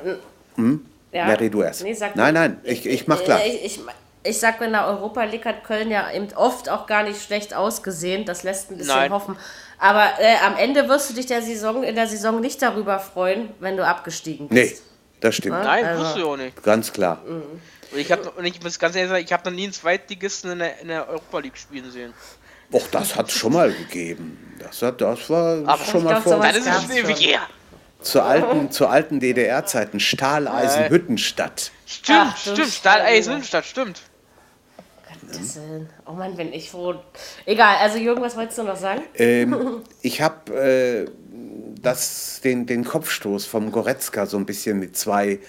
und, 0.57 0.87
ja. 1.13 1.27
Mary, 1.27 1.51
du 1.51 1.63
erst. 1.63 1.83
Nee, 1.83 1.93
sag 1.95 2.17
nein, 2.17 2.35
du. 2.35 2.41
nein, 2.41 2.61
ich, 2.65 2.87
ich 2.87 3.07
mach 3.07 3.23
klar. 3.23 3.41
Äh, 3.41 3.49
Ich, 3.57 3.77
ich, 3.79 3.81
ich 4.23 4.39
sag, 4.39 4.61
in 4.61 4.73
der 4.73 4.87
Europa 4.87 5.25
League 5.25 5.45
hat 5.45 5.65
Köln 5.65 5.91
ja 5.91 6.11
eben 6.13 6.29
oft 6.35 6.69
auch 6.69 6.87
gar 6.87 7.03
nicht 7.03 7.21
schlecht 7.23 7.55
ausgesehen. 7.55 8.25
Das 8.25 8.43
lässt 8.43 8.71
ein 8.71 8.79
bisschen 8.79 8.95
Nein. 8.97 9.13
hoffen. 9.13 9.37
Aber 9.79 10.05
äh, 10.19 10.37
am 10.45 10.57
Ende 10.57 10.89
wirst 10.89 11.11
du 11.11 11.15
dich 11.15 11.27
der 11.27 11.43
Saison, 11.43 11.83
in 11.83 11.95
der 11.95 12.07
Saison 12.07 12.41
nicht 12.41 12.61
darüber 12.63 12.99
freuen, 12.99 13.51
wenn 13.61 13.77
du 13.77 13.87
abgestiegen 13.87 14.47
Nee, 14.51 14.63
bist. 14.69 14.83
das 15.21 15.37
stimmt. 15.37 15.63
Nein, 15.63 15.85
Also- 15.85 16.03
wusste 16.03 16.19
ich 16.19 16.25
auch 16.25 16.37
nicht. 16.37 16.63
Ganz 16.63 16.93
klar. 16.93 17.23
Und 17.93 17.99
ich, 17.99 18.13
hab, 18.13 18.39
und 18.39 18.45
ich 18.45 18.63
muss 18.63 18.79
ganz 18.79 18.95
ehrlich 18.95 19.11
sagen, 19.11 19.25
ich 19.25 19.33
habe 19.33 19.51
noch 19.51 19.57
nie 19.57 19.65
einen 19.65 19.73
Zweitligisten 19.73 20.53
in 20.53 20.59
der, 20.61 20.79
in 20.81 20.89
der 20.89 21.09
Europa 21.09 21.39
League 21.41 21.59
spielen 21.59 21.91
sehen. 21.91 22.15
Och, 22.73 22.87
das 22.93 23.17
hat 23.17 23.29
es 23.29 23.35
schon 23.35 23.53
mal 23.53 23.73
gegeben. 23.73 24.57
Das, 24.61 24.81
hat, 24.83 25.01
das 25.01 25.29
war 25.29 25.67
Aber 25.67 25.85
schon 25.85 26.05
mal 26.05 26.21
vor. 26.23 26.39
Dann 26.39 26.55
ist 26.55 26.67
schon 26.67 26.91
ewig 26.93 27.21
her. 27.21 27.41
Zu 28.01 28.23
alten, 28.23 28.71
zu 28.71 28.87
alten 28.87 29.21
DDR-Zeiten. 29.21 30.01
Stahleisen, 30.01 30.89
Hüttenstadt. 30.89 31.73
Stimmt, 31.85 32.19
Ach, 32.33 32.37
stimmt. 32.37 32.69
Stahl 32.69 33.01
Eis 33.01 33.17
Scheiße. 33.17 33.31
Lindstadt, 33.33 33.65
stimmt. 33.67 34.03
Oh 36.07 36.13
Mann, 36.13 36.37
bin 36.37 36.53
ich 36.53 36.71
froh. 36.71 36.95
Egal, 37.47 37.77
also 37.77 37.99
Jürgen, 37.99 38.23
was 38.23 38.37
wolltest 38.37 38.59
du 38.59 38.63
noch 38.63 38.77
sagen? 38.77 39.03
Ähm, 39.15 39.83
ich 40.03 40.21
habe 40.21 40.53
äh, 40.55 41.11
das, 41.81 42.41
den, 42.43 42.67
den 42.67 42.85
Kopfstoß 42.85 43.47
vom 43.47 43.71
Goretzka 43.71 44.27
so 44.27 44.37
ein 44.37 44.47
bisschen 44.47 44.79
mit 44.79 44.97
zwei, 44.97 45.41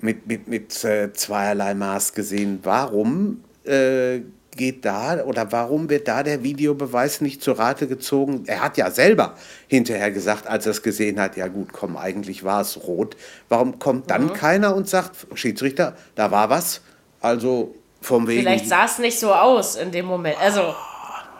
mit, 0.00 0.26
mit, 0.26 0.48
mit 0.48 0.84
äh, 0.84 1.12
zweierlei 1.12 1.74
Maß 1.74 2.12
gesehen. 2.14 2.60
Warum 2.62 3.42
äh, 3.64 4.20
geht 4.56 4.84
da 4.84 5.22
oder 5.24 5.52
warum 5.52 5.88
wird 5.90 6.08
da 6.08 6.22
der 6.22 6.42
Videobeweis 6.42 7.20
nicht 7.20 7.42
zur 7.42 7.58
Rate 7.58 7.86
gezogen? 7.86 8.44
Er 8.46 8.62
hat 8.62 8.76
ja 8.76 8.90
selber 8.90 9.34
hinterher 9.68 10.10
gesagt, 10.10 10.46
als 10.46 10.66
er 10.66 10.72
es 10.72 10.82
gesehen 10.82 11.20
hat, 11.20 11.36
ja 11.36 11.48
gut, 11.48 11.72
komm, 11.72 11.96
eigentlich 11.96 12.44
war 12.44 12.60
es 12.60 12.86
rot. 12.86 13.16
Warum 13.48 13.78
kommt 13.78 14.10
dann 14.10 14.32
keiner 14.32 14.74
und 14.74 14.88
sagt, 14.88 15.26
Schiedsrichter, 15.34 15.96
da 16.14 16.30
war 16.30 16.50
was? 16.50 16.80
Also 17.20 17.74
vom 18.00 18.26
wegen. 18.28 18.42
Vielleicht 18.42 18.68
sah 18.68 18.84
es 18.84 18.98
nicht 18.98 19.18
so 19.18 19.32
aus 19.32 19.76
in 19.76 19.90
dem 19.90 20.06
Moment. 20.06 20.36
Also, 20.40 20.74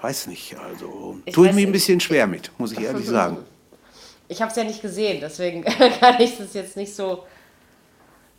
Weiß 0.02 0.26
nicht, 0.26 0.54
also 0.58 1.16
Ich 1.24 1.34
tue 1.34 1.48
ich 1.48 1.54
mir 1.54 1.66
ein 1.66 1.72
bisschen 1.72 1.98
schwer 2.00 2.26
mit, 2.26 2.50
muss 2.58 2.72
ich 2.72 2.80
ehrlich 2.80 3.06
sagen. 3.08 3.38
ich 4.28 4.40
habe 4.42 4.50
es 4.50 4.56
ja 4.56 4.64
nicht 4.64 4.82
gesehen, 4.82 5.18
deswegen 5.20 5.64
kann 6.00 6.20
ich 6.20 6.36
das 6.36 6.52
jetzt 6.54 6.76
nicht 6.76 6.94
so, 6.94 7.24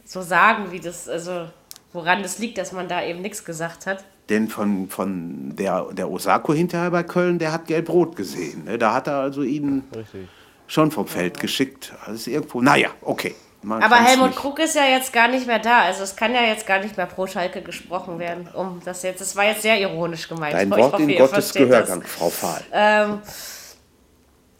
so 0.07 0.21
sagen, 0.21 0.71
wie 0.71 0.79
das, 0.79 1.09
also 1.09 1.47
woran 1.91 2.23
das 2.23 2.39
liegt, 2.39 2.57
dass 2.57 2.71
man 2.71 2.87
da 2.87 3.03
eben 3.03 3.21
nichts 3.21 3.43
gesagt 3.43 3.85
hat. 3.85 4.03
Denn 4.29 4.47
von, 4.47 4.89
von 4.89 5.55
der, 5.55 5.87
der 5.91 6.09
Osako 6.09 6.53
hinterher 6.53 6.91
bei 6.91 7.03
Köln, 7.03 7.39
der 7.39 7.51
hat 7.51 7.65
gelb-rot 7.67 8.15
gesehen. 8.15 8.65
Ne? 8.65 8.77
Da 8.77 8.93
hat 8.93 9.07
er 9.07 9.17
also 9.19 9.41
ihn 9.41 9.83
Richtig. 9.95 10.27
schon 10.67 10.91
vom 10.91 11.07
Feld 11.07 11.39
geschickt. 11.39 11.93
Also 12.05 12.31
irgendwo, 12.31 12.61
naja, 12.61 12.89
okay. 13.01 13.35
Man 13.63 13.81
Aber 13.81 13.95
Helmut 13.95 14.27
nicht- 14.29 14.39
Krug 14.39 14.59
ist 14.59 14.75
ja 14.75 14.85
jetzt 14.85 15.11
gar 15.11 15.27
nicht 15.27 15.47
mehr 15.47 15.59
da. 15.59 15.81
Also 15.81 16.03
es 16.03 16.15
kann 16.15 16.33
ja 16.33 16.41
jetzt 16.41 16.65
gar 16.67 16.79
nicht 16.79 16.95
mehr 16.95 17.05
pro 17.07 17.25
Schalke 17.25 17.61
gesprochen 17.61 18.19
werden. 18.19 18.47
Um 18.53 18.81
das 18.85 19.01
jetzt, 19.03 19.19
das 19.19 19.35
war 19.35 19.45
jetzt 19.45 19.61
sehr 19.63 19.79
ironisch 19.79 20.27
gemeint. 20.29 20.53
Dein 20.53 20.71
Ich 20.71 20.77
Wort 20.77 20.93
hoffe, 20.93 21.03
in 21.03 21.17
Gottes 21.17 21.53
Gehörgang, 21.53 22.01
das. 22.01 22.11
Frau 22.11 22.29
Fahl. 22.29 22.61
Ähm, 22.71 23.19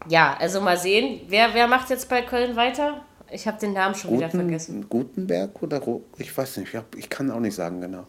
ja, 0.08 0.36
also 0.38 0.60
mal 0.60 0.76
sehen. 0.78 1.20
Wer, 1.28 1.54
wer 1.54 1.68
macht 1.68 1.90
jetzt 1.90 2.08
bei 2.08 2.22
Köln 2.22 2.56
weiter? 2.56 3.02
Ich 3.30 3.46
habe 3.46 3.58
den 3.58 3.72
Namen 3.72 3.94
schon 3.94 4.16
wieder 4.16 4.30
vergessen. 4.30 4.86
Guten, 4.88 5.08
Gutenberg 5.26 5.62
oder 5.62 5.78
Ro 5.78 6.02
ich 6.16 6.36
weiß 6.36 6.58
nicht, 6.58 6.70
ich, 6.70 6.76
hab, 6.76 6.94
ich 6.94 7.08
kann 7.10 7.30
auch 7.30 7.40
nicht 7.40 7.54
sagen 7.54 7.80
genau. 7.80 8.04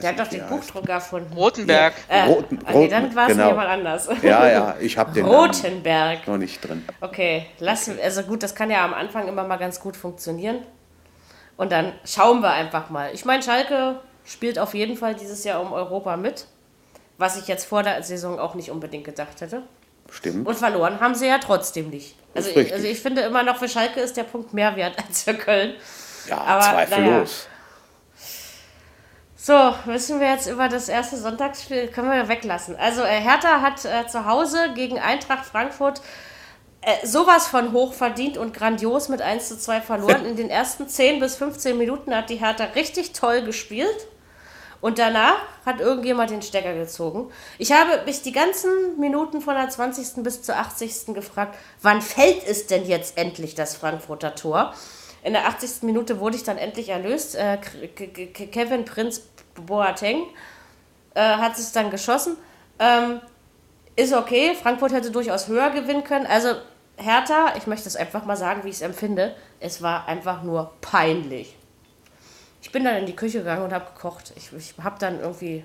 Der 0.00 0.10
hat 0.10 0.20
doch 0.20 0.26
den 0.28 0.40
er. 0.40 0.46
Buchdrucker 0.46 0.92
erfunden. 0.94 1.32
Rotenberg. 1.34 1.92
Äh, 2.08 2.22
Roten- 2.22 2.58
nee, 2.72 2.88
dann 2.88 3.14
war 3.14 3.26
es 3.28 3.32
genau. 3.32 3.48
jemand 3.48 3.68
anders. 3.68 4.08
Ja, 4.22 4.48
ja, 4.48 4.76
ich 4.80 4.96
habe 4.96 5.12
den 5.12 5.26
Namen 5.26 5.36
Rotenberg. 5.50 6.26
noch 6.26 6.38
nicht 6.38 6.66
drin. 6.66 6.84
Okay, 7.00 7.46
lass, 7.58 7.90
also 8.02 8.22
gut, 8.22 8.42
das 8.42 8.54
kann 8.54 8.70
ja 8.70 8.84
am 8.84 8.94
Anfang 8.94 9.28
immer 9.28 9.44
mal 9.44 9.58
ganz 9.58 9.80
gut 9.80 9.96
funktionieren. 9.96 10.58
Und 11.58 11.72
dann 11.72 11.92
schauen 12.04 12.40
wir 12.40 12.50
einfach 12.50 12.88
mal. 12.88 13.10
Ich 13.12 13.24
meine, 13.24 13.42
Schalke 13.42 14.00
spielt 14.24 14.58
auf 14.58 14.72
jeden 14.72 14.96
Fall 14.96 15.14
dieses 15.14 15.44
Jahr 15.44 15.60
um 15.60 15.72
Europa 15.72 16.16
mit. 16.16 16.46
Was 17.18 17.36
ich 17.36 17.46
jetzt 17.46 17.66
vor 17.66 17.82
der 17.82 18.02
Saison 18.02 18.38
auch 18.38 18.54
nicht 18.54 18.70
unbedingt 18.70 19.04
gedacht 19.04 19.40
hätte. 19.40 19.62
Stimmt. 20.12 20.46
Und 20.46 20.54
verloren 20.54 21.00
haben 21.00 21.14
sie 21.14 21.26
ja 21.26 21.38
trotzdem 21.38 21.88
nicht. 21.88 22.14
Also, 22.34 22.50
ich, 22.50 22.72
also 22.72 22.86
ich 22.86 23.00
finde 23.00 23.22
immer 23.22 23.42
noch, 23.42 23.56
für 23.56 23.68
Schalke 23.68 24.00
ist 24.00 24.16
der 24.16 24.24
Punkt 24.24 24.52
mehr 24.52 24.76
wert 24.76 24.96
als 25.08 25.22
für 25.22 25.34
Köln. 25.34 25.74
Ja, 26.28 26.38
aber, 26.38 26.86
zweifellos. 26.86 27.48
So, 29.34 29.74
müssen 29.86 30.20
wir 30.20 30.30
jetzt 30.30 30.46
über 30.46 30.68
das 30.68 30.88
erste 30.88 31.16
Sonntagsspiel, 31.16 31.88
können 31.88 32.10
wir 32.10 32.28
weglassen. 32.28 32.76
Also 32.76 33.02
äh, 33.02 33.20
Hertha 33.20 33.60
hat 33.60 33.84
äh, 33.84 34.06
zu 34.06 34.24
Hause 34.24 34.72
gegen 34.74 35.00
Eintracht 35.00 35.44
Frankfurt 35.44 36.00
äh, 36.82 37.04
sowas 37.04 37.48
von 37.48 37.72
hoch 37.72 37.92
verdient 37.92 38.38
und 38.38 38.54
grandios 38.54 39.08
mit 39.08 39.20
1 39.20 39.48
zu 39.48 39.58
2 39.58 39.80
verloren. 39.80 40.26
In 40.26 40.36
den 40.36 40.50
ersten 40.50 40.88
10 40.88 41.18
bis 41.20 41.36
15 41.36 41.76
Minuten 41.76 42.14
hat 42.14 42.30
die 42.30 42.36
Hertha 42.36 42.64
richtig 42.76 43.14
toll 43.14 43.42
gespielt. 43.42 44.06
Und 44.82 44.98
danach 44.98 45.36
hat 45.64 45.80
irgendjemand 45.80 46.30
den 46.30 46.42
Stecker 46.42 46.74
gezogen. 46.74 47.30
Ich 47.56 47.70
habe 47.70 48.02
mich 48.04 48.20
die 48.22 48.32
ganzen 48.32 48.98
Minuten 48.98 49.40
von 49.40 49.54
der 49.54 49.70
20. 49.70 50.24
bis 50.24 50.42
zur 50.42 50.56
80. 50.56 51.14
gefragt, 51.14 51.56
wann 51.80 52.02
fällt 52.02 52.44
es 52.46 52.66
denn 52.66 52.84
jetzt 52.84 53.16
endlich 53.16 53.54
das 53.54 53.76
Frankfurter 53.76 54.34
Tor? 54.34 54.74
In 55.22 55.34
der 55.34 55.46
80. 55.46 55.82
Minute 55.82 56.18
wurde 56.18 56.34
ich 56.34 56.42
dann 56.42 56.58
endlich 56.58 56.88
erlöst. 56.88 57.36
Äh, 57.36 57.58
Kevin 57.58 58.84
Prinz 58.84 59.22
Boateng 59.54 60.24
äh, 61.14 61.20
hat 61.20 61.56
es 61.56 61.70
dann 61.70 61.92
geschossen. 61.92 62.36
Ähm, 62.80 63.20
ist 63.94 64.12
okay, 64.12 64.56
Frankfurt 64.60 64.92
hätte 64.92 65.12
durchaus 65.12 65.46
höher 65.46 65.70
gewinnen 65.70 66.02
können. 66.02 66.26
Also 66.26 66.56
Hertha, 66.96 67.54
ich 67.56 67.68
möchte 67.68 67.88
es 67.88 67.94
einfach 67.94 68.24
mal 68.24 68.36
sagen, 68.36 68.64
wie 68.64 68.70
ich 68.70 68.76
es 68.76 68.82
empfinde, 68.82 69.36
es 69.60 69.80
war 69.80 70.08
einfach 70.08 70.42
nur 70.42 70.72
peinlich. 70.80 71.56
Ich 72.62 72.70
bin 72.70 72.84
dann 72.84 72.96
in 72.96 73.06
die 73.06 73.16
Küche 73.16 73.38
gegangen 73.38 73.64
und 73.64 73.72
habe 73.72 73.86
gekocht. 73.92 74.32
Ich, 74.36 74.50
ich 74.56 74.74
habe 74.82 74.96
dann 74.98 75.20
irgendwie, 75.20 75.64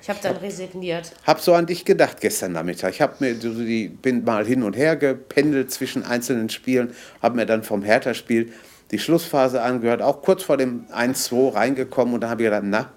ich 0.00 0.08
habe 0.08 0.18
dann 0.22 0.38
resigniert. 0.38 1.12
Hab 1.26 1.40
so 1.40 1.52
an 1.54 1.66
dich 1.66 1.84
gedacht 1.84 2.20
gestern 2.20 2.52
Nachmittag. 2.52 2.94
Ich 2.94 3.02
hab 3.02 3.20
mir 3.20 3.34
die, 3.34 3.88
bin 3.88 4.24
mal 4.24 4.44
hin 4.44 4.62
und 4.62 4.74
her 4.74 4.96
gependelt 4.96 5.70
zwischen 5.70 6.04
einzelnen 6.04 6.48
Spielen, 6.48 6.94
habe 7.22 7.36
mir 7.36 7.46
dann 7.46 7.62
vom 7.62 7.82
Hertha-Spiel 7.82 8.52
die 8.90 8.98
Schlussphase 8.98 9.62
angehört, 9.62 10.02
auch 10.02 10.22
kurz 10.22 10.42
vor 10.42 10.56
dem 10.56 10.86
1-2 10.94 11.54
reingekommen 11.54 12.14
und 12.14 12.20
da 12.22 12.30
habe 12.30 12.42
ich 12.42 12.46
gedacht, 12.46 12.62
na, 12.64 12.90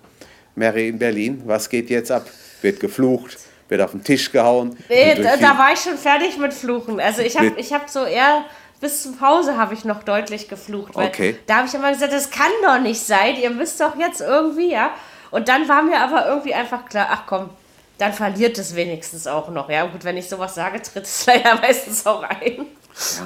Mary 0.56 0.90
in 0.90 0.98
Berlin, 0.98 1.42
was 1.46 1.70
geht 1.70 1.90
jetzt 1.90 2.12
ab? 2.12 2.28
Wird 2.62 2.80
geflucht, 2.80 3.38
wird 3.68 3.82
auf 3.82 3.92
den 3.92 4.04
Tisch 4.04 4.32
gehauen. 4.32 4.78
Nee, 4.90 5.16
da, 5.16 5.38
da 5.38 5.58
war 5.58 5.74
ich 5.74 5.80
schon 5.80 5.98
fertig 5.98 6.38
mit 6.38 6.54
Fluchen. 6.54 7.00
Also 7.00 7.22
ich 7.22 7.38
habe 7.38 7.54
ich 7.58 7.74
hab 7.74 7.90
so 7.90 8.06
eher, 8.06 8.46
bis 8.86 9.02
zur 9.02 9.18
Pause 9.18 9.58
habe 9.58 9.74
ich 9.74 9.84
noch 9.84 10.04
deutlich 10.04 10.48
geflucht. 10.48 10.94
Weil 10.96 11.08
Okay. 11.08 11.40
Da 11.48 11.58
habe 11.58 11.68
ich 11.68 11.74
immer 11.74 11.92
gesagt, 11.92 12.14
das 12.14 12.30
kann 12.30 12.52
doch 12.64 12.80
nicht 12.80 13.02
sein, 13.02 13.36
ihr 13.36 13.50
müsst 13.50 13.82
doch 13.82 13.96
jetzt 13.96 14.22
irgendwie, 14.22 14.72
ja. 14.72 14.92
Und 15.32 15.48
dann 15.48 15.68
war 15.68 15.82
mir 15.82 16.00
aber 16.00 16.28
irgendwie 16.28 16.54
einfach 16.54 16.86
klar, 16.86 17.08
ach 17.10 17.24
komm, 17.26 17.50
dann 17.98 18.14
verliert 18.14 18.60
es 18.60 18.76
wenigstens 18.76 19.26
auch 19.26 19.50
noch. 19.50 19.72
Ja 19.72 19.88
gut, 19.88 20.04
wenn 20.04 20.18
ich 20.18 20.30
sowas 20.30 20.54
sage, 20.54 20.80
tritt 20.84 21.06
es 21.06 21.26
leider 21.28 21.56
meistens 21.56 22.06
auch 22.06 22.22
ein. 22.22 22.68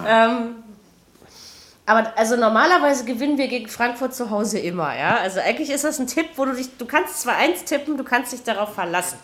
Ähm, 0.07 0.63
aber 1.85 2.13
also 2.15 2.37
normalerweise 2.37 3.03
gewinnen 3.03 3.37
wir 3.37 3.49
gegen 3.49 3.67
Frankfurt 3.67 4.15
zu 4.15 4.29
Hause 4.29 4.59
immer, 4.59 4.97
ja. 4.97 5.17
Also 5.17 5.41
eigentlich 5.41 5.71
ist 5.71 5.83
das 5.83 5.99
ein 5.99 6.07
Tipp, 6.07 6.27
wo 6.37 6.45
du 6.45 6.53
dich, 6.53 6.77
du 6.77 6.85
kannst 6.85 7.19
zwar 7.21 7.35
eins 7.35 7.65
tippen, 7.65 7.97
du 7.97 8.05
kannst 8.05 8.31
dich 8.31 8.43
darauf 8.43 8.73
verlassen. 8.75 9.19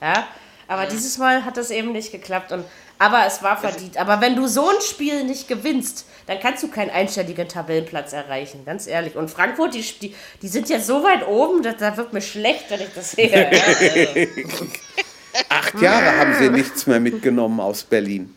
Ja, 0.00 0.28
aber 0.68 0.86
dieses 0.86 1.18
Mal 1.18 1.44
hat 1.44 1.56
das 1.56 1.70
eben 1.70 1.90
nicht 1.90 2.12
geklappt. 2.12 2.52
Und, 2.52 2.64
aber 3.02 3.26
es 3.26 3.42
war 3.42 3.56
verdient. 3.56 3.96
Aber 3.96 4.20
wenn 4.20 4.36
du 4.36 4.46
so 4.46 4.68
ein 4.68 4.80
Spiel 4.80 5.24
nicht 5.24 5.48
gewinnst, 5.48 6.06
dann 6.28 6.38
kannst 6.38 6.62
du 6.62 6.68
keinen 6.68 6.90
einstelligen 6.90 7.48
Tabellenplatz 7.48 8.12
erreichen, 8.12 8.64
ganz 8.64 8.86
ehrlich. 8.86 9.16
Und 9.16 9.28
Frankfurt, 9.28 9.74
die, 9.74 9.82
die, 9.82 10.14
die 10.40 10.48
sind 10.48 10.68
jetzt 10.68 10.86
so 10.86 11.02
weit 11.02 11.26
oben, 11.26 11.64
da, 11.64 11.72
da 11.72 11.96
wird 11.96 12.12
mir 12.12 12.20
schlecht, 12.22 12.66
wenn 12.70 12.80
ich 12.80 12.94
das 12.94 13.10
sehe. 13.10 13.28
Ja, 13.28 13.48
also, 13.48 14.66
Acht 15.48 15.80
Jahre 15.80 16.16
haben 16.16 16.34
sie 16.38 16.48
nichts 16.48 16.86
mehr 16.86 17.00
mitgenommen 17.00 17.58
aus 17.58 17.82
Berlin. 17.82 18.36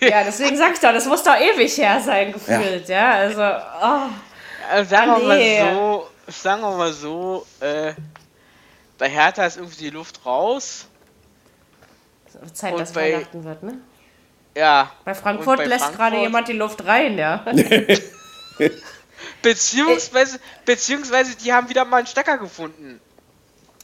ja, 0.00 0.24
deswegen 0.24 0.56
sag 0.56 0.72
ich 0.72 0.80
doch, 0.80 0.92
das 0.92 1.06
muss 1.06 1.22
doch 1.22 1.36
ewig 1.36 1.76
her 1.78 2.00
sein, 2.04 2.32
gefühlt. 2.32 2.88
Ja, 2.88 3.12
also, 3.12 3.42
oh, 3.42 4.10
Also 4.72 4.90
sagen 4.90 5.10
wir 5.12 5.30
Ah, 5.30 5.36
nee. 5.36 5.62
mal 5.62 5.74
so, 5.74 6.08
sagen 6.26 6.62
wir 6.62 6.76
mal 6.76 6.92
so, 6.92 7.46
äh, 7.60 7.92
bei 8.98 9.08
Hertha 9.08 9.46
ist 9.46 9.56
irgendwie 9.58 9.84
die 9.84 9.90
Luft 9.90 10.24
raus. 10.26 10.86
Zeit, 12.52 12.72
Und 12.72 12.80
dass 12.80 12.92
bei- 12.92 13.12
Weihnachten 13.14 13.44
wird, 13.44 13.62
ne? 13.62 13.78
Ja. 14.56 14.92
Bei 15.04 15.14
Frankfurt 15.14 15.58
bei 15.58 15.64
lässt 15.66 15.80
gerade 15.86 15.96
Frankfurt- 15.96 16.22
jemand 16.22 16.48
die 16.48 16.52
Luft 16.52 16.84
rein, 16.84 17.16
ja. 17.18 17.44
Beziehungsweise, 19.42 20.38
beziehungsweise 20.64 21.36
die 21.36 21.52
haben 21.52 21.68
wieder 21.68 21.84
mal 21.84 21.98
einen 21.98 22.06
Stecker 22.06 22.38
gefunden. 22.38 23.00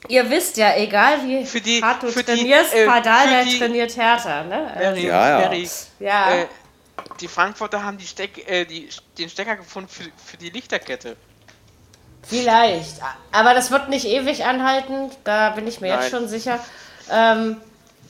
Ihr 0.08 0.28
wisst 0.30 0.56
ja, 0.56 0.76
egal 0.76 1.22
wie 1.24 1.44
Für 1.44 1.60
die- 1.60 1.82
hart 1.82 2.02
du 2.02 2.08
für 2.08 2.22
die, 2.22 2.32
trainierst, 2.36 2.72
äh, 2.74 2.86
Pardal, 2.86 3.44
die- 3.44 3.58
trainiert 3.58 3.96
härter, 3.96 4.44
ne? 4.44 4.68
Also, 4.74 4.80
Mary, 4.90 5.06
Ja, 5.06 5.28
ja. 5.30 5.38
Mary, 5.48 5.68
ja. 5.98 6.34
äh, 6.36 6.46
die 7.20 7.28
Frankfurter 7.28 7.82
haben 7.82 7.98
die 7.98 8.06
Steck, 8.06 8.48
äh, 8.48 8.64
die, 8.64 8.88
den 9.18 9.28
Stecker 9.28 9.56
gefunden 9.56 9.88
für, 9.88 10.04
für 10.24 10.36
die 10.36 10.50
Lichterkette. 10.50 11.16
Vielleicht. 12.22 13.00
Aber 13.32 13.54
das 13.54 13.70
wird 13.70 13.88
nicht 13.88 14.04
ewig 14.06 14.44
anhalten, 14.44 15.10
da 15.24 15.50
bin 15.50 15.66
ich 15.66 15.80
mir 15.80 15.88
jetzt 15.88 16.00
Nein. 16.02 16.10
schon 16.10 16.28
sicher. 16.28 16.60
Ähm, 17.10 17.56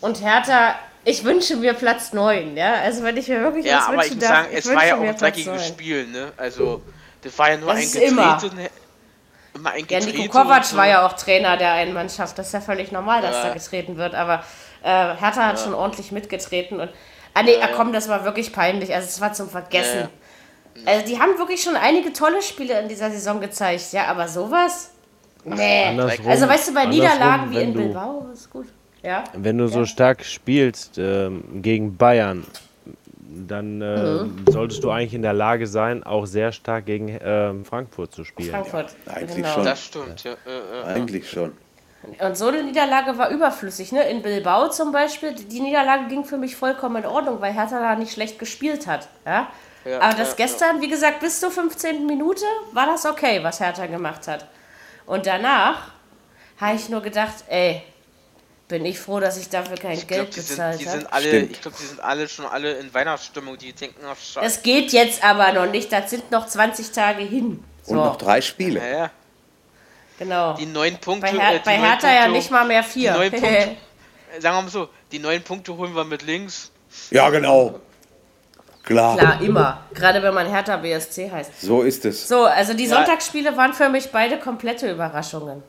und 0.00 0.22
Hertha 0.22 0.74
ich 1.04 1.24
wünsche 1.24 1.56
mir 1.56 1.72
Platz 1.72 2.12
9, 2.12 2.56
ja. 2.56 2.74
Also 2.82 3.02
wenn 3.02 3.16
ich 3.16 3.28
mir 3.28 3.40
wirklich 3.40 3.64
Ja, 3.64 3.78
was 3.78 3.86
aber 3.88 3.94
ich 4.04 4.10
wünschen 4.10 4.16
muss 4.18 4.28
darf, 4.28 4.36
sagen, 4.36 4.48
ich 4.52 4.58
es 4.58 4.64
wünsche 4.66 4.76
war 4.78 4.86
ja 4.86 4.96
auch 4.96 5.00
ein 5.00 5.16
dreckiges 5.16 5.46
9. 5.46 5.58
Spiel, 5.60 6.06
ne? 6.08 6.32
Also, 6.36 6.82
das 7.22 7.38
war 7.38 7.50
ja 7.50 7.56
nur 7.56 7.68
Das 7.68 7.76
ein 7.78 7.82
ist 7.84 7.94
immer. 7.96 8.34
Getreten. 8.34 8.68
Immer 9.54 9.70
ein 9.70 9.86
Ja. 9.88 10.00
Nico 10.00 10.28
Kovac 10.28 10.64
so. 10.66 10.76
war 10.76 10.86
ja 10.86 11.06
auch 11.06 11.14
Trainer 11.14 11.56
der 11.56 11.72
einen 11.72 11.94
Mannschaft. 11.94 12.36
Das 12.38 12.48
ist 12.48 12.52
ja 12.52 12.60
völlig 12.60 12.92
normal, 12.92 13.22
dass 13.22 13.36
Ja. 13.36 13.48
da 13.48 13.54
getreten 13.54 13.96
wird. 13.96 14.14
Aber 14.14 14.44
äh, 14.82 14.88
Hertha 15.16 15.46
hat 15.46 15.58
schon 15.60 15.72
ordentlich 15.72 16.12
mitgetreten. 16.12 16.78
Und, 16.80 16.90
ah, 17.32 17.42
nee, 17.42 17.56
ah, 17.62 17.68
komm, 17.74 17.92
das 17.94 18.08
war 18.10 18.24
wirklich 18.24 18.52
peinlich. 18.52 18.94
Also, 18.94 19.08
es 19.08 19.20
war 19.20 19.32
zum 19.32 19.48
Vergessen. 19.48 20.08
Also, 20.84 21.06
die 21.06 21.18
haben 21.18 21.38
wirklich 21.38 21.62
schon 21.62 21.76
einige 21.76 22.12
tolle 22.12 22.42
Spiele 22.42 22.78
in 22.80 22.88
dieser 22.88 23.10
Saison 23.10 23.40
gezeigt. 23.40 23.92
Ja, 23.92 24.06
aber 24.08 24.28
sowas? 24.28 24.90
Nee. 25.44 25.86
Andersrum- 25.86 26.28
Also, 26.28 26.46
weißt 26.48 26.68
du, 26.68 26.74
bei 26.74 26.84
Niederlagen 26.84 27.50
wie 27.50 27.62
in 27.62 27.72
Bilbao 27.72 28.28
ist 28.32 28.50
gut. 28.50 28.66
Ja. 29.09 29.24
Wenn 29.32 29.56
du 29.56 29.68
so 29.68 29.86
stark 29.86 30.22
spielst 30.22 30.98
ähm, 30.98 31.62
gegen 31.62 31.97
Bayern, 31.97 32.44
dann 33.48 33.80
äh, 33.80 34.24
Mhm. 34.24 34.44
solltest 34.51 34.85
du 34.85 34.90
eigentlich 34.90 35.14
in 35.14 35.22
der 35.22 35.32
Lage 35.32 35.66
sein, 35.66 36.02
auch 36.05 36.26
sehr 36.26 36.52
stark 36.52 36.85
gegen 36.85 37.18
ähm, 37.24 37.64
Frankfurt 37.64 38.12
zu 38.12 38.22
spielen. 38.24 38.51
Frankfurt. 38.51 38.94
eigentlich 39.06 39.36
genau. 39.36 39.55
schon. 39.55 39.64
Das 39.64 39.82
stimmt, 39.82 40.24
ja. 40.24 40.32
Äh, 40.32 40.35
äh. 40.93 40.94
Eigentlich 40.94 41.30
schon. 41.30 41.52
Und 42.18 42.36
so 42.36 42.48
eine 42.48 42.62
Niederlage 42.62 43.16
war 43.16 43.30
überflüssig. 43.30 43.93
Ne? 43.93 44.02
In 44.10 44.20
Bilbao 44.20 44.68
zum 44.68 44.93
Beispiel, 44.93 45.32
die 45.35 45.60
Niederlage 45.60 46.09
ging 46.09 46.24
für 46.24 46.36
mich 46.36 46.55
vollkommen 46.55 46.97
in 46.97 47.06
Ordnung, 47.06 47.40
weil 47.40 47.55
Hertha 47.55 47.80
da 47.80 47.94
nicht 47.97 48.12
schlecht 48.12 48.39
gespielt 48.39 48.86
hat. 48.86 49.09
Ja? 49.24 49.48
Ja, 49.86 50.01
Aber 50.01 50.14
das 50.16 50.30
ja, 50.30 50.35
gestern, 50.36 50.82
wie 50.82 50.89
gesagt, 50.89 51.20
bis 51.20 51.40
zur 51.40 51.51
15. 51.51 52.05
Minute 52.06 52.44
war 52.72 52.85
das 52.86 53.06
okay, 53.06 53.40
was 53.43 53.59
Hertha 53.60 53.86
gemacht 53.86 54.28
hat. 54.28 54.47
Und 55.06 55.26
danach 55.26 55.93
habe 56.60 56.76
ich 56.76 56.89
nur 56.90 57.01
gedacht, 57.01 57.44
ey, 57.48 57.82
bin 58.69 58.85
ich 58.85 58.99
froh, 59.01 59.19
dass 59.19 59.36
ich 59.39 59.49
dafür 59.49 59.77
kein 59.77 59.93
Ich 59.93 60.07
Geld 60.07 60.35
bezahlt 60.35 60.86
habe. 60.86 61.27
ich 61.51 61.61
glaube, 61.61 61.77
die 61.81 61.86
sind 61.86 62.01
alle 62.01 62.28
schon 62.28 62.45
alle 62.47 62.73
in 62.74 62.93
Weihnachtsstimmung. 62.93 63.57
Die 63.59 63.73
denken 63.73 64.05
auf 64.07 64.19
Scheiße. 64.20 64.40
Das 64.40 64.62
geht 64.62 64.93
jetzt 64.93 65.24
aber 65.24 65.53
noch 65.53 65.70
nicht, 65.70 65.90
das 65.90 66.11
sind 66.11 66.31
noch 66.31 66.47
20 66.47 66.90
Tage 66.93 67.23
hin. 67.23 67.65
So, 67.82 67.93
Und 67.93 67.99
noch 67.99 68.16
drei 68.16 68.40
Spiele. 68.43 68.81
Ja, 68.81 68.99
ja. 68.99 69.11
genau. 70.19 70.53
Die 70.55 70.66
neun 70.66 70.99
Punkte. 70.99 71.32
Bei, 71.32 71.39
Her 71.39 71.55
äh, 71.57 71.61
bei 71.65 71.78
Hertha 71.78 72.09
ja 72.12 72.20
Punkte- 72.24 72.31
nicht 72.32 72.51
mal 72.51 72.66
mehr 72.66 72.82
vier. 72.85 73.12
Die 73.12 73.19
neun 73.19 73.31
Punkte, 73.40 73.77
sagen 74.40 74.57
wir 74.57 74.62
mal 74.62 74.69
so, 74.70 74.89
die 75.11 75.19
neun 75.19 75.43
Punkte 75.43 75.74
holen 75.77 75.95
wir 75.95 76.05
mit 76.05 76.23
links. 76.23 76.70
Ja, 77.11 77.31
genau. 77.31 77.81
Klar. 78.82 79.16
Klar, 79.19 79.40
immer. 79.43 79.82
Gerade 79.95 80.23
wenn 80.23 80.32
man 80.35 80.47
Hertha 80.47 80.77
BSC 80.78 81.31
heißt. 81.31 81.61
So 81.61 81.82
ist 81.82 82.05
es. 82.07 82.27
So, 82.28 82.45
also 82.45 82.73
die 82.74 82.85
Ja. 82.85 82.97
Sonntagsspiele 82.97 83.55
waren 83.57 83.73
für 83.74 83.89
mich 83.90 84.11
beide 84.11 84.39
komplette 84.39 84.90
Überraschungen. 84.90 85.62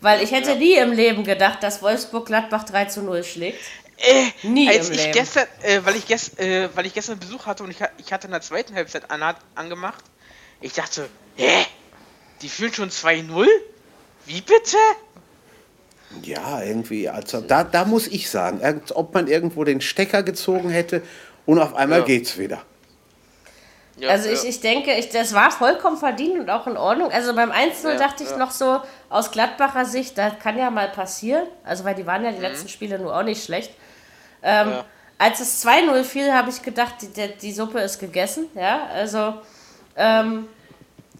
Weil 0.00 0.22
ich 0.22 0.32
hätte 0.32 0.56
nie 0.56 0.74
im 0.74 0.92
Leben 0.92 1.24
gedacht, 1.24 1.62
dass 1.62 1.82
Wolfsburg 1.82 2.26
Gladbach 2.26 2.64
3 2.64 2.86
zu 2.86 3.02
0 3.02 3.22
schlägt. 3.24 3.60
Äh, 3.98 4.46
Nie 4.46 4.68
als 4.68 4.88
im 4.88 4.94
ich 4.94 5.00
Leben. 5.02 5.12
gestern, 5.12 5.44
äh, 5.62 5.80
weil 5.84 5.96
ich 5.96 6.06
gest, 6.06 6.40
äh, 6.40 6.70
weil 6.74 6.86
ich 6.86 6.94
gestern 6.94 7.18
Besuch 7.18 7.44
hatte 7.44 7.62
und 7.64 7.70
ich, 7.70 7.76
ich 7.98 8.12
hatte 8.12 8.28
in 8.28 8.32
der 8.32 8.40
zweiten 8.40 8.74
Halbzeit 8.74 9.10
an, 9.10 9.22
angemacht, 9.54 10.02
ich 10.62 10.72
dachte, 10.72 11.08
hä? 11.36 11.66
Die 12.40 12.48
fühlen 12.48 12.72
schon 12.72 12.88
2-0? 12.90 13.46
Wie 14.24 14.40
bitte? 14.40 14.78
Ja, 16.22 16.62
irgendwie. 16.62 17.08
Also 17.10 17.42
da, 17.42 17.62
da 17.64 17.84
muss 17.84 18.06
ich 18.06 18.30
sagen, 18.30 18.64
als 18.64 18.96
ob 18.96 19.12
man 19.12 19.28
irgendwo 19.28 19.64
den 19.64 19.80
Stecker 19.82 20.22
gezogen 20.22 20.70
hätte 20.70 21.02
und 21.44 21.58
auf 21.58 21.74
einmal 21.74 22.00
Ja. 22.00 22.04
geht's 22.06 22.38
wieder. 22.38 22.62
Ja, 23.98 24.08
Also 24.08 24.28
ja. 24.28 24.34
ich, 24.34 24.44
ich 24.44 24.60
denke, 24.60 24.94
ich, 24.94 25.10
das 25.10 25.34
war 25.34 25.50
vollkommen 25.50 25.98
verdient 25.98 26.40
und 26.40 26.48
auch 26.50 26.66
in 26.66 26.78
Ordnung. 26.78 27.12
Also 27.12 27.34
beim 27.34 27.50
1-0 27.52 27.90
Ja, 27.90 27.96
dachte 27.96 28.24
ich 28.24 28.30
ja. 28.30 28.38
noch 28.38 28.50
so, 28.50 28.80
aus 29.10 29.30
Gladbacher 29.32 29.84
Sicht, 29.84 30.16
das 30.16 30.38
kann 30.38 30.56
ja 30.56 30.70
mal 30.70 30.88
passieren. 30.88 31.46
Also 31.64 31.84
weil 31.84 31.94
die 31.94 32.06
waren 32.06 32.22
Mhm. 32.22 32.26
ja 32.28 32.32
die 32.32 32.40
letzten 32.40 32.68
Spiele 32.68 32.98
nur 32.98 33.14
auch 33.14 33.22
nicht 33.22 33.44
schlecht. 33.44 33.72
Ähm, 34.42 34.70
Ja. 34.70 34.84
Als 35.18 35.38
es 35.40 35.60
2-0 35.66 36.02
fiel, 36.02 36.32
habe 36.32 36.48
ich 36.48 36.62
gedacht, 36.62 36.94
die, 37.02 37.08
die, 37.08 37.28
die 37.36 37.52
Suppe 37.52 37.80
ist 37.80 37.98
gegessen. 37.98 38.46
Ja, 38.54 38.86
also 38.86 39.34
ähm, 39.94 40.48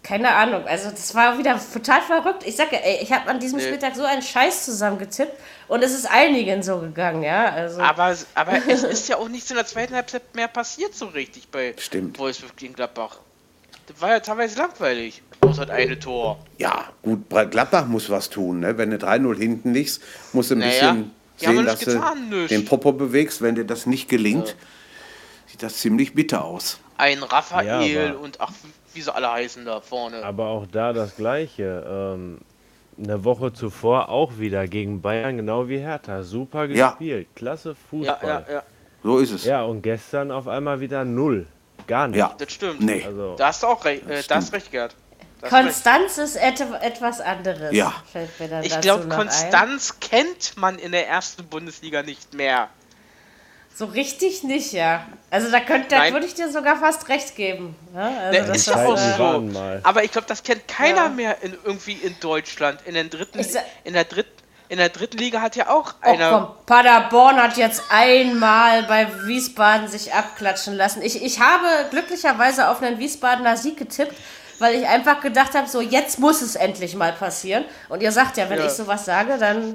keine 0.03 0.31
Ahnung. 0.31 0.67
Also 0.67 0.91
das 0.91 1.15
war 1.15 1.37
wieder 1.37 1.61
total 1.75 2.01
verrückt. 2.01 2.45
Ich 2.47 2.57
sage, 2.57 2.83
ey, 2.83 3.03
ich 3.03 3.13
habe 3.13 3.29
an 3.29 3.39
diesem 3.39 3.59
Nee. 3.59 3.67
Spieltag 3.67 3.95
so 3.95 4.05
einen 4.05 4.23
Scheiß 4.23 4.65
zusammengetippt 4.65 5.39
und 5.69 5.83
es 5.85 5.93
ist 5.93 6.11
einigen 6.11 6.63
so 6.63 6.79
gegangen, 6.81 7.23
ja. 7.23 7.51
Also 7.51 7.83
aber, 7.83 8.17
aber 8.35 8.53
es 8.69 8.83
ist 8.85 9.07
ja 9.11 9.19
auch 9.19 9.29
nichts 9.29 9.51
in 9.51 9.57
der 9.57 9.67
zweiten 9.67 9.95
Halbzeit 9.95 10.35
mehr 10.35 10.49
passiert 10.49 10.95
so 10.95 11.05
richtig 11.07 11.51
bei 11.51 11.75
Stimmt. 11.77 12.19
Wolfsburg 12.19 12.57
gegen 12.57 12.73
Gladbach. 12.73 13.19
Das 13.87 14.01
war 14.01 14.09
ja 14.13 14.21
teilweise 14.21 14.57
langweilig. 14.59 15.23
Außer 15.43 15.67
das 15.67 15.75
eine 15.77 15.99
Tor. 15.99 16.39
Ja, 16.59 16.85
gut, 17.03 17.29
Gladbach 17.51 17.87
muss 17.87 18.11
was 18.11 18.29
tun. 18.31 18.61
Ne? 18.61 18.77
Wenn 18.79 18.91
du 18.91 18.97
3-0 18.99 19.37
hinten 19.37 19.73
liegst, 19.73 20.03
musst 20.33 20.51
du 20.51 20.55
ein 20.57 20.59
Naja, 20.61 20.93
bisschen 20.93 21.11
sehen, 21.37 21.65
dass 21.67 21.81
getan, 21.81 22.31
du 22.31 22.37
nicht. 22.37 22.51
den 22.51 22.65
Popo 22.65 22.93
bewegst. 22.93 23.41
Wenn 23.43 23.55
dir 23.55 23.65
das 23.65 23.87
nicht 23.87 24.09
gelingt, 24.09 24.55
sieht 25.47 25.63
das 25.63 25.79
ziemlich 25.79 26.15
bitter 26.15 26.45
aus. 26.45 26.79
Ein 26.99 27.23
Raphael 27.23 27.91
Ja, 27.91 28.09
aber- 28.11 28.21
und 28.21 28.41
ach, 28.41 28.53
wie 28.93 29.01
sie 29.01 29.15
alle 29.15 29.31
heißen 29.33 29.65
da 29.65 29.81
vorne. 29.81 30.23
Aber 30.25 30.47
auch 30.47 30.67
da 30.71 30.93
das 30.93 31.17
Gleiche. 31.17 31.87
Ähm, 31.89 32.39
eine 33.03 33.25
Woche 33.25 33.53
zuvor 33.55 34.11
auch 34.11 34.39
wieder 34.39 34.69
gegen 34.69 35.01
Bayern, 35.01 35.39
genau 35.39 35.69
wie 35.71 35.79
Hertha. 35.79 36.23
Super 36.23 36.67
Ja. 36.67 36.91
gespielt. 36.91 37.29
Klasse 37.35 37.71
Ja, 37.71 37.75
Fußball. 37.89 38.45
ja, 38.47 38.53
ja. 38.57 38.63
So 39.03 39.19
ist 39.19 39.31
es. 39.33 39.47
Ja, 39.47 39.63
und 39.63 39.81
gestern 39.81 40.31
auf 40.31 40.47
einmal 40.47 40.81
wieder 40.81 41.07
null. 41.07 41.47
Gar 41.87 42.09
nicht. 42.09 42.19
Ja. 42.19 42.35
Das 42.37 42.53
stimmt. 42.53 42.83
Nee. 42.83 43.03
Also, 43.07 43.37
Da 43.39 43.47
hast 43.47 43.63
du 43.63 43.69
auch 43.69 43.83
recht, 43.87 44.07
äh, 44.07 44.23
Das 44.29 44.53
recht, 44.53 44.71
Gerd. 44.71 44.95
Konstanz 45.49 46.19
ist 46.19 46.37
et 46.37 46.61
etwas 46.83 47.21
anderes. 47.21 47.73
Ja. 47.73 47.95
Fällt 48.13 48.39
mir 48.41 48.49
dann 48.49 48.63
Ich 48.65 48.81
glaube, 48.81 49.05
noch 49.05 49.17
ein. 49.17 49.23
Konstanz 49.23 49.99
kennt 50.01 50.57
man 50.57 50.79
in 50.79 50.93
der 50.93 51.09
ersten 51.09 51.45
Bundesliga 51.47 52.03
nicht 52.03 52.35
mehr. 52.35 52.69
So 53.75 53.87
richtig 53.87 54.43
nicht, 54.43 54.73
ja. 54.73 55.07
Also 55.31 55.51
da 55.51 55.61
könnte, 55.61 55.89
da 55.89 56.13
würde 56.13 56.27
ich 56.27 56.35
dir 56.35 56.51
sogar 56.53 56.77
fast 56.77 57.09
recht 57.09 57.35
geben. 57.37 57.75
Ja, 57.95 58.01
also 58.19 58.41
Ne, 58.41 58.47
das 58.47 58.57
ist 58.59 58.67
ja 58.67 58.85
auch 58.85 58.97
äh, 58.97 59.17
so. 59.53 59.81
Aber 59.85 60.05
ich 60.05 60.13
glaube, 60.13 60.27
das 60.27 60.43
kennt 60.43 60.69
keiner 60.69 61.05
Ja. 61.05 61.09
mehr 61.09 61.37
in, 61.43 61.57
irgendwie 61.65 61.93
in 61.95 62.15
Deutschland. 62.21 62.81
In, 62.85 62.95
den 62.95 63.09
dritten, 63.09 63.39
in, 63.85 63.95
der 63.95 64.05
dritten, 64.05 64.31
in 64.69 64.77
der 64.77 64.91
dritten 64.91 65.17
Liga 65.17 65.41
hat 65.41 65.57
ja 65.57 65.71
auch 65.71 65.95
Oh, 66.05 66.11
einer. 66.11 66.31
komm, 66.31 66.67
Paderborn 66.67 67.37
hat 67.41 67.57
jetzt 67.57 67.83
einmal 67.89 68.83
bei 68.83 69.07
Wiesbaden 69.25 69.89
sich 69.89 70.13
abklatschen 70.13 70.75
lassen. 70.75 71.01
Ich, 71.01 71.23
ich 71.23 71.41
habe 71.41 71.65
glücklicherweise 71.91 72.69
auf 72.69 72.83
einen 72.83 72.99
Wiesbadener 72.99 73.57
Sieg 73.57 73.79
getippt, 73.79 74.15
weil 74.61 74.75
ich 74.77 74.87
einfach 74.87 75.21
gedacht 75.21 75.55
habe, 75.55 75.69
so 75.69 75.81
jetzt 75.81 76.19
muss 76.19 76.43
es 76.43 76.55
endlich 76.57 76.95
mal 76.95 77.13
passieren. 77.13 77.65
Und 77.89 78.03
ihr 78.03 78.13
sagt 78.13 78.37
ja, 78.37 78.49
wenn 78.51 78.59
Ja. 78.59 78.67
ich 78.67 78.73
sowas 78.73 79.05
sage, 79.05 79.37
dann 79.39 79.75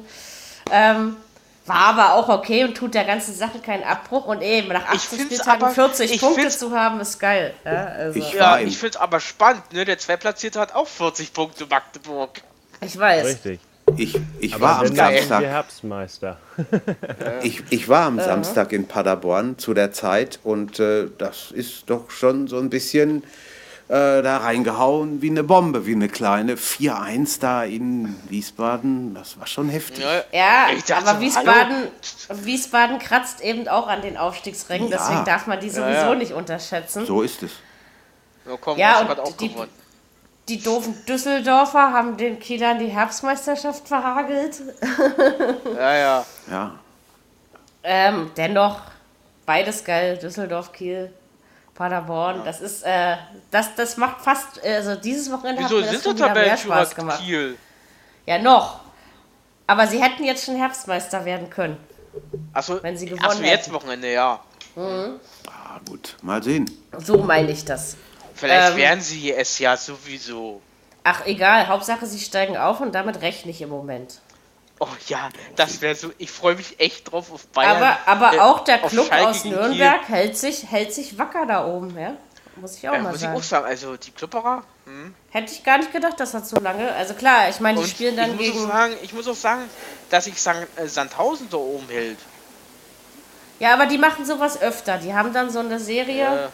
ähm, 0.71 1.17
war 1.65 1.87
aber 1.87 2.13
auch 2.13 2.29
okay 2.29 2.63
und 2.63 2.75
tut 2.77 2.93
der 2.93 3.05
ganzen 3.05 3.33
Sache 3.33 3.59
keinen 3.59 3.83
Abbruch. 3.83 4.25
Und 4.25 4.41
eben 4.41 4.67
nach 4.69 4.85
80 4.87 5.09
find's 5.09 5.23
Spieltagen 5.35 5.63
aber- 5.63 5.73
40 5.73 6.13
ich 6.13 6.21
Punkte 6.21 6.49
zu 6.49 6.71
haben, 6.71 6.99
ist 6.99 7.19
geil. 7.19 7.53
Ja, 7.65 7.85
also, 7.85 8.19
Ich- 8.19 8.27
ich, 8.27 8.33
ja, 8.33 8.59
ich 8.59 8.77
finde 8.77 8.91
es 8.91 8.97
aber 8.97 9.19
spannend, 9.19 9.63
ne? 9.73 9.83
Der 9.85 9.97
Zweitplatzierte 9.97 10.59
hat 10.59 10.75
auch 10.75 10.87
40 10.87 11.33
Punkte 11.33 11.65
Magdeburg. 11.65 12.41
weiß. 12.81 13.25
Richtig. 13.25 13.59
Ich, 13.97 14.19
ich 14.39 14.59
war 14.59 14.79
am 14.79 14.95
Samstag. 14.95 15.43
Herbstmeister. 15.43 16.37
Ich, 17.43 17.63
ich 17.69 17.87
war 17.87 18.05
am 18.07 18.19
Samstag 18.19 18.71
in 18.73 18.87
Paderborn 18.87 19.57
zu 19.59 19.73
der 19.75 19.91
Zeit 19.91 20.39
und 20.43 20.79
äh, 20.79 21.07
das 21.17 21.51
ist 21.51 21.83
doch 21.89 22.09
schon 22.09 22.47
so 22.47 22.57
ein 22.57 22.69
bisschen 22.71 23.23
äh, 23.87 24.21
da 24.23 24.37
reingehauen 24.37 25.21
wie 25.21 25.29
eine 25.29 25.43
Bombe, 25.43 25.85
wie 25.85 25.93
eine 25.93 26.09
kleine 26.09 26.55
4-1 26.55 27.39
da 27.39 27.63
in 27.63 28.15
Wiesbaden. 28.29 29.13
Das 29.13 29.39
war 29.39 29.45
schon 29.47 29.69
heftig. 29.69 30.03
Ja, 30.03 30.23
Ja, 30.31 30.67
Ich 30.75 30.83
dachte 30.85 31.05
aber 31.07 31.19
so, 31.19 31.21
Wiesbaden, 31.21 31.87
Wiesbaden 32.29 32.99
kratzt 32.99 33.41
eben 33.41 33.67
auch 33.67 33.87
an 33.87 34.01
den 34.01 34.17
Aufstiegsrängen, 34.17 34.89
Ja. 34.89 34.97
deswegen 34.97 35.25
darf 35.25 35.45
man 35.47 35.59
die 35.59 35.69
sowieso 35.69 35.89
ja. 35.91 36.15
nicht 36.15 36.31
unterschätzen. 36.33 37.05
So 37.05 37.21
ist 37.21 37.43
es. 37.43 37.51
Ja, 38.47 38.57
komm, 38.59 38.77
Ja, 38.77 39.01
und 39.01 39.19
auch 39.19 39.37
die- 39.37 39.49
gewonnen. 39.49 39.69
Die 40.47 40.61
doofen 40.61 40.95
Düsseldorfer 41.07 41.91
haben 41.91 42.17
den 42.17 42.37
Kielern 42.37 42.77
die 42.77 42.87
Herbstmeisterschaft 42.89 43.87
verhagelt. 43.87 44.61
Ja, 45.75 45.95
ja. 45.97 46.25
Ja. 46.51 46.71
Ähm, 47.83 48.31
dennoch, 48.37 48.81
beides 49.45 49.83
geil. 49.83 50.17
Düsseldorf, 50.17 50.71
Kiel, 50.71 51.11
Paderborn. 51.75 52.43
Das 52.45 52.61
ist, 52.61 52.83
äh, 52.83 53.17
das, 53.51 53.75
das 53.75 53.97
macht 53.97 54.21
fast, 54.21 54.63
also 54.63 54.95
dieses 54.95 55.31
Wochenende 55.31 55.61
Wieso 55.63 55.77
hat 55.77 55.85
mir 55.85 55.91
das 55.91 56.03
sind 56.03 56.15
wieder 56.15 56.33
mehr 56.33 56.57
Spaß 56.57 56.95
gemacht. 56.95 57.19
Kiel? 57.19 57.57
Ja, 58.25 58.39
noch. 58.39 58.79
Aber 59.67 59.85
sie 59.87 60.01
hätten 60.01 60.23
jetzt 60.23 60.45
schon 60.45 60.55
Herbstmeister 60.55 61.25
werden 61.25 61.49
können. 61.49 61.77
Achso, 62.53 62.81
Wenn 62.81 62.97
sie 62.97 63.07
gewonnen 63.07 63.25
achso 63.25 63.43
jetzt 63.43 63.65
hätten. 63.65 63.73
Wochenende, 63.75 64.11
ja. 64.13 64.39
Ah, 64.77 65.79
gut, 65.87 66.15
mal 66.21 66.41
sehen. 66.41 66.69
So 66.97 67.17
meine 67.17 67.51
ich 67.51 67.65
das. 67.65 67.97
Vielleicht 68.33 68.71
Ähm, 68.71 68.77
werden 68.77 69.01
sie 69.01 69.33
es 69.33 69.59
ja 69.59 69.75
sowieso. 69.77 70.61
Ach, 71.03 71.25
egal. 71.25 71.67
Hauptsache, 71.67 72.05
sie 72.05 72.19
steigen 72.19 72.57
auf 72.57 72.79
und 72.81 72.95
damit 72.95 73.21
rechne 73.21 73.51
ich 73.51 73.61
im 73.61 73.69
Moment. 73.69 74.19
Oh 74.79 74.87
ja, 75.07 75.29
das 75.55 75.81
wäre 75.81 75.95
so. 75.95 76.11
Ich 76.17 76.31
freue 76.31 76.55
mich 76.55 76.79
echt 76.79 77.11
drauf 77.11 77.31
auf 77.31 77.47
Bayern. 77.47 77.77
Aber, 77.77 77.97
aber 78.05 78.33
äh, 78.35 78.39
auch 78.39 78.59
der 78.65 78.79
Club 78.79 79.09
aus 79.11 79.45
Nürnberg 79.45 80.07
hält 80.09 80.37
sich, 80.37 80.69
hält 80.69 80.93
sich 80.93 81.17
wacker 81.17 81.45
da 81.45 81.65
oben, 81.65 81.97
ja? 81.97 82.13
Muss 82.57 82.77
ich 82.77 82.87
auch. 82.89 82.93
Äh, 82.93 82.99
mal 82.99 83.09
muss 83.11 83.15
ich 83.17 83.21
sagen. 83.21 83.37
auch 83.37 83.43
sagen, 83.43 83.65
also 83.65 83.95
die 83.97 84.11
Klopperer. 84.11 84.63
Hm. 84.85 85.15
Hätte 85.31 85.51
ich 85.53 85.63
gar 85.63 85.77
nicht 85.77 85.91
gedacht, 85.93 86.19
dass 86.19 86.31
das 86.31 86.49
so 86.49 86.59
lange. 86.59 86.93
Also 86.93 87.13
klar, 87.13 87.49
ich 87.49 87.59
meine, 87.59 87.77
die 87.77 87.83
Und 87.83 87.89
spielen 87.89 88.17
dann 88.17 88.31
ich 88.31 88.35
muss 88.35 88.45
gegen. 88.45 88.65
auch 88.65 88.67
sagen, 88.73 88.93
ich 89.01 89.13
muss 89.13 89.27
auch 89.27 89.35
sagen, 89.35 89.61
dass 90.09 90.27
ich 90.27 90.41
San, 90.41 90.57
äh, 90.75 90.87
Sandhausen 90.87 91.49
da 91.49 91.57
oben 91.57 91.87
hält. 91.87 92.17
Ja, 93.59 93.73
aber 93.73 93.85
die 93.85 93.97
machen 93.97 94.25
sowas 94.25 94.61
öfter. 94.61 94.97
Die 94.97 95.13
haben 95.13 95.31
dann 95.33 95.49
so 95.49 95.59
eine 95.59 95.79
Serie. 95.79 96.49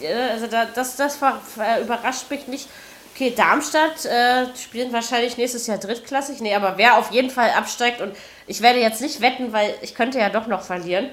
Äh, 0.00 0.12
Also 0.30 0.46
da, 0.46 0.66
das, 0.66 0.96
das 0.96 1.16
ver, 1.16 1.40
überrascht 1.80 2.30
mich 2.30 2.46
nicht. 2.46 2.68
Okay, 3.14 3.32
Darmstadt 3.36 4.04
äh, 4.06 4.46
spielen 4.60 4.92
wahrscheinlich 4.92 5.36
nächstes 5.36 5.66
Jahr 5.68 5.78
drittklassig. 5.78 6.40
Nee, 6.40 6.54
aber 6.54 6.74
wer 6.78 6.98
auf 6.98 7.12
jeden 7.12 7.30
Fall 7.30 7.50
absteigt 7.50 8.00
und 8.00 8.12
ich 8.46 8.60
werde 8.60 8.80
jetzt 8.80 9.00
nicht 9.00 9.20
wetten, 9.20 9.52
weil 9.52 9.74
ich 9.82 9.94
könnte 9.94 10.18
ja 10.18 10.30
doch 10.30 10.46
noch 10.48 10.62
verlieren. 10.62 11.10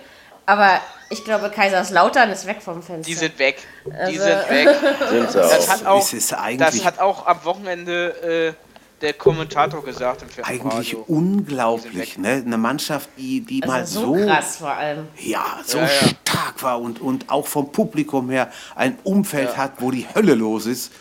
Aber 0.48 0.82
ich 1.12 1.24
glaube, 1.24 1.52
Kaiserslautern 1.52 2.32
ist 2.32 2.48
weg 2.48 2.62
vom 2.64 2.82
Fenster. 2.82 3.08
Die 3.08 3.14
sind 3.14 3.38
weg. 3.38 3.58
Die 3.86 3.92
Also- 3.94 4.24
sind 4.24 4.50
weg. 4.50 4.68
Sind 5.10 5.32
sie 5.32 5.38
Das 5.38 5.70
hat 5.70 5.86
auch, 5.86 6.10
das 6.58 6.84
hat 6.86 7.00
auch 7.00 7.28
am 7.28 7.46
Wochenende 7.46 8.56
äh, 8.58 9.02
der 9.02 9.14
Kommentator 9.14 9.84
gesagt 9.84 10.24
im 10.24 10.44
eigentlich 10.44 10.62
Fernsehradio. 10.62 11.06
unglaublich. 11.08 12.18
Ne? 12.18 12.44
Eine 12.46 12.58
Mannschaft, 12.58 13.10
die, 13.18 13.42
die 13.42 13.60
mal 13.60 13.82
also 13.82 14.00
so 14.02 14.18
so, 14.18 14.26
krass 14.26 14.58
vor 14.58 14.72
allem. 14.74 15.08
ja, 15.18 15.60
so 15.64 15.78
Ja, 15.78 15.84
ja. 15.86 15.90
stark 16.26 16.64
war 16.64 16.82
und, 16.82 17.00
und 17.00 17.30
auch 17.30 17.46
vom 17.46 17.72
Publikum 17.72 18.30
her 18.32 18.52
ein 18.76 18.98
Umfeld 19.04 19.56
hat, 19.58 19.74
wo 19.80 19.92
die 19.92 20.08
Hölle 20.16 20.34
los 20.34 20.66
ist. 20.66 20.92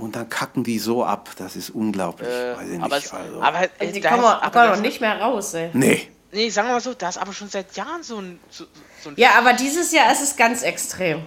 Und 0.00 0.16
dann 0.16 0.28
kacken 0.28 0.64
die 0.64 0.78
so 0.78 1.04
ab. 1.04 1.28
Das 1.36 1.56
ist 1.56 1.70
unglaublich. 1.70 2.28
Äh, 2.28 2.56
Weiß 2.56 2.68
ich 2.68 2.80
aber, 2.82 2.96
nicht. 2.96 3.06
es, 3.06 3.12
also. 3.12 3.42
aber 3.42 3.58
Also 3.78 3.92
die 3.92 4.00
da 4.00 4.10
kommen, 4.10 4.24
aber 4.24 4.50
das- 4.66 4.76
noch 4.78 4.82
nicht 4.82 5.00
mehr 5.00 5.20
raus, 5.20 5.54
ey. 5.54 5.70
nee. 5.72 6.08
Nee, 6.32 6.48
sagen 6.48 6.68
wir 6.68 6.74
mal 6.74 6.80
so, 6.80 6.94
da 6.94 7.08
ist 7.08 7.18
aber 7.18 7.32
schon 7.32 7.48
seit 7.48 7.76
Jahren 7.76 8.02
so 8.04 8.18
ein. 8.18 8.38
So, 8.50 8.64
so 9.02 9.10
ein 9.10 9.14
Ja, 9.16 9.30
aber 9.36 9.52
dieses 9.52 9.90
Jahr 9.92 10.12
ist 10.12 10.22
es 10.22 10.36
ganz 10.36 10.62
extrem. 10.62 11.22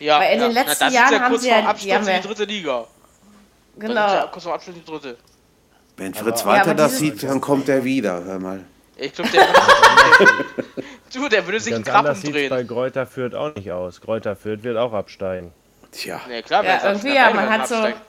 ja, 0.00 0.18
weil 0.18 0.32
in 0.34 0.40
den 0.40 0.52
ja. 0.52 0.62
letzten 0.62 0.80
das 0.80 0.88
ist 0.88 0.94
Jahren 0.94 1.12
ja 1.12 1.20
haben 1.20 1.30
kurz 1.30 1.42
sie 1.42 1.48
vor 1.50 1.58
ja- 1.58 1.72
die 1.74 1.94
haben 1.94 2.02
in 2.02 2.08
ja- 2.08 2.18
die 2.20 2.26
dritte 2.26 2.44
Liga. 2.44 2.84
Das 3.76 3.90
ist 3.90 3.94
ja 3.96 4.08
Genau. 4.16 4.28
kurz 4.32 4.44
vor 4.44 4.54
Abschluss 4.54 4.76
in 4.76 4.82
die 4.84 4.90
dritte. 4.90 5.16
Wenn 5.98 6.14
Fritz 6.14 6.40
Ja, 6.40 6.46
Walter 6.46 6.62
aber 6.62 6.74
das 6.74 6.98
sieht, 6.98 7.22
dann 7.22 7.40
kommt 7.40 7.68
er 7.68 7.84
wieder. 7.84 8.24
Hör 8.24 8.38
mal. 8.38 8.64
Ich 8.96 9.12
glaube, 9.12 9.30
der, 9.30 9.46
du, 11.14 11.28
der 11.28 11.44
würde 11.46 11.60
sich 11.60 11.74
einen 11.74 11.84
Ganz 11.84 11.92
Krab 11.94 12.04
anders 12.06 12.22
sieht 12.22 12.34
es 12.34 12.48
bei. 12.48 12.64
Kräuter 12.64 13.06
Fürth 13.06 13.34
auch 13.34 13.54
nicht 13.54 13.70
aus. 13.70 14.00
Kräuter 14.00 14.36
Fürth 14.36 14.62
wird 14.62 14.76
auch 14.78 14.92
absteigen. 14.94 15.52
Tja. 15.92 16.20
Nee, 16.28 16.42
klar, 16.42 16.64
Ja, 16.64 16.80
irgendwie 16.82 17.14
ja, 17.14 17.30
man 17.32 17.48
hat 17.50 17.68
so- 17.68 17.74
absteigen. 17.76 18.00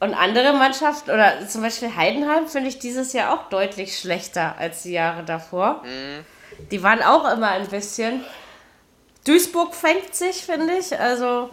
Und 0.00 0.14
andere 0.14 0.54
Mannschaften, 0.54 1.10
oder 1.10 1.46
zum 1.46 1.60
Beispiel 1.62 1.94
Heidenheim, 1.94 2.48
finde 2.48 2.68
ich 2.68 2.78
dieses 2.78 3.12
Jahr 3.12 3.34
auch 3.34 3.48
deutlich 3.50 3.98
schlechter 3.98 4.54
als 4.58 4.82
die 4.82 4.92
Jahre 4.92 5.22
davor. 5.24 5.82
Mhm. 5.84 6.24
Die 6.70 6.82
waren 6.82 7.02
auch 7.02 7.30
immer 7.32 7.48
ein 7.50 7.68
bisschen. 7.68 8.24
Duisburg 9.26 9.74
fängt 9.74 10.14
sich, 10.14 10.44
finde 10.46 10.72
ich. 10.74 10.98
Also 10.98 11.50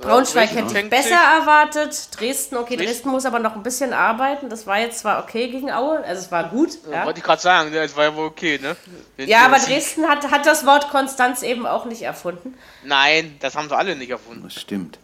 Braunschweig 0.00 0.50
Dresden 0.50 0.66
hätte 0.68 0.78
ich 0.80 0.90
besser 0.90 1.08
sich. 1.08 1.40
erwartet. 1.40 2.08
Dresden, 2.18 2.56
okay, 2.56 2.76
Dresden- 2.76 2.86
Dresden 2.92 3.08
muss 3.10 3.24
aber 3.24 3.38
noch 3.38 3.54
ein 3.54 3.62
bisschen 3.62 3.92
arbeiten. 3.92 4.50
Das 4.50 4.66
war 4.66 4.78
jetzt 4.78 4.98
zwar 4.98 5.22
okay 5.22 5.48
gegen 5.48 5.70
Aue, 5.72 5.98
also 6.04 6.20
es 6.22 6.30
war 6.32 6.48
gut. 6.48 6.70
Ja. 6.90 6.96
Ja, 6.98 7.04
Wollte 7.06 7.20
ich 7.20 7.24
gerade 7.24 7.40
sagen, 7.40 7.70
ne, 7.70 7.76
das 7.82 7.96
war 7.96 8.04
ja 8.04 8.14
wohl 8.16 8.26
okay, 8.26 8.58
ne? 8.60 8.76
Ja 9.16 9.46
aber 9.46 9.58
Sieg- 9.60 9.74
Dresden 9.74 10.08
hat, 10.08 10.30
hat 10.30 10.44
das 10.44 10.66
Wort 10.66 10.90
Konstanz 10.90 11.42
eben 11.42 11.66
auch 11.66 11.84
nicht 11.86 12.02
erfunden. 12.02 12.58
Nein, 12.84 13.36
das 13.40 13.54
haben 13.54 13.68
sie 13.68 13.76
alle 13.76 13.94
nicht 13.96 14.10
erfunden. 14.10 14.42
Das 14.44 14.54
stimmt. 14.60 14.98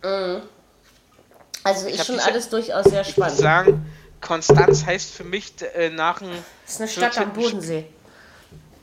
Also 1.64 1.86
ist 1.88 2.06
schon 2.06 2.18
alles 2.20 2.48
durchaus 2.48 2.84
sehr 2.86 3.02
Ich 3.02 3.16
muss 3.16 3.26
spannend. 3.26 3.38
sagen, 3.38 3.92
Konstanz 4.20 4.84
heißt 4.84 5.12
für 5.14 5.24
mich 5.24 5.52
äh, 5.74 5.90
nach 5.90 6.18
dem 6.18 6.30
Das 6.64 6.74
ist 6.74 6.80
eine 6.80 6.88
Stadt 6.90 7.18
am 7.18 7.32
14. 7.34 7.42
Bodensee. 7.52 7.86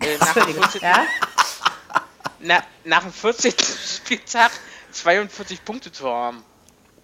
äh, 0.01 0.17
nach 0.19 0.33
dem 0.33 0.53
14. 0.53 0.81
Ja? 0.81 1.03
Na, 2.39 2.63
nach 2.85 3.03
dem 3.03 3.11
14. 3.13 3.53
Spieltag 3.97 4.51
42 4.91 5.63
Punkte 5.65 5.91
zu 5.91 6.07
haben. 6.09 6.43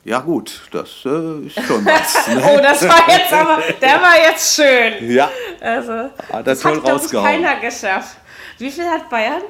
Ja 0.05 0.19
gut, 0.19 0.61
das 0.71 0.89
äh, 1.05 1.47
ist 1.47 1.55
schon 1.65 1.83
was. 1.85 2.15
Oh, 2.27 2.55
Ne? 2.55 2.61
das 2.61 2.81
war 2.87 3.09
jetzt 3.09 3.33
aber, 3.33 3.61
der 3.81 4.01
war 4.01 4.15
jetzt 4.17 4.55
schön. 4.55 5.11
Ja, 5.11 5.29
Also, 5.59 5.91
hat 5.93 6.11
er 6.29 6.43
das 6.43 6.59
toll 6.59 6.77
hat, 6.77 6.83
ich, 6.83 6.89
rausgehauen. 6.91 7.25
keiner 7.25 7.59
geschafft. 7.59 8.17
Wie 8.59 8.69
viel 8.71 8.85
hat 8.87 9.09
Bayern? 9.09 9.41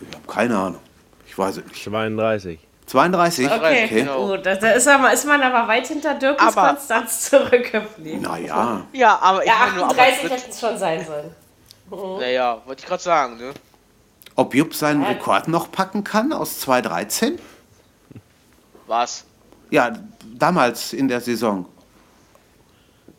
Ich 0.00 0.14
habe 0.14 0.26
keine 0.26 0.56
Ahnung. 0.58 0.80
Ich 1.26 1.36
weiß 1.36 1.56
es 1.56 1.64
nicht. 1.64 1.82
32. 1.84 2.58
32? 2.90 3.50
Okay, 3.50 3.86
genau. 3.88 4.26
gut. 4.26 4.44
Da, 4.44 4.52
ist, 4.52 4.88
aber, 4.88 5.12
ist 5.12 5.24
man 5.24 5.40
aber 5.42 5.68
weit 5.68 5.86
hinter 5.86 6.14
Dirkens 6.14 6.56
Aber- 6.56 6.68
Konstanz 6.70 7.30
zurückgeblieben. 7.30 8.20
Naja, 8.22 8.82
Ja, 8.92 9.18
aber 9.22 9.42
ich 9.42 9.48
Ja, 9.48 9.54
meine 9.60 9.74
nur, 9.76 9.84
aber 9.84 9.92
38 10.02 10.22
mit, 10.24 10.32
hätten 10.32 10.50
es 10.50 10.60
schon 10.60 10.76
sein 10.78 11.06
sollen. 11.06 12.18
naja, 12.20 12.60
wollte 12.66 12.80
ich 12.82 12.86
gerade 12.88 13.02
sagen, 13.02 13.36
ne? 13.36 13.52
ob 14.36 14.54
Jupp 14.54 14.74
seinen 14.74 15.04
Rekord 15.04 15.48
noch 15.48 15.70
packen 15.70 16.02
kann 16.02 16.32
aus 16.32 16.60
2013? 16.60 17.38
Was? 18.86 19.24
Ja, 19.70 19.92
damals 20.34 20.92
in 20.92 21.06
der 21.08 21.20
Saison. 21.20 21.66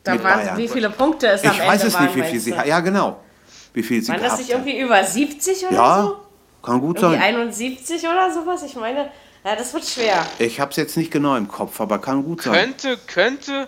Da 0.03 0.21
waren, 0.23 0.57
wie 0.57 0.67
viele 0.67 0.89
Punkte 0.89 1.27
es 1.27 1.43
am 1.43 1.51
Ich 1.51 1.59
Ende 1.59 1.71
weiß 1.71 1.83
es 1.85 1.93
waren, 1.93 2.05
nicht, 2.05 2.15
wie 2.15 2.23
viel 2.23 2.39
sie. 2.39 2.51
Ja, 2.51 2.79
genau. 2.79 3.19
Wie 3.73 3.83
viel 3.83 4.01
sie 4.01 4.11
Waren 4.11 4.21
das 4.23 4.37
nicht 4.39 4.49
irgendwie 4.49 4.79
über 4.79 5.01
70 5.03 5.65
oder 5.67 5.75
Ja, 5.75 6.01
so? 6.03 6.17
kann 6.63 6.81
gut 6.81 6.97
Irgendwie 6.97 7.19
sein. 7.21 7.35
71 7.35 8.05
oder 8.07 8.33
sowas? 8.33 8.63
Ich 8.63 8.75
meine, 8.75 9.11
ja, 9.43 9.55
das 9.55 9.73
wird 9.73 9.85
schwer. 9.85 10.25
Ich 10.39 10.59
habe 10.59 10.71
es 10.71 10.77
jetzt 10.77 10.97
nicht 10.97 11.11
genau 11.11 11.35
im 11.35 11.47
Kopf, 11.47 11.79
aber 11.81 11.99
kann 11.99 12.23
gut 12.23 12.43
sein. 12.43 12.53
Könnte, 12.53 12.97
könnte, 13.07 13.67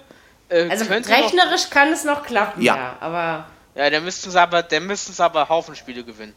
äh, 0.50 0.70
Also 0.70 0.86
könnte 0.86 1.10
noch, 1.12 1.18
rechnerisch 1.18 1.70
kann 1.70 1.92
es 1.92 2.04
noch 2.04 2.24
klappen, 2.24 2.62
Ja. 2.62 2.76
ja. 2.76 2.96
aber 3.00 3.46
Ja, 3.76 3.90
dann 3.90 4.04
müssten 4.04 4.30
sie 4.32 4.40
aber, 4.40 4.64
dann 4.64 4.86
müssten 4.86 5.14
sie 5.14 5.24
aber 5.24 5.50
Haufen 5.50 5.76
Spiele 5.76 6.04
gewinnen. 6.04 6.34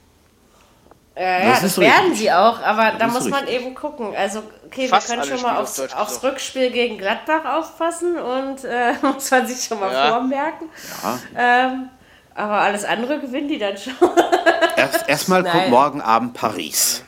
äh, 1.14 1.44
ja, 1.44 1.50
Das 1.52 1.60
das, 1.62 1.78
werden 1.78 2.00
richtig. 2.10 2.18
sie 2.18 2.32
auch. 2.32 2.60
Aber 2.62 2.92
da 2.98 3.06
ist 3.06 3.12
muss 3.12 3.24
man 3.28 3.44
richtig. 3.44 3.62
eben 3.62 3.74
gucken. 3.74 4.14
Also, 4.16 4.42
okay, 4.66 4.88
Fast 4.88 5.08
wir 5.10 5.16
können 5.16 5.28
schon 5.28 5.42
mal 5.42 5.56
aufs, 5.58 5.78
aufs. 5.94 6.22
Rückspiel 6.22 6.70
gegen 6.70 6.98
Gladbach 6.98 7.44
aufpassen 7.44 8.16
und 8.18 8.64
äh, 8.64 8.92
muss 9.02 9.30
man 9.30 9.46
sich 9.46 9.64
schon 9.66 9.80
mal 9.80 9.92
Ja. 9.92 10.12
vormerken. 10.12 10.68
Ja. 11.02 11.18
Ähm, 11.36 11.88
aber 12.34 12.58
alles 12.60 12.84
andere 12.84 13.18
gewinnen 13.20 13.48
die 13.48 13.58
dann 13.58 13.76
schon. 13.78 13.94
Erst, 14.76 15.08
erstmal 15.08 15.42
kommt 15.42 15.70
morgen 15.70 16.02
Abend 16.02 16.34
Paris. 16.34 17.02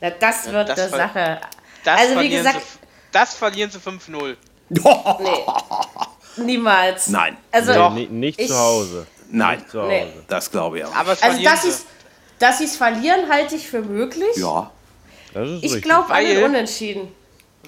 Ja, 0.00 0.10
das 0.10 0.50
wird 0.50 0.68
das 0.68 0.78
eine 0.78 0.88
ver- 0.90 0.96
Sache. 0.96 1.40
Das 1.84 1.98
Also, 2.00 2.10
wie 2.10 2.14
verlieren 2.14 2.44
gesagt, 2.44 2.60
sie, 2.60 2.78
das 3.12 3.34
verlieren 3.34 3.70
sie 3.70 3.78
5-0. 3.78 4.36
nee, 4.68 6.42
niemals. 6.44 7.08
Nein, 7.08 7.36
Also, 7.52 7.72
Doch. 7.74 7.92
Nee, 7.94 8.00
ni- 8.10 8.18
nicht 8.18 8.40
ich- 8.40 8.48
zu 8.48 8.58
Hause. 8.58 9.06
nein, 9.30 9.64
Zu 9.68 9.80
Hause. 9.82 9.88
Nee. 9.88 10.12
das 10.28 10.50
glaube 10.50 10.78
ich 10.78 10.84
auch. 10.84 10.94
Aber 10.94 11.16
also 11.20 11.42
dass 11.42 11.62
sie. 11.62 11.84
dass 12.38 12.60
es 12.60 12.76
verlieren, 12.76 13.28
halte 13.30 13.54
ich 13.56 13.68
für 13.68 13.80
möglich. 13.82 14.36
Ja, 14.36 14.70
Das 15.32 15.48
ist 15.48 15.62
Ich 15.76 15.82
glaube 15.82 16.12
an 16.12 16.24
den 16.24 16.44
Unentschieden. 16.44 17.12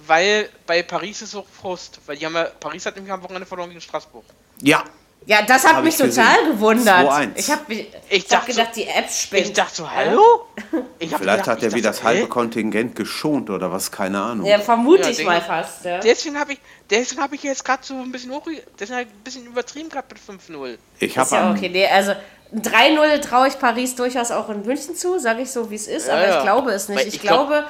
Weil 0.06 0.48
bei 0.66 0.82
Paris 0.82 1.22
ist 1.22 1.34
auch 1.34 1.46
Frust. 1.60 1.98
Weil 2.06 2.16
die 2.16 2.24
haben 2.24 2.34
ja, 2.34 2.44
Paris 2.60 2.86
hat 2.86 2.94
nämlich 2.94 3.12
am 3.12 3.22
Wochenende 3.22 3.46
verloren 3.46 3.68
gegen 3.70 3.80
Straßburg. 3.80 4.24
ja, 4.62 4.84
Ja, 5.26 5.42
das 5.42 5.66
hat 5.66 5.76
Hab 5.76 5.84
mich 5.84 5.96
gesehen. 5.98 6.24
total 6.24 6.52
gewundert. 6.52 7.06
2-1. 7.10 7.28
Ich 7.34 7.50
habe 7.50 7.60
ich 7.74 7.88
Ich 8.08 8.22
hab 8.24 8.28
dachte 8.30 8.50
gedacht, 8.52 8.74
so- 8.74 8.80
die 8.80 8.86
App 8.88 9.10
spinnt. 9.10 9.46
Ich 9.48 9.52
dachte 9.52 9.74
so, 9.76 9.90
hallo? 9.90 10.46
Ich 11.00 11.12
hab 11.12 11.20
vielleicht 11.20 11.42
gedacht, 11.44 11.46
hat 11.58 11.62
er 11.62 11.72
wie 11.74 11.82
das 11.82 12.02
halbe? 12.02 12.26
Kontingent 12.28 12.96
geschont 12.96 13.50
oder 13.50 13.70
was, 13.70 13.90
keine 13.92 14.20
Ahnung. 14.20 14.46
Ja, 14.46 14.58
vermute 14.58 15.02
Ja, 15.02 15.08
ich 15.10 15.24
mal 15.24 15.40
fast. 15.42 15.84
Ja. 15.84 15.98
Deswegen 16.00 16.38
habe 16.40 16.54
ich, 16.54 16.60
deswegen 16.90 17.20
habe 17.20 17.34
ich 17.34 17.42
jetzt 17.42 17.64
gerade 17.64 17.82
so 17.84 17.94
ein 17.94 18.10
bisschen 18.10 18.32
hoch, 18.32 18.42
deswegen 18.80 18.98
hab 19.00 19.06
ich 19.06 19.12
ein 19.12 19.22
bisschen 19.22 19.46
übertrieben 19.46 19.88
gerade 19.90 20.06
mit 20.10 20.40
5-0. 20.40 20.78
Ich 20.98 21.16
habe 21.18 21.30
ja 21.36 21.50
okay. 21.52 21.68
Nee, 21.68 21.86
also 21.86 22.12
ein 22.52 22.62
3-0 22.62 23.20
traue 23.20 23.48
ich 23.48 23.58
Paris 23.58 23.94
durchaus 23.94 24.30
auch 24.30 24.48
in 24.48 24.64
München 24.64 24.96
zu, 24.96 25.18
sage 25.18 25.42
ich 25.42 25.50
so, 25.50 25.70
wie 25.70 25.74
es 25.76 25.86
ist, 25.86 26.08
Ja, 26.08 26.14
aber 26.14 26.26
ja. 26.28 26.36
ich 26.38 26.42
glaube 26.42 26.70
es 26.72 26.88
nicht. 26.88 27.06
Ich, 27.06 27.14
ich 27.16 27.20
glaub- 27.20 27.48
glaube, 27.48 27.64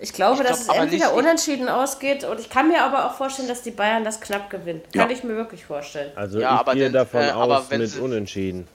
ich 0.00 0.12
glaube, 0.12 0.42
ich 0.42 0.48
dass 0.48 0.64
glaub 0.64 0.76
es 0.76 0.82
entweder 0.82 1.06
nicht- 1.06 1.16
unentschieden 1.16 1.68
ausgeht 1.68 2.24
und 2.24 2.40
ich 2.40 2.48
kann 2.50 2.68
mir 2.68 2.82
aber 2.82 3.06
auch 3.06 3.14
vorstellen, 3.14 3.48
dass 3.48 3.62
die 3.62 3.70
Bayern 3.70 4.02
das 4.04 4.20
knapp 4.20 4.50
gewinnen. 4.50 4.82
Kann 4.94 5.08
Ja. 5.10 5.14
ich 5.16 5.22
mir 5.24 5.36
wirklich 5.36 5.64
vorstellen. 5.64 6.10
Also 6.16 6.40
Ja, 6.40 6.50
aber 6.50 6.72
ich 6.72 6.78
gehe 6.78 6.84
dann, 6.90 6.92
davon 7.04 7.20
äh, 7.22 7.30
aus 7.32 7.68
mit 7.70 7.98
Unentschieden. 7.98 8.66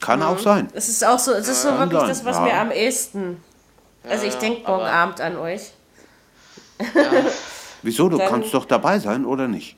kann 0.00 0.22
auch 0.22 0.38
sein. 0.38 0.68
Es 0.74 0.88
ist 0.88 1.04
auch 1.06 1.18
so, 1.18 1.32
es 1.32 1.48
ist 1.48 1.62
so 1.62 1.68
Kann 1.68 1.78
wirklich 1.80 2.00
sein, 2.00 2.08
das, 2.08 2.24
was 2.24 2.36
ja. 2.36 2.42
mir 2.42 2.54
am 2.54 2.70
ehesten. 2.70 3.42
Also 4.08 4.26
ich 4.26 4.34
denke 4.36 4.60
morgen 4.68 4.82
aber- 4.84 4.90
Abend 4.92 5.20
an 5.20 5.36
euch. 5.38 5.72
Wieso? 7.82 8.08
Du 8.08 8.18
Dann- 8.18 8.28
kannst 8.28 8.54
doch 8.54 8.64
dabei 8.64 8.98
sein, 8.98 9.24
oder 9.24 9.48
nicht? 9.48 9.76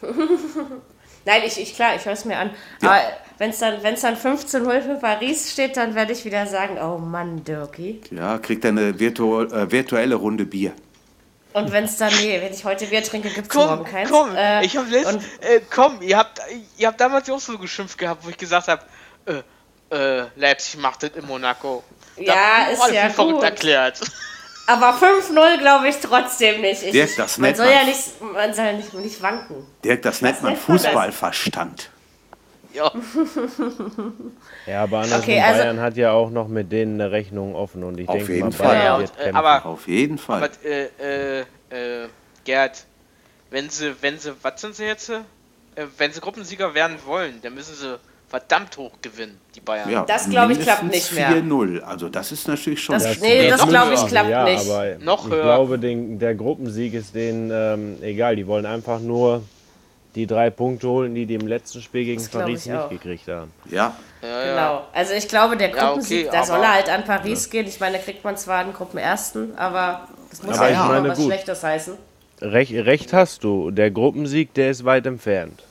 Nein, 1.24 1.42
ich, 1.46 1.58
ich 1.60 1.74
klar, 1.74 1.94
ich 1.96 2.04
höre 2.04 2.12
es 2.14 2.24
mir 2.24 2.36
an. 2.38 2.50
Ja. 2.82 2.90
Aber 2.90 3.00
wenn 3.38 3.50
es 3.50 3.58
dann, 3.58 3.82
wenn's 3.82 4.00
dann 4.02 4.16
15-0 4.16 4.82
für 4.82 4.94
Paris 5.00 5.52
steht, 5.52 5.76
dann 5.76 5.94
werde 5.94 6.12
ich 6.12 6.24
wieder 6.24 6.46
sagen, 6.46 6.78
oh 6.78 6.98
Mann, 6.98 7.44
Dirkie. 7.44 8.00
Ja, 8.10 8.38
kriegt 8.38 8.64
er 8.64 8.70
eine 8.70 8.98
virtu 8.98 9.42
äh, 9.42 9.70
virtuelle 9.70 10.14
Runde 10.16 10.44
Bier. 10.44 10.72
Und 11.52 11.70
wenn 11.70 11.84
es 11.84 11.96
dann, 11.98 12.12
nee, 12.20 12.40
wenn 12.40 12.52
ich 12.52 12.64
heute 12.64 12.86
Bier 12.86 13.02
trinke, 13.04 13.28
gibt 13.28 13.48
es 13.48 13.52
Komm, 13.54 13.66
morgen 13.68 13.84
keins. 13.84 14.10
komm, 14.10 14.34
Äh, 14.34 14.64
ich 14.64 14.76
hab 14.76 14.88
letzt, 14.90 15.12
und- 15.12 15.22
äh, 15.42 15.60
komm, 15.70 16.00
ihr 16.00 16.16
habt, 16.16 16.40
ihr 16.78 16.86
habt 16.88 17.00
damals 17.00 17.28
auch 17.30 17.40
so 17.40 17.58
geschimpft 17.58 17.98
gehabt, 17.98 18.24
wo 18.24 18.30
ich 18.30 18.38
gesagt 18.38 18.68
habe, 18.68 18.82
äh, 19.26 19.42
äh, 19.94 20.26
Leipzig 20.36 20.80
macht 20.80 21.02
das 21.02 21.10
in 21.10 21.26
Monaco. 21.26 21.84
Da 22.16 22.22
Ja, 22.22 22.66
ist 22.72 22.90
ja 22.92 23.08
gut. 23.08 23.42
erklärt. 23.42 24.00
Aber 24.72 24.96
5-0 24.98 25.58
glaube 25.58 25.88
ich 25.88 25.96
trotzdem 26.00 26.60
nicht. 26.60 26.82
Ich, 26.82 26.92
Dirk, 26.92 27.10
das 27.16 27.38
man 27.38 27.46
nennt 27.48 27.56
soll 27.58 27.66
man- 27.66 27.74
ja 27.74 27.84
nicht, 27.84 28.20
man 28.20 28.54
soll 28.54 28.64
ja 28.66 28.72
nicht, 28.72 28.94
nicht 28.94 29.22
wanken. 29.22 29.66
Dirk, 29.84 30.02
das 30.02 30.22
nennt 30.22 30.42
man 30.42 30.52
nennt 30.52 30.68
man 30.68 30.76
das? 30.76 30.84
Fußballverstand. 30.86 31.90
ja, 32.72 32.90
Ja, 34.66 34.82
aber 34.84 34.98
andersrum, 35.00 35.22
Okay, 35.24 35.40
also- 35.40 35.60
Bayern 35.62 35.80
hat 35.80 35.96
ja 35.96 36.12
auch 36.12 36.30
noch 36.30 36.48
mit 36.48 36.70
denen 36.72 37.00
eine 37.00 37.10
Rechnung 37.10 37.54
offen 37.54 37.82
und 37.84 37.98
ich 37.98 38.08
Auf 38.08 38.16
denke 38.16 38.32
jeden 38.34 38.48
mal, 38.48 38.52
Fall. 38.52 38.66
Bayern 38.68 38.84
Ja, 38.84 38.98
wird 39.00 39.10
und, 39.10 39.16
äh, 39.18 39.22
kämpfen. 39.24 39.36
aber- 39.36 39.66
Auf 39.66 39.88
jeden 39.88 40.18
Fall. 40.18 40.42
aber, 40.44 40.64
äh, 40.64 41.40
äh, 41.40 41.44
äh, 41.70 42.08
Gerd, 42.44 42.84
wenn 43.50 43.68
sie, 43.70 43.94
wenn 44.00 44.18
sie, 44.18 44.32
was 44.42 44.60
sind 44.60 44.74
sie 44.74 44.84
jetzt? 44.84 45.10
Äh, 45.10 45.20
wenn 45.98 46.12
sie 46.12 46.20
Gruppensieger 46.20 46.74
werden 46.74 46.96
wollen, 47.06 47.40
dann 47.42 47.54
müssen 47.54 47.74
sie 47.74 47.98
verdammt 48.32 48.78
hoch 48.78 48.92
gewinnen, 49.02 49.38
die 49.54 49.60
Bayern. 49.60 49.90
Ja, 49.90 50.04
Das, 50.06 50.26
glaub 50.30 50.48
ich, 50.48 50.58
klappt 50.58 50.84
nicht 50.84 51.12
mehr. 51.12 51.28
4-0. 51.30 51.80
Also 51.82 52.08
das 52.08 52.32
ist 52.32 52.48
natürlich 52.48 52.82
schon... 52.82 52.94
Das- 52.98 53.20
nee, 53.20 53.50
das 53.50 53.68
glaub 53.68 53.92
ich, 53.92 54.00
muss- 54.00 54.06
klappt 54.10 54.30
ja, 54.30 54.44
nicht. 54.44 54.70
Aber 54.70 54.86
Noch 55.00 55.26
ich 55.26 55.32
höher. 55.34 55.42
glaube, 55.42 55.78
den, 55.78 56.18
der 56.18 56.34
Gruppensieg 56.34 56.94
ist 56.94 57.14
denen 57.14 57.50
ähm, 57.52 57.98
egal. 58.02 58.34
Die 58.36 58.46
wollen 58.46 58.64
einfach 58.64 59.00
nur 59.00 59.42
die 60.14 60.26
drei 60.26 60.48
Punkte 60.48 60.88
holen, 60.88 61.14
die 61.14 61.26
die 61.26 61.34
im 61.34 61.46
letzten 61.46 61.82
Spiel 61.82 62.04
gegen 62.06 62.22
Das 62.22 62.30
Paris 62.30 62.60
ich 62.64 62.72
nicht 62.72 62.80
auch. 62.80 62.88
gekriegt 62.88 63.28
haben. 63.28 63.50
ja, 63.70 63.94
Ja, 64.22 64.28
ja. 64.28 64.50
Genau. 64.54 64.82
Also 64.94 65.12
ich 65.12 65.28
glaube, 65.28 65.58
der 65.58 65.68
Ja, 65.68 65.86
Gruppensieg, 65.88 66.28
okay, 66.28 66.36
da 66.38 66.44
soll 66.44 66.60
er 66.60 66.72
halt 66.74 66.88
an 66.88 67.04
Paris 67.04 67.50
gehen. 67.50 67.66
Ich 67.66 67.80
meine, 67.80 67.98
da 67.98 68.02
kriegt 68.02 68.24
man 68.24 68.36
zwar 68.38 68.60
einen 68.60 68.72
Gruppenersten, 68.72 69.56
aber 69.58 70.08
das 70.30 70.42
muss 70.42 70.56
Aber 70.56 70.68
ja 70.70 70.72
ich 70.72 70.78
nicht 70.78 70.88
meine, 70.88 71.08
was 71.10 71.18
gut. 71.18 71.26
Schlechtes 71.26 71.62
heißen. 71.62 71.94
Recht, 72.40 72.72
recht 72.72 73.12
hast 73.12 73.44
du. 73.44 73.70
Der 73.70 73.90
Gruppensieg, 73.90 74.54
der 74.54 74.70
ist 74.70 74.84
weit 74.86 75.04
entfernt. 75.06 75.62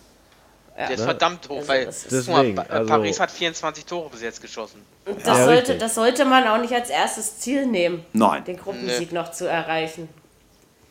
Ja. 0.81 0.87
Der 0.87 0.95
ist 0.97 1.03
verdammt 1.03 1.47
hoch, 1.49 1.57
Also 1.57 1.67
weil 1.69 1.85
das 1.85 2.03
mal, 2.27 2.43
Deswegen, 2.43 2.57
äh, 2.57 2.63
also- 2.69 2.89
Paris 2.89 3.19
hat 3.19 3.31
24 3.31 3.85
Tore 3.85 4.09
bis 4.09 4.21
jetzt 4.21 4.41
geschossen. 4.41 4.81
Das, 5.05 5.25
Ja, 5.25 5.35
sollte, 5.45 5.51
richtig. 5.61 5.79
das 5.79 5.95
sollte 5.95 6.25
man 6.25 6.47
auch 6.47 6.57
nicht 6.59 6.73
als 6.73 6.89
erstes 6.89 7.39
Ziel 7.39 7.65
nehmen, 7.65 8.05
nein, 8.13 8.43
den 8.45 8.57
Gruppensieg 8.57 9.11
noch 9.11 9.31
zu 9.31 9.45
erreichen. 9.47 10.09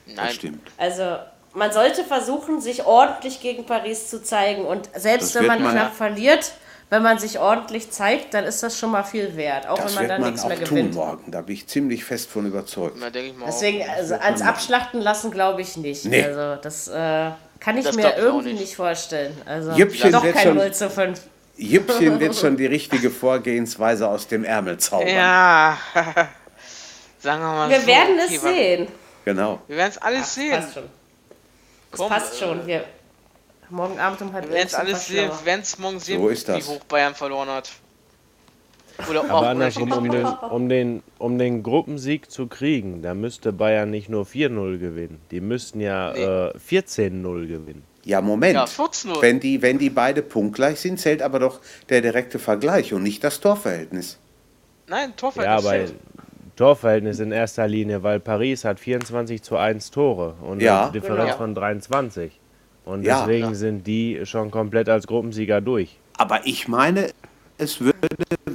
das 0.06 0.16
Nein, 0.16 0.30
stimmt. 0.34 0.70
Also 0.76 1.16
man 1.54 1.72
sollte 1.72 2.04
versuchen, 2.04 2.60
sich 2.60 2.84
ordentlich 2.84 3.40
gegen 3.40 3.64
Paris 3.66 4.08
zu 4.10 4.22
zeigen. 4.22 4.64
Und 4.64 4.88
selbst 4.96 5.34
Das 5.34 5.42
wenn 5.42 5.46
man 5.48 5.62
man- 5.62 5.72
knapp 5.72 5.94
verliert, 5.94 6.52
wenn 6.90 7.02
man 7.04 7.18
sich 7.20 7.38
ordentlich 7.38 7.90
zeigt, 7.92 8.34
dann 8.34 8.44
ist 8.44 8.62
das 8.64 8.76
schon 8.76 8.90
mal 8.90 9.04
viel 9.04 9.36
wert. 9.36 9.68
Auch 9.68 9.76
Das 9.76 9.86
wenn 9.86 9.94
man 9.94 10.02
wird 10.02 10.10
dann 10.10 10.20
man 10.22 10.30
nichts 10.32 10.44
auch 10.44 10.48
mehr 10.48 10.58
tun 10.64 10.76
gewinnt. 10.76 10.94
morgen. 10.94 11.30
Da 11.30 11.40
bin 11.42 11.54
ich 11.54 11.68
ziemlich 11.68 12.04
fest 12.04 12.28
von 12.30 12.46
überzeugt. 12.46 12.96
mal 12.98 13.12
Deswegen, 13.12 13.82
auch. 13.84 13.88
also 13.96 14.14
ans 14.16 14.42
Abschlachten 14.42 15.00
lassen, 15.00 15.30
glaube 15.30 15.60
ich 15.62 15.76
nicht. 15.76 16.04
Nee. 16.06 16.24
Also 16.24 16.60
das 16.60 16.88
äh, 16.88 17.30
kann 17.61 17.77
ich 17.78 17.85
Das 17.85 17.95
mir 17.95 18.16
irgendwie 18.16 18.53
nicht. 18.53 18.61
nicht. 18.62 18.77
vorstellen. 18.77 19.37
Also 19.47 19.73
Jüppchen 19.73 20.11
doch 20.12 20.24
wird 20.24 20.35
kein 20.35 20.47
schon- 20.49 20.57
0 20.57 20.73
zu 20.73 20.91
5. 20.91 21.20
Jüppchen 21.57 22.19
wird 22.19 22.35
schon 22.37 22.57
die 22.57 22.66
richtige 22.66 23.11
Vorgehensweise 23.11 24.09
aus 24.09 24.27
dem 24.27 24.45
Ärmel 24.45 24.78
zaubern. 24.78 25.09
Ja, 25.09 25.77
sagen 27.20 27.41
wir 27.43 27.49
mal 27.49 27.70
Wir 27.70 27.81
so. 27.81 27.87
werden 27.87 28.19
okay, 28.24 28.35
es 28.37 28.43
sehen. 28.43 28.89
Genau. 29.24 29.61
Wir 29.69 29.77
werden 29.77 29.91
es 29.91 29.99
alles 29.99 30.20
Das 30.23 30.35
sehen. 30.35 30.51
passt 30.53 30.74
schon. 30.74 30.82
Das 31.91 31.99
Komm, 32.01 32.09
passt 32.09 32.35
äh, 32.35 32.39
schon. 32.39 32.66
Wir, 32.66 32.85
morgen 33.69 33.99
Abend 34.01 34.23
um 34.23 34.32
halb 34.32 34.47
Wir 34.47 34.55
werden 34.55 34.66
es 34.66 34.74
alles 34.74 35.07
sehen. 35.07 35.28
Wir 35.31 35.45
werden 35.45 35.61
es 35.61 35.78
morgen 35.78 36.01
sehen, 36.01 36.20
So 36.20 36.28
ist 36.28 36.49
das. 36.49 36.57
wie 36.57 36.62
hoch 36.70 36.85
Bayern 36.85 37.15
verloren 37.15 37.49
hat. 37.51 37.69
Oder 39.08 39.20
Aber 39.24 39.34
auch 39.34 39.42
andersrum, 39.46 39.92
um 39.92 40.10
den, 40.10 40.24
um, 40.26 40.68
den, 40.68 41.02
um 41.18 41.38
den 41.38 41.62
Gruppensieg 41.62 42.30
zu 42.30 42.46
kriegen, 42.46 43.02
da 43.02 43.14
müsste 43.14 43.52
Bayern 43.52 43.90
nicht 43.90 44.08
nur 44.08 44.24
4-0 44.26 44.78
gewinnen. 44.78 45.20
Die 45.30 45.40
müssten 45.40 45.80
ja 45.80 46.12
Nee. 46.14 46.22
äh, 46.22 46.52
14-0 46.58 47.46
gewinnen. 47.46 47.82
Ja, 48.04 48.20
Moment. 48.20 48.54
Ja, 48.54 48.64
14-0. 48.64 49.20
wenn, 49.20 49.40
die, 49.40 49.60
wenn 49.62 49.78
die 49.78 49.90
beide 49.90 50.22
punktgleich 50.22 50.80
sind, 50.80 50.98
zählt 50.98 51.22
aber 51.22 51.38
doch 51.38 51.60
der 51.88 52.00
direkte 52.00 52.38
Vergleich 52.38 52.92
und 52.94 53.02
nicht 53.02 53.22
das 53.24 53.40
Torverhältnis. 53.40 54.18
Nein, 54.88 55.10
Ja, 55.10 55.14
Torverhältnis. 55.16 55.64
aber 55.64 55.70
zählt. 55.86 55.94
Torverhältnis 56.56 57.20
in 57.20 57.32
erster 57.32 57.66
Linie, 57.68 58.02
weil 58.02 58.20
Paris 58.20 58.64
hat 58.64 58.80
24 58.80 59.42
zu 59.42 59.56
1 59.56 59.90
Tore 59.90 60.34
und 60.42 60.60
Ja. 60.60 60.84
eine 60.84 60.92
Differenz 60.92 61.24
Genau. 61.32 61.36
von 61.36 61.54
23. 61.54 62.38
Und 62.84 63.02
Ja. 63.04 63.20
deswegen 63.20 63.48
Ja. 63.48 63.54
sind 63.54 63.86
die 63.86 64.20
schon 64.24 64.50
komplett 64.50 64.88
als 64.88 65.06
Gruppensieger 65.06 65.60
durch. 65.60 65.96
Aber 66.16 66.40
ich 66.44 66.68
meine, 66.68 67.10
es 67.58 67.80
würde, 67.80 67.96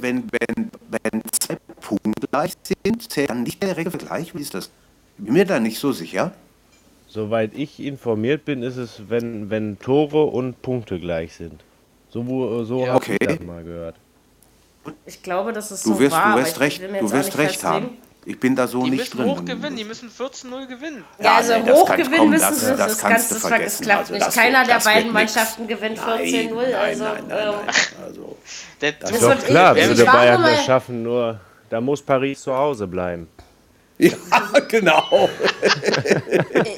wenn, 0.06 0.24
wenn, 0.30 0.70
wenn 0.88 1.22
zwei 1.32 1.56
punktgleich 1.80 2.52
sind, 2.84 3.10
zählt 3.10 3.30
dann 3.30 3.42
nicht 3.42 3.60
der 3.62 3.74
direkte 3.74 3.98
Vergleich. 3.98 4.34
Wie 4.34 4.40
ist 4.42 4.54
das? 4.54 4.70
Bin 5.18 5.32
mir 5.32 5.44
da 5.44 5.58
nicht 5.58 5.78
so 5.78 5.92
sicher. 5.92 6.32
Soweit 7.08 7.52
ich 7.54 7.80
informiert 7.80 8.44
bin, 8.44 8.62
ist 8.62 8.76
es, 8.76 9.02
wenn, 9.08 9.50
wenn 9.50 9.78
Tore 9.78 10.24
und 10.24 10.60
Punkte 10.62 11.00
gleich 11.00 11.34
sind. 11.34 11.64
So, 12.10 12.64
so 12.64 12.80
Ja. 12.80 12.88
habe 12.92 12.96
Okay. 12.96 13.16
ich 13.20 13.26
das 13.26 13.40
mal 13.40 13.64
gehört. 13.64 13.96
Ich 15.06 15.22
glaube, 15.22 15.52
das 15.52 15.72
ist 15.72 15.84
Du 15.84 15.94
so 15.94 15.98
wirst, 15.98 16.12
wahr. 16.14 16.36
du 16.36 16.42
wirst 16.42 16.60
recht, 16.60 16.82
du 16.82 17.12
wirst 17.12 17.38
recht 17.38 17.64
haben. 17.64 17.98
Ich 18.28 18.40
bin 18.40 18.56
da 18.56 18.66
so 18.66 18.82
Die 18.82 18.90
nicht 18.90 19.14
müssen 19.14 19.18
drin. 19.18 19.26
hoch 19.28 19.44
gewinnen, 19.44 19.76
die 19.76 19.84
müssen 19.84 20.10
14-0 20.10 20.66
gewinnen. 20.66 21.04
Ja, 21.22 21.36
also 21.36 21.56
nee, 21.58 21.70
hoch 21.70 21.88
gewinnen 21.94 22.16
komm, 22.16 22.30
müssen 22.30 22.54
sie, 22.54 22.66
das, 22.70 22.76
das 22.78 22.88
das, 22.88 22.98
kannst 23.00 23.30
du 23.30 23.34
das, 23.48 23.80
klappt 23.80 23.98
Also 24.00 24.12
nicht. 24.14 24.26
das 24.26 24.34
Keiner 24.34 24.58
wird- 24.66 24.68
der 24.70 24.80
beiden 24.80 25.12
nix. 25.12 25.14
Mannschaften 25.14 25.68
gewinnt 25.68 25.96
Nein, 26.04 26.20
14-0. 26.26 26.54
nein, 26.54 26.74
Also, 26.74 27.04
nein, 27.04 27.24
nein, 27.28 27.38
ähm, 27.38 27.54
nein. 27.66 27.74
Also, 28.04 28.36
Das 28.80 29.10
Ist 29.12 29.20
wird- 29.22 29.38
doch 29.38 29.46
klar, 29.46 29.76
würde 29.76 30.06
wage 30.06 30.10
Bayern 30.18 30.42
das 30.42 30.64
schaffen, 30.64 31.02
nur 31.04 31.38
da 31.70 31.80
muss 31.80 32.02
Paris 32.02 32.42
zu 32.42 32.52
Hause 32.52 32.88
bleiben. 32.88 33.28
Ja, 33.98 34.12
genau. 34.68 35.28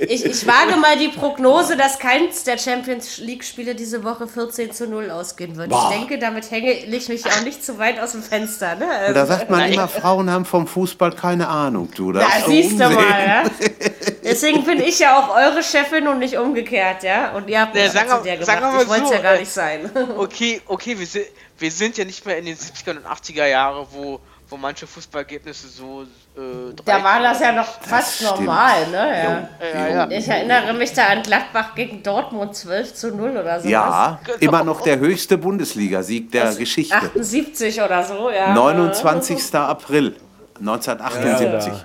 ich, 0.08 0.24
ich 0.24 0.46
wage 0.46 0.76
mal 0.76 0.96
die 0.98 1.08
Prognose, 1.08 1.76
dass 1.76 1.98
keins 1.98 2.44
der 2.44 2.58
Champions 2.58 3.18
League-Spiele 3.18 3.74
diese 3.74 4.04
Woche 4.04 4.28
14 4.28 4.72
zu 4.72 4.86
0 4.86 5.10
ausgehen 5.10 5.56
wird. 5.56 5.70
Boah. 5.70 5.90
Ich 5.90 5.98
denke, 5.98 6.18
damit 6.18 6.50
hänge 6.50 6.72
ich 6.72 7.08
mich 7.08 7.26
auch 7.26 7.42
nicht 7.42 7.64
zu 7.64 7.78
weit 7.78 7.98
aus 8.00 8.12
dem 8.12 8.22
Fenster. 8.22 8.74
Ne? 8.76 8.88
Also, 8.90 9.14
da 9.14 9.26
sagt 9.26 9.50
man 9.50 9.60
Nein. 9.60 9.72
immer, 9.72 9.88
Frauen 9.88 10.30
haben 10.30 10.44
vom 10.44 10.66
Fußball 10.66 11.12
keine 11.12 11.48
Ahnung, 11.48 11.88
du. 11.94 12.12
Das 12.12 12.24
da 12.24 12.46
siehst 12.46 12.78
du 12.78 12.84
Unsinn. 12.84 12.94
mal, 12.94 13.26
ja. 13.26 13.42
Deswegen 14.24 14.64
bin 14.64 14.80
ich 14.80 14.98
ja 14.98 15.18
auch 15.18 15.34
eure 15.34 15.62
Chefin 15.62 16.06
und 16.06 16.18
nicht 16.18 16.36
umgekehrt, 16.36 17.02
ja. 17.02 17.32
Und 17.32 17.48
ihr 17.48 17.60
habt 17.60 17.74
mich 17.74 17.90
sagen 17.90 18.08
zu 18.10 18.16
wir- 18.24 18.36
der 18.36 18.36
gemacht. 18.36 18.60
mal 18.60 18.82
Ich 18.82 18.88
wollte 18.88 19.02
es 19.04 19.08
so, 19.08 19.14
ja 19.14 19.20
gar 19.22 19.34
äh, 19.34 19.40
nicht 19.40 19.52
sein. 19.52 19.90
okay, 20.16 20.60
okay, 20.66 20.98
wir 20.98 21.06
sind, 21.06 21.24
wir 21.58 21.70
sind 21.72 21.96
ja 21.96 22.04
nicht 22.04 22.24
mehr 22.26 22.38
in 22.38 22.44
den 22.44 22.56
70er 22.56 22.90
und 22.90 23.06
80er 23.06 23.46
Jahre, 23.46 23.86
wo, 23.90 24.20
wo 24.50 24.56
manche 24.56 24.86
Fußballergebnisse 24.86 25.68
so 25.68 26.02
äh, 26.36 26.72
Da 26.84 27.02
war 27.04 27.20
das 27.20 27.40
ja 27.40 27.52
noch 27.52 27.66
fast 27.82 28.16
stimmt. 28.16 28.40
normal, 28.40 28.86
ne? 28.88 28.96
Ja. 28.96 29.48
Ja, 29.74 29.88
ja. 29.88 30.10
Ich 30.10 30.26
erinnere 30.26 30.72
mich 30.72 30.92
da 30.92 31.06
an 31.06 31.22
Gladbach 31.22 31.74
gegen 31.74 32.02
Dortmund 32.02 32.54
12 32.54 32.94
zu 32.94 33.14
0 33.14 33.36
oder 33.36 33.60
so. 33.60 33.68
Ja, 33.68 34.20
immer 34.40 34.64
noch 34.64 34.80
der 34.80 34.98
höchste 34.98 35.36
Bundesligasieg 35.36 36.30
der 36.32 36.54
Geschichte. 36.54 36.96
78 36.96 37.80
oder 37.82 38.02
so, 38.04 38.30
ja. 38.30 38.54
29. 38.54 39.54
April 39.54 40.16
1978. 40.60 41.72
Ja, 41.72 41.84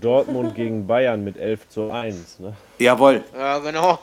Dortmund 0.00 0.54
gegen 0.54 0.86
Bayern 0.86 1.22
mit 1.22 1.36
11 1.36 1.68
zu 1.68 1.90
1. 1.90 2.40
Ne? 2.40 2.54
Jawohl, 2.78 3.22
Ja, 3.36 3.58
genau. 3.58 3.98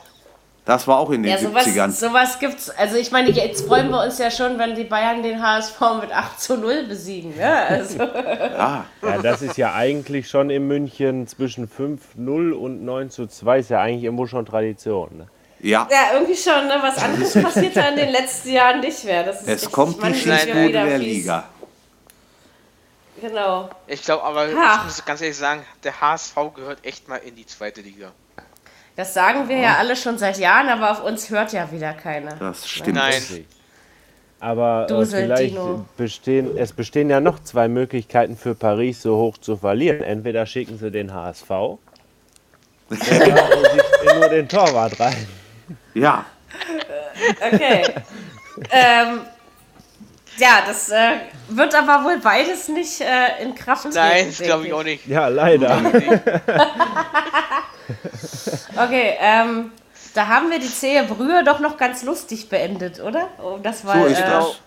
Das 0.64 0.86
war 0.86 0.98
auch 0.98 1.10
in 1.10 1.22
den 1.24 1.32
Ja, 1.32 1.38
70ern. 1.38 1.90
sowas, 1.90 2.00
sowas 2.00 2.38
gibt's. 2.38 2.70
Also 2.70 2.96
ich 2.96 3.10
meine, 3.10 3.30
jetzt 3.30 3.66
freuen 3.66 3.90
wir 3.90 4.00
uns 4.02 4.18
ja 4.18 4.30
schon, 4.30 4.58
wenn 4.58 4.74
die 4.76 4.84
Bayern 4.84 5.22
den 5.22 5.42
HSV 5.42 5.80
mit 6.00 6.12
8 6.12 6.40
zu 6.40 6.56
0 6.56 6.84
besiegen. 6.86 7.36
Ne? 7.36 7.52
Also, 7.52 7.98
Ja, 8.04 8.84
Ja, 9.02 9.18
das 9.22 9.42
ist 9.42 9.56
ja 9.56 9.74
eigentlich 9.74 10.28
schon 10.28 10.50
in 10.50 10.66
München 10.68 11.26
zwischen 11.26 11.68
5-0 11.68 12.52
und 12.52 12.84
9 12.84 13.10
zu 13.10 13.26
2 13.26 13.58
ist 13.58 13.70
ja 13.70 13.80
eigentlich 13.80 14.04
irgendwo 14.04 14.26
schon 14.26 14.46
Tradition. 14.46 15.16
Ne? 15.18 15.26
ja. 15.60 15.88
ja, 15.90 16.14
irgendwie 16.14 16.36
schon, 16.36 16.66
ne? 16.68 16.74
Was 16.80 16.98
anderes 16.98 17.40
passiert 17.42 17.76
da 17.76 17.88
in 17.88 17.96
den 17.96 18.10
letzten 18.10 18.52
Jahren 18.52 18.80
nicht 18.80 19.04
mehr. 19.04 19.24
Das 19.24 19.42
ist 19.42 19.48
Es 19.48 19.62
echt 19.64 19.72
kommt 19.72 20.02
die 20.02 20.14
Schießbude 20.14 20.68
wieder 20.68 20.84
der. 20.86 20.98
Liga. 20.98 21.44
Genau. 23.20 23.68
Ich 23.86 24.02
glaube 24.02 24.24
aber, 24.24 24.46
Ha. 24.46 24.76
ich 24.78 24.84
muss 24.84 25.04
ganz 25.04 25.20
ehrlich 25.20 25.36
sagen, 25.36 25.62
der 25.84 26.00
HSV 26.00 26.34
gehört 26.54 26.84
echt 26.84 27.08
mal 27.08 27.16
in 27.18 27.36
die 27.36 27.46
zweite 27.46 27.80
Liga. 27.80 28.10
Das 28.96 29.14
sagen 29.14 29.48
wir 29.48 29.56
ja 29.56 29.76
alle 29.78 29.96
schon 29.96 30.18
seit 30.18 30.38
Jahren, 30.38 30.68
aber 30.68 30.90
auf 30.90 31.02
uns 31.02 31.30
hört 31.30 31.52
ja 31.52 31.70
wieder 31.72 31.92
keiner. 31.94 32.34
Das 32.36 32.68
stimmt. 32.68 32.96
Nein. 32.96 33.46
Aber 34.38 34.86
äh, 34.90 35.06
vielleicht 35.06 35.56
bestehen, 35.96 36.56
es 36.56 36.72
bestehen 36.72 37.08
ja 37.08 37.20
noch 37.20 37.38
zwei 37.42 37.68
Möglichkeiten 37.68 38.36
für 38.36 38.54
Paris 38.54 39.00
so 39.00 39.16
hoch 39.16 39.38
zu 39.38 39.56
verlieren. 39.56 40.02
Entweder 40.02 40.46
schicken 40.46 40.78
sie 40.78 40.90
den 40.90 41.14
HSV 41.14 41.50
oder 41.50 41.78
sie 42.90 44.18
nur 44.18 44.28
den 44.28 44.48
Torwart 44.48 44.98
rein. 44.98 45.26
Ja, 45.94 46.26
Okay. 47.40 47.82
ähm, 48.70 49.20
ja, 50.38 50.62
das 50.66 50.88
äh, 50.88 51.12
wird 51.48 51.74
aber 51.74 52.04
wohl 52.04 52.18
beides 52.18 52.68
nicht 52.68 53.00
äh, 53.00 53.42
in 53.42 53.54
Kraft 53.54 53.82
treten. 53.82 53.96
Nein, 53.96 54.26
das 54.28 54.38
glaube 54.38 54.66
ich 54.66 54.72
auch 54.72 54.82
nicht. 54.82 55.06
Ja, 55.06 55.28
leider. 55.28 55.78
Okay, 58.76 59.14
ähm, 59.20 59.72
da 60.14 60.26
haben 60.28 60.50
wir 60.50 60.58
die 60.58 60.70
zähe 60.70 61.04
Brühe 61.04 61.44
doch 61.44 61.60
noch 61.60 61.76
ganz 61.76 62.02
lustig 62.02 62.48
beendet, 62.48 63.00
oder? 63.00 63.28
Um 63.42 63.62
das 63.62 63.84
mal 63.84 63.98
so 64.00 64.06
ist 64.06 64.20
äh, 64.20 64.26
das. 64.30 64.60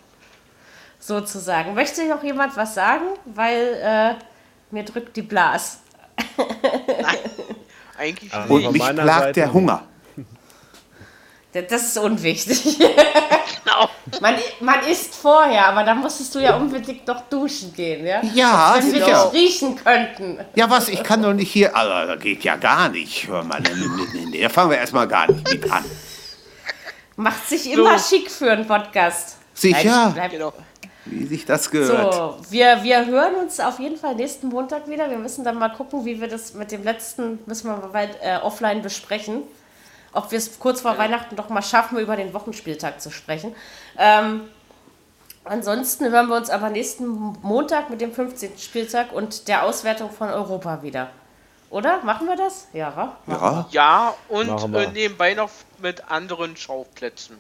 sozusagen. 1.00 1.74
Möchte 1.74 2.04
noch 2.08 2.24
jemand 2.24 2.56
was 2.58 2.74
sagen? 2.76 3.06
Weil 3.26 3.80
äh, 3.82 4.16
mir 4.72 4.84
drückt 4.84 5.16
die 5.16 5.22
Blas. 5.22 5.80
Eigentlich 7.98 8.34
Ah. 8.34 8.46
nicht. 8.48 8.50
Und 8.52 8.72
mich 8.74 8.82
plagt 8.84 9.08
Seite 9.08 9.34
der 9.34 9.46
nicht. 9.46 9.54
Hunger. 9.54 9.84
Das- 11.56 11.68
Das 11.68 11.84
ist 11.84 11.98
unwichtig. 11.98 12.78
Genau. 13.66 13.90
Man, 14.22 14.36
man 14.60 14.80
isst 14.88 15.16
vorher, 15.16 15.68
aber 15.68 15.84
dann 15.84 15.98
musstest 15.98 16.36
du 16.36 16.40
ja 16.40 16.56
unbedingt 16.56 17.08
noch 17.08 17.22
duschen 17.22 17.74
gehen, 17.74 18.06
ja? 18.06 18.22
Ja, 18.34 18.76
Wenn 18.78 18.94
wir 18.94 19.04
sicher. 19.06 19.30
dich 19.34 19.42
riechen 19.42 19.76
könnten. 19.76 20.40
Ja, 20.54 20.70
was? 20.70 20.88
Ich 20.88 21.02
kann 21.04 21.24
doch 21.24 21.34
nicht 21.34 21.52
hier. 21.52 21.76
Also, 21.76 22.14
das 22.14 22.22
geht 22.22 22.44
ja 22.44 22.58
gar 22.58 22.90
nicht. 22.90 23.28
Hör 23.28 23.44
mal, 23.44 23.60
da 23.62 24.50
fangen 24.50 24.70
wir 24.70 24.78
erstmal 24.78 25.08
gar 25.08 25.32
nicht 25.32 25.50
mit 25.52 25.72
an. 25.72 25.84
Macht 27.16 27.48
sich 27.50 27.72
immer 27.72 27.98
schick 27.98 28.30
für 28.30 28.52
einen 28.52 28.68
Podcast. 28.68 29.38
Sicher, 29.54 30.12
Bleib, 30.14 30.32
Genau. 30.32 30.54
wie 31.06 31.26
sich 31.26 31.46
das 31.46 31.72
gehört. 31.72 32.14
So, 32.14 32.38
wir, 32.52 32.84
wir 32.84 33.06
hören 33.08 33.36
uns 33.36 33.60
auf 33.60 33.80
jeden 33.80 33.98
Fall 33.98 34.14
nächsten 34.16 34.50
Montag 34.50 34.88
wieder. 34.88 35.10
Wir 35.10 35.18
müssen 35.18 35.44
dann 35.44 35.58
mal 35.58 35.70
gucken, 35.70 36.06
wie 36.06 36.22
wir 36.22 36.28
das 36.28 36.54
mit 36.54 36.72
dem 36.72 36.84
letzten, 36.84 37.40
müssen 37.48 37.68
wir 37.70 37.78
mal 37.78 37.94
weit, 37.94 38.18
äh, 38.22 38.38
offline 38.44 38.82
besprechen. 38.84 39.42
Ob 40.16 40.32
wir 40.32 40.38
es 40.40 40.60
kurz 40.60 40.82
vor 40.82 40.98
Weihnachten 40.98 41.36
doch 41.36 41.50
mal 41.50 41.62
schaffen, 41.62 42.00
über 42.00 42.16
den 42.16 42.34
Wochenspieltag 42.34 43.02
zu 43.02 43.12
sprechen. 43.12 43.56
Ähm, 43.98 44.42
Ansonsten 45.48 46.10
hören 46.10 46.28
wir 46.28 46.36
uns 46.36 46.50
aber 46.50 46.72
nächsten 46.72 47.06
Montag 47.44 47.92
mit 47.92 48.02
dem 48.02 48.12
15. 48.12 48.58
Spieltag 48.58 49.12
und 49.14 49.48
der 49.48 49.64
Auswertung 49.64 50.10
von 50.10 50.30
Europa 50.30 50.82
wieder. 50.82 51.12
Oder? 51.70 52.02
Machen 52.04 52.28
wir 52.28 52.36
das? 52.36 52.68
Ja, 52.74 52.96
wa? 52.96 53.16
Ja, 53.28 53.68
Ja, 53.70 54.14
und 54.28 54.74
äh, 54.76 54.88
nebenbei 54.88 55.36
noch 55.36 55.52
mit 55.78 56.10
anderen 56.10 56.58
Schauplätzen. 56.58 57.40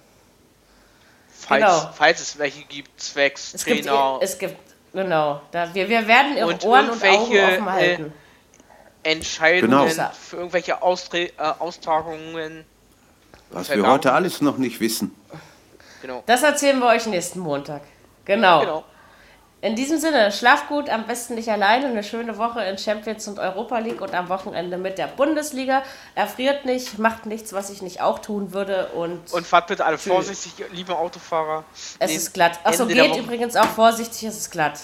Falls, 1.32 1.66
Genau. 1.66 1.90
falls 1.96 2.22
es 2.22 2.38
welche 2.38 2.64
gibt, 2.66 3.02
zwecks 3.02 3.56
Es 3.56 3.66
gibt, 3.66 3.86
Trainer, 3.88 4.20
es 4.22 4.38
gibt, 4.38 4.58
genau. 4.94 5.42
Da, 5.52 5.74
wir, 5.74 5.90
wir 5.90 6.08
werden 6.08 6.38
ihre 6.38 6.48
Und 6.48 6.64
Ohren 6.64 6.90
und 6.90 7.04
Augen 7.04 7.40
offen 7.40 7.72
halten. 7.72 8.14
Entscheidungen 9.06 9.88
Genau. 9.88 10.10
für 10.20 10.38
irgendwelche 10.38 10.82
Austre 10.82 11.20
äh, 11.26 11.32
Austragungen. 11.60 12.66
was 13.52 13.70
wir 13.70 13.86
heute 13.88 14.12
alles 14.12 14.42
noch 14.42 14.58
nicht 14.58 14.80
wissen. 14.80 15.16
Genau. 16.02 16.24
Das 16.26 16.44
erzählen 16.44 16.80
wir 16.80 16.88
euch 16.88 17.06
nächsten 17.06 17.40
Montag. 17.40 17.82
Genau. 18.26 18.60
genau. 18.62 18.84
In 19.62 19.76
diesem 19.76 19.98
Sinne, 20.00 20.32
schlaft 20.32 20.68
gut, 20.68 20.90
am 20.90 21.08
besten 21.08 21.34
nicht 21.36 21.50
alleine. 21.50 21.88
Eine 21.88 22.04
schöne 22.04 22.38
Woche 22.38 22.64
in 22.66 22.78
Champions 22.78 23.28
und 23.28 23.40
Europa 23.40 23.80
League 23.80 24.02
und 24.02 24.14
am 24.14 24.30
Wochenende 24.30 24.78
mit 24.78 24.98
der 25.00 25.08
Bundesliga. 25.08 25.82
Erfriert 26.14 26.66
nicht, 26.66 27.00
macht 27.00 27.26
nichts, 27.26 27.52
was 27.54 27.70
ich 27.72 27.82
nicht 27.82 28.02
auch 28.02 28.20
tun 28.20 28.54
würde. 28.54 28.88
Und, 28.94 29.32
Und 29.34 29.48
fahrt 29.48 29.68
bitte 29.68 29.84
alle 29.86 29.98
Tschüss. 29.98 30.12
vorsichtig, 30.12 30.54
liebe 30.72 30.96
Autofahrer. 30.96 31.64
es 32.00 32.10
Nee, 32.12 32.16
ist 32.18 32.34
glatt. 32.34 32.60
Achso, 32.64 32.84
Ende 32.84 32.96
geht 32.96 33.16
übrigens 33.18 33.56
auch 33.56 33.66
vorsichtig, 33.66 34.24
es 34.28 34.38
ist 34.38 34.52
glatt. 34.52 34.80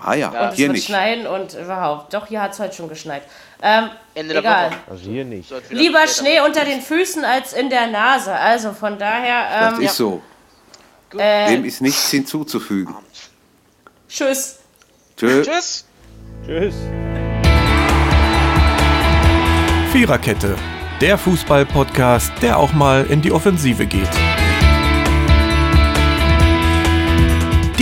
Ah 0.00 0.14
ja, 0.14 0.28
Und 0.28 0.48
es 0.50 0.54
hier 0.56 0.66
wird 0.66 0.76
nicht. 0.76 0.86
schneien 0.86 1.26
und 1.26 1.54
überhaupt. 1.54 2.12
Doch, 2.12 2.26
hier 2.26 2.40
hat 2.42 2.52
es 2.52 2.58
heute 2.58 2.74
schon 2.74 2.88
geschneit. 2.88 3.22
Ähm, 3.62 3.90
Ende 4.14 4.34
der 4.34 4.40
egal. 4.42 4.70
Woche. 4.70 4.78
Also 4.90 5.04
hier 5.04 5.24
nicht. 5.24 5.52
Lieber 5.70 6.06
Schnee 6.08 6.40
unter 6.40 6.64
den 6.64 6.80
Füßen 6.80 7.24
als 7.24 7.52
in 7.52 7.70
der 7.70 7.86
Nase. 7.86 8.32
Also 8.34 8.72
von 8.72 8.98
daher, 8.98 9.70
Das 9.70 9.78
ähm, 9.78 9.84
ist 9.84 9.96
so. 9.96 10.20
äh, 11.16 11.48
Dem 11.50 11.64
ist 11.64 11.80
nichts 11.82 12.10
hinzuzufügen. 12.10 12.94
tschüss. 14.08 14.58
Tschö. 15.16 15.42
Tschüss. 15.44 15.84
Tschüss. 16.46 16.74
Viererkette, 19.92 20.56
der 21.00 21.18
Fußball-Podcast, 21.18 22.32
der 22.40 22.58
auch 22.58 22.72
mal 22.72 23.04
in 23.06 23.20
die 23.22 23.30
Offensive 23.30 23.86
geht. 23.86 24.08